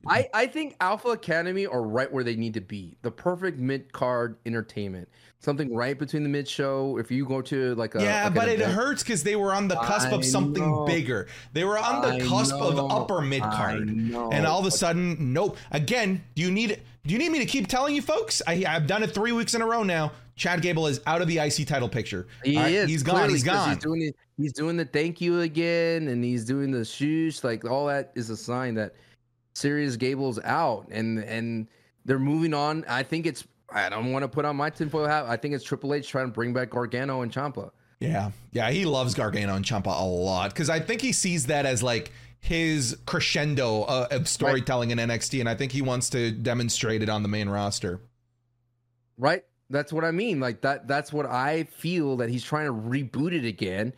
I 0.08 0.30
I 0.34 0.48
think 0.48 0.76
Alpha 0.82 1.10
Academy 1.10 1.66
are 1.68 1.84
right 1.84 2.12
where 2.12 2.24
they 2.24 2.36
need 2.36 2.54
to 2.56 2.62
be. 2.62 2.98
The 3.02 3.12
perfect 3.12 3.60
mid 3.60 3.92
card 3.94 4.38
entertainment, 4.46 5.08
something 5.40 5.74
right 5.74 5.98
between 5.98 6.24
the 6.24 6.30
mid 6.30 6.48
show. 6.48 6.98
If 6.98 7.12
you 7.12 7.26
go 7.26 7.42
to 7.44 7.76
like 7.76 7.96
a 7.96 8.02
yeah, 8.02 8.26
like 8.26 8.34
but 8.34 8.48
it 8.48 8.60
event- 8.62 8.74
hurts 8.74 9.04
because 9.04 9.24
they 9.24 9.36
were 9.36 9.54
on 9.54 9.68
the 9.68 9.76
cusp 9.76 10.08
I 10.08 10.12
of 10.12 10.26
something 10.26 10.64
know. 10.64 10.86
bigger. 10.86 11.28
They 11.54 11.64
were 11.64 11.78
on 11.78 12.02
the 12.02 12.24
I 12.24 12.28
cusp 12.28 12.56
of 12.56 12.78
upper 12.92 13.22
mid 13.22 13.44
card. 13.44 13.88
and 13.88 14.46
all 14.46 14.60
of 14.60 14.66
a 14.66 14.72
sudden, 14.72 15.34
nope. 15.34 15.58
Again, 15.72 16.24
do 16.36 16.42
you 16.42 16.52
need 16.52 16.82
do 17.06 17.14
you 17.14 17.20
need 17.20 17.32
me 17.32 17.40
to 17.40 17.46
keep 17.46 17.68
telling 17.68 17.96
you, 17.96 18.02
folks? 18.02 18.42
I, 18.46 18.64
I've 18.68 18.86
done 18.88 19.02
it 19.04 19.12
three 19.12 19.32
weeks 19.32 19.56
in 19.56 19.62
a 19.62 19.66
row 19.66 19.84
now. 19.84 20.12
Chad 20.36 20.62
Gable 20.62 20.88
is 20.88 21.02
out 21.06 21.22
of 21.22 21.28
the 21.28 21.38
IC 21.38 21.68
title 21.68 21.90
picture. 21.90 22.28
He 22.44 22.58
right, 22.58 22.72
is. 22.72 22.90
He's 22.90 23.04
gone. 23.04 23.30
He's 23.30 23.44
gone. 23.44 23.70
He's 23.70 23.78
doing 23.78 24.00
the, 24.00 24.14
he's 24.38 24.54
doing 24.54 24.78
the 24.78 24.86
thank 24.86 25.22
you 25.22 25.42
again, 25.42 26.08
and 26.08 26.24
he's 26.24 26.46
doing 26.46 26.72
the 26.72 26.80
shoosh. 26.80 27.44
Like 27.44 27.66
all 27.66 27.88
that 27.88 28.12
is 28.16 28.30
a 28.30 28.38
sign 28.38 28.76
that 28.76 28.96
Sirius 29.54 29.98
Gable's 29.98 30.40
out, 30.44 30.88
and 30.92 31.20
and 31.20 31.68
they're 32.06 32.20
moving 32.20 32.54
on. 32.54 32.86
I 32.88 33.04
think 33.04 33.26
it's. 33.26 33.46
I 33.74 33.88
don't 33.90 34.12
want 34.12 34.24
to 34.24 34.28
put 34.28 34.44
on 34.44 34.58
my 34.58 34.70
tinfoil 34.70 35.08
hat. 35.08 35.26
I 35.28 35.38
think 35.38 35.56
it's 35.56 35.64
Triple 35.64 35.94
H 35.94 36.08
trying 36.08 36.28
to 36.28 36.32
bring 36.32 36.54
back 36.54 36.72
Gargano 36.72 37.22
and 37.22 37.32
Ciampa. 37.32 37.72
Yeah, 38.00 38.32
yeah, 38.52 38.72
he 38.72 38.86
loves 38.86 39.14
Gargano 39.14 39.56
and 39.56 39.64
Ciampa 39.64 40.00
a 40.00 40.04
lot 40.04 40.52
because 40.52 40.70
I 40.70 40.80
think 40.80 41.02
he 41.02 41.14
sees 41.14 41.46
that 41.46 41.66
as 41.66 41.84
like 41.84 42.12
his 42.40 42.98
crescendo 43.06 43.84
uh, 43.84 44.08
of 44.10 44.28
storytelling 44.28 44.92
in 44.92 44.98
NXT, 44.98 45.40
and 45.40 45.48
I 45.48 45.56
think 45.56 45.72
he 45.72 45.82
wants 45.82 46.10
to 46.10 46.32
demonstrate 46.32 47.04
it 47.04 47.10
on 47.10 47.22
the 47.22 47.30
main 47.30 47.48
roster. 47.48 48.02
Right. 49.18 49.44
That's 49.70 49.94
what 49.94 50.04
I 50.04 50.12
mean. 50.12 50.40
Like 50.40 50.62
that. 50.62 50.88
That's 50.88 51.14
what 51.14 51.28
I 51.28 51.64
feel 51.64 52.18
that 52.18 52.30
he's 52.30 52.44
trying 52.44 52.66
to 52.66 52.74
reboot 52.74 53.34
it 53.34 53.46
again, 53.46 53.94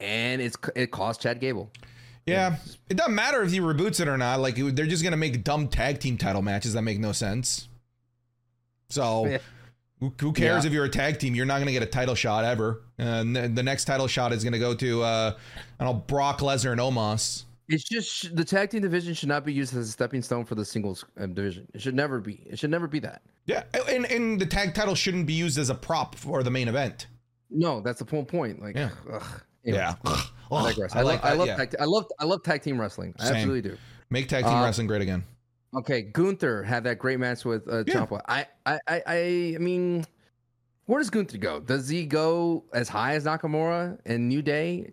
and 0.00 0.42
it's 0.42 0.56
it 0.74 0.90
cost 0.90 1.22
Chad 1.22 1.40
Gable. 1.40 1.70
Yeah, 2.26 2.56
it 2.90 2.96
doesn't 2.96 3.14
matter 3.14 3.42
if 3.42 3.52
he 3.52 3.60
reboots 3.60 4.00
it 4.00 4.08
or 4.08 4.18
not. 4.18 4.40
Like 4.40 4.56
they're 4.56 4.86
just 4.86 5.02
gonna 5.04 5.16
make 5.16 5.44
dumb 5.44 5.68
tag 5.68 6.00
team 6.00 6.18
title 6.18 6.42
matches 6.42 6.72
that 6.72 6.82
make 6.82 6.98
no 6.98 7.12
sense. 7.12 7.68
So, 8.88 9.26
Yeah. 9.30 9.38
Who, 10.00 10.12
who 10.20 10.32
cares 10.34 10.64
Yeah. 10.64 10.68
if 10.68 10.74
you're 10.74 10.84
a 10.84 10.90
tag 10.90 11.18
team? 11.18 11.34
You're 11.34 11.46
not 11.46 11.54
going 11.54 11.68
to 11.68 11.72
get 11.72 11.82
a 11.82 11.86
title 11.86 12.14
shot 12.14 12.44
ever. 12.44 12.82
And 12.98 13.34
the 13.34 13.62
next 13.62 13.86
title 13.86 14.06
shot 14.06 14.30
is 14.30 14.44
going 14.44 14.52
to 14.52 14.58
go 14.58 14.74
to 14.74 15.02
uh, 15.02 15.34
I 15.80 15.84
don't 15.84 15.94
know 15.94 16.02
Brock 16.06 16.40
Lesnar 16.40 16.72
and 16.72 16.80
Omos. 16.80 17.44
It's 17.70 17.82
just 17.82 18.36
the 18.36 18.44
tag 18.44 18.68
team 18.68 18.82
division 18.82 19.14
should 19.14 19.30
not 19.30 19.42
be 19.46 19.54
used 19.54 19.74
as 19.74 19.88
a 19.88 19.90
stepping 19.90 20.20
stone 20.20 20.44
for 20.44 20.54
the 20.54 20.66
singles 20.66 21.02
um, 21.18 21.32
division. 21.32 21.66
It 21.72 21.80
should 21.80 21.94
never 21.94 22.20
be. 22.20 22.42
It 22.44 22.58
should 22.58 22.70
never 22.70 22.86
be 22.86 22.98
that. 23.00 23.22
Yeah, 23.46 23.62
and 23.88 24.04
and 24.10 24.38
the 24.38 24.44
tag 24.44 24.74
title 24.74 24.94
shouldn't 24.94 25.26
be 25.26 25.32
used 25.32 25.56
as 25.56 25.70
a 25.70 25.74
prop 25.74 26.14
for 26.14 26.42
the 26.42 26.50
main 26.50 26.68
event. 26.68 27.06
No, 27.48 27.80
that's 27.80 28.00
the 28.00 28.04
whole 28.10 28.24
point. 28.24 28.60
Like, 28.60 28.76
Yeah. 28.76 28.90
ugh. 29.10 29.40
Anyways, 29.64 29.80
Yeah, 30.04 30.20
I 30.50 30.68
digress. 30.70 30.94
I, 30.94 31.00
I 31.00 31.02
love, 31.02 31.20
I 31.22 31.32
love, 31.34 31.46
yeah. 31.48 31.56
tag, 31.56 31.74
I 31.80 31.84
love, 31.84 32.06
I 32.20 32.24
love 32.24 32.42
tag 32.42 32.62
team 32.62 32.80
wrestling. 32.80 33.14
I 33.18 33.24
Same. 33.24 33.34
absolutely 33.36 33.70
do. 33.70 33.76
Make 34.10 34.28
tag 34.28 34.44
team 34.44 34.54
Uh, 34.54 34.64
wrestling 34.64 34.86
great 34.86 35.02
again. 35.02 35.24
Okay, 35.76 36.02
Gunther 36.02 36.62
had 36.62 36.84
that 36.84 36.98
great 36.98 37.18
match 37.18 37.44
with 37.44 37.68
uh, 37.68 37.84
Yeah. 37.86 37.94
Ciampa. 37.94 38.20
I, 38.28 38.46
I, 38.64 38.78
I, 38.86 39.02
I, 39.06 39.52
I 39.56 39.58
mean, 39.58 40.06
where 40.86 41.00
does 41.00 41.10
Gunther 41.10 41.38
go? 41.38 41.60
Does 41.60 41.88
he 41.88 42.06
go 42.06 42.64
as 42.72 42.88
high 42.88 43.14
as 43.14 43.24
Nakamura 43.24 43.98
and 44.06 44.28
New 44.28 44.40
Day, 44.42 44.92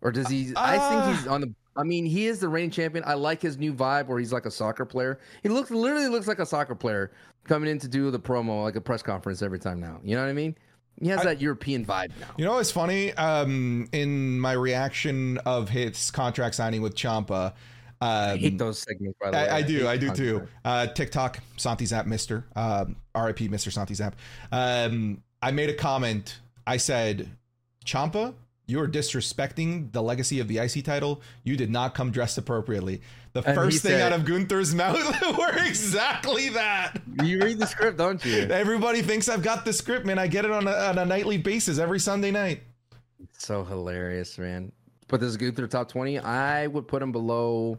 or 0.00 0.10
does 0.10 0.28
he? 0.28 0.52
I 0.56 0.78
Uh, 0.78 0.88
think 1.06 1.18
he's 1.18 1.26
on 1.28 1.40
the. 1.42 1.54
I 1.76 1.82
mean, 1.82 2.06
he 2.06 2.26
is 2.26 2.40
the 2.40 2.48
reigning 2.48 2.70
champion. 2.70 3.04
I 3.06 3.12
like 3.14 3.42
his 3.42 3.58
new 3.58 3.74
vibe 3.74 4.06
where 4.06 4.18
he's 4.18 4.32
like 4.32 4.46
a 4.46 4.50
soccer 4.50 4.86
player. 4.86 5.20
He 5.42 5.50
looks 5.50 5.70
literally 5.70 6.08
looks 6.08 6.26
like 6.26 6.38
a 6.38 6.46
soccer 6.46 6.74
player 6.74 7.12
coming 7.44 7.68
in 7.70 7.78
to 7.80 7.86
do 7.86 8.10
the 8.10 8.18
promo 8.18 8.62
like 8.62 8.76
a 8.76 8.80
press 8.80 9.02
conference 9.02 9.42
every 9.42 9.58
time 9.58 9.78
now. 9.78 10.00
You 10.02 10.16
know 10.16 10.22
what 10.22 10.30
I 10.30 10.32
mean? 10.32 10.56
He 11.00 11.08
has 11.08 11.20
I- 11.20 11.24
that 11.24 11.40
European 11.40 11.84
vibe 11.84 12.10
now. 12.20 12.28
You 12.36 12.44
know 12.44 12.54
what's 12.54 12.70
funny? 12.70 13.12
Um, 13.14 13.88
in 13.92 14.40
my 14.40 14.52
reaction 14.52 15.38
of 15.38 15.68
his 15.68 16.10
contract 16.10 16.54
signing 16.54 16.82
with 16.82 16.94
Ciampa, 16.94 17.52
I 18.00 18.36
hate 18.36 18.52
um, 18.52 18.58
those 18.58 18.78
segments. 18.80 19.18
By 19.20 19.30
the 19.30 19.36
way, 19.36 19.48
I, 19.48 19.56
I 19.58 19.62
do, 19.62 19.88
I 19.88 19.96
do 19.96 20.10
too. 20.10 20.48
Uh, 20.64 20.86
TikTok, 20.86 21.40
Santi 21.56 21.86
Zap, 21.86 22.06
Mister, 22.06 22.44
um, 22.54 22.96
RIP, 23.14 23.42
Mister 23.42 23.70
Santi 23.70 23.94
Zap. 23.94 24.16
Um, 24.52 25.22
I 25.42 25.50
made 25.50 25.70
a 25.70 25.74
comment. 25.74 26.38
I 26.66 26.76
said, 26.76 27.30
Ciampa, 27.84 28.34
you 28.68 28.80
are 28.80 28.88
disrespecting 28.88 29.92
the 29.92 30.02
legacy 30.02 30.40
of 30.40 30.48
the 30.48 30.58
IC 30.58 30.84
title. 30.84 31.20
You 31.44 31.56
did 31.56 31.70
not 31.70 31.94
come 31.94 32.10
dressed 32.10 32.36
appropriately. 32.36 33.00
The 33.32 33.42
And 33.42 33.54
first 33.54 33.82
thing 33.82 33.92
said- 33.92 34.12
out 34.12 34.18
of 34.18 34.24
Gunther's 34.24 34.74
mouth 34.74 34.98
were 35.38 35.64
exactly 35.66 36.48
that. 36.50 37.00
You 37.22 37.38
read 37.40 37.58
the 37.60 37.66
script, 37.66 37.96
don't 37.98 38.22
you? 38.24 38.38
Everybody 38.50 39.02
thinks 39.02 39.28
I've 39.28 39.42
got 39.42 39.64
the 39.64 39.72
script, 39.72 40.04
man. 40.04 40.18
I 40.18 40.26
get 40.26 40.44
it 40.44 40.50
on 40.50 40.66
a, 40.66 40.72
on 40.72 40.98
a 40.98 41.04
nightly 41.04 41.38
basis 41.38 41.78
every 41.78 42.00
Sunday 42.00 42.32
night. 42.32 42.62
So 43.38 43.62
hilarious, 43.62 44.36
man. 44.36 44.72
Put 45.06 45.20
this 45.20 45.36
Gunther 45.36 45.68
top 45.68 45.88
20. 45.88 46.18
I 46.18 46.66
would 46.66 46.88
put 46.88 47.00
him 47.02 47.12
below. 47.12 47.78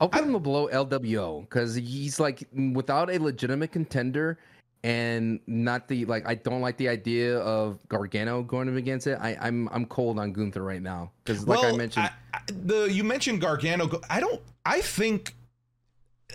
I'll 0.00 0.08
put 0.08 0.24
him 0.24 0.32
below 0.42 0.66
LWO 0.68 1.42
because 1.42 1.76
he's 1.76 2.18
like 2.18 2.42
without 2.74 3.08
a 3.08 3.18
legitimate 3.18 3.70
contender 3.70 4.38
and 4.86 5.40
not 5.48 5.88
the 5.88 6.04
like. 6.04 6.24
I 6.28 6.36
don't 6.36 6.60
like 6.60 6.76
the 6.76 6.88
idea 6.88 7.38
of 7.40 7.80
Gargano 7.88 8.44
going 8.44 8.68
up 8.68 8.76
against 8.76 9.08
it. 9.08 9.18
I, 9.20 9.36
I'm 9.40 9.68
I'm 9.70 9.84
cold 9.84 10.16
on 10.20 10.32
Gunther 10.32 10.62
right 10.62 10.80
now 10.80 11.10
because 11.24 11.46
like 11.46 11.64
I 11.64 11.76
mentioned, 11.76 12.08
I, 12.32 12.40
the 12.48 12.84
you 12.84 13.02
mentioned 13.02 13.40
Gargano. 13.40 13.90
I 14.08 14.20
don't. 14.20 14.40
I 14.64 14.80
think 14.80 15.34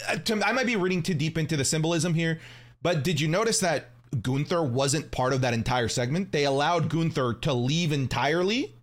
uh, 0.10 0.18
to- 0.18 0.46
I 0.46 0.52
might 0.52 0.66
be 0.66 0.76
reading 0.76 1.02
too 1.02 1.14
deep 1.14 1.38
into 1.38 1.56
the 1.56 1.64
symbolism 1.64 2.14
here, 2.14 2.42
but 2.82 3.06
did 3.06 3.22
you 3.22 3.30
notice 3.30 3.62
that 3.62 3.92
Gunther 4.22 4.64
wasn't 4.64 5.12
part 5.12 5.32
of 5.32 5.40
that 5.42 5.54
entire 5.54 5.88
segment? 5.88 6.34
They 6.34 6.44
allowed 6.44 6.90
Gunther 6.90 7.36
to 7.36 7.54
leave 7.54 7.94
entirely, 7.94 8.76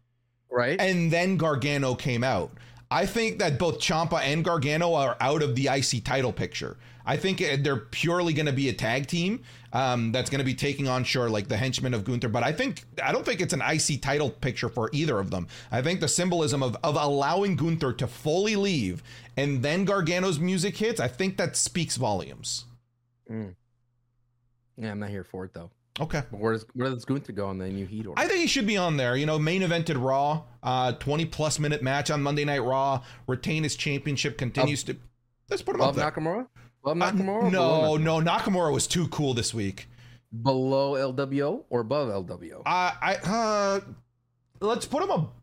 right? 0.51 0.81
and 0.81 1.11
then 1.13 1.37
Gargano 1.37 1.95
came 1.95 2.25
out. 2.25 2.53
I 2.91 3.05
think 3.05 3.39
that 3.41 3.59
both 3.59 3.81
Ciampa 3.81 4.23
and 4.23 4.43
Gargano 4.43 4.95
are 4.95 5.15
out 5.21 5.43
of 5.43 5.55
the 5.57 5.69
IC 5.69 6.05
title 6.05 6.33
picture. 6.33 6.79
I 7.09 7.17
think 7.17 7.41
uh, 7.41 7.57
they're 7.59 7.77
purely 7.77 8.35
going 8.35 8.47
to 8.47 8.53
be 8.53 8.69
a 8.69 8.73
tag 8.75 9.07
team 9.07 9.43
um, 9.73 10.13
that's 10.13 10.29
going 10.29 10.41
to 10.41 10.45
be 10.45 10.55
taking 10.55 10.87
on, 10.89 11.05
sure, 11.05 11.31
like 11.31 11.49
the 11.49 11.57
henchmen 11.57 11.95
of 11.95 12.05
Gunther. 12.05 12.29
But 12.29 12.43
I 12.43 12.53
think 12.53 12.85
I 13.03 13.13
don't 13.13 13.25
think 13.25 13.41
it's 13.41 13.55
an 13.55 13.63
IC 13.63 14.03
title 14.03 14.29
picture 14.29 14.69
for 14.69 14.91
either 14.93 15.19
of 15.19 15.31
them. 15.31 15.49
I 15.73 15.81
think 15.81 16.01
the 16.01 16.09
symbolism 16.09 16.63
of 16.63 16.77
of 16.85 16.97
allowing 16.97 17.57
Gunther 17.57 17.95
to 17.95 18.07
fully 18.07 18.57
leave 18.57 19.03
and 19.39 19.63
then 19.63 19.87
Gargano's 19.87 20.39
music 20.39 20.77
hits. 20.77 21.01
I 21.01 21.09
think 21.09 21.39
that 21.39 21.57
speaks 21.57 21.97
volumes. 21.97 22.67
Mm. 23.31 23.55
Yeah, 24.77 24.91
I'm 24.91 24.99
not 24.99 25.09
here 25.09 25.25
for 25.25 25.47
it 25.47 25.55
though. 25.55 25.71
Okay. 26.01 26.23
But 26.31 26.41
where 26.41 26.53
does 26.53 26.67
where 26.75 26.91
does 26.91 27.05
Gunther 27.07 27.33
go 27.33 27.47
on 27.47 27.57
the 27.57 27.69
new 27.69 27.87
Heat 27.87 28.07
order? 28.07 28.21
I 28.21 28.27
think 28.27 28.41
he 28.41 28.47
should 28.47 28.67
be 28.67 28.77
on 28.77 28.99
there. 28.99 29.17
You 29.17 29.25
know, 29.27 29.39
main 29.39 29.63
evented 29.63 30.03
Raw, 30.03 30.43
uh, 30.63 30.93
20 30.93 31.25
plus 31.27 31.59
minute 31.59 31.83
match 31.83 32.11
on 32.11 32.23
Monday 32.23 32.45
Night 32.45 32.63
Raw, 32.63 33.03
retain 33.27 33.63
his 33.63 33.77
championship, 33.77 34.37
continues 34.37 34.85
to. 34.85 34.97
Let's 35.49 35.63
put 35.63 35.75
him 35.75 35.81
up 35.81 35.95
there. 35.95 36.11
Nakamura? 36.11 36.47
Above 36.85 37.01
Uh, 37.03 37.11
Nakamura? 37.13 37.51
below 37.51 37.97
no, 37.97 38.21
no, 38.21 38.31
Nakamura 38.31 38.73
was 38.73 38.87
too 38.87 39.09
cool 39.09 39.35
this 39.35 39.53
week. 39.53 39.89
Below 40.43 41.13
LWO 41.13 41.65
or 41.71 41.81
above 41.81 42.09
LWO? 42.27 42.63
I, 42.67 42.93
I, 43.01 43.15
uh, 43.17 43.81
let's 44.61 44.87
put 44.87 45.03
him 45.03 45.11
up. 45.11 45.35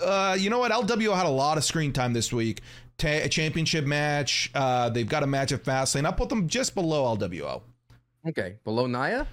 Uh, 0.00 0.36
you 0.38 0.50
know 0.50 0.58
what? 0.58 0.72
LWO 0.72 1.14
had 1.14 1.26
a 1.26 1.30
lot 1.30 1.58
of 1.58 1.64
screen 1.64 1.92
time 1.92 2.12
this 2.12 2.32
week. 2.32 2.62
Ta- 2.98 3.08
a 3.08 3.28
championship 3.28 3.84
match. 3.84 4.50
Uh, 4.54 4.88
they've 4.88 5.08
got 5.08 5.22
a 5.22 5.26
match 5.26 5.52
at 5.52 5.62
Fastlane. 5.62 6.04
I'll 6.06 6.12
put 6.12 6.28
them 6.28 6.48
just 6.48 6.74
below 6.74 7.16
LWO. 7.16 7.62
Okay, 8.28 8.56
below 8.64 8.86
Nia. 8.86 9.26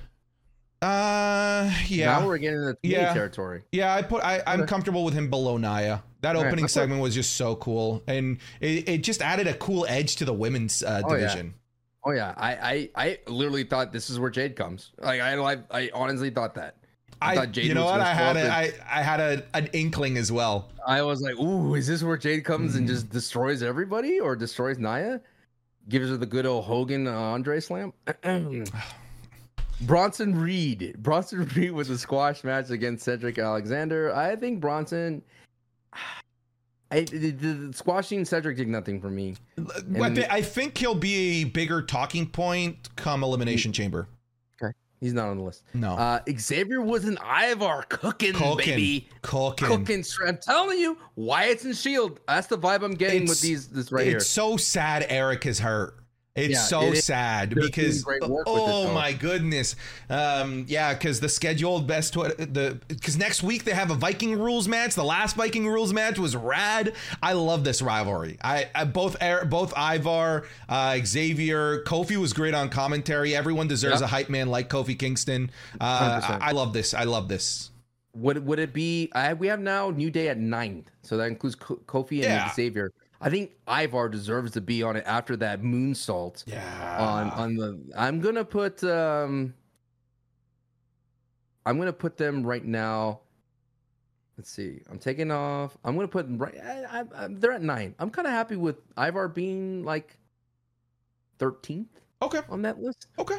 Uh, 0.82 1.72
yeah. 1.88 2.20
Now 2.20 2.26
we're 2.28 2.38
getting 2.38 2.60
into 2.60 2.78
Yeah. 2.84 3.02
yeah. 3.02 3.14
territory. 3.14 3.64
Yeah, 3.72 3.94
I 3.94 4.02
put 4.02 4.24
I, 4.24 4.42
I'm 4.48 4.66
comfortable 4.66 5.04
with 5.04 5.14
him 5.14 5.30
below 5.30 5.58
Nia. 5.58 6.04
That 6.22 6.36
All 6.36 6.42
right, 6.42 6.48
opening 6.48 6.66
put- 6.66 6.72
segment 6.72 7.02
was 7.02 7.14
just 7.16 7.36
so 7.38 7.56
cool, 7.58 8.04
and 8.08 8.38
it, 8.62 8.88
it 8.90 8.98
just 9.04 9.22
added 9.22 9.48
a 9.48 9.54
cool 9.56 9.86
edge 9.90 10.16
to 10.18 10.26
the 10.26 10.34
women's 10.34 10.84
uh, 10.84 11.02
Oh, 11.06 11.14
yeah. 11.14 11.20
division. 11.22 11.54
Oh 12.06 12.12
yeah, 12.12 12.34
I, 12.38 12.90
I 12.96 13.08
I 13.08 13.20
literally 13.28 13.66
thought 13.66 13.92
this 13.92 14.10
is 14.10 14.20
where 14.20 14.30
Jade 14.30 14.56
comes. 14.56 14.92
Like 15.00 15.20
I 15.22 15.34
I, 15.38 15.58
I 15.70 15.90
honestly 15.94 16.30
thought 16.30 16.56
that. 16.56 16.76
I 17.22 17.32
I, 17.32 17.36
thought 17.36 17.52
Jade 17.52 17.66
you 17.66 17.74
know 17.74 17.84
was 17.84 17.92
what? 17.92 18.02
I 18.02 18.14
had 18.14 18.38
a, 18.38 18.40
and- 18.40 18.52
I, 18.52 18.72
I 18.90 19.02
had 19.02 19.20
a, 19.20 19.44
an 19.54 19.68
inkling 19.74 20.18
as 20.18 20.32
well. 20.32 20.70
I 20.88 21.02
was 21.02 21.20
like, 21.22 21.36
ooh, 21.36 21.76
is 21.76 21.88
this 21.88 22.02
where 22.02 22.16
Jade 22.16 22.46
comes 22.46 22.76
and 22.76 22.86
Mm. 22.88 22.92
just 22.92 23.10
destroys 23.10 23.62
everybody 23.62 24.20
or 24.22 24.38
destroys 24.38 24.78
Nia? 24.78 25.20
Gives 25.90 26.10
her 26.10 26.16
the 26.18 26.26
good 26.26 26.46
old 26.46 26.64
Hogan 26.64 27.08
uh, 27.08 27.12
Andre 27.14 27.60
slam. 27.60 27.92
Bronson 29.82 30.36
Reed. 30.40 30.96
Bronson 31.00 31.48
Reed 31.56 31.72
with 31.72 31.90
a 31.90 31.98
squash 31.98 32.44
match 32.44 32.70
against 32.70 33.04
Cedric 33.06 33.38
Alexander. 33.40 34.14
I 34.16 34.36
think 34.36 34.60
Bronson. 34.60 35.22
I, 36.92 37.02
the, 37.02 37.30
the, 37.30 37.72
squashing 37.74 38.26
Cedric 38.26 38.58
did 38.58 38.68
nothing 38.68 39.00
for 39.00 39.12
me. 39.12 39.36
I, 39.60 39.62
And- 40.08 40.26
I 40.32 40.42
think 40.42 40.76
he'll 40.76 40.96
be 40.96 41.42
a 41.42 41.44
bigger 41.44 41.84
talking 41.84 42.26
point 42.28 42.90
come 42.96 43.24
Elimination 43.24 43.72
Chamber. 43.72 44.08
Okay. 44.60 44.74
He's 45.00 45.14
not 45.14 45.30
on 45.30 45.38
the 45.38 45.44
list. 45.44 45.62
No, 45.76 45.94
Uh, 45.94 46.20
Xavier 46.36 46.82
was 46.82 47.06
an 47.06 47.20
Ivar 47.24 47.84
cooking, 47.90 48.34
Culkin, 48.34 48.58
baby. 48.66 49.08
Culkin. 49.22 49.58
Cooking. 49.58 50.04
I'm 50.28 50.38
telling 50.38 50.80
you, 50.80 50.98
Wyatt's 51.16 51.64
and 51.64 51.78
Shield. 51.78 52.20
That's 52.28 52.48
the 52.48 52.58
vibe 52.58 52.82
I'm 52.84 52.96
getting 52.96 53.18
It's- 53.24 53.30
with 53.30 53.42
these. 53.42 53.68
This 53.68 53.92
right 53.92 54.08
here. 54.08 54.18
it's 54.18 54.28
so 54.28 54.58
sad 54.58 55.06
Eric 55.10 55.46
is 55.46 55.60
hurt. 55.60 55.99
It's 56.40 56.54
Yeah, 56.54 56.62
so 56.62 56.82
it 56.92 57.04
sad 57.04 57.52
They're 57.52 57.64
because 57.64 58.08
it, 58.08 58.24
oh 58.24 58.94
my 58.94 59.14
goodness, 59.14 59.76
um, 60.10 60.66
yeah, 60.68 60.94
because 60.94 61.20
the 61.20 61.30
scheduled 61.30 61.88
best 61.88 62.14
tw- 62.14 62.38
the 62.38 62.80
because 62.88 63.18
next 63.18 63.44
week 63.44 63.64
they 63.66 63.74
have 63.74 63.92
a 63.92 63.96
Viking 63.96 64.38
rules 64.40 64.68
match. 64.68 64.96
The 64.96 65.04
last 65.04 65.36
Viking 65.36 65.68
rules 65.68 65.94
match 65.94 66.18
was 66.18 66.36
rad. 66.36 66.94
I 67.22 67.34
love 67.34 67.64
this 67.64 67.82
rivalry. 67.82 68.38
I, 68.44 68.70
I 68.74 68.86
both 68.86 69.18
both 69.50 69.74
Ivar, 69.78 70.46
uh, 70.68 70.98
Xavier, 71.06 71.84
Kofi 71.84 72.18
was 72.18 72.34
great 72.34 72.54
on 72.54 72.70
commentary. 72.70 73.36
Everyone 73.36 73.68
deserves 73.68 74.02
Yeah. 74.02 74.06
a 74.06 74.10
hype 74.10 74.30
man 74.30 74.48
like 74.50 74.70
Kofi 74.70 74.98
Kingston. 74.98 75.52
Uh, 75.80 76.38
I, 76.42 76.50
I 76.50 76.52
love 76.52 76.74
this. 76.74 76.94
I 76.94 77.04
love 77.04 77.28
this. 77.28 77.72
Would 78.16 78.46
would 78.46 78.60
it 78.60 78.74
be? 78.74 79.10
I 79.14 79.34
we 79.34 79.48
have 79.48 79.60
now 79.60 79.92
New 79.92 80.10
Day 80.10 80.30
at 80.30 80.38
nine, 80.38 80.86
so 81.04 81.16
that 81.18 81.26
includes 81.26 81.56
Ko- 81.56 81.80
Kofi 81.86 82.14
and 82.18 82.24
Yeah. 82.24 82.52
Xavier. 82.54 82.92
I 83.22 83.30
think 83.30 83.52
Ivar 83.68 84.10
deserves 84.10 84.52
to 84.52 84.62
be 84.62 84.82
on 84.82 84.96
it 84.96 85.04
after 85.06 85.36
that 85.38 85.62
moonsault 85.62 86.44
Yeah. 86.48 86.98
on 87.00 87.30
on 87.32 87.56
the. 87.56 87.80
I'm 87.98 88.20
gonna 88.20 88.46
put. 88.46 88.84
um 88.84 89.54
I'm 91.66 91.78
gonna 91.78 91.94
put 91.94 92.18
them 92.18 92.44
right 92.46 92.64
now. 92.64 93.20
Let's 94.38 94.50
see. 94.50 94.82
I'm 94.90 95.00
taking 95.00 95.32
off. 95.32 95.78
I'm 95.84 95.96
gonna 95.96 96.08
put 96.08 96.26
right. 96.30 96.56
I, 96.64 97.02
I, 97.02 97.26
I, 97.26 97.28
they're 97.30 97.52
at 97.52 97.62
nine. 97.62 97.94
I'm 98.00 98.10
kind 98.10 98.26
of 98.26 98.32
happy 98.34 98.56
with 98.56 98.78
Ivar 98.98 99.28
being 99.28 99.84
like 99.84 100.18
13th 101.40 101.88
okay. 102.22 102.40
on 102.50 102.62
that 102.62 102.80
list 102.82 103.08
Okay. 103.18 103.38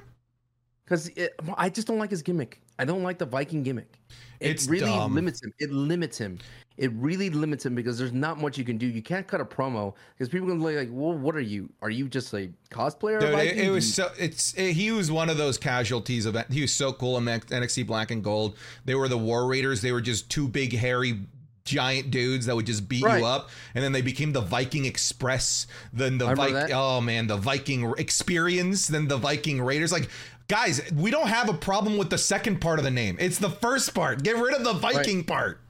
because 0.85 1.11
I 1.57 1.71
just 1.71 1.87
don't 1.87 1.99
like 1.99 2.11
his 2.11 2.23
gimmick. 2.23 2.61
I 2.81 2.85
don't 2.85 3.03
like 3.03 3.19
the 3.19 3.27
Viking 3.27 3.63
gimmick. 3.63 3.99
It 4.41 4.53
It's 4.53 4.67
really 4.69 4.87
dumb. 4.87 5.15
limits 5.15 5.43
him. 5.43 5.53
It 5.59 5.71
limits 5.71 6.17
him. 6.17 6.39
It 6.79 6.91
really 6.95 7.29
limits 7.29 7.67
him 7.67 7.75
because 7.75 7.99
there's 7.99 8.13
not 8.15 8.41
much 8.41 8.57
you 8.57 8.65
can 8.65 8.79
do. 8.79 8.87
You 8.87 9.03
can't 9.03 9.27
cut 9.29 9.39
a 9.43 9.45
promo 9.45 9.93
because 10.15 10.31
people 10.31 10.49
can 10.49 10.59
be 10.59 10.77
like, 10.77 10.89
"Well, 10.91 11.13
what 11.13 11.37
are 11.37 11.41
you? 11.41 11.69
Are 11.83 11.91
you 11.91 12.09
just 12.09 12.33
a 12.33 12.51
cosplayer?" 12.71 13.21
Dude, 13.21 13.35
it, 13.39 13.59
it 13.59 13.71
was 13.71 13.93
so 13.93 14.11
it's 14.19 14.55
it, 14.55 14.73
he 14.73 14.91
was 14.91 15.13
one 15.13 15.29
of 15.29 15.37
those 15.37 15.59
casualties 15.59 16.25
of 16.25 16.39
he 16.51 16.63
was 16.63 16.73
so 16.73 16.95
cool 16.95 17.19
in 17.19 17.25
NXT 17.27 17.87
Black 17.87 18.11
and 18.11 18.25
Gold. 18.25 18.57
They 18.87 18.95
were 18.95 19.09
the 19.09 19.19
War 19.19 19.47
Raiders. 19.47 19.83
They 19.83 19.93
were 19.93 20.01
just 20.01 20.31
two 20.31 20.49
big 20.49 20.75
hairy 20.75 21.21
giant 21.65 22.11
dudes 22.11 22.47
that 22.47 22.57
would 22.57 22.65
just 22.67 22.89
beat 22.89 23.05
Right. 23.05 23.21
you 23.21 23.27
up 23.27 23.51
and 23.75 23.85
then 23.85 23.93
they 23.93 24.01
became 24.03 24.33
the 24.33 24.41
Viking 24.41 24.87
Express 24.87 25.67
then 25.93 26.17
the 26.19 26.35
Viking 26.35 26.73
oh 26.73 27.01
man 27.03 27.27
the 27.29 27.37
Viking 27.37 27.93
experience 27.99 28.89
then 28.89 29.07
the 29.07 29.19
Viking 29.19 29.61
Raiders 29.63 29.93
like 29.93 30.09
Guys, 30.51 30.83
we 30.97 31.13
don't 31.13 31.29
have 31.29 31.49
a 31.49 31.55
problem 31.55 31.97
with 31.97 32.11
the 32.11 32.19
second 32.19 32.61
part 32.61 32.81
of 32.81 32.85
the 32.85 32.91
name. 32.91 33.17
It's 33.21 33.39
the 33.39 33.49
first 33.49 33.95
part. 33.95 34.25
Get 34.25 34.37
rid 34.37 34.53
of 34.53 34.65
the 34.65 34.73
Viking 34.73 35.19
right. 35.19 35.27
part. 35.29 35.61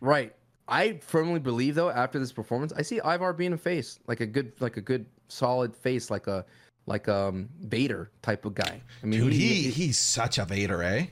Right. 0.00 0.34
I 0.66 0.98
firmly 1.02 1.40
believe 1.40 1.74
though, 1.74 1.90
after 1.90 2.18
this 2.18 2.32
performance, 2.32 2.72
I 2.74 2.80
see 2.80 3.00
Ivar 3.04 3.34
being 3.34 3.52
a 3.52 3.58
face, 3.58 3.98
like 4.06 4.20
a 4.20 4.26
good, 4.26 4.54
like 4.58 4.78
a 4.78 4.80
good, 4.80 5.04
solid 5.28 5.76
face, 5.76 6.10
like 6.10 6.26
a, 6.26 6.46
like 6.86 7.06
um 7.06 7.50
Vader 7.60 8.10
type 8.22 8.46
of 8.46 8.54
guy. 8.54 8.80
I 9.02 9.06
mean, 9.06 9.20
Dude, 9.20 9.34
he, 9.34 9.64
he 9.64 9.70
he's 9.70 9.98
such 9.98 10.38
a 10.38 10.46
Vader, 10.46 10.82
eh? 10.82 11.08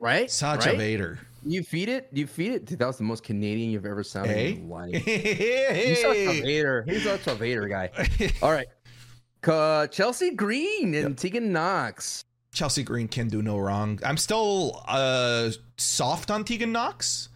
Right. 0.00 0.28
Such 0.28 0.66
right? 0.66 0.74
a 0.74 0.76
Vader. 0.76 1.20
You 1.46 1.62
feed 1.62 1.88
it. 1.88 2.08
You 2.12 2.26
feed 2.26 2.50
it. 2.50 2.64
Dude, 2.64 2.80
that 2.80 2.86
was 2.88 2.98
the 2.98 3.04
most 3.04 3.22
Canadian 3.22 3.70
you've 3.70 3.86
ever 3.86 4.02
sounded 4.02 4.34
hey? 4.34 4.52
in 4.54 4.68
life. 4.68 4.92
He's 4.92 6.00
such 6.02 6.16
a 6.16 6.40
Vader. 6.42 6.84
He's 6.88 7.04
such 7.04 7.28
a 7.28 7.36
Vader 7.36 7.68
guy. 7.68 7.90
All 8.42 8.50
right. 8.50 8.66
Uh, 9.46 9.86
Chelsea 9.86 10.32
Green 10.32 10.96
and 10.96 11.10
yep. 11.10 11.16
Tegan 11.16 11.52
Nox. 11.52 12.24
Chelsea 12.52 12.82
Green 12.82 13.08
can 13.08 13.28
do 13.28 13.42
no 13.42 13.58
wrong. 13.58 13.98
I'm 14.04 14.16
still 14.16 14.82
uh 14.86 15.50
soft 15.76 16.30
on 16.30 16.44
Tegan 16.44 16.72
Nox. 16.72 17.28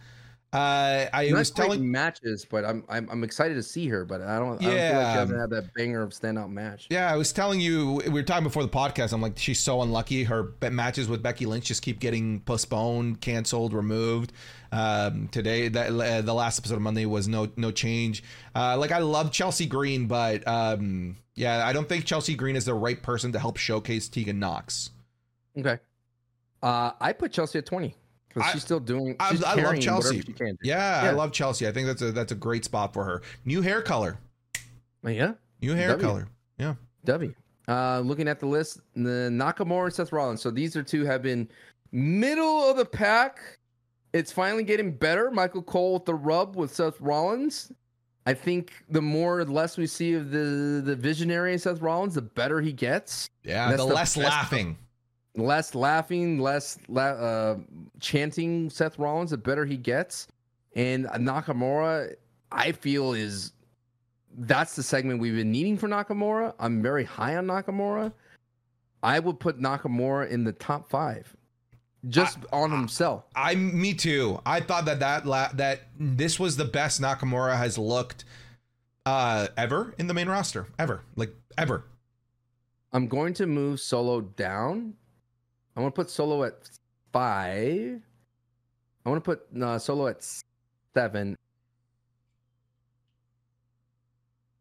Uh, 0.53 1.07
I 1.11 1.27
Not 1.27 1.39
was 1.39 1.51
telling 1.51 1.91
matches, 1.91 2.45
but 2.49 2.63
I'm, 2.63 2.85
I'm 2.87 3.09
I'm 3.09 3.23
excited 3.25 3.55
to 3.55 3.63
see 3.63 3.87
her. 3.89 4.05
But 4.05 4.21
I 4.21 4.39
don't. 4.39 4.61
Yeah, 4.61 4.69
I 4.69 4.71
don't 4.71 4.79
feel 4.79 5.01
like 5.01 5.13
she 5.13 5.19
hasn't 5.19 5.39
had 5.39 5.49
that 5.49 5.73
banger 5.73 6.01
of 6.01 6.11
standout 6.11 6.49
match. 6.49 6.87
Yeah, 6.89 7.11
I 7.11 7.17
was 7.17 7.33
telling 7.33 7.59
you 7.59 8.01
we 8.05 8.09
were 8.09 8.23
talking 8.23 8.45
before 8.45 8.63
the 8.63 8.69
podcast. 8.69 9.11
I'm 9.11 9.21
like, 9.21 9.37
she's 9.37 9.59
so 9.59 9.81
unlucky. 9.81 10.23
Her 10.23 10.53
matches 10.61 11.09
with 11.09 11.21
Becky 11.21 11.45
Lynch 11.45 11.65
just 11.65 11.81
keep 11.81 11.99
getting 11.99 12.39
postponed, 12.39 13.19
canceled, 13.19 13.73
removed. 13.73 14.31
Um, 14.71 15.27
today, 15.27 15.67
that 15.67 15.89
uh, 15.89 16.21
the 16.21 16.33
last 16.33 16.59
episode 16.59 16.75
of 16.75 16.81
Monday 16.81 17.05
was 17.05 17.27
no 17.27 17.49
no 17.57 17.71
change. 17.71 18.23
Uh, 18.55 18.77
like 18.77 18.93
I 18.93 18.99
love 18.99 19.33
Chelsea 19.33 19.65
Green, 19.65 20.07
but 20.07 20.47
um, 20.47 21.17
yeah, 21.35 21.67
I 21.67 21.73
don't 21.73 21.89
think 21.89 22.05
Chelsea 22.05 22.35
Green 22.35 22.55
is 22.55 22.63
the 22.63 22.73
right 22.73 23.03
person 23.03 23.33
to 23.33 23.39
help 23.39 23.57
showcase 23.57 24.07
Tegan 24.07 24.39
Nox. 24.39 24.91
Okay. 25.57 25.79
Uh, 26.61 26.91
I 26.99 27.13
put 27.13 27.31
Chelsea 27.31 27.59
at 27.59 27.65
20 27.65 27.95
because 28.37 28.51
she's 28.51 28.63
still 28.63 28.79
doing. 28.79 29.15
I, 29.19 29.37
I 29.45 29.55
love 29.55 29.79
Chelsea. 29.79 30.23
Yeah, 30.61 31.03
yeah, 31.03 31.09
I 31.09 31.11
love 31.11 31.31
Chelsea. 31.31 31.67
I 31.67 31.71
think 31.71 31.87
that's 31.87 32.01
a 32.01 32.11
that's 32.11 32.31
a 32.31 32.35
great 32.35 32.65
spot 32.65 32.93
for 32.93 33.03
her. 33.03 33.21
New 33.45 33.61
hair 33.61 33.81
color. 33.81 34.17
Uh, 35.05 35.09
yeah. 35.09 35.33
New 35.61 35.73
hair 35.73 35.89
w. 35.89 36.07
color. 36.07 36.27
Yeah. 36.57 36.75
W. 37.05 37.33
Uh, 37.67 37.99
looking 37.99 38.27
at 38.27 38.39
the 38.39 38.45
list, 38.45 38.79
the 38.95 39.29
Nakamura 39.31 39.85
and 39.85 39.93
Seth 39.93 40.11
Rollins. 40.11 40.41
So 40.41 40.49
these 40.51 40.75
are 40.75 40.83
two 40.83 41.05
have 41.05 41.21
been 41.21 41.47
middle 41.91 42.69
of 42.69 42.77
the 42.77 42.85
pack. 42.85 43.39
It's 44.13 44.31
finally 44.31 44.63
getting 44.63 44.91
better. 44.91 45.29
Michael 45.31 45.61
Cole 45.61 45.93
with 45.95 46.05
the 46.05 46.15
rub 46.15 46.55
with 46.55 46.73
Seth 46.73 46.99
Rollins. 47.01 47.71
I 48.25 48.33
think 48.33 48.73
the 48.89 49.01
more 49.01 49.39
or 49.39 49.45
less 49.45 49.77
we 49.77 49.87
see 49.87 50.13
of 50.13 50.31
the 50.31 50.81
the 50.83 50.95
visionary 50.95 51.57
Seth 51.57 51.81
Rollins, 51.81 52.15
the 52.15 52.21
better 52.21 52.61
he 52.61 52.73
gets. 52.73 53.29
Yeah, 53.43 53.71
the, 53.71 53.77
the, 53.77 53.85
less 53.85 54.17
laughing 54.17 54.77
less 55.37 55.75
laughing, 55.75 56.39
less 56.39 56.77
la- 56.87 57.01
uh, 57.03 57.57
chanting 57.99 58.69
Seth 58.69 58.99
Rollins, 58.99 59.31
the 59.31 59.37
better 59.37 59.65
he 59.65 59.77
gets. 59.77 60.27
And 60.75 61.05
Nakamura, 61.05 62.15
I 62.51 62.71
feel, 62.71 63.13
is 63.13 63.53
that's 64.39 64.75
the 64.75 64.83
segment 64.83 65.19
we've 65.19 65.35
been 65.35 65.51
needing 65.51 65.77
for 65.77 65.87
Nakamura. 65.87 66.53
I'm 66.59 66.81
very 66.81 67.03
high 67.03 67.37
on 67.37 67.47
Nakamura. 67.47 68.11
I 69.03 69.19
would 69.19 69.39
put 69.39 69.59
Nakamura 69.59 70.29
in 70.29 70.43
the 70.43 70.51
top 70.53 70.89
five, 70.89 71.35
just 72.09 72.39
I, 72.51 72.57
on 72.57 72.71
himself. 72.71 73.25
I, 73.35 73.51
I, 73.51 73.55
me 73.55 73.93
too. 73.93 74.39
I 74.45 74.59
thought 74.59 74.85
that 74.85 74.99
that 74.99 75.25
la- 75.25 75.51
that 75.53 75.87
this 75.99 76.39
was 76.39 76.57
the 76.57 76.65
best 76.65 77.01
Nakamura 77.01 77.57
has 77.57 77.77
looked 77.77 78.25
uh, 79.05 79.47
ever 79.55 79.93
in 79.97 80.07
the 80.07 80.13
main 80.13 80.27
roster, 80.29 80.67
ever, 80.77 81.03
like 81.15 81.33
ever. 81.57 81.85
I'm 82.91 83.07
going 83.07 83.33
to 83.35 83.45
move 83.45 83.79
Solo 83.79 84.21
down 84.21 84.93
I 85.77 85.81
want 85.81 85.93
to 85.93 86.01
put 86.01 86.09
Solo 86.09 86.43
at 86.43 86.55
five. 87.13 88.01
I 89.05 89.09
want 89.09 89.23
to 89.23 89.35
put 89.35 89.61
uh, 89.61 89.77
Solo 89.77 90.07
at 90.07 90.27
seven. 90.95 91.37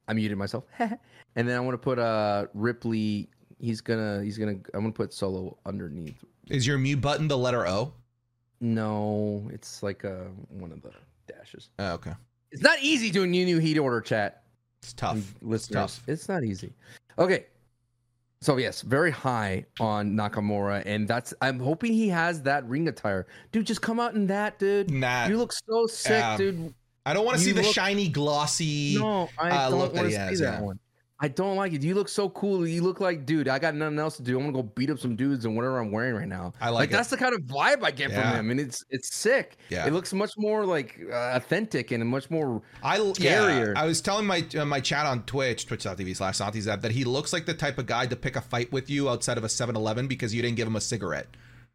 I 0.07 0.13
muted 0.13 0.37
myself. 0.37 0.65
and 0.79 1.49
then 1.49 1.57
I 1.57 1.61
want 1.61 1.73
to 1.73 1.79
put 1.79 1.99
uh 1.99 2.47
Ripley. 2.53 3.31
He's 3.59 3.81
gonna. 3.81 4.23
He's 4.23 4.37
gonna. 4.37 4.59
I'm 4.75 4.83
gonna 4.83 4.93
put 4.93 5.15
Solo 5.15 5.57
underneath. 5.65 6.23
Is 6.49 6.67
your 6.67 6.77
mute 6.77 7.01
button 7.01 7.29
the 7.29 7.39
letter 7.39 7.67
O? 7.67 7.95
No, 8.61 9.49
it's 9.51 9.83
like 9.83 10.05
uh 10.05 10.27
one 10.51 10.71
of 10.71 10.83
the 10.83 10.93
dashes. 11.27 11.71
Oh, 11.79 11.95
okay. 11.95 12.13
It's 12.53 12.63
not 12.63 12.79
easy 12.83 13.11
doing 13.11 13.31
new 13.31 13.47
new 13.47 13.59
heat 13.59 13.79
order 13.79 14.03
chat. 14.03 14.43
It's 14.83 14.93
tough. 14.93 15.35
Listeners. 15.41 15.85
It's 15.85 15.97
tough. 15.97 16.09
It's 16.09 16.29
not 16.29 16.45
easy. 16.45 16.75
Okay, 17.19 17.47
so 18.41 18.59
yes, 18.59 18.83
very 18.83 19.11
high 19.11 19.65
on 19.81 20.13
Nakamura, 20.13 20.83
and 20.85 21.09
that's 21.09 21.33
I'm 21.41 21.59
hoping 21.59 21.93
he 21.93 22.09
has 22.09 22.43
that 22.43 22.65
ring 22.67 22.89
attire. 22.89 23.27
Dude, 23.53 23.67
just 23.67 23.83
come 23.83 23.99
out 23.99 24.15
in 24.15 24.27
that, 24.29 24.59
dude. 24.59 24.91
Nah, 24.91 25.27
you 25.27 25.39
look 25.39 25.53
so 25.53 25.87
sick, 25.87 26.25
dude. 26.37 26.75
I 27.07 27.15
don't 27.15 27.25
want 27.25 27.39
to 27.39 27.45
see 27.45 27.53
the 27.53 27.63
shiny, 27.63 28.09
glossy. 28.09 28.97
No, 28.99 29.29
I 29.39 29.51
uh, 29.51 29.71
don't 29.71 29.79
want 29.79 29.95
to 29.95 30.11
see 30.11 30.17
has, 30.17 30.41
that 30.41 30.55
yeah. 30.55 30.61
one. 30.61 30.79
I 31.19 31.29
don't 31.29 31.57
like 31.57 31.73
it. 31.73 31.83
You 31.83 31.95
look 31.95 32.11
so 32.11 32.29
cool. 32.29 32.67
You 32.67 32.83
look 32.83 33.01
like, 33.01 33.25
dude, 33.25 33.49
I 33.49 33.59
got 33.59 33.75
nothing 33.75 33.99
else 33.99 34.19
to 34.19 34.23
do. 34.23 34.37
I'm 34.37 34.45
gonna 34.45 34.53
go 34.53 34.63
beat 34.63 34.91
up 34.91 34.99
some 34.99 35.17
dudes 35.17 35.47
and 35.47 35.57
whatever 35.57 35.79
I'm 35.79 35.91
wearing 35.91 36.15
right 36.15 36.29
now. 36.29 36.53
I 36.61 36.69
like, 36.69 36.81
like 36.81 36.91
that's 36.91 37.09
the 37.09 37.17
kind 37.17 37.35
of 37.35 37.41
vibe 37.43 37.83
I 37.83 37.91
get 37.91 38.11
yeah. 38.11 38.33
from 38.33 38.41
him, 38.41 38.51
and 38.51 38.61
it's 38.61 38.85
it's 38.91 39.15
sick. 39.15 39.57
Yeah, 39.71 39.87
it 39.87 39.95
looks 39.95 40.13
much 40.13 40.33
more 40.37 40.67
like 40.67 41.01
uh, 41.11 41.33
authentic 41.35 41.91
and 41.91 42.07
much 42.07 42.31
more 42.31 42.61
I 42.83 42.99
scarier. 42.99 43.75
Yeah, 43.75 43.81
I 43.81 43.87
was 43.87 44.03
telling 44.03 44.27
my 44.27 44.45
uh, 44.59 44.67
my 44.67 44.81
chat 44.81 45.07
on 45.07 45.23
Twitch, 45.23 45.67
twitch.tv 45.67 46.17
slash 46.17 46.37
SantiZap, 46.37 46.83
that 46.83 46.93
he 46.93 47.05
looks 47.05 47.33
like 47.33 47.47
the 47.47 47.55
type 47.55 47.79
of 47.79 47.87
guy 47.87 48.07
to 48.07 48.17
pick 48.17 48.37
a 48.37 48.43
fight 48.43 48.71
with 48.71 48.91
you 48.91 49.09
outside 49.09 49.39
of 49.39 49.45
a 49.45 49.49
7-Eleven 49.49 50.09
because 50.09 50.35
you 50.35 50.43
didn't 50.43 50.57
give 50.57 50.69
him 50.69 50.77
a 50.77 50.81
cigarette. 50.81 51.29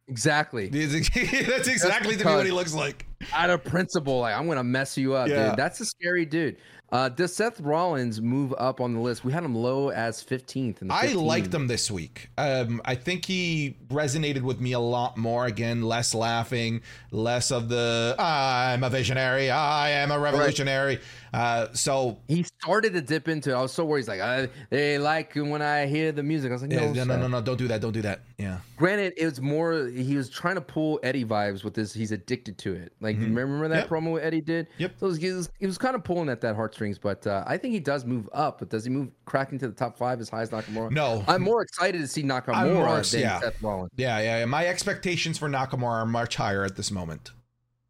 Exactly. 0.08 0.68
That's 0.70 1.68
exactly 1.68 2.16
That's 2.16 2.26
what 2.26 2.46
he 2.46 2.52
looks 2.52 2.74
like. 2.74 3.06
Out 3.34 3.50
of 3.50 3.64
principle, 3.64 4.20
like 4.20 4.36
I'm 4.36 4.48
gonna 4.48 4.64
mess 4.64 4.98
you 4.98 5.14
up, 5.14 5.30
yeah. 5.30 5.50
dude. 5.50 5.58
That's 5.58 5.80
a 5.80 5.86
scary 5.86 6.26
dude. 6.26 6.58
Uh, 6.92 7.08
does 7.08 7.34
Seth 7.34 7.62
Rollins 7.62 8.20
move 8.20 8.54
up 8.58 8.82
on 8.82 8.94
the 8.94 9.00
list? 9.00 9.24
We 9.24 9.32
had 9.32 9.44
him 9.44 9.56
low 9.56 9.92
as 9.92 10.22
15th. 10.22 10.86
I 10.90 11.14
liked 11.14 11.54
him 11.54 11.68
this 11.68 11.90
week. 11.90 12.30
Um, 12.38 12.82
I 12.84 12.96
think 12.96 13.26
he 13.26 13.78
resonated 13.88 14.42
with 14.42 14.60
me 14.60 14.74
a 14.74 14.80
lot 14.80 15.16
more. 15.16 15.46
Again, 15.46 15.84
less 15.84 16.14
laughing, 16.14 16.82
less 17.12 17.50
of 17.52 17.70
the 17.70 18.16
I'm 18.20 18.84
a 18.84 18.90
visionary, 18.90 19.50
I 19.50 19.90
am 19.92 20.12
a 20.12 20.20
revolutionary. 20.20 20.96
Right. 20.96 21.04
Uh, 21.34 21.68
so 21.74 22.18
he 22.28 22.44
started 22.44 22.94
to 22.94 23.02
dip 23.02 23.30
into. 23.30 23.52
It. 23.52 23.54
I 23.54 23.62
was 23.62 23.72
so 23.72 23.86
worried. 23.86 24.02
He's 24.02 24.10
like, 24.10 24.52
they 24.70 24.98
like 24.98 25.34
when 25.36 25.62
I 25.62 25.86
hear 25.86 26.12
the 26.12 26.24
music. 26.24 26.52
I 26.52 26.54
was 26.54 26.62
like, 26.62 26.72
no, 26.72 26.92
yeah, 26.92 27.06
no, 27.06 27.18
no, 27.18 27.28
no, 27.28 27.42
don't 27.42 27.58
do 27.58 27.68
that, 27.70 27.80
don't 27.80 27.94
do 27.94 28.02
that. 28.02 28.22
Yeah. 28.38 28.58
Granted, 28.76 29.14
it 29.16 29.26
was 29.26 29.40
more. 29.40 29.88
He 29.88 30.18
was 30.18 30.30
trying 30.30 30.56
to 30.56 30.62
pull 30.62 31.00
Eddie 31.04 31.24
vibes 31.24 31.64
with 31.64 31.74
this. 31.74 31.94
He's 31.94 32.12
addicted 32.12 32.58
to 32.60 32.74
it. 32.74 32.92
Like, 33.00 33.16
mm-hmm. 33.16 33.34
remember 33.36 33.68
that 33.70 33.76
yep. 33.76 33.90
promo 33.90 34.22
Eddie 34.22 34.42
did? 34.42 34.68
Yep. 34.78 34.96
So 35.00 35.14
he 35.14 35.32
was, 35.32 35.50
he 35.60 35.66
was 35.66 35.78
kind 35.78 35.96
of 35.96 36.04
pulling 36.04 36.28
at 36.28 36.42
that 36.42 36.56
but 37.02 37.26
uh, 37.28 37.44
I 37.48 37.58
think 37.58 37.74
he 37.74 37.80
does 37.80 38.06
move 38.06 38.30
up. 38.34 38.60
But 38.60 38.70
does 38.70 38.84
he 38.84 38.90
move 38.90 39.10
crack 39.26 39.52
into 39.52 39.68
the 39.68 39.74
top 39.74 39.98
five 39.98 40.20
as 40.20 40.30
high 40.30 40.42
as 40.42 40.50
Nakamura? 40.50 40.92
No. 40.92 41.24
I'm 41.28 41.42
more 41.42 41.62
excited 41.62 42.02
to 42.02 42.08
see 42.08 42.24
Nakamura 42.24 42.74
more, 42.74 43.02
than 43.02 43.22
yeah. 43.22 43.40
Seth 43.40 43.62
Rollins. 43.62 43.92
Yeah, 43.96 44.20
yeah, 44.20 44.40
yeah. 44.40 44.46
My 44.46 44.68
expectations 44.68 45.38
for 45.38 45.50
Nakamura 45.50 46.02
are 46.02 46.06
much 46.06 46.36
higher 46.36 46.64
at 46.64 46.76
this 46.76 46.92
moment. 46.92 47.32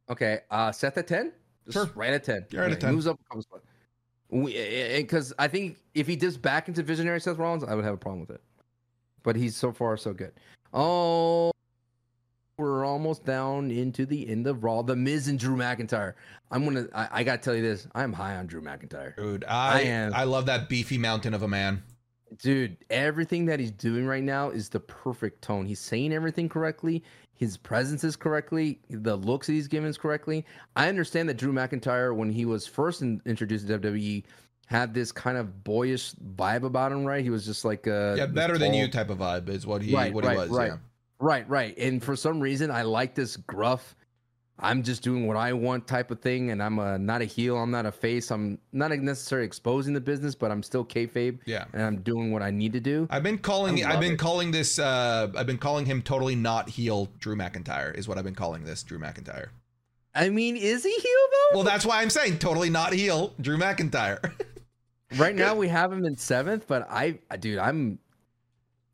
Okay, 0.10 0.40
uh, 0.52 0.72
Seth 0.72 0.98
at 0.98 1.08
ten. 1.08 1.32
Sure. 1.70 1.90
Right 1.96 2.14
at 2.14 2.24
ten. 2.24 2.46
You're 2.52 2.64
okay. 2.64 2.74
at 2.74 2.82
ten. 2.82 2.94
Moves 2.94 3.08
up 3.08 3.20
a 3.20 3.24
couple 3.30 3.42
spots 3.44 3.66
because 4.32 5.34
I 5.38 5.48
think 5.48 5.78
if 5.94 6.08
he 6.08 6.16
dips 6.16 6.38
back 6.38 6.68
into 6.68 6.84
Visionary 6.84 7.20
Seth 7.20 7.38
Rollins, 7.38 7.64
I 7.64 7.76
would 7.76 7.84
have 7.84 7.94
a 7.94 7.98
problem 7.98 8.22
with 8.22 8.32
it. 8.32 8.42
But 9.24 9.36
he's 9.36 9.56
so 9.56 9.72
far 9.72 9.98
so 9.98 10.14
good. 10.14 10.32
Oh, 10.74 11.52
we're 12.62 12.86
almost 12.86 13.26
down 13.26 13.72
into 13.72 14.06
the 14.06 14.30
end 14.30 14.48
of 14.48 14.64
Raw. 14.64 14.82
The 14.82 14.96
Miz 14.96 15.28
and 15.28 15.40
Drew 15.40 15.56
McIntyre. 15.56 16.14
I'm 16.50 16.64
gonna. 16.64 16.88
I, 16.94 17.08
I 17.12 17.24
gotta 17.24 17.42
tell 17.42 17.56
you 17.56 17.62
this. 17.62 17.88
I'm 17.94 18.14
high 18.14 18.36
on 18.36 18.48
Drew 18.48 18.62
McIntyre. 18.62 19.16
Dude, 19.16 19.44
I, 19.46 19.80
I 19.80 19.82
am. 19.82 20.14
I 20.14 20.24
love 20.24 20.46
that 20.46 20.70
beefy 20.70 20.98
mountain 20.98 21.34
of 21.34 21.44
a 21.44 21.48
man. 21.48 21.84
Dude, 22.38 22.78
everything 22.90 23.46
that 23.48 23.60
he's 23.60 23.72
doing 23.72 24.06
right 24.06 24.24
now 24.24 24.52
is 24.52 24.70
the 24.70 24.80
perfect 24.80 25.42
tone. 25.42 25.66
He's 25.66 25.80
saying 25.80 26.14
everything 26.14 26.48
correctly. 26.48 27.04
His 27.34 27.58
presence 27.58 28.04
is 28.04 28.16
correctly. 28.16 28.80
The 28.90 29.18
looks 29.18 29.48
that 29.48 29.54
he's 29.54 29.68
given 29.68 29.90
is 29.90 29.98
correctly. 29.98 30.46
I 30.76 30.88
understand 30.88 31.28
that 31.28 31.38
Drew 31.38 31.52
McIntyre, 31.52 32.16
when 32.16 32.32
he 32.32 32.46
was 32.46 32.68
first 32.68 33.02
in, 33.02 33.22
introduced 33.26 33.68
to 33.68 33.80
WWE, 33.80 34.24
had 34.68 34.94
this 34.94 35.12
kind 35.12 35.38
of 35.38 35.64
boyish 35.64 36.14
vibe 36.14 36.64
about 36.64 36.92
him, 36.94 37.04
right? 37.04 37.24
He 37.24 37.30
was 37.30 37.46
just 37.46 37.66
like 37.66 37.88
a 37.88 38.16
yeah, 38.18 38.28
better 38.28 38.58
than 38.58 38.74
you 38.74 38.88
type 38.90 39.10
of 39.10 39.18
vibe 39.18 39.50
is 39.50 39.68
what 39.68 39.82
he 39.82 39.94
right, 39.94 40.14
what 40.14 40.24
right, 40.24 40.34
he 40.34 40.38
was. 40.38 40.50
Right, 40.50 40.68
yeah. 40.72 40.78
Right, 41.22 41.48
right. 41.50 41.78
And 41.78 42.04
for 42.04 42.16
some 42.16 42.40
reason, 42.40 42.70
I 42.72 42.82
like 42.82 43.16
this 43.16 43.38
gruff 43.38 43.96
I'm 44.62 44.84
just 44.84 45.02
doing 45.02 45.26
what 45.26 45.38
I 45.38 45.54
want 45.54 45.88
type 45.88 46.12
of 46.12 46.22
thing, 46.22 46.52
and 46.52 46.62
I'm 46.62 46.78
a, 46.78 46.98
not 47.00 47.22
a 47.22 47.26
heel. 47.26 47.58
I'm 47.58 47.72
not 47.72 47.88
a 47.88 47.92
face. 47.92 48.30
I'm 48.30 48.60
not 48.72 48.92
necessarily 48.92 49.46
exposing 49.46 49.94
the 49.94 50.02
business, 50.02 50.36
but 50.36 50.52
I'm 50.52 50.62
still 50.62 50.86
kayfabe. 50.86 51.40
Yeah, 51.46 51.66
and 51.74 51.82
I'm 51.82 52.02
doing 52.02 52.32
what 52.32 52.44
I 52.44 52.52
need 52.52 52.74
to 52.74 52.80
do. 52.80 53.08
I've 53.10 53.24
been 53.24 53.40
calling. 53.40 53.84
I've 53.84 54.00
been 54.00 54.14
it. 54.14 54.20
calling 54.20 54.52
this. 54.52 54.78
Uh, 54.78 55.32
I've 55.36 55.48
been 55.48 55.58
calling 55.58 55.88
him 55.88 56.04
totally 56.04 56.36
not 56.36 56.70
heel. 56.70 57.10
Drew 57.18 57.36
McIntyre 57.36 57.96
is 57.96 58.08
what 58.08 58.20
I've 58.20 58.24
been 58.24 58.36
calling 58.36 58.64
this. 58.64 58.84
Drew 58.84 59.00
McIntyre. 59.00 59.48
I 60.14 60.30
mean, 60.30 60.58
is 60.58 60.84
he 60.84 60.92
heel 60.92 61.02
though? 61.04 61.58
Well, 61.58 61.64
that's 61.64 61.86
why 61.86 62.02
I'm 62.02 62.12
saying 62.12 62.38
totally 62.38 62.70
not 62.70 62.94
heel. 62.94 63.34
Drew 63.42 63.58
McIntyre. 63.58 64.32
right 65.18 65.36
now, 65.36 65.56
we 65.56 65.70
have 65.70 65.92
him 65.92 66.06
in 66.06 66.16
seventh, 66.16 66.68
but 66.68 66.88
I, 66.92 67.18
dude, 67.40 67.58
I'm 67.58 67.98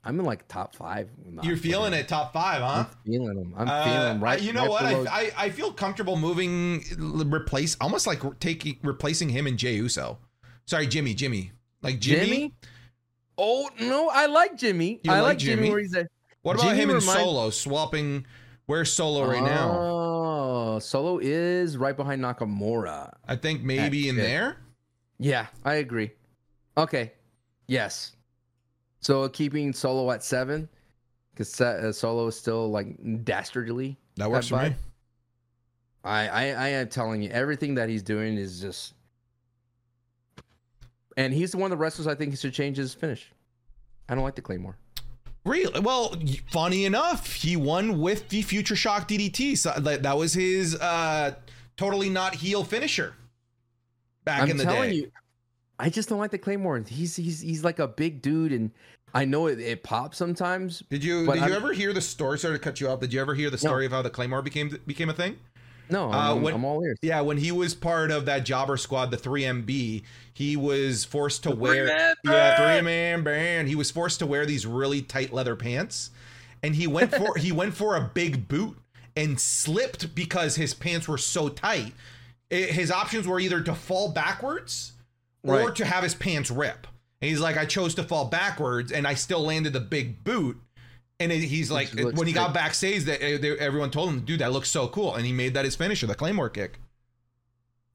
I'm 0.03 0.19
in 0.19 0.25
like 0.25 0.47
top 0.47 0.75
five. 0.75 1.09
You're 1.41 1.57
feeling 1.57 1.93
it, 1.93 2.07
top 2.07 2.31
five, 2.31 2.61
huh? 2.61 2.85
I'm 2.87 2.97
feeling 3.05 3.35
them. 3.35 3.53
I'm 3.57 3.67
uh, 3.67 3.83
feeling 3.83 3.99
them 3.99 4.23
right. 4.23 4.41
You 4.41 4.53
know 4.53 4.67
right 4.67 4.97
what? 4.97 5.07
I, 5.07 5.21
I, 5.21 5.31
I 5.37 5.49
feel 5.49 5.73
comfortable 5.73 6.15
moving, 6.15 6.83
replace 6.97 7.75
almost 7.81 8.07
like 8.07 8.21
taking 8.39 8.77
replacing 8.83 9.29
him 9.29 9.47
and 9.47 9.57
Jey 9.57 9.75
Uso. 9.75 10.17
Sorry, 10.65 10.87
Jimmy. 10.87 11.13
Jimmy. 11.13 11.51
Like 11.81 11.99
Jimmy. 11.99 12.25
Jimmy? 12.25 12.53
Oh 13.37 13.69
no, 13.79 14.09
I 14.09 14.25
like 14.25 14.57
Jimmy. 14.57 14.99
You 15.03 15.11
I 15.11 15.21
like, 15.21 15.37
Jimmy? 15.37 15.55
Jimmy. 15.55 15.69
Where 15.71 15.79
he's 15.79 15.93
at. 15.95 16.07
What 16.41 16.55
about 16.55 16.69
Jimmy 16.69 16.81
him 16.83 16.89
and 16.91 17.03
Solo 17.03 17.49
swapping? 17.49 18.25
Where's 18.65 18.91
Solo 18.91 19.25
right 19.29 19.43
now? 19.43 19.71
Oh, 19.71 20.79
Solo 20.79 21.19
is 21.19 21.77
right 21.77 21.95
behind 21.95 22.21
Nakamura. 22.21 23.13
I 23.27 23.35
think 23.35 23.63
maybe 23.63 24.09
in 24.09 24.15
there. 24.15 24.57
Yeah, 25.19 25.47
I 25.63 25.75
agree. 25.75 26.11
Okay. 26.77 27.13
Yes. 27.67 28.13
So 28.99 29.27
keeping 29.29 29.73
Solo 29.73 30.11
at 30.11 30.23
seven, 30.23 30.67
because 31.31 31.59
uh, 31.61 31.91
Solo 31.91 32.27
is 32.27 32.35
still 32.35 32.69
like 32.69 32.95
dastardly. 33.23 33.97
That 34.15 34.29
works 34.29 34.47
for 34.47 34.61
me. 34.61 34.75
I, 36.03 36.27
I 36.27 36.43
I 36.45 36.67
am 36.69 36.87
telling 36.87 37.21
you, 37.21 37.29
everything 37.29 37.75
that 37.75 37.89
he's 37.89 38.01
doing 38.01 38.37
is 38.37 38.61
just, 38.61 38.93
and 41.15 41.33
he's 41.33 41.51
the 41.51 41.57
one 41.57 41.71
of 41.71 41.77
the 41.77 41.81
wrestlers 41.81 42.07
I 42.07 42.15
think 42.15 42.31
he 42.31 42.37
should 42.37 42.53
change 42.53 42.77
his 42.77 42.93
finish. 42.93 43.31
I 44.09 44.15
don't 44.15 44.23
like 44.23 44.35
the 44.35 44.41
Claymore. 44.41 44.77
Really? 45.43 45.79
Well, 45.79 46.15
funny 46.51 46.85
enough, 46.85 47.31
he 47.31 47.55
won 47.55 47.99
with 48.01 48.27
the 48.29 48.41
Future 48.41 48.75
Shock 48.75 49.07
DDT. 49.07 49.57
So 49.57 49.71
that 49.79 50.17
was 50.17 50.33
his 50.33 50.75
uh, 50.75 51.35
totally 51.77 52.09
not 52.09 52.35
heel 52.35 52.63
finisher 52.63 53.13
back 54.25 54.43
I'm 54.43 54.51
in 54.51 54.57
the 54.57 54.65
day. 54.65 54.93
You, 54.93 55.11
I 55.79 55.89
just 55.89 56.09
don't 56.09 56.19
like 56.19 56.31
the 56.31 56.37
Claymore. 56.37 56.79
He's 56.87 57.15
he's 57.15 57.41
he's 57.41 57.63
like 57.63 57.79
a 57.79 57.87
big 57.87 58.21
dude, 58.21 58.51
and 58.51 58.71
I 59.13 59.25
know 59.25 59.47
it, 59.47 59.59
it 59.59 59.83
pops 59.83 60.17
sometimes. 60.17 60.83
Did 60.89 61.03
you 61.03 61.25
did 61.25 61.43
I'm, 61.43 61.49
you 61.49 61.55
ever 61.55 61.71
hear 61.71 61.93
the 61.93 62.01
story? 62.01 62.39
Sorry 62.39 62.57
to 62.57 62.63
cut 62.63 62.81
you 62.81 62.89
off. 62.89 62.99
Did 62.99 63.13
you 63.13 63.21
ever 63.21 63.35
hear 63.35 63.49
the 63.49 63.57
story 63.57 63.83
no. 63.83 63.85
of 63.87 63.91
how 63.91 64.01
the 64.01 64.09
Claymore 64.09 64.41
became 64.41 64.79
became 64.87 65.09
a 65.09 65.13
thing? 65.13 65.37
No, 65.89 66.11
uh, 66.11 66.33
I'm, 66.33 66.41
when, 66.41 66.53
I'm, 66.53 66.65
all 66.65 66.83
ears. 66.83 66.97
Yeah, 67.01 67.21
when 67.21 67.37
he 67.37 67.51
was 67.51 67.73
part 67.73 68.11
of 68.11 68.25
that 68.25 68.43
jobber 68.43 68.75
squad, 68.75 69.09
the 69.09 69.15
3MB, 69.17 70.03
he 70.33 70.57
was 70.57 71.05
forced 71.05 71.43
to 71.43 71.49
the 71.49 71.55
wear 71.55 72.15
yeah 72.25 72.75
three 72.75 72.81
man 72.83 73.23
band. 73.23 73.67
He 73.67 73.75
was 73.75 73.91
forced 73.91 74.19
to 74.19 74.25
wear 74.25 74.45
these 74.45 74.65
really 74.65 75.01
tight 75.01 75.31
leather 75.31 75.55
pants, 75.55 76.09
and 76.63 76.75
he 76.75 76.87
went 76.87 77.13
for 77.13 77.37
he 77.37 77.51
went 77.51 77.75
for 77.75 77.95
a 77.95 78.01
big 78.01 78.47
boot 78.47 78.77
and 79.15 79.39
slipped 79.39 80.13
because 80.13 80.55
his 80.55 80.73
pants 80.73 81.07
were 81.07 81.17
so 81.17 81.49
tight. 81.49 81.93
It, 82.49 82.71
his 82.71 82.91
options 82.91 83.27
were 83.27 83.39
either 83.39 83.61
to 83.61 83.75
fall 83.75 84.11
backwards 84.11 84.93
or 85.47 85.71
to 85.71 85.85
have 85.85 86.03
his 86.03 86.15
pants 86.15 86.51
rip. 86.51 86.87
And 87.21 87.29
he's 87.29 87.39
like, 87.39 87.57
I 87.57 87.65
chose 87.65 87.95
to 87.95 88.03
fall 88.03 88.25
backwards, 88.25 88.91
and 88.91 89.07
I 89.07 89.15
still 89.15 89.41
landed 89.41 89.73
the 89.73 89.79
big 89.79 90.23
boot. 90.23 90.57
And 91.19 91.31
it, 91.31 91.39
he's 91.39 91.71
like, 91.71 91.89
when 91.89 92.27
he 92.27 92.33
got 92.33 92.53
backstage, 92.53 93.05
that 93.05 93.23
eh, 93.23 93.55
everyone 93.59 93.89
told 93.89 94.09
him, 94.09 94.19
"Dude, 94.21 94.41
that 94.41 94.51
looks 94.51 94.69
so 94.69 94.87
cool," 94.87 95.15
and 95.15 95.25
he 95.25 95.33
made 95.33 95.55
that 95.55 95.65
his 95.65 95.75
finisher, 95.75 96.05
the 96.05 96.13
claymore 96.13 96.49
kick. 96.49 96.79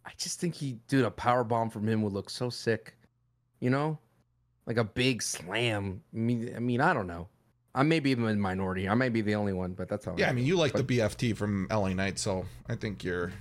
I 0.05 0.11
just 0.19 0.41
think 0.41 0.57
he, 0.57 0.79
dude, 0.89 1.05
a 1.05 1.11
power 1.11 1.45
bomb 1.45 1.70
from 1.70 1.89
him 1.89 2.03
would 2.03 2.12
look 2.12 2.29
so 2.29 2.51
sick, 2.51 2.95
you 3.61 3.70
know, 3.70 3.97
like 4.66 4.77
a 4.77 4.85
big 4.85 5.23
slam. 5.23 6.03
I 6.12 6.16
mean, 6.16 6.53
I 6.57 6.59
mean, 6.59 6.81
I 6.81 6.93
don't 6.93 7.07
know. 7.07 7.29
I 7.74 7.83
may 7.85 8.01
be 8.01 8.11
even 8.11 8.27
a 8.27 8.35
minority. 8.35 8.89
I 8.89 8.95
may 8.95 9.09
be 9.09 9.23
the 9.23 9.35
only 9.35 9.53
one, 9.53 9.73
but 9.73 9.89
that's 9.89 10.05
how. 10.05 10.15
Yeah, 10.19 10.29
I 10.29 10.33
mean, 10.33 10.45
you 10.45 10.57
like 10.57 10.73
but, 10.73 10.87
the 10.87 10.99
BFT 10.99 11.37
from 11.37 11.69
LA 11.70 11.91
Knight, 11.91 12.19
so 12.19 12.45
I 12.69 12.74
think 12.74 13.05
you're. 13.05 13.33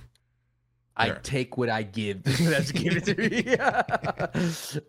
I 0.96 1.10
take 1.22 1.56
what 1.56 1.68
I 1.68 1.82
give. 1.82 2.22
That's 2.24 2.72
give 2.72 2.96
it 2.96 3.04
to 3.04 3.14
me. 3.14 3.56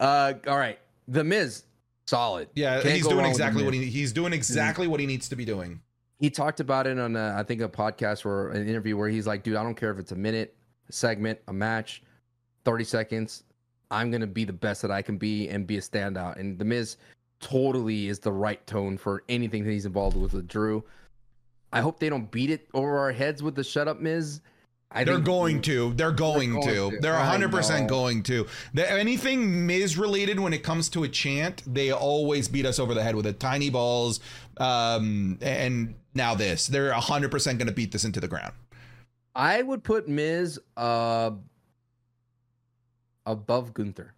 uh, 0.00 0.34
all 0.46 0.58
right, 0.58 0.78
The 1.08 1.24
Miz 1.24 1.64
solid. 2.06 2.48
Yeah, 2.54 2.80
Can't 2.80 2.94
he's 2.94 3.06
doing 3.06 3.26
exactly 3.26 3.64
what 3.64 3.74
he 3.74 3.84
he's 3.86 4.12
doing 4.12 4.32
exactly 4.32 4.86
what 4.86 5.00
he 5.00 5.06
needs 5.06 5.28
to 5.28 5.36
be 5.36 5.44
doing. 5.44 5.80
He 6.18 6.30
talked 6.30 6.60
about 6.60 6.86
it 6.86 6.98
on 6.98 7.14
a, 7.14 7.34
I 7.36 7.42
think 7.42 7.60
a 7.60 7.68
podcast 7.68 8.24
or 8.24 8.50
an 8.50 8.66
interview 8.66 8.96
where 8.96 9.08
he's 9.08 9.26
like, 9.26 9.42
dude, 9.42 9.56
I 9.56 9.62
don't 9.62 9.74
care 9.74 9.90
if 9.90 9.98
it's 9.98 10.12
a 10.12 10.16
minute, 10.16 10.56
a 10.88 10.92
segment, 10.92 11.38
a 11.46 11.52
match, 11.52 12.02
30 12.64 12.84
seconds. 12.84 13.44
I'm 13.90 14.10
gonna 14.10 14.26
be 14.26 14.44
the 14.44 14.52
best 14.52 14.82
that 14.82 14.90
I 14.90 15.02
can 15.02 15.18
be 15.18 15.48
and 15.48 15.66
be 15.66 15.76
a 15.76 15.80
standout. 15.80 16.38
And 16.38 16.58
the 16.58 16.64
Miz 16.64 16.96
totally 17.40 18.08
is 18.08 18.18
the 18.18 18.32
right 18.32 18.64
tone 18.66 18.96
for 18.96 19.24
anything 19.28 19.64
that 19.64 19.70
he's 19.70 19.86
involved 19.86 20.16
with 20.16 20.32
with 20.32 20.48
Drew. 20.48 20.84
I 21.72 21.80
hope 21.80 21.98
they 21.98 22.08
don't 22.08 22.30
beat 22.30 22.50
it 22.50 22.68
over 22.72 22.98
our 22.98 23.12
heads 23.12 23.42
with 23.42 23.54
the 23.54 23.64
shut 23.64 23.88
up 23.88 24.00
Miz. 24.00 24.40
I 24.90 25.04
they're 25.04 25.18
going 25.18 25.62
to. 25.62 25.92
They're 25.94 26.12
going, 26.12 26.52
they're 26.52 26.62
going 26.62 26.90
to. 26.90 26.90
to. 26.96 27.00
They're 27.00 27.14
100% 27.14 27.88
going 27.88 28.22
to. 28.24 28.46
The, 28.72 28.90
anything 28.90 29.66
Miz 29.66 29.98
related 29.98 30.38
when 30.38 30.52
it 30.52 30.62
comes 30.62 30.88
to 30.90 31.04
a 31.04 31.08
chant, 31.08 31.62
they 31.66 31.92
always 31.92 32.48
beat 32.48 32.64
us 32.64 32.78
over 32.78 32.94
the 32.94 33.02
head 33.02 33.16
with 33.16 33.26
it. 33.26 33.40
Tiny 33.40 33.68
balls. 33.68 34.20
Um, 34.58 35.38
and 35.42 35.96
now 36.14 36.34
this. 36.34 36.66
They're 36.68 36.92
100% 36.92 37.30
going 37.30 37.66
to 37.66 37.72
beat 37.72 37.92
this 37.92 38.04
into 38.04 38.20
the 38.20 38.28
ground. 38.28 38.52
I 39.34 39.60
would 39.60 39.82
put 39.82 40.08
Miz 40.08 40.58
uh, 40.76 41.32
above 43.26 43.74
Gunther. 43.74 44.14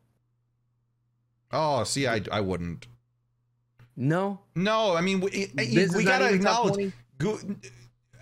Oh, 1.51 1.83
see, 1.85 2.07
I, 2.07 2.21
I 2.31 2.41
wouldn't. 2.41 2.87
No. 3.97 4.39
No, 4.55 4.95
I 4.95 5.01
mean, 5.01 5.21
we, 5.21 5.51
we 5.57 6.05
got 6.05 6.19
to 6.19 6.33
acknowledge. 6.33 6.93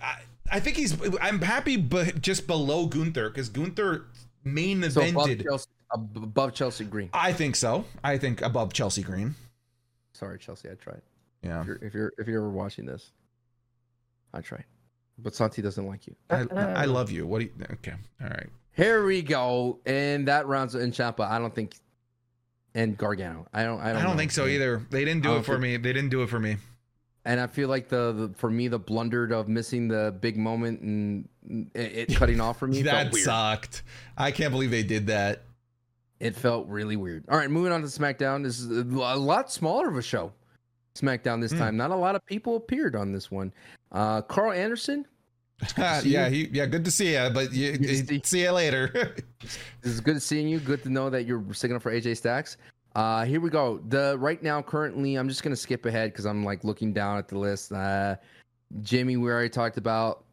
I 0.01 0.21
think 0.59 0.77
he's. 0.77 0.95
I'm 1.21 1.41
happy, 1.41 1.77
but 1.77 2.21
just 2.21 2.47
below 2.47 2.85
Gunther 2.85 3.29
because 3.29 3.49
Gunther 3.49 4.05
main 4.43 4.81
so 4.89 5.01
evented 5.01 5.11
above 5.11 5.43
Chelsea, 5.43 5.69
above 5.91 6.53
Chelsea 6.53 6.85
Green. 6.85 7.09
I 7.13 7.33
think 7.33 7.55
so. 7.55 7.85
I 8.03 8.17
think 8.17 8.41
above 8.41 8.73
Chelsea 8.73 9.03
Green. 9.03 9.35
Sorry, 10.13 10.39
Chelsea. 10.39 10.69
I 10.69 10.75
tried. 10.75 11.01
Yeah. 11.43 11.61
If 11.61 11.67
you're 11.67 11.79
if 11.81 11.93
you're, 11.93 12.13
if 12.17 12.27
you're 12.27 12.41
ever 12.41 12.49
watching 12.49 12.85
this, 12.85 13.11
I 14.33 14.41
tried. 14.41 14.65
But 15.19 15.35
Santi 15.35 15.61
doesn't 15.61 15.87
like 15.87 16.05
you. 16.05 16.15
I, 16.29 16.45
I 16.51 16.85
love 16.85 17.11
you. 17.11 17.25
What 17.25 17.39
do 17.39 17.45
you? 17.45 17.51
Okay. 17.73 17.93
All 18.21 18.29
right. 18.29 18.49
Here 18.73 19.03
we 19.05 19.23
go, 19.23 19.79
and 19.85 20.27
that 20.27 20.45
rounds 20.45 20.75
in 20.75 20.91
Ciampa. 20.91 21.27
I 21.27 21.39
don't 21.39 21.53
think, 21.55 21.75
and 22.75 22.95
Gargano. 22.95 23.47
I 23.51 23.63
don't. 23.63 23.79
I 23.79 23.93
don't. 23.93 23.97
I 23.97 24.03
don't 24.03 24.17
think 24.17 24.31
so 24.31 24.45
either. 24.45 24.85
They 24.91 25.03
didn't 25.03 25.23
do 25.23 25.37
it 25.37 25.45
for 25.45 25.53
think, 25.53 25.61
me. 25.61 25.77
They 25.77 25.93
didn't 25.93 26.09
do 26.09 26.21
it 26.21 26.29
for 26.29 26.39
me 26.39 26.57
and 27.27 27.41
I 27.41 27.47
feel 27.47 27.67
like 27.67 27.89
the, 27.89 28.13
the, 28.13 28.33
for 28.37 28.49
me 28.49 28.69
the 28.69 28.79
blunder 28.79 29.25
of 29.25 29.49
missing 29.49 29.89
the 29.89 30.15
big 30.21 30.37
moment 30.37 30.79
and 30.79 31.27
it, 31.75 32.09
it 32.09 32.15
cutting 32.15 32.39
off 32.39 32.57
for 32.57 32.67
me 32.67 32.81
that 32.83 33.13
sucked. 33.13 33.83
I 34.17 34.31
can't 34.31 34.51
believe 34.51 34.71
they 34.71 34.81
did 34.81 35.07
that. 35.07 35.43
It 36.21 36.35
felt 36.35 36.67
really 36.67 36.95
weird. 36.95 37.25
All 37.29 37.37
right, 37.37 37.51
moving 37.51 37.73
on 37.73 37.81
to 37.81 37.87
SmackDown. 37.87 38.43
This 38.43 38.59
is 38.59 38.69
a 38.69 38.95
lot 38.95 39.51
smaller 39.51 39.89
of 39.89 39.97
a 39.97 40.01
show. 40.01 40.31
SmackDown 40.95 41.41
this 41.41 41.51
mm. 41.51 41.59
time. 41.59 41.75
Not 41.75 41.91
a 41.91 41.95
lot 41.95 42.15
of 42.15 42.25
people 42.25 42.55
appeared 42.55 42.95
on 42.95 43.11
this 43.11 43.29
one. 43.29 43.53
Uh, 43.91 44.21
Karl 44.21 44.53
Anderson. 44.53 45.05
yeah, 45.77 46.29
he, 46.29 46.47
yeah, 46.53 46.65
good 46.65 46.85
to 46.85 46.91
see 46.91 47.13
you. 47.13 47.29
But 47.31 47.51
you, 47.51 48.21
see 48.23 48.43
you 48.43 48.51
later. 48.51 49.15
this 49.41 49.91
is 49.91 49.99
good 49.99 50.21
seeing 50.21 50.47
you. 50.47 50.59
Good 50.59 50.81
to 50.83 50.89
know 50.89 51.09
that 51.09 51.25
you're 51.25 51.43
sticking 51.53 51.75
up 51.75 51.81
for 51.81 51.91
AJ 51.91 52.17
Styles. 52.17 52.55
Uh, 52.97 53.23
here 53.25 53.39
we 53.39 53.51
go. 53.51 53.79
The 53.89 54.17
right 54.17 54.41
now, 54.41 54.59
currently, 54.59 55.17
I'm 55.17 55.29
just 55.29 55.43
gonna 55.43 55.55
skip 55.55 55.85
ahead 55.85 56.11
because 56.11 56.25
I'm 56.25 56.43
like 56.43 56.63
looking 56.63 56.93
down 56.93 57.19
at 57.19 57.27
the 57.27 57.37
list. 57.37 57.71
Uh, 57.71 58.15
Jimmy, 58.81 59.17
we 59.17 59.29
already 59.29 59.49
talked 59.49 59.77
about. 59.77 60.23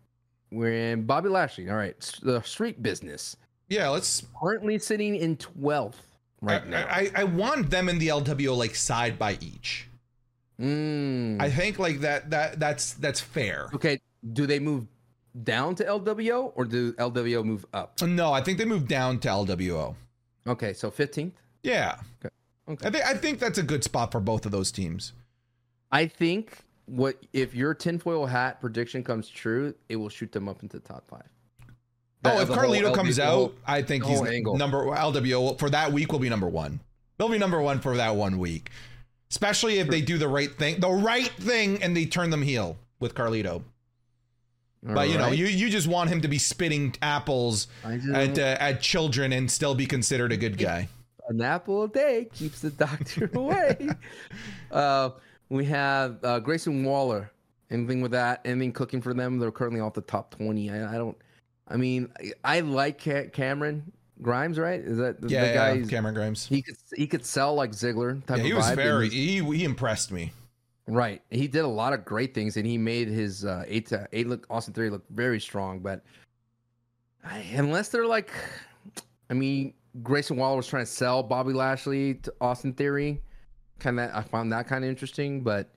We're 0.51 0.73
in 0.73 1.05
Bobby 1.05 1.29
Lashley. 1.29 1.69
All 1.69 1.77
right, 1.77 1.95
the 2.23 2.41
street 2.41 2.83
business. 2.83 3.37
Yeah, 3.69 3.91
let's 3.91 4.27
currently 4.41 4.79
sitting 4.79 5.15
in 5.17 5.37
12th 5.37 5.97
right 6.41 6.63
I, 6.63 6.69
now. 6.69 6.87
I, 6.89 7.11
I 7.15 7.25
want 7.25 7.69
them 7.69 7.91
in 7.91 7.99
the 7.99 8.09
LWO 8.09 8.57
like 8.57 8.75
side 8.75 9.19
by 9.19 9.37
each. 9.43 9.91
Mm. 10.59 11.43
I 11.43 11.51
think 11.51 11.79
like 11.79 12.01
that 12.01 12.31
that 12.31 12.59
that's 12.59 12.95
that's 12.95 13.21
fair. 13.21 13.69
Okay, 13.75 14.01
do 14.33 14.47
they 14.47 14.59
move 14.59 14.87
down 15.43 15.75
to 15.75 15.85
LWO 15.85 16.53
or 16.55 16.65
do 16.65 16.95
LWO 16.95 17.45
move 17.45 17.67
up? 17.75 18.01
No, 18.01 18.33
I 18.33 18.41
think 18.41 18.57
they 18.57 18.65
move 18.65 18.89
down 18.89 19.19
to 19.19 19.29
LWO. 19.29 19.95
Okay, 20.47 20.73
so 20.73 20.91
15th. 20.91 21.33
Yeah. 21.63 21.97
Okay. 22.25 22.34
Okay. 22.69 22.87
I 22.87 22.91
think 22.91 23.05
I 23.05 23.15
think 23.15 23.39
that's 23.39 23.59
a 23.59 23.63
good 23.63 23.85
spot 23.85 24.13
for 24.13 24.21
both 24.21 24.47
of 24.47 24.53
those 24.53 24.73
teams. 24.73 25.13
I 25.93 26.07
think 26.07 26.59
what 26.87 27.17
if 27.33 27.55
your 27.55 27.75
tinfoil 27.75 28.27
hat 28.27 28.61
prediction 28.61 29.05
comes 29.05 29.29
true, 29.29 29.75
it 29.89 29.97
will 29.97 30.09
shoot 30.09 30.33
them 30.33 30.49
up 30.49 30.63
into 30.63 30.79
the 30.79 30.87
top 30.87 31.05
five. 31.09 31.29
oh, 32.25 32.41
if 32.41 32.49
Carlito 32.49 32.95
comes 32.95 33.19
out, 33.19 33.33
whole, 33.33 33.55
I 33.67 33.83
think 33.83 34.05
he's 34.05 34.23
angle. 34.23 34.57
number 34.57 34.85
LWO 34.85 35.59
for 35.59 35.71
that 35.71 35.93
week 35.93 36.11
will 36.11 36.19
be 36.19 36.29
number 36.29 36.49
one. 36.49 36.81
They'll 37.17 37.29
be 37.29 37.39
number 37.39 37.61
one 37.61 37.81
for 37.81 37.97
that 37.97 38.17
one 38.17 38.39
week, 38.39 38.71
especially 39.31 39.79
if 39.79 39.89
they 39.89 40.01
do 40.01 40.19
the 40.19 40.29
right 40.29 40.53
thing, 40.53 40.81
the 40.81 40.91
right 40.91 41.29
thing, 41.29 41.83
and 41.83 41.97
they 41.97 42.07
turn 42.07 42.31
them 42.31 42.43
heel 42.43 42.77
with 42.99 43.15
Carlito. 43.15 43.63
All 44.87 44.95
but 44.95 45.09
you 45.09 45.19
right. 45.19 45.27
know, 45.27 45.33
you 45.33 45.47
you 45.47 45.69
just 45.69 45.87
want 45.87 46.11
him 46.11 46.23
to 46.23 46.29
be 46.29 46.39
spitting 46.39 46.95
apples 47.03 47.69
at 47.85 48.39
uh, 48.39 48.57
at 48.59 48.81
children 48.81 49.33
and 49.33 49.51
still 49.51 49.75
be 49.75 49.87
considered 49.87 50.33
a 50.33 50.37
good 50.37 50.57
guy 50.59 50.89
an 51.29 51.41
apple 51.41 51.85
a 51.85 51.89
day 51.89 52.29
keeps 52.33 52.61
the 52.61 52.71
doctor 52.71 53.31
away. 53.35 53.89
uh, 54.71 55.11
we 55.49 55.65
have 55.67 56.19
uh, 56.25 56.41
Grayson 56.41 56.85
Waller. 56.85 57.31
Anything 57.71 58.01
with 58.03 58.13
that? 58.13 58.41
Anything 58.45 58.73
cooking 58.73 59.01
for 59.01 59.15
them? 59.15 59.39
They're 59.39 59.51
currently 59.51 59.81
off 59.81 59.95
the 59.95 60.03
top 60.03 60.35
twenty. 60.35 60.71
I, 60.71 60.95
I 60.95 60.99
don't. 60.99 61.17
I 61.67 61.77
mean, 61.77 62.13
I, 62.45 62.59
I 62.59 62.61
like 62.61 62.99
Cameron. 63.33 63.91
Grimes, 64.23 64.61
right? 64.61 64.79
Is 64.81 64.97
that 64.99 65.21
the, 65.21 65.29
Yeah, 65.29 65.49
the 65.49 65.55
guy? 65.55 65.73
yeah, 65.73 65.87
Cameron 65.87 66.15
Grimes. 66.15 66.47
he 66.47 66.63
could 66.63 66.77
he 66.95 67.07
could 67.07 67.25
sell 67.27 67.55
like 67.57 67.73
Ziggler 67.73 68.25
type 68.27 68.39
Yeah, 68.39 68.45
he 68.45 68.51
of 68.53 68.59
was 68.59 68.67
vibe 68.67 68.77
very. 68.77 69.09
He 69.11 69.43
he 69.43 69.65
impressed 69.65 70.13
me. 70.13 70.33
right. 70.87 71.21
He 71.31 71.49
did 71.49 71.65
a 71.65 71.69
lot 71.69 71.93
of 71.93 72.05
great 72.05 72.33
things, 72.33 72.57
and 72.57 72.65
he 72.67 72.79
made 72.79 73.09
his 73.09 73.45
uh, 73.45 73.65
eight 73.67 73.87
to 73.87 74.07
eight 74.13 74.29
look 74.29 74.47
Austin 74.51 74.73
Theory 74.73 74.91
look 74.91 75.03
very 75.11 75.41
strong. 75.41 75.81
But 75.81 76.05
I, 77.25 77.39
unless 77.55 77.89
they're 77.89 78.07
like, 78.07 78.31
I 79.31 79.35
mean, 79.35 79.75
Grayson 80.03 80.37
Waller 80.37 80.57
was 80.57 80.67
trying 80.67 80.85
to 80.85 80.91
sell 80.91 81.23
Bobby 81.23 81.53
Lashley 81.53 82.15
to 82.15 82.35
Austin 82.41 82.73
Theory. 82.73 83.23
Kind 83.79 84.01
of, 84.01 84.11
I 84.15 84.23
found 84.23 84.53
that 84.53 84.67
kind 84.67 84.85
of 84.85 84.91
interesting, 84.91 85.43
but 85.43 85.71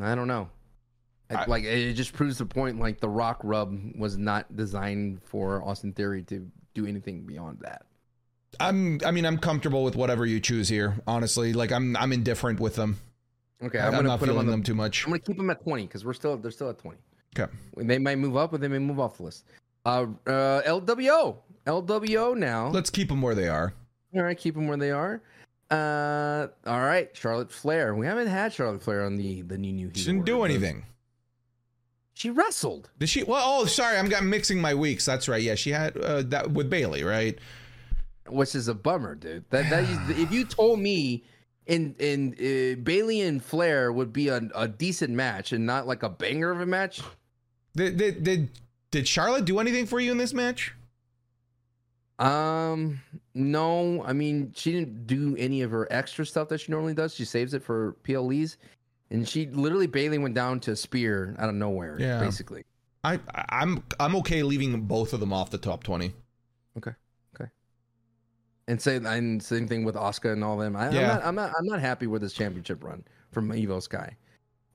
I 0.00 0.14
don't 0.14 0.28
know. 0.28 0.48
I- 1.30 1.46
like 1.46 1.64
it 1.64 1.94
just 1.94 2.12
proves 2.12 2.38
the 2.38 2.46
point. 2.46 2.78
Like 2.78 3.00
the 3.00 3.08
Rock 3.08 3.40
rub 3.42 3.74
was 3.96 4.18
not 4.18 4.54
designed 4.54 5.22
for 5.22 5.62
Austin 5.64 5.92
Theory 5.92 6.22
to 6.24 6.50
do 6.74 6.86
anything 6.86 7.22
beyond 7.22 7.60
that. 7.60 7.86
I'm. 8.60 9.00
I 9.04 9.10
mean, 9.12 9.24
I'm 9.24 9.38
comfortable 9.38 9.82
with 9.82 9.96
whatever 9.96 10.26
you 10.26 10.40
choose 10.40 10.68
here. 10.68 11.00
Honestly, 11.06 11.54
like 11.54 11.72
I'm. 11.72 11.96
I'm 11.96 12.12
indifferent 12.12 12.60
with 12.60 12.76
them. 12.76 12.98
Okay, 13.62 13.78
I'm, 13.78 13.86
I'm, 13.86 13.92
gonna 13.92 14.08
not 14.08 14.18
put 14.18 14.26
feeling 14.26 14.40
on 14.40 14.46
the 14.46 14.52
them 14.52 14.62
too 14.62 14.74
much. 14.74 15.04
I'm 15.04 15.10
gonna 15.12 15.20
keep 15.20 15.36
them 15.36 15.48
at 15.48 15.62
20 15.62 15.86
because 15.86 16.04
we're 16.04 16.12
still 16.12 16.36
they're 16.36 16.50
still 16.50 16.68
at 16.68 16.78
20. 16.78 16.98
Okay. 17.38 17.50
They 17.76 17.98
might 17.98 18.18
move 18.18 18.36
up, 18.36 18.52
or 18.52 18.58
they 18.58 18.68
may 18.68 18.78
move 18.78 19.00
off 19.00 19.16
the 19.16 19.22
list. 19.22 19.46
Uh, 19.86 20.06
uh, 20.26 20.62
LWO, 20.62 21.36
LWO 21.66 22.36
now. 22.36 22.68
Let's 22.68 22.90
keep 22.90 23.08
them 23.08 23.22
where 23.22 23.34
they 23.34 23.48
are. 23.48 23.72
all 24.14 24.22
right, 24.22 24.36
keep 24.38 24.54
them 24.54 24.66
where 24.68 24.76
they 24.76 24.90
are. 24.90 25.22
Uh, 25.70 26.48
all 26.66 26.80
right, 26.80 27.10
Charlotte 27.14 27.50
Flair. 27.50 27.94
We 27.94 28.06
haven't 28.06 28.28
had 28.28 28.52
Charlotte 28.52 28.82
Flair 28.82 29.04
on 29.04 29.16
the 29.16 29.42
the 29.42 29.56
new 29.56 29.72
new. 29.72 29.90
She 29.94 30.04
didn't 30.04 30.26
do 30.26 30.42
anything. 30.42 30.84
She 32.14 32.28
wrestled. 32.28 32.90
Did 32.98 33.08
she? 33.08 33.22
Well, 33.22 33.42
oh, 33.42 33.64
sorry, 33.64 33.96
I'm 33.96 34.08
got 34.08 34.22
mixing 34.22 34.60
my 34.60 34.74
weeks. 34.74 35.06
That's 35.06 35.28
right. 35.28 35.42
Yeah, 35.42 35.54
she 35.54 35.70
had 35.70 35.96
uh, 35.96 36.22
that 36.26 36.50
with 36.50 36.68
Bayley, 36.68 37.04
right? 37.04 37.38
which 38.28 38.54
is 38.54 38.68
a 38.68 38.74
bummer, 38.74 39.14
dude. 39.14 39.44
That 39.50 39.70
that 39.70 39.84
if 40.10 40.32
you 40.32 40.44
told 40.44 40.78
me 40.80 41.24
in 41.66 41.94
in 41.98 42.34
uh, 42.34 42.80
Bayley 42.82 43.20
and 43.22 43.42
Flair 43.42 43.92
would 43.92 44.12
be 44.12 44.28
a, 44.28 44.42
a 44.54 44.68
decent 44.68 45.10
match 45.12 45.52
and 45.52 45.66
not 45.66 45.86
like 45.86 46.02
a 46.02 46.08
banger 46.08 46.50
of 46.50 46.60
a 46.60 46.66
match, 46.66 47.00
Did, 47.74 47.96
did 47.96 48.24
did 48.24 48.48
did 48.90 49.08
Charlotte 49.08 49.44
do 49.44 49.58
anything 49.58 49.86
for 49.86 50.00
you 50.00 50.12
in 50.12 50.18
this 50.18 50.34
match? 50.34 50.74
Um, 52.22 53.00
no. 53.34 54.02
I 54.04 54.12
mean, 54.12 54.52
she 54.54 54.72
didn't 54.72 55.06
do 55.06 55.36
any 55.36 55.62
of 55.62 55.70
her 55.70 55.88
extra 55.90 56.24
stuff 56.24 56.48
that 56.48 56.58
she 56.58 56.70
normally 56.72 56.94
does. 56.94 57.14
She 57.14 57.24
saves 57.24 57.52
it 57.54 57.62
for 57.62 57.96
PLEs, 58.04 58.58
and 59.10 59.28
she 59.28 59.46
literally 59.46 59.86
Bayley 59.86 60.18
went 60.18 60.34
down 60.34 60.60
to 60.60 60.76
spear 60.76 61.34
out 61.38 61.48
of 61.48 61.54
nowhere. 61.54 61.96
Yeah. 61.98 62.20
basically. 62.20 62.64
I 63.04 63.18
I'm 63.48 63.82
I'm 63.98 64.14
okay 64.16 64.42
leaving 64.42 64.80
both 64.82 65.12
of 65.12 65.20
them 65.20 65.32
off 65.32 65.50
the 65.50 65.58
top 65.58 65.82
twenty. 65.82 66.14
Okay. 66.78 66.92
Okay. 67.34 67.50
And 68.68 68.80
say 68.80 68.96
and 68.96 69.42
same 69.42 69.66
thing 69.66 69.84
with 69.84 69.96
Asuka 69.96 70.32
and 70.32 70.44
all 70.44 70.56
them. 70.56 70.76
I, 70.76 70.90
Yeah. 70.90 71.00
I'm 71.00 71.06
not 71.16 71.26
I'm 71.26 71.34
not 71.34 71.52
I'm 71.58 71.66
not 71.66 71.80
happy 71.80 72.06
with 72.06 72.22
this 72.22 72.32
championship 72.32 72.84
run 72.84 73.04
from 73.32 73.50
Iyo 73.50 73.82
Sky, 73.82 74.16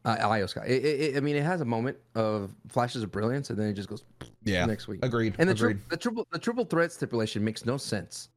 uh, 0.08 0.30
Iyo 0.30 0.48
Sky. 0.50 0.64
It, 0.66 0.86
it, 0.86 1.18
I 1.18 1.20
mean, 1.20 1.36
it 1.36 1.44
has 1.44 1.62
a 1.62 1.66
moment 1.66 1.98
of 2.16 2.52
flashes 2.70 3.04
of 3.04 3.12
brilliance, 3.12 3.50
and 3.50 3.60
then 3.60 3.68
it 3.68 3.74
just 3.74 3.90
goes 3.90 4.04
Yeah, 4.44 4.66
next 4.66 4.88
week. 4.88 5.04
agreed. 5.04 5.36
And 5.38 5.50
the, 5.50 5.54
agreed. 5.54 5.74
tri- 5.74 5.84
the 5.90 5.98
triple 5.98 6.28
the 6.32 6.40
triple 6.40 6.66
threat 6.66 6.92
stipulation 6.92 7.44
makes 7.44 7.66
no 7.66 7.78
sense. 7.78 8.30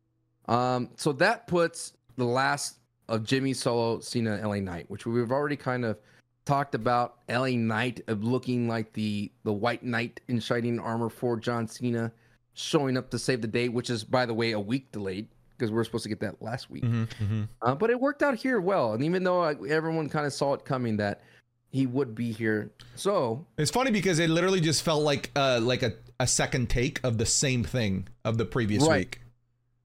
Um, 0.49 0.91
so 0.97 1.13
that 1.13 1.47
puts 1.47 1.93
the 2.17 2.25
last 2.25 2.79
of 3.09 3.25
Jimmy 3.25 3.53
Solo, 3.53 4.01
Cena, 4.01 4.41
LA 4.47 4.57
Knight, 4.61 4.91
which 4.91 5.07
we've 5.07 5.31
already 5.33 5.57
kind 5.57 5.85
of 5.85 5.97
talked 6.45 6.75
about. 6.75 7.19
LA 7.29 7.51
Knight 7.51 8.01
of 8.09 8.25
looking 8.25 8.67
like 8.69 8.93
the 8.93 9.31
the 9.45 9.53
white 9.53 9.83
knight 9.85 10.21
in 10.29 10.41
shining 10.41 10.79
armor 10.81 11.09
for 11.09 11.37
John 11.37 11.69
Cena, 11.69 12.11
showing 12.55 12.97
up 12.97 13.11
to 13.11 13.19
save 13.19 13.43
the 13.43 13.49
day, 13.49 13.69
which 13.69 13.91
is 13.91 14.03
by 14.05 14.27
the 14.27 14.35
way 14.35 14.53
a 14.53 14.61
week 14.61 14.91
delayed 14.93 15.29
because 15.57 15.71
we 15.71 15.79
are 15.79 15.85
supposed 15.85 16.05
to 16.05 16.09
get 16.09 16.21
that 16.21 16.41
last 16.41 16.71
week. 16.71 16.83
Mhm, 16.83 17.07
mhm. 17.23 17.49
Uh, 17.61 17.75
but 17.75 17.91
it 17.91 18.01
worked 18.01 18.23
out 18.23 18.35
here 18.35 18.61
well, 18.61 18.95
and 18.95 19.05
even 19.05 19.23
though 19.23 19.43
uh, 19.43 19.55
everyone 19.69 20.09
kind 20.09 20.25
of 20.27 20.33
saw 20.33 20.55
it 20.55 20.65
coming 20.65 20.97
that 20.97 21.21
he 21.71 21.87
would 21.87 22.15
be 22.15 22.33
here, 22.33 22.73
so 22.97 23.47
It's 23.57 23.71
funny 23.71 23.91
because 23.91 24.19
it 24.19 24.29
literally 24.31 24.61
just 24.61 24.83
felt 24.83 25.03
like 25.03 25.31
uh 25.37 25.61
like 25.63 25.83
a, 25.83 25.93
a 26.19 26.27
second 26.27 26.69
take 26.69 27.01
of 27.05 27.17
the 27.19 27.27
same 27.27 27.63
thing 27.65 28.09
of 28.25 28.39
the 28.39 28.45
previous 28.45 28.87
Right. 28.87 28.99
week. 28.99 29.21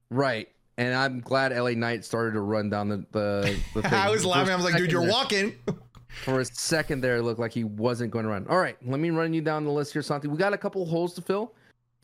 Right. 0.09 0.49
And 0.77 0.93
I'm 0.93 1.21
glad 1.21 1.51
LA 1.55 1.71
Knight 1.71 2.03
started 2.03 2.33
to 2.33 2.41
run 2.41 2.69
down 2.69 2.89
the 2.89 3.05
the, 3.11 3.57
the 3.75 3.81
thing. 3.89 3.93
I 3.93 4.09
was 4.09 4.23
For 4.23 4.29
laughing. 4.29 4.51
I 4.53 4.55
was 4.55 4.65
like, 4.65 4.75
dude, 4.77 4.91
you're 4.91 5.01
there- 5.01 5.11
walking. 5.11 5.55
For 6.23 6.39
a 6.39 6.45
second 6.45 7.01
there, 7.01 7.17
it 7.17 7.23
looked 7.23 7.41
like 7.41 7.51
he 7.51 7.65
wasn't 7.65 8.09
going 8.09 8.23
to 8.23 8.31
run. 8.31 8.47
All 8.47 8.57
right, 8.57 8.77
let 8.87 9.01
me 9.01 9.09
run 9.09 9.33
you 9.33 9.41
down 9.41 9.65
the 9.65 9.69
list 9.71 9.91
here, 9.91 10.01
Santi. 10.01 10.29
We 10.29 10.37
got 10.37 10.53
a 10.53 10.57
couple 10.57 10.85
holes 10.85 11.13
to 11.15 11.21
fill, 11.21 11.53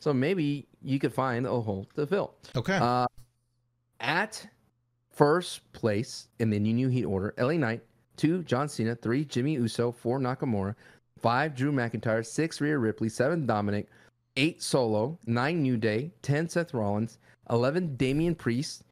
so 0.00 0.12
maybe 0.12 0.68
you 0.82 0.98
could 0.98 1.14
find 1.14 1.46
a 1.46 1.60
hole 1.60 1.88
to 1.96 2.06
fill. 2.06 2.34
Okay. 2.54 2.76
Uh, 2.76 3.06
at 4.00 4.46
first 5.10 5.60
place 5.72 6.28
in 6.38 6.50
the 6.50 6.58
new 6.58 6.74
new 6.74 6.88
heat 6.88 7.04
order, 7.06 7.32
LA 7.38 7.52
Knight, 7.54 7.82
two 8.22 8.42
John 8.44 8.68
Cena, 8.68 8.94
three 8.94 9.24
Jimmy 9.24 9.54
Uso, 9.54 9.90
four 9.90 10.20
Nakamura, 10.20 10.76
five 11.18 11.56
Drew 11.56 11.72
McIntyre, 11.72 12.24
six 12.24 12.60
Rhea 12.60 12.78
Ripley, 12.78 13.08
seven 13.08 13.46
Dominic, 13.46 13.88
eight 14.36 14.62
Solo, 14.62 15.18
nine 15.26 15.60
New 15.60 15.76
Day, 15.76 16.12
ten 16.22 16.48
Seth 16.48 16.72
Rollins, 16.72 17.18
eleven 17.50 17.96
Damian 17.96 18.36
Priest, 18.36 18.84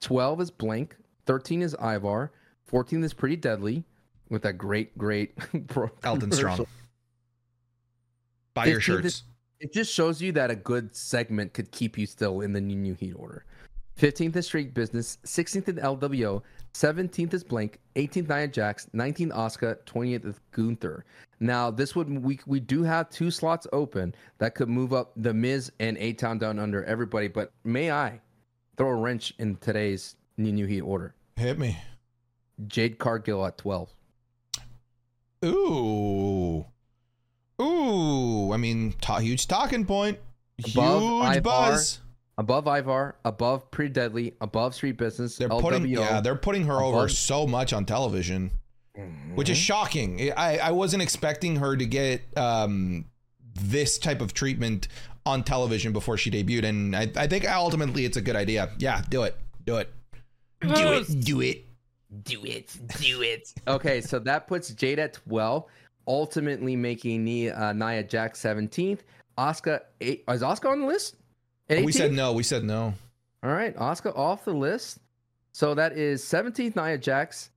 twelve 0.00 0.40
is 0.40 0.50
Blank, 0.50 0.96
thirteen 1.26 1.60
is 1.60 1.74
Ivar, 1.74 2.32
fourteen 2.64 3.04
is 3.04 3.12
Pretty 3.12 3.36
Deadly, 3.36 3.84
with 4.30 4.40
that 4.42 4.54
great 4.54 4.96
great 4.96 5.34
Elton 6.02 6.32
Strong. 6.32 6.66
Buy 8.54 8.64
your 8.66 8.78
15th 8.80 8.82
shirts. 8.82 9.06
is- 9.06 9.22
It 9.60 9.72
just 9.74 9.92
shows 9.92 10.22
you 10.22 10.32
that 10.32 10.50
a 10.50 10.56
good 10.56 10.96
segment 10.96 11.52
could 11.52 11.70
keep 11.70 11.98
you 11.98 12.06
still 12.06 12.40
in 12.40 12.54
the 12.54 12.60
new 12.62 12.76
new 12.76 12.94
heat 12.94 13.12
order. 13.12 13.44
15th 13.98 14.36
is 14.36 14.46
Street 14.46 14.72
Business, 14.72 15.18
16th 15.26 15.68
is 15.68 15.74
LWO, 15.74 16.40
17th 16.74 17.34
is 17.34 17.44
Blank, 17.44 17.78
18th 17.96 18.28
Nia 18.28 18.48
Jax, 18.48 18.86
19th 18.94 19.32
Asuka, 19.32 19.76
20th 19.84 20.26
is 20.26 20.40
Gunther. 20.52 21.04
Now 21.40 21.70
this 21.70 21.96
would 21.96 22.22
we 22.22 22.38
we 22.46 22.60
do 22.60 22.82
have 22.82 23.08
two 23.10 23.30
slots 23.30 23.66
open 23.72 24.14
that 24.38 24.54
could 24.54 24.68
move 24.68 24.92
up 24.92 25.12
the 25.16 25.32
Miz 25.32 25.72
and 25.80 25.96
A 25.98 26.12
Town 26.12 26.38
down 26.38 26.58
under 26.58 26.84
everybody, 26.84 27.28
but 27.28 27.52
may 27.64 27.90
I 27.90 28.20
throw 28.76 28.88
a 28.90 28.94
wrench 28.94 29.32
in 29.38 29.56
today's 29.56 30.16
new 30.36 30.52
new 30.52 30.66
heat 30.66 30.82
order? 30.82 31.14
Hit 31.36 31.58
me. 31.58 31.78
Jade 32.66 32.98
Cargill 32.98 33.46
at 33.46 33.56
12. 33.56 33.88
Ooh. 35.46 36.66
Ooh. 37.60 38.52
I 38.52 38.56
mean, 38.58 38.92
ta- 39.00 39.18
huge 39.18 39.46
talking 39.46 39.86
point. 39.86 40.18
Above 40.72 41.32
huge 41.32 41.42
buzz. 41.42 42.00
Above 42.40 42.66
Ivar, 42.66 43.16
above 43.26 43.70
Pretty 43.70 43.92
Deadly, 43.92 44.32
above 44.40 44.74
Street 44.74 44.96
Business, 44.96 45.36
They're 45.36 45.50
LWO. 45.50 45.60
putting 45.60 45.86
yeah, 45.86 46.22
they're 46.22 46.34
putting 46.34 46.64
her 46.64 46.80
over 46.80 47.06
so 47.06 47.46
much 47.46 47.74
on 47.74 47.84
television, 47.84 48.50
which 49.34 49.50
is 49.50 49.58
shocking. 49.58 50.32
I 50.34 50.56
I 50.56 50.70
wasn't 50.70 51.02
expecting 51.02 51.56
her 51.56 51.76
to 51.76 51.84
get 51.84 52.22
um 52.38 53.04
this 53.54 53.98
type 53.98 54.22
of 54.22 54.32
treatment 54.32 54.88
on 55.26 55.44
television 55.44 55.92
before 55.92 56.16
she 56.16 56.30
debuted, 56.30 56.64
and 56.64 56.96
I, 56.96 57.10
I 57.14 57.26
think 57.26 57.46
ultimately 57.46 58.06
it's 58.06 58.16
a 58.16 58.22
good 58.22 58.36
idea. 58.36 58.70
Yeah, 58.78 59.02
do 59.10 59.24
it, 59.24 59.36
do 59.66 59.76
it, 59.76 59.92
do 60.62 60.92
it, 60.94 61.24
do 61.24 61.40
it. 61.42 61.66
Do 62.24 62.42
it. 62.44 62.76
Do 63.00 63.22
it. 63.22 63.52
okay, 63.68 64.00
so 64.00 64.18
that 64.18 64.48
puts 64.48 64.70
Jade 64.70 64.98
at 64.98 65.12
12, 65.12 65.64
ultimately 66.08 66.74
making 66.74 67.22
Nia, 67.22 67.54
uh, 67.54 67.72
Nia 67.72 68.02
Jax 68.02 68.40
17th. 68.42 69.00
Asuka, 69.38 69.80
is 70.00 70.18
Asuka 70.26 70.70
on 70.70 70.80
the 70.80 70.86
list? 70.86 71.16
At 71.70 71.84
We 71.84 71.92
said 71.92 72.12
no. 72.12 72.32
We 72.32 72.42
said 72.42 72.64
no. 72.64 72.94
All 73.42 73.50
right, 73.50 73.74
Asuka 73.76 74.16
off 74.16 74.44
the 74.44 74.52
list. 74.52 74.98
So 75.52 75.74
that 75.74 75.92
is 75.96 76.22
17th 76.22 76.76
Nia 76.76 76.98
Jax, 76.98 77.50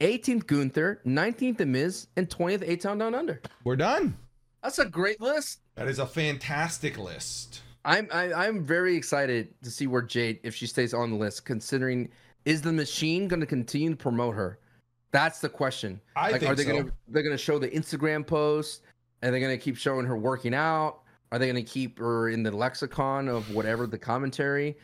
18th 0.00 0.46
Gunther, 0.46 1.00
19th 1.06 1.58
The 1.58 1.66
Miz, 1.66 2.08
and 2.16 2.28
20th 2.28 2.68
A 2.68 2.76
Town 2.76 2.98
Down 2.98 3.14
Under. 3.14 3.40
We're 3.64 3.76
done. 3.76 4.16
That's 4.62 4.78
a 4.78 4.84
great 4.84 5.20
list. 5.20 5.60
That 5.76 5.88
is 5.88 5.98
a 5.98 6.06
fantastic 6.06 6.98
list. 6.98 7.62
I'm 7.84 8.08
I, 8.12 8.32
I'm 8.32 8.62
very 8.62 8.96
excited 8.96 9.54
to 9.62 9.70
see 9.70 9.86
where 9.86 10.02
Jade, 10.02 10.40
if 10.42 10.54
she 10.54 10.66
stays 10.66 10.94
on 10.94 11.10
the 11.10 11.16
list, 11.16 11.44
considering 11.44 12.08
is 12.44 12.62
the 12.62 12.72
machine 12.72 13.28
going 13.28 13.40
to 13.40 13.46
continue 13.46 13.90
to 13.90 13.96
promote 13.96 14.34
her? 14.34 14.58
That's 15.10 15.40
the 15.40 15.48
question. 15.48 16.00
I 16.16 16.30
like, 16.30 16.40
think 16.40 16.52
are 16.52 16.54
they 16.54 16.64
so. 16.64 16.72
gonna 16.72 16.92
they're 17.08 17.22
gonna 17.22 17.36
show 17.36 17.58
the 17.58 17.68
Instagram 17.68 18.26
posts? 18.26 18.80
Are 19.22 19.30
they're 19.30 19.40
gonna 19.40 19.58
keep 19.58 19.76
showing 19.76 20.06
her 20.06 20.16
working 20.16 20.54
out? 20.54 21.01
Are 21.32 21.38
they 21.38 21.46
gonna 21.46 21.62
keep 21.62 21.98
her 21.98 22.28
in 22.28 22.42
the 22.42 22.50
lexicon 22.50 23.26
of 23.26 23.54
whatever 23.54 23.86
the 23.86 23.98
commentary? 23.98 24.76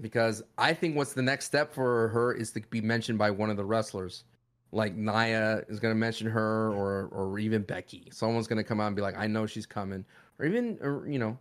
Because 0.00 0.42
I 0.56 0.72
think 0.72 0.96
what's 0.96 1.12
the 1.12 1.22
next 1.22 1.44
step 1.44 1.74
for 1.74 2.08
her 2.08 2.32
is 2.32 2.50
to 2.52 2.62
be 2.70 2.80
mentioned 2.80 3.18
by 3.18 3.30
one 3.30 3.50
of 3.50 3.58
the 3.58 3.64
wrestlers. 3.64 4.24
Like 4.72 4.96
Nia 4.96 5.62
is 5.68 5.78
gonna 5.78 5.94
mention 5.94 6.28
her, 6.30 6.72
or 6.72 7.08
or 7.08 7.38
even 7.38 7.62
Becky. 7.62 8.08
Someone's 8.10 8.46
gonna 8.46 8.64
come 8.64 8.80
out 8.80 8.86
and 8.86 8.96
be 8.96 9.02
like, 9.02 9.18
"I 9.18 9.26
know 9.26 9.44
she's 9.44 9.66
coming," 9.66 10.06
or 10.38 10.46
even 10.46 10.78
or, 10.80 11.06
you 11.06 11.18
know, 11.18 11.38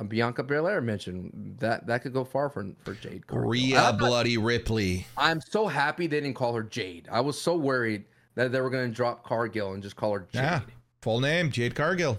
a 0.00 0.04
Bianca 0.04 0.42
Belair 0.42 0.80
mention 0.80 1.56
that 1.60 1.86
that 1.86 2.02
could 2.02 2.12
go 2.12 2.24
far 2.24 2.48
for 2.48 2.66
for 2.82 2.94
Jade. 2.94 3.28
Cargill. 3.28 3.48
Rhea 3.48 3.94
Bloody 3.96 4.38
Ripley. 4.38 5.06
I'm 5.16 5.40
so 5.40 5.68
happy 5.68 6.08
they 6.08 6.20
didn't 6.20 6.34
call 6.34 6.54
her 6.54 6.64
Jade. 6.64 7.08
I 7.12 7.20
was 7.20 7.40
so 7.40 7.56
worried 7.56 8.06
that 8.34 8.50
they 8.50 8.60
were 8.60 8.70
going 8.70 8.88
to 8.88 8.94
drop 8.94 9.24
Cargill 9.24 9.74
and 9.74 9.82
just 9.82 9.96
call 9.96 10.14
her 10.14 10.26
Jade. 10.32 10.42
Yeah. 10.42 10.60
Full 11.02 11.20
name 11.20 11.50
Jade 11.50 11.74
Cargill. 11.74 12.18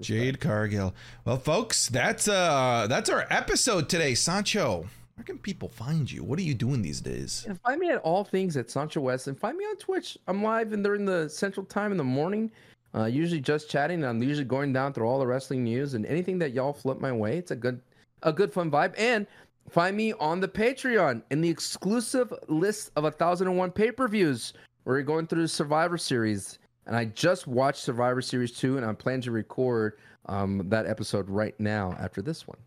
Jade 0.00 0.40
Cargill. 0.40 0.94
Well, 1.24 1.38
folks, 1.38 1.88
that's 1.88 2.28
uh 2.28 2.86
that's 2.88 3.10
our 3.10 3.26
episode 3.30 3.88
today. 3.88 4.14
Sancho, 4.14 4.86
where 5.16 5.24
can 5.24 5.38
people 5.38 5.68
find 5.68 6.10
you? 6.10 6.22
What 6.22 6.38
are 6.38 6.42
you 6.42 6.54
doing 6.54 6.82
these 6.82 7.00
days? 7.00 7.46
Find 7.64 7.80
me 7.80 7.90
at 7.90 7.98
all 7.98 8.24
things 8.24 8.56
at 8.56 8.70
Sancho 8.70 9.00
West 9.00 9.26
and 9.26 9.38
find 9.38 9.56
me 9.58 9.64
on 9.64 9.76
Twitch. 9.76 10.16
I'm 10.28 10.42
live 10.42 10.72
and 10.72 10.84
during 10.84 11.04
the 11.04 11.28
central 11.28 11.66
time 11.66 11.90
in 11.90 11.98
the 11.98 12.04
morning. 12.04 12.50
Uh, 12.94 13.04
usually 13.04 13.40
just 13.40 13.68
chatting. 13.68 14.04
I'm 14.04 14.22
usually 14.22 14.44
going 14.44 14.72
down 14.72 14.92
through 14.92 15.06
all 15.06 15.18
the 15.18 15.26
wrestling 15.26 15.64
news 15.64 15.94
and 15.94 16.06
anything 16.06 16.38
that 16.38 16.52
y'all 16.52 16.72
flip 16.72 17.00
my 17.00 17.12
way. 17.12 17.36
It's 17.36 17.50
a 17.50 17.56
good, 17.56 17.80
a 18.22 18.32
good 18.32 18.52
fun 18.52 18.70
vibe. 18.70 18.94
And 18.96 19.26
find 19.68 19.96
me 19.96 20.14
on 20.14 20.40
the 20.40 20.48
Patreon 20.48 21.22
in 21.30 21.40
the 21.40 21.48
exclusive 21.48 22.32
list 22.46 22.92
of 22.96 23.04
a 23.04 23.10
thousand 23.10 23.48
and 23.48 23.58
one 23.58 23.70
pay 23.70 23.90
per 23.90 24.08
views. 24.08 24.52
Where 24.84 24.96
we're 24.96 25.02
going 25.02 25.26
through 25.26 25.42
the 25.42 25.48
Survivor 25.48 25.98
Series, 25.98 26.58
and 26.88 26.96
I 26.96 27.04
just 27.04 27.46
watched 27.46 27.80
Survivor 27.82 28.20
Series 28.20 28.50
two, 28.50 28.76
and 28.76 28.84
I'm 28.84 28.96
planning 28.96 29.20
to 29.22 29.30
record 29.30 29.98
um, 30.26 30.68
that 30.70 30.86
episode 30.86 31.28
right 31.30 31.58
now 31.60 31.96
after 32.00 32.20
this 32.22 32.48
one. 32.48 32.58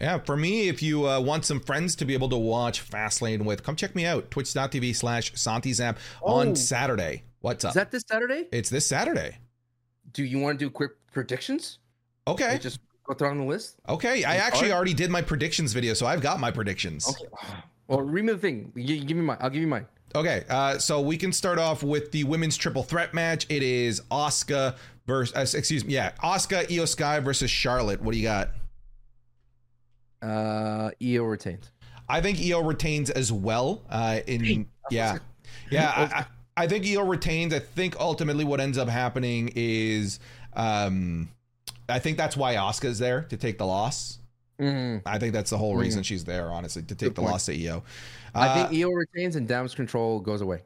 Yeah, 0.00 0.18
for 0.18 0.36
me, 0.36 0.68
if 0.68 0.82
you 0.82 1.08
uh, 1.08 1.20
want 1.20 1.44
some 1.44 1.60
friends 1.60 1.94
to 1.96 2.04
be 2.04 2.12
able 2.14 2.28
to 2.30 2.36
watch 2.36 2.86
Fastlane 2.90 3.44
with, 3.44 3.62
come 3.62 3.76
check 3.76 3.94
me 3.94 4.04
out. 4.04 4.30
Twitch.tv 4.30 4.94
slash 4.94 5.32
Santizap 5.34 5.96
Oh. 6.22 6.34
on 6.40 6.56
Saturday. 6.56 7.22
What's 7.40 7.64
up? 7.64 7.70
Is 7.70 7.74
that 7.76 7.90
this 7.90 8.04
Saturday? 8.08 8.46
it's 8.52 8.68
this 8.68 8.86
Saturday. 8.86 9.38
Do 10.12 10.24
you 10.24 10.38
want 10.38 10.58
to 10.58 10.64
do 10.66 10.70
quick 10.70 10.90
predictions? 11.12 11.78
Okay. 12.26 12.52
Like, 12.52 12.60
Just 12.60 12.80
go 13.04 13.14
through 13.14 13.28
on 13.28 13.38
the 13.38 13.44
list. 13.44 13.76
Okay. 13.88 14.24
I 14.24 14.36
actually 14.36 14.72
already 14.72 14.94
did 14.94 15.10
my 15.10 15.22
predictions 15.22 15.72
video, 15.72 15.94
so 15.94 16.06
I've 16.06 16.20
got 16.20 16.40
my 16.40 16.50
predictions. 16.50 17.08
Okay. 17.08 17.26
Well, 17.88 18.00
read 18.00 18.24
me 18.24 18.32
the 18.32 18.38
thing. 18.40 18.72
You, 18.74 18.98
give 19.04 19.16
me 19.16 19.22
mine. 19.22 19.36
I'll 19.40 19.48
give 19.48 19.60
you 19.62 19.68
mine. 19.68 19.86
Okay, 20.16 20.44
uh, 20.48 20.78
so 20.78 21.02
we 21.02 21.18
can 21.18 21.30
start 21.30 21.58
off 21.58 21.82
with 21.82 22.10
the 22.10 22.24
women's 22.24 22.56
triple 22.56 22.82
threat 22.82 23.12
match. 23.12 23.44
It 23.50 23.62
is 23.62 24.00
Asuka 24.10 24.76
versus, 25.06 25.36
uh, 25.36 25.58
excuse 25.58 25.84
me, 25.84 25.92
yeah, 25.92 26.12
Asuka 26.24 26.66
Iyo 26.68 26.88
Sky 26.88 27.20
versus 27.20 27.50
Charlotte. 27.50 28.00
What 28.00 28.12
do 28.12 28.18
you 28.18 28.24
got? 28.24 28.48
Uh, 30.22 30.90
Iyo 31.02 31.30
retains. 31.30 31.70
I 32.08 32.22
think 32.22 32.38
Iyo 32.38 32.66
retains 32.66 33.10
as 33.10 33.30
well. 33.30 33.82
Uh, 33.90 34.20
in 34.26 34.66
yeah, 34.90 35.18
yeah, 35.70 35.92
I, 35.94 36.02
I, 36.20 36.64
I 36.64 36.66
think 36.66 36.86
Iyo 36.86 37.06
retains. 37.06 37.52
I 37.52 37.58
think 37.58 38.00
ultimately 38.00 38.46
what 38.46 38.58
ends 38.58 38.78
up 38.78 38.88
happening 38.88 39.52
is, 39.54 40.18
um, 40.54 41.28
I 41.90 41.98
think 41.98 42.16
that's 42.16 42.38
why 42.38 42.54
Asuka's 42.54 42.98
there 42.98 43.22
to 43.24 43.36
take 43.36 43.58
the 43.58 43.66
loss. 43.66 44.18
Mm. 44.60 45.02
I 45.04 45.18
think 45.18 45.32
that's 45.34 45.50
the 45.50 45.58
whole 45.58 45.76
reason 45.76 46.02
she's 46.02 46.24
there, 46.24 46.50
honestly, 46.50 46.82
to 46.82 46.88
take 46.94 46.98
Good 46.98 47.14
the 47.16 47.20
point. 47.22 47.32
loss 47.32 47.46
to. 47.46 47.82
I 48.34 48.48
Uh, 48.48 48.54
think 48.68 48.78
Iyo 48.80 48.90
retains 48.94 49.36
and 49.36 49.46
damage 49.46 49.74
control 49.76 50.20
goes 50.20 50.40
away. 50.40 50.62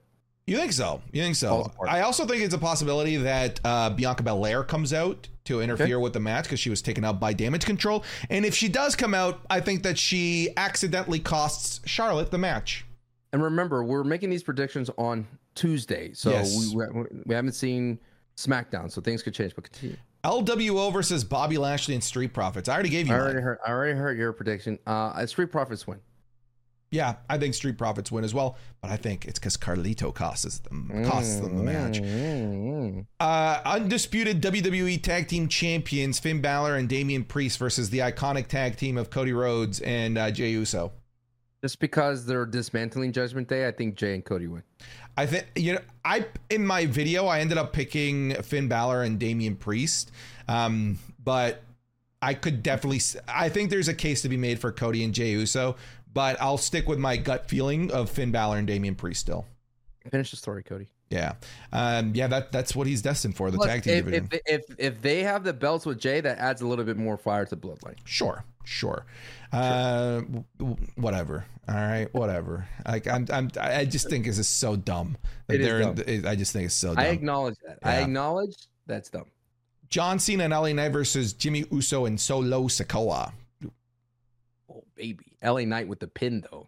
You 0.47 0.57
think 0.57 0.73
so? 0.73 1.01
You 1.12 1.23
think 1.23 1.37
so? 1.37 1.71
I 1.89 2.01
also 2.01 2.27
think 2.27 2.43
it's 2.43 2.55
a 2.55 2.59
possibility 2.59 3.17
that 3.19 3.61
uh, 3.65 3.91
Bianca 3.91 4.23
Belair 4.25 4.65
comes 4.65 4.93
out 4.93 5.29
to 5.45 5.61
interfere 5.61 6.01
with 6.01 6.12
the 6.12 6.19
match 6.21 6.45
because 6.45 6.59
she 6.59 6.71
was 6.71 6.83
taken 6.83 7.05
out 7.05 7.21
by 7.21 7.33
damage 7.33 7.65
control. 7.65 8.05
And 8.31 8.45
if 8.45 8.55
she 8.55 8.69
does 8.69 8.97
come 8.97 9.15
out, 9.15 9.41
I 9.49 9.61
think 9.61 9.83
that 9.85 9.97
she 9.99 10.51
accidentally 10.57 11.21
costs 11.21 11.81
Charlotte 11.87 12.31
the 12.33 12.39
match. 12.39 12.85
And 13.33 13.43
remember, 13.43 13.85
we're 13.85 14.03
making 14.03 14.31
these 14.31 14.43
predictions 14.43 14.91
on 14.99 15.27
Tuesday, 15.55 16.12
so 16.15 16.31
Yes. 16.31 16.73
we, 16.75 16.83
we 17.27 17.35
haven't 17.35 17.53
seen 17.53 18.01
SmackDown, 18.37 18.91
so 18.91 19.01
things 19.01 19.23
could 19.23 19.35
change. 19.35 19.55
But 19.55 19.65
continue. 19.71 19.97
LWO 20.25 20.93
versus 20.93 21.25
Bobby 21.25 21.59
Lashley 21.59 21.95
and 21.95 22.05
Street 22.05 22.33
Profits. 22.33 22.69
I 22.69 22.75
already 22.75 22.89
gave 22.91 23.07
you 23.07 23.15
I 23.15 23.17
mine. 23.19 23.25
already 23.27 23.41
heard. 23.41 23.59
I 23.67 23.71
already 23.71 23.99
heard 23.99 24.19
your 24.19 24.33
prediction. 24.33 24.79
Uh, 24.87 25.25
Street 25.27 25.51
Profits 25.51 25.87
win. 25.87 26.01
Yeah, 26.93 27.17
I 27.29 27.39
think 27.39 27.55
Street 27.55 27.79
Profits 27.79 28.11
win 28.11 28.25
as 28.25 28.35
well, 28.35 28.57
but 28.83 28.91
I 28.91 28.97
think 28.97 29.25
it's 29.27 29.39
because 29.39 29.57
Carlito 29.57 30.13
costs 30.13 30.59
them 30.59 30.91
costs 31.07 31.37
them 31.37 31.57
the 31.57 31.63
match. 31.63 32.01
Mm. 32.03 33.07
Uh, 33.21 33.61
undisputed 33.65 34.43
WWE 34.43 35.01
Tag 35.01 35.29
Team 35.29 35.47
Champions 35.47 36.19
Finn 36.19 36.41
Balor 36.41 36.75
and 36.75 36.89
Damian 36.89 37.23
Priest 37.23 37.59
versus 37.59 37.91
the 37.91 38.01
iconic 38.01 38.49
tag 38.49 38.77
team 38.77 38.99
of 38.99 39.09
Cody 39.09 39.33
Rhodes 39.33 39.79
and 39.81 40.19
uh, 40.19 40.33
Jey 40.33 40.51
Uso. 40.51 40.91
Just 41.63 41.79
because 41.79 42.27
they're 42.27 42.47
dismantling 42.47 43.13
Judgment 43.13 43.47
Day, 43.47 43.69
I 43.69 43.71
think 43.71 43.95
Jey 43.95 44.15
and 44.15 44.25
Cody 44.25 44.49
win. 44.49 44.63
I 45.21 45.27
think 45.27 45.47
you 45.55 45.75
know 45.75 45.81
I 46.03 46.25
in 46.49 46.67
my 46.67 46.87
video 46.87 47.27
I 47.27 47.41
ended 47.41 47.59
up 47.59 47.75
picking 47.75 48.33
Finn 48.43 48.69
Balor 48.69 49.03
and 49.03 49.19
Damian 49.19 49.55
Priest, 49.55 50.13
um, 50.49 50.99
but 51.23 51.63
I 52.23 52.33
could 52.33 52.63
definitely 52.63 53.03
I 53.29 53.51
think 53.51 53.69
there's 53.69 53.89
a 53.89 53.95
case 53.95 54.23
to 54.23 54.31
be 54.31 54.39
made 54.39 54.59
for 54.59 54.73
Cody 54.73 55.05
and 55.05 55.13
Jey 55.13 55.33
Uso, 55.33 55.77
but 56.15 56.41
I'll 56.41 56.57
stick 56.57 56.89
with 56.89 56.99
my 56.99 57.19
gut 57.19 57.51
feeling 57.51 57.93
of 57.93 58.09
Finn 58.09 58.33
Balor 58.33 58.57
and 58.57 58.67
Damian 58.67 58.95
Priest 58.95 59.21
still. 59.21 59.45
Finish 60.11 60.31
the 60.31 60.39
story, 60.39 60.63
Cody. 60.63 60.89
Yeah, 61.11 61.35
um, 61.71 62.15
yeah, 62.15 62.27
that 62.29 62.51
that's 62.51 62.75
what 62.75 62.87
he's 62.87 63.03
destined 63.03 63.37
for 63.37 63.51
the 63.51 63.59
Plus, 63.59 63.69
tag 63.69 63.83
team 63.83 63.95
if, 63.99 64.05
division. 64.07 64.29
if, 64.33 64.41
if 64.47 64.77
if 64.79 65.03
they 65.03 65.23
have 65.23 65.45
the 65.45 65.53
belts 65.53 65.85
with 65.85 65.99
Jey, 65.99 66.23
that 66.23 66.39
adds 66.39 66.63
a 66.63 66.67
little 66.67 66.87
bit 66.87 66.97
more 66.97 67.19
fire 67.19 67.45
to 67.45 67.57
Bloodline. 67.57 67.97
Sure, 68.05 68.43
sure. 68.65 69.05
Uh, 69.53 70.21
w- 70.21 70.45
w- 70.59 70.77
whatever. 70.95 71.45
All 71.71 71.77
right, 71.77 72.13
whatever. 72.13 72.67
Like 72.85 73.07
I'm, 73.07 73.27
I'm, 73.33 73.49
I 73.61 73.85
just 73.85 74.09
think 74.09 74.27
this 74.27 74.39
is 74.39 74.49
so 74.49 74.75
dumb. 74.75 75.17
Like 75.49 75.61
It 75.61 75.63
is 75.63 75.95
they're. 75.95 76.31
I 76.31 76.35
just 76.35 76.53
think 76.53 76.67
it's 76.67 76.75
so 76.75 76.89
dumb. 76.89 76.99
I 76.99 77.09
acknowledge 77.09 77.57
that. 77.65 77.79
I 77.85 77.99
acknowledge 77.99 78.57
that's 78.87 79.09
dumb. 79.09 79.27
John 79.89 80.19
Cena 80.19 80.45
and 80.45 80.53
LA 80.53 80.73
Knight 80.73 80.91
versus 80.91 81.33
Jimmy 81.33 81.65
Uso 81.71 82.07
and 82.07 82.21
Solo 82.21 82.63
Sikoa. 82.65 83.33
Oh 84.69 84.83
baby, 84.97 85.37
LA 85.45 85.61
Knight 85.61 85.87
with 85.87 86.01
the 86.01 86.09
pin 86.09 86.45
though. 86.51 86.67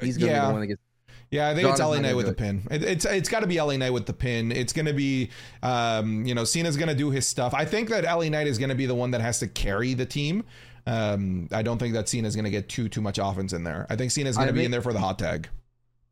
He's 0.00 0.16
gonna 0.16 0.30
be 0.30 0.34
yeah, 0.34 0.46
the 0.46 0.52
one 0.52 0.60
that 0.62 0.66
gets. 0.68 0.82
yeah. 1.30 1.48
I 1.48 1.54
think 1.54 1.64
John 1.64 1.72
it's 1.72 1.80
LA 1.80 2.00
Knight 2.00 2.16
with 2.16 2.26
the 2.26 2.34
pin. 2.34 2.62
It, 2.70 2.82
it's 2.82 3.04
it's 3.04 3.28
got 3.28 3.40
to 3.40 3.46
be 3.46 3.60
LA 3.60 3.76
Knight 3.76 3.92
with 3.92 4.06
the 4.06 4.14
pin. 4.14 4.52
It's 4.52 4.72
gonna 4.72 4.94
be, 4.94 5.30
um, 5.62 6.24
you 6.24 6.34
know, 6.34 6.44
Cena's 6.44 6.78
gonna 6.78 6.94
do 6.94 7.10
his 7.10 7.26
stuff. 7.26 7.52
I 7.52 7.66
think 7.66 7.90
that 7.90 8.04
LA 8.04 8.30
Knight 8.30 8.46
is 8.46 8.56
gonna 8.56 8.74
be 8.74 8.86
the 8.86 8.94
one 8.94 9.10
that 9.10 9.20
has 9.20 9.38
to 9.40 9.48
carry 9.48 9.92
the 9.92 10.06
team. 10.06 10.44
Um, 10.88 11.48
I 11.52 11.62
don't 11.62 11.78
think 11.78 11.94
that 11.94 12.08
Cena's 12.08 12.34
gonna 12.34 12.50
get 12.50 12.68
too 12.68 12.88
too 12.88 13.00
much 13.00 13.18
offense 13.18 13.52
in 13.52 13.62
there. 13.64 13.86
I 13.90 13.96
think 13.96 14.10
Cena's 14.10 14.36
gonna 14.36 14.48
I 14.48 14.52
be 14.52 14.64
in 14.64 14.70
there 14.70 14.82
for 14.82 14.92
the 14.92 14.98
hot 15.00 15.18
tag. 15.18 15.48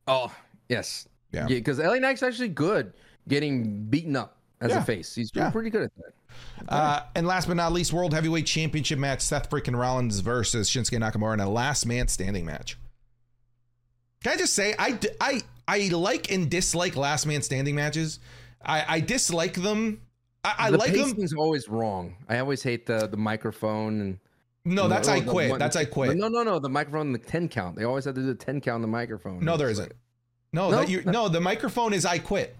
Oh 0.06 0.30
yes, 0.68 1.08
Yeah. 1.32 1.46
Because 1.46 1.78
LA 1.78 1.98
Knight's 1.98 2.22
actually 2.22 2.48
good 2.48 2.92
getting 3.28 3.84
beaten 3.86 4.16
up 4.16 4.36
as 4.60 4.70
Yeah. 4.70 4.82
a 4.82 4.84
face. 4.84 5.14
He's 5.14 5.30
Yeah. 5.34 5.50
pretty 5.50 5.70
good 5.70 5.82
at 5.84 5.92
that. 5.96 6.12
Uh, 6.68 7.02
and 7.14 7.26
last 7.26 7.48
but 7.48 7.56
not 7.56 7.72
least, 7.72 7.92
World 7.92 8.12
Heavyweight 8.12 8.44
Championship 8.46 8.98
match: 8.98 9.22
Seth 9.22 9.48
freaking 9.48 9.78
Rollins 9.78 10.20
versus 10.20 10.68
Shinsuke 10.68 10.98
Nakamura 10.98 11.34
in 11.34 11.40
a 11.40 11.48
last 11.48 11.86
man 11.86 12.08
standing 12.08 12.44
match. 12.44 12.76
Can 14.22 14.32
I 14.32 14.36
just 14.36 14.54
say 14.54 14.74
I 14.78 14.98
I 15.20 15.40
I 15.66 15.88
like 15.88 16.30
and 16.30 16.50
dislike 16.50 16.96
last 16.96 17.26
man 17.26 17.42
standing 17.42 17.74
matches. 17.74 18.18
I, 18.64 18.84
I 18.96 19.00
dislike 19.00 19.54
them. 19.54 20.00
I, 20.44 20.54
I 20.58 20.70
the 20.70 20.78
like 20.78 20.92
them. 20.92 21.10
pacing's 21.12 21.32
always 21.34 21.68
wrong. 21.68 22.16
I 22.28 22.38
always 22.38 22.62
hate 22.62 22.86
the 22.86 23.06
the 23.06 23.16
microphone 23.16 24.00
and. 24.00 24.18
No, 24.66 24.88
that's 24.88 25.09
Oh, 25.09 25.12
I 25.12 25.20
quit. 25.20 25.51
one- 25.51 25.59
That's 25.59 25.76
I 25.76 25.84
quit. 25.84 26.16
No, 26.16 26.28
no, 26.28 26.43
no. 26.43 26.59
The 26.59 26.68
microphone 26.68 27.06
and 27.06 27.14
the 27.14 27.18
ten 27.20 27.48
count. 27.48 27.76
They 27.76 27.84
always 27.84 28.05
have 28.05 28.14
to 28.16 28.20
do 28.20 28.26
the 28.26 28.34
ten 28.34 28.60
count 28.60 28.74
on 28.76 28.82
the 28.82 28.88
microphone. 28.88 29.44
No, 29.44 29.56
there 29.56 29.70
isn't. 29.70 29.93
No, 30.52 30.70
No? 30.70 30.76
that 30.78 30.88
you 30.88 31.02
no. 31.05 31.28
The 31.28 31.40
microphone 31.40 31.93
is 31.94 32.05
I 32.05 32.18
quit. 32.18 32.56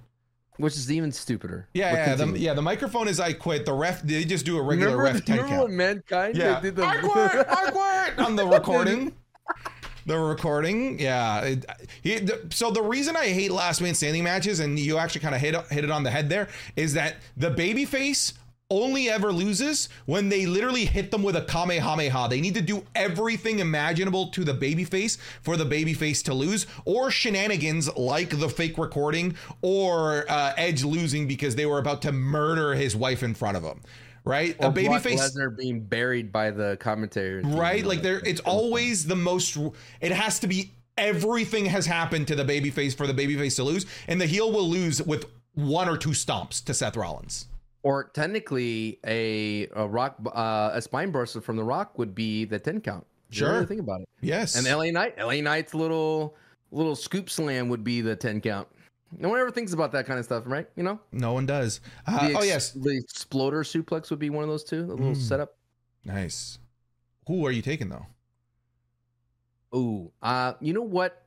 which 0.59 0.75
is 0.75 0.91
even 0.91 1.13
stupider. 1.13 1.69
Yeah, 1.75 1.93
yeah, 1.93 2.15
the, 2.15 2.39
yeah. 2.39 2.55
The 2.55 2.63
microphone 2.63 3.09
is 3.09 3.21
I 3.21 3.33
quit. 3.35 3.67
The 3.67 3.73
ref 3.75 4.03
they 4.03 4.25
just 4.25 4.47
do 4.47 4.57
a 4.57 4.63
regular 4.63 4.97
remember, 4.97 5.03
ref 5.19 5.25
ten 5.25 5.37
remember 5.37 5.57
count. 5.57 5.69
when 5.69 5.77
mankind 5.77 6.37
Yeah, 6.37 6.61
they 6.61 6.69
did 6.71 6.77
the 6.77 6.85
I 6.87 6.97
quit. 7.01 7.47
I 7.49 7.71
quit 7.71 8.19
on 8.27 8.37
the 8.37 8.47
recording. 8.57 9.13
The 10.07 10.17
recording, 10.17 11.01
yeah. 11.01 11.41
It, 11.41 11.67
he, 12.01 12.19
the, 12.21 12.47
so 12.51 12.71
the 12.71 12.83
reason 12.83 13.17
I 13.17 13.27
hate 13.27 13.51
last 13.51 13.81
man 13.81 13.93
standing 13.95 14.23
matches, 14.23 14.61
and 14.61 14.79
you 14.79 14.99
actually 14.99 15.23
kind 15.23 15.35
of 15.35 15.41
hit 15.41 15.57
hit 15.73 15.83
it 15.83 15.91
on 15.91 16.05
the 16.05 16.11
head 16.13 16.29
there, 16.29 16.49
is 16.77 16.95
that 16.95 17.17
the 17.37 17.51
babyface 17.51 18.35
only 18.71 19.09
ever 19.09 19.33
loses 19.33 19.89
when 20.07 20.29
they 20.29 20.47
literally 20.47 20.85
hit 20.85 21.11
them 21.11 21.23
with 21.23 21.37
a 21.37 21.43
kamehameha. 21.43 22.29
They 22.29 22.41
need 22.41 22.55
to 22.55 22.61
do 22.61 22.85
everything 22.95 23.61
imaginable 23.61 24.29
to 24.29 24.45
the 24.45 24.55
babyface 24.55 25.19
for 25.43 25.57
the 25.57 25.65
babyface 25.65 26.23
to 26.25 26.35
lose, 26.35 26.67
or 26.85 27.11
shenanigans 27.11 27.95
like 27.97 28.31
the 28.31 28.49
fake 28.49 28.79
recording, 28.79 29.37
or 29.63 30.25
uh, 30.29 30.53
Edge 30.57 30.83
losing 30.85 31.29
because 31.29 31.55
they 31.55 31.67
were 31.67 31.79
about 31.79 32.03
to 32.03 32.13
murder 32.13 32.75
his 32.75 32.97
wife 32.97 33.23
in 33.23 33.35
front 33.35 33.57
of 33.57 33.63
him. 33.63 33.81
Right, 34.25 34.57
Or 34.59 34.71
a 34.71 34.73
babyface 34.73 35.21
Lesnar 35.21 35.57
being 35.57 35.85
buried 35.85 36.33
by 36.33 36.51
the 36.51 36.77
commentators. 36.81 37.45
right 37.45 37.87
like 37.87 38.03
there 38.03 38.19
it's 38.27 38.41
always 38.41 39.07
the 39.07 39.15
most 39.15 39.57
it 40.01 40.11
has 40.11 40.41
to 40.41 40.49
be 40.49 40.73
everything 40.99 41.67
has 41.67 41.87
happened 41.87 42.27
to 42.27 42.35
the 42.35 42.45
babyface 42.45 42.97
for 42.97 43.07
the 43.07 43.15
babyface 43.15 43.55
to 43.55 43.63
lose 43.63 43.87
and 44.09 44.21
the 44.21 44.27
heel 44.27 44.51
will 44.51 44.69
lose 44.69 45.01
with 45.01 45.27
one 45.55 45.89
or 45.89 45.97
two 45.97 46.09
stomps 46.11 46.65
to 46.65 46.75
Seth 46.75 46.97
Rollins 46.97 47.47
Or 47.87 48.11
technically, 48.13 48.99
a, 49.07 49.69
a 49.77 49.87
rock, 49.87 50.17
uh, 50.35 50.71
a 50.75 50.83
spine 50.83 51.13
burster 51.13 51.41
from 51.41 51.55
the 51.57 51.63
Rock 51.63 51.97
would 52.01 52.17
be 52.17 52.45
the 52.45 52.59
ten 52.59 52.81
count. 52.81 53.07
Sure. 53.31 53.53
really 53.53 53.67
think 53.67 53.81
about 53.81 54.01
it. 54.01 54.09
yes 54.21 54.57
And 54.57 54.67
LA 54.67 54.91
Knight, 54.91 55.17
LA 55.19 55.41
Knight's 55.41 55.73
little 55.73 56.35
little 56.73 56.97
scoop 56.97 57.31
slam 57.31 57.69
would 57.69 57.85
be 57.85 58.01
the 58.01 58.17
ten 58.17 58.41
count. 58.41 58.67
No 59.17 59.29
one 59.29 59.39
ever 59.39 59.53
thinks 59.53 59.73
about 59.73 59.93
that 59.93 60.05
kind 60.05 60.19
of 60.19 60.25
stuff, 60.25 60.43
right? 60.47 60.69
You 60.75 60.83
know. 60.83 60.99
no 61.13 61.33
one 61.33 61.47
does 61.47 61.81
uh, 62.09 62.27
The 62.29 62.39
oh 62.39 62.43
yes 62.43 62.73
the 62.73 62.91
exploder 62.97 63.63
suplex 63.63 64.11
would 64.11 64.19
be 64.19 64.31
one 64.31 64.43
of 64.43 64.51
those 64.51 64.65
two. 64.65 64.81
a 64.85 64.95
little 64.95 65.13
Mm. 65.13 65.17
setup. 65.17 65.57
nice 66.05 66.59
who 67.29 67.47
are 67.47 67.53
you 67.53 67.63
taking 67.63 67.89
though 67.89 68.07
Ooh, 69.75 70.11
uh, 70.23 70.55
you 70.61 70.73
know 70.73 70.83
what? 70.83 71.23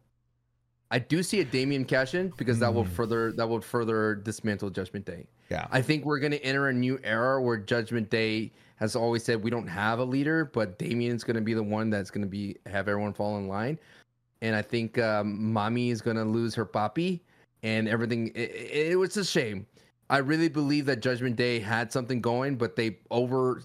I 0.92 1.00
do 1.00 1.22
see 1.24 1.40
a 1.40 1.46
Damian 1.46 1.86
cash 1.86 2.16
in 2.16 2.34
because 2.38 2.60
that 2.60 2.74
will 2.74 2.84
Mm. 2.86 2.90
further 2.90 3.32
that 3.34 3.48
will 3.48 3.62
further 3.62 4.16
dismantle 4.16 4.72
Judgment 4.72 5.06
Day. 5.06 5.28
Yeah. 5.50 5.68
I 5.72 5.82
think 5.82 6.06
we're 6.06 6.20
going 6.20 6.32
to 6.32 6.44
enter 6.44 6.70
a 6.70 6.74
new 6.74 7.00
era 7.04 7.42
where 7.42 7.58
Judgment 7.58 8.10
Day 8.10 8.52
has 8.76 8.96
always 8.96 9.24
said 9.24 9.44
we 9.44 9.50
don't 9.50 9.68
have 9.68 10.00
a 10.00 10.04
leader, 10.04 10.46
but 10.46 10.78
Damian's 10.78 11.24
going 11.24 11.36
to 11.36 11.42
be 11.42 11.54
the 11.54 11.64
one 11.64 11.90
that's 11.90 12.12
going 12.12 12.24
to 12.24 12.30
be 12.30 12.56
have 12.66 12.88
everyone 12.88 13.14
fall 13.14 13.38
in 13.38 13.48
line. 13.48 13.80
And 14.42 14.56
I 14.56 14.62
think 14.62 14.98
um, 15.00 15.52
Mommy 15.52 15.90
is 15.90 16.02
going 16.02 16.18
to 16.18 16.24
lose 16.24 16.56
her 16.56 16.66
papi, 16.66 17.20
and 17.64 17.88
everything. 17.88 18.28
It, 18.30 18.52
it, 18.52 18.92
it 18.92 18.96
was 18.96 19.18
a 19.18 19.26
shame. 19.26 19.66
I 20.10 20.20
really 20.20 20.50
believe 20.50 20.86
that 20.88 21.02
Judgment 21.02 21.36
Day 21.36 21.60
had 21.60 21.92
something 21.92 22.22
going, 22.22 22.56
but 22.56 22.76
they 22.76 22.98
over 23.12 23.64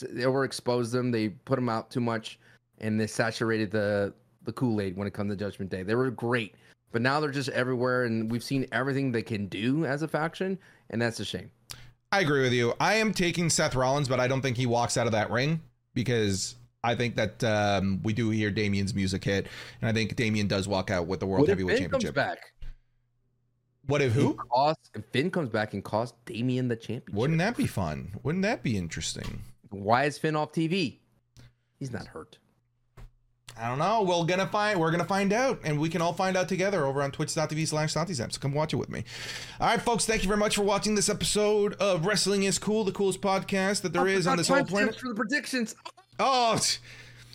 they 0.00 0.22
overexposed 0.22 0.92
them. 0.92 1.10
They 1.10 1.30
put 1.30 1.56
them 1.56 1.68
out 1.68 1.90
too 1.90 2.00
much, 2.00 2.38
and 2.78 2.98
they 3.00 3.06
saturated 3.06 3.70
the 3.70 4.14
the 4.44 4.52
Kool 4.52 4.80
Aid 4.80 4.96
when 4.96 5.06
it 5.06 5.14
comes 5.14 5.32
to 5.32 5.36
Judgment 5.36 5.70
Day. 5.70 5.82
They 5.82 5.94
were 5.94 6.10
great, 6.10 6.54
but 6.94 7.02
now 7.02 7.18
they're 7.18 7.32
just 7.32 7.48
everywhere, 7.48 8.04
and 8.04 8.30
we've 8.30 8.44
seen 8.44 8.68
everything 8.70 9.10
they 9.10 9.20
can 9.20 9.48
do 9.48 9.84
as 9.84 10.02
a 10.02 10.06
faction, 10.08 10.56
and 10.90 11.02
that's 11.02 11.18
a 11.18 11.24
shame. 11.24 11.50
I 12.12 12.20
agree 12.20 12.42
with 12.42 12.52
you. 12.52 12.72
I 12.78 12.94
am 12.94 13.12
taking 13.12 13.50
Seth 13.50 13.74
Rollins, 13.74 14.08
but 14.08 14.20
I 14.20 14.28
don't 14.28 14.42
think 14.42 14.56
he 14.56 14.66
walks 14.66 14.96
out 14.96 15.06
of 15.06 15.12
that 15.12 15.28
ring 15.32 15.60
because 15.92 16.54
I 16.84 16.94
think 16.94 17.16
that 17.16 17.42
um, 17.42 18.00
we 18.04 18.12
do 18.12 18.30
hear 18.30 18.52
Damian's 18.52 18.94
music 18.94 19.24
hit, 19.24 19.48
and 19.80 19.90
I 19.90 19.92
think 19.92 20.14
Damian 20.14 20.46
does 20.46 20.68
walk 20.68 20.88
out 20.88 21.08
with 21.08 21.18
the 21.18 21.26
World 21.26 21.40
What 21.40 21.48
Heavyweight 21.48 21.78
Finn 21.78 21.90
comes 21.90 22.04
Championship. 22.04 22.38
back? 22.38 22.52
What 23.88 24.00
if 24.00 24.12
who? 24.12 24.30
And 24.30 24.38
Cost, 24.48 24.90
if 24.94 25.04
Finn 25.06 25.32
comes 25.32 25.48
back 25.48 25.74
and 25.74 25.82
costs 25.82 26.16
Damian 26.26 26.68
the 26.68 26.76
championship. 26.76 27.12
Wouldn't 27.12 27.40
that 27.40 27.56
be 27.56 27.66
fun? 27.66 28.12
Wouldn't 28.22 28.42
that 28.42 28.62
be 28.62 28.78
interesting? 28.78 29.42
Why 29.70 30.04
is 30.04 30.16
Finn 30.16 30.36
off 30.36 30.52
TV? 30.52 30.98
He's 31.80 31.90
not 31.90 32.06
hurt. 32.06 32.38
I 33.60 33.68
don't 33.68 33.78
know. 33.78 34.02
We're 34.02 34.24
gonna 34.24 34.48
find. 34.48 34.80
We're 34.80 34.90
gonna 34.90 35.04
find 35.04 35.32
out, 35.32 35.60
and 35.62 35.78
we 35.78 35.88
can 35.88 36.02
all 36.02 36.12
find 36.12 36.36
out 36.36 36.48
together 36.48 36.84
over 36.84 37.02
on 37.02 37.12
Twitch.tv 37.12 37.68
slash 37.68 37.92
Santi's 37.92 38.18
So 38.18 38.40
come 38.40 38.52
watch 38.52 38.72
it 38.72 38.76
with 38.76 38.90
me. 38.90 39.04
All 39.60 39.68
right, 39.68 39.80
folks. 39.80 40.06
Thank 40.06 40.22
you 40.22 40.28
very 40.28 40.40
much 40.40 40.56
for 40.56 40.62
watching 40.62 40.96
this 40.96 41.08
episode 41.08 41.74
of 41.74 42.04
Wrestling 42.04 42.42
Is 42.42 42.58
Cool, 42.58 42.82
the 42.82 42.92
coolest 42.92 43.20
podcast 43.20 43.82
that 43.82 43.92
there 43.92 44.08
is 44.08 44.26
on 44.26 44.36
this 44.38 44.48
whole 44.48 44.64
planet. 44.64 44.98
For 44.98 45.08
the 45.08 45.14
predictions. 45.14 45.76
Oh, 46.18 46.60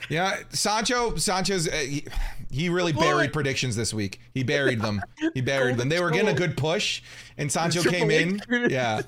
yeah, 0.10 0.38
Sancho. 0.50 1.16
Sancho's 1.16 1.68
uh, 1.68 1.72
he, 1.72 2.06
he 2.50 2.70
really 2.70 2.94
buried 2.94 3.32
predictions 3.32 3.76
this 3.76 3.94
week. 3.94 4.20
He 4.34 4.44
buried 4.44 4.82
them. 4.82 5.02
He 5.34 5.42
buried 5.42 5.78
them. 5.78 5.90
They 5.90 6.02
were 6.02 6.12
getting 6.12 6.30
a 6.30 6.34
good 6.34 6.58
push, 6.58 7.02
and 7.38 7.52
Sancho 7.52 7.82
came 7.84 8.12
in. 8.12 8.42
Yeah, 8.70 9.02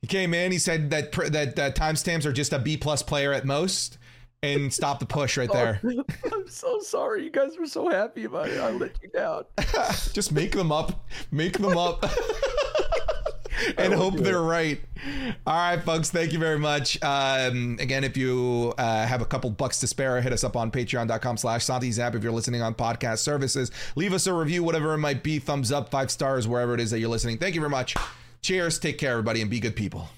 he 0.00 0.06
came 0.06 0.34
in. 0.34 0.52
He 0.52 0.58
said 0.58 0.90
that 0.90 1.12
pr- 1.12 1.28
that 1.28 1.58
uh, 1.58 1.70
timestamps 1.72 2.24
are 2.24 2.32
just 2.32 2.52
a 2.52 2.58
B 2.58 2.76
plus 2.76 3.02
player 3.02 3.32
at 3.32 3.44
most, 3.44 3.98
and 4.42 4.72
stop 4.72 4.98
the 4.98 5.06
push 5.06 5.36
right 5.36 5.50
there. 5.52 5.80
I'm 6.32 6.48
so 6.48 6.80
sorry. 6.80 7.24
You 7.24 7.30
guys 7.30 7.56
were 7.58 7.66
so 7.66 7.88
happy 7.88 8.24
about 8.24 8.48
it. 8.48 8.60
I 8.60 8.70
let 8.70 8.92
you 9.02 9.08
down. 9.08 9.44
just 10.12 10.32
make 10.32 10.52
them 10.52 10.72
up. 10.72 11.04
Make 11.30 11.58
them 11.58 11.76
up. 11.76 12.04
and 13.78 13.94
hope 13.94 14.16
they're 14.16 14.42
right. 14.42 14.80
All 15.46 15.54
right, 15.54 15.82
folks. 15.82 16.10
Thank 16.10 16.32
you 16.32 16.38
very 16.38 16.58
much. 16.58 17.02
Um, 17.02 17.76
again, 17.80 18.02
if 18.04 18.16
you 18.16 18.74
uh, 18.78 19.06
have 19.06 19.22
a 19.22 19.26
couple 19.26 19.50
bucks 19.50 19.78
to 19.80 19.86
spare, 19.86 20.20
hit 20.20 20.32
us 20.32 20.42
up 20.42 20.56
on 20.56 20.70
patreon.com 20.70 21.36
slash 21.36 21.64
Santi's. 21.64 21.98
If 21.98 22.22
you're 22.22 22.32
listening 22.32 22.62
on 22.62 22.74
podcast 22.74 23.18
services, 23.18 23.70
leave 23.94 24.12
us 24.12 24.26
a 24.26 24.34
review, 24.34 24.64
whatever 24.64 24.94
it 24.94 24.98
might 24.98 25.22
be. 25.22 25.38
Thumbs 25.38 25.70
up, 25.70 25.90
five 25.90 26.10
stars, 26.10 26.48
wherever 26.48 26.74
it 26.74 26.80
is 26.80 26.90
that 26.90 26.98
you're 26.98 27.10
listening. 27.10 27.38
Thank 27.38 27.54
you 27.54 27.60
very 27.60 27.70
much. 27.70 27.94
Cheers. 28.40 28.80
Take 28.80 28.98
care, 28.98 29.12
everybody, 29.12 29.40
and 29.40 29.50
be 29.50 29.60
good 29.60 29.76
people. 29.76 30.08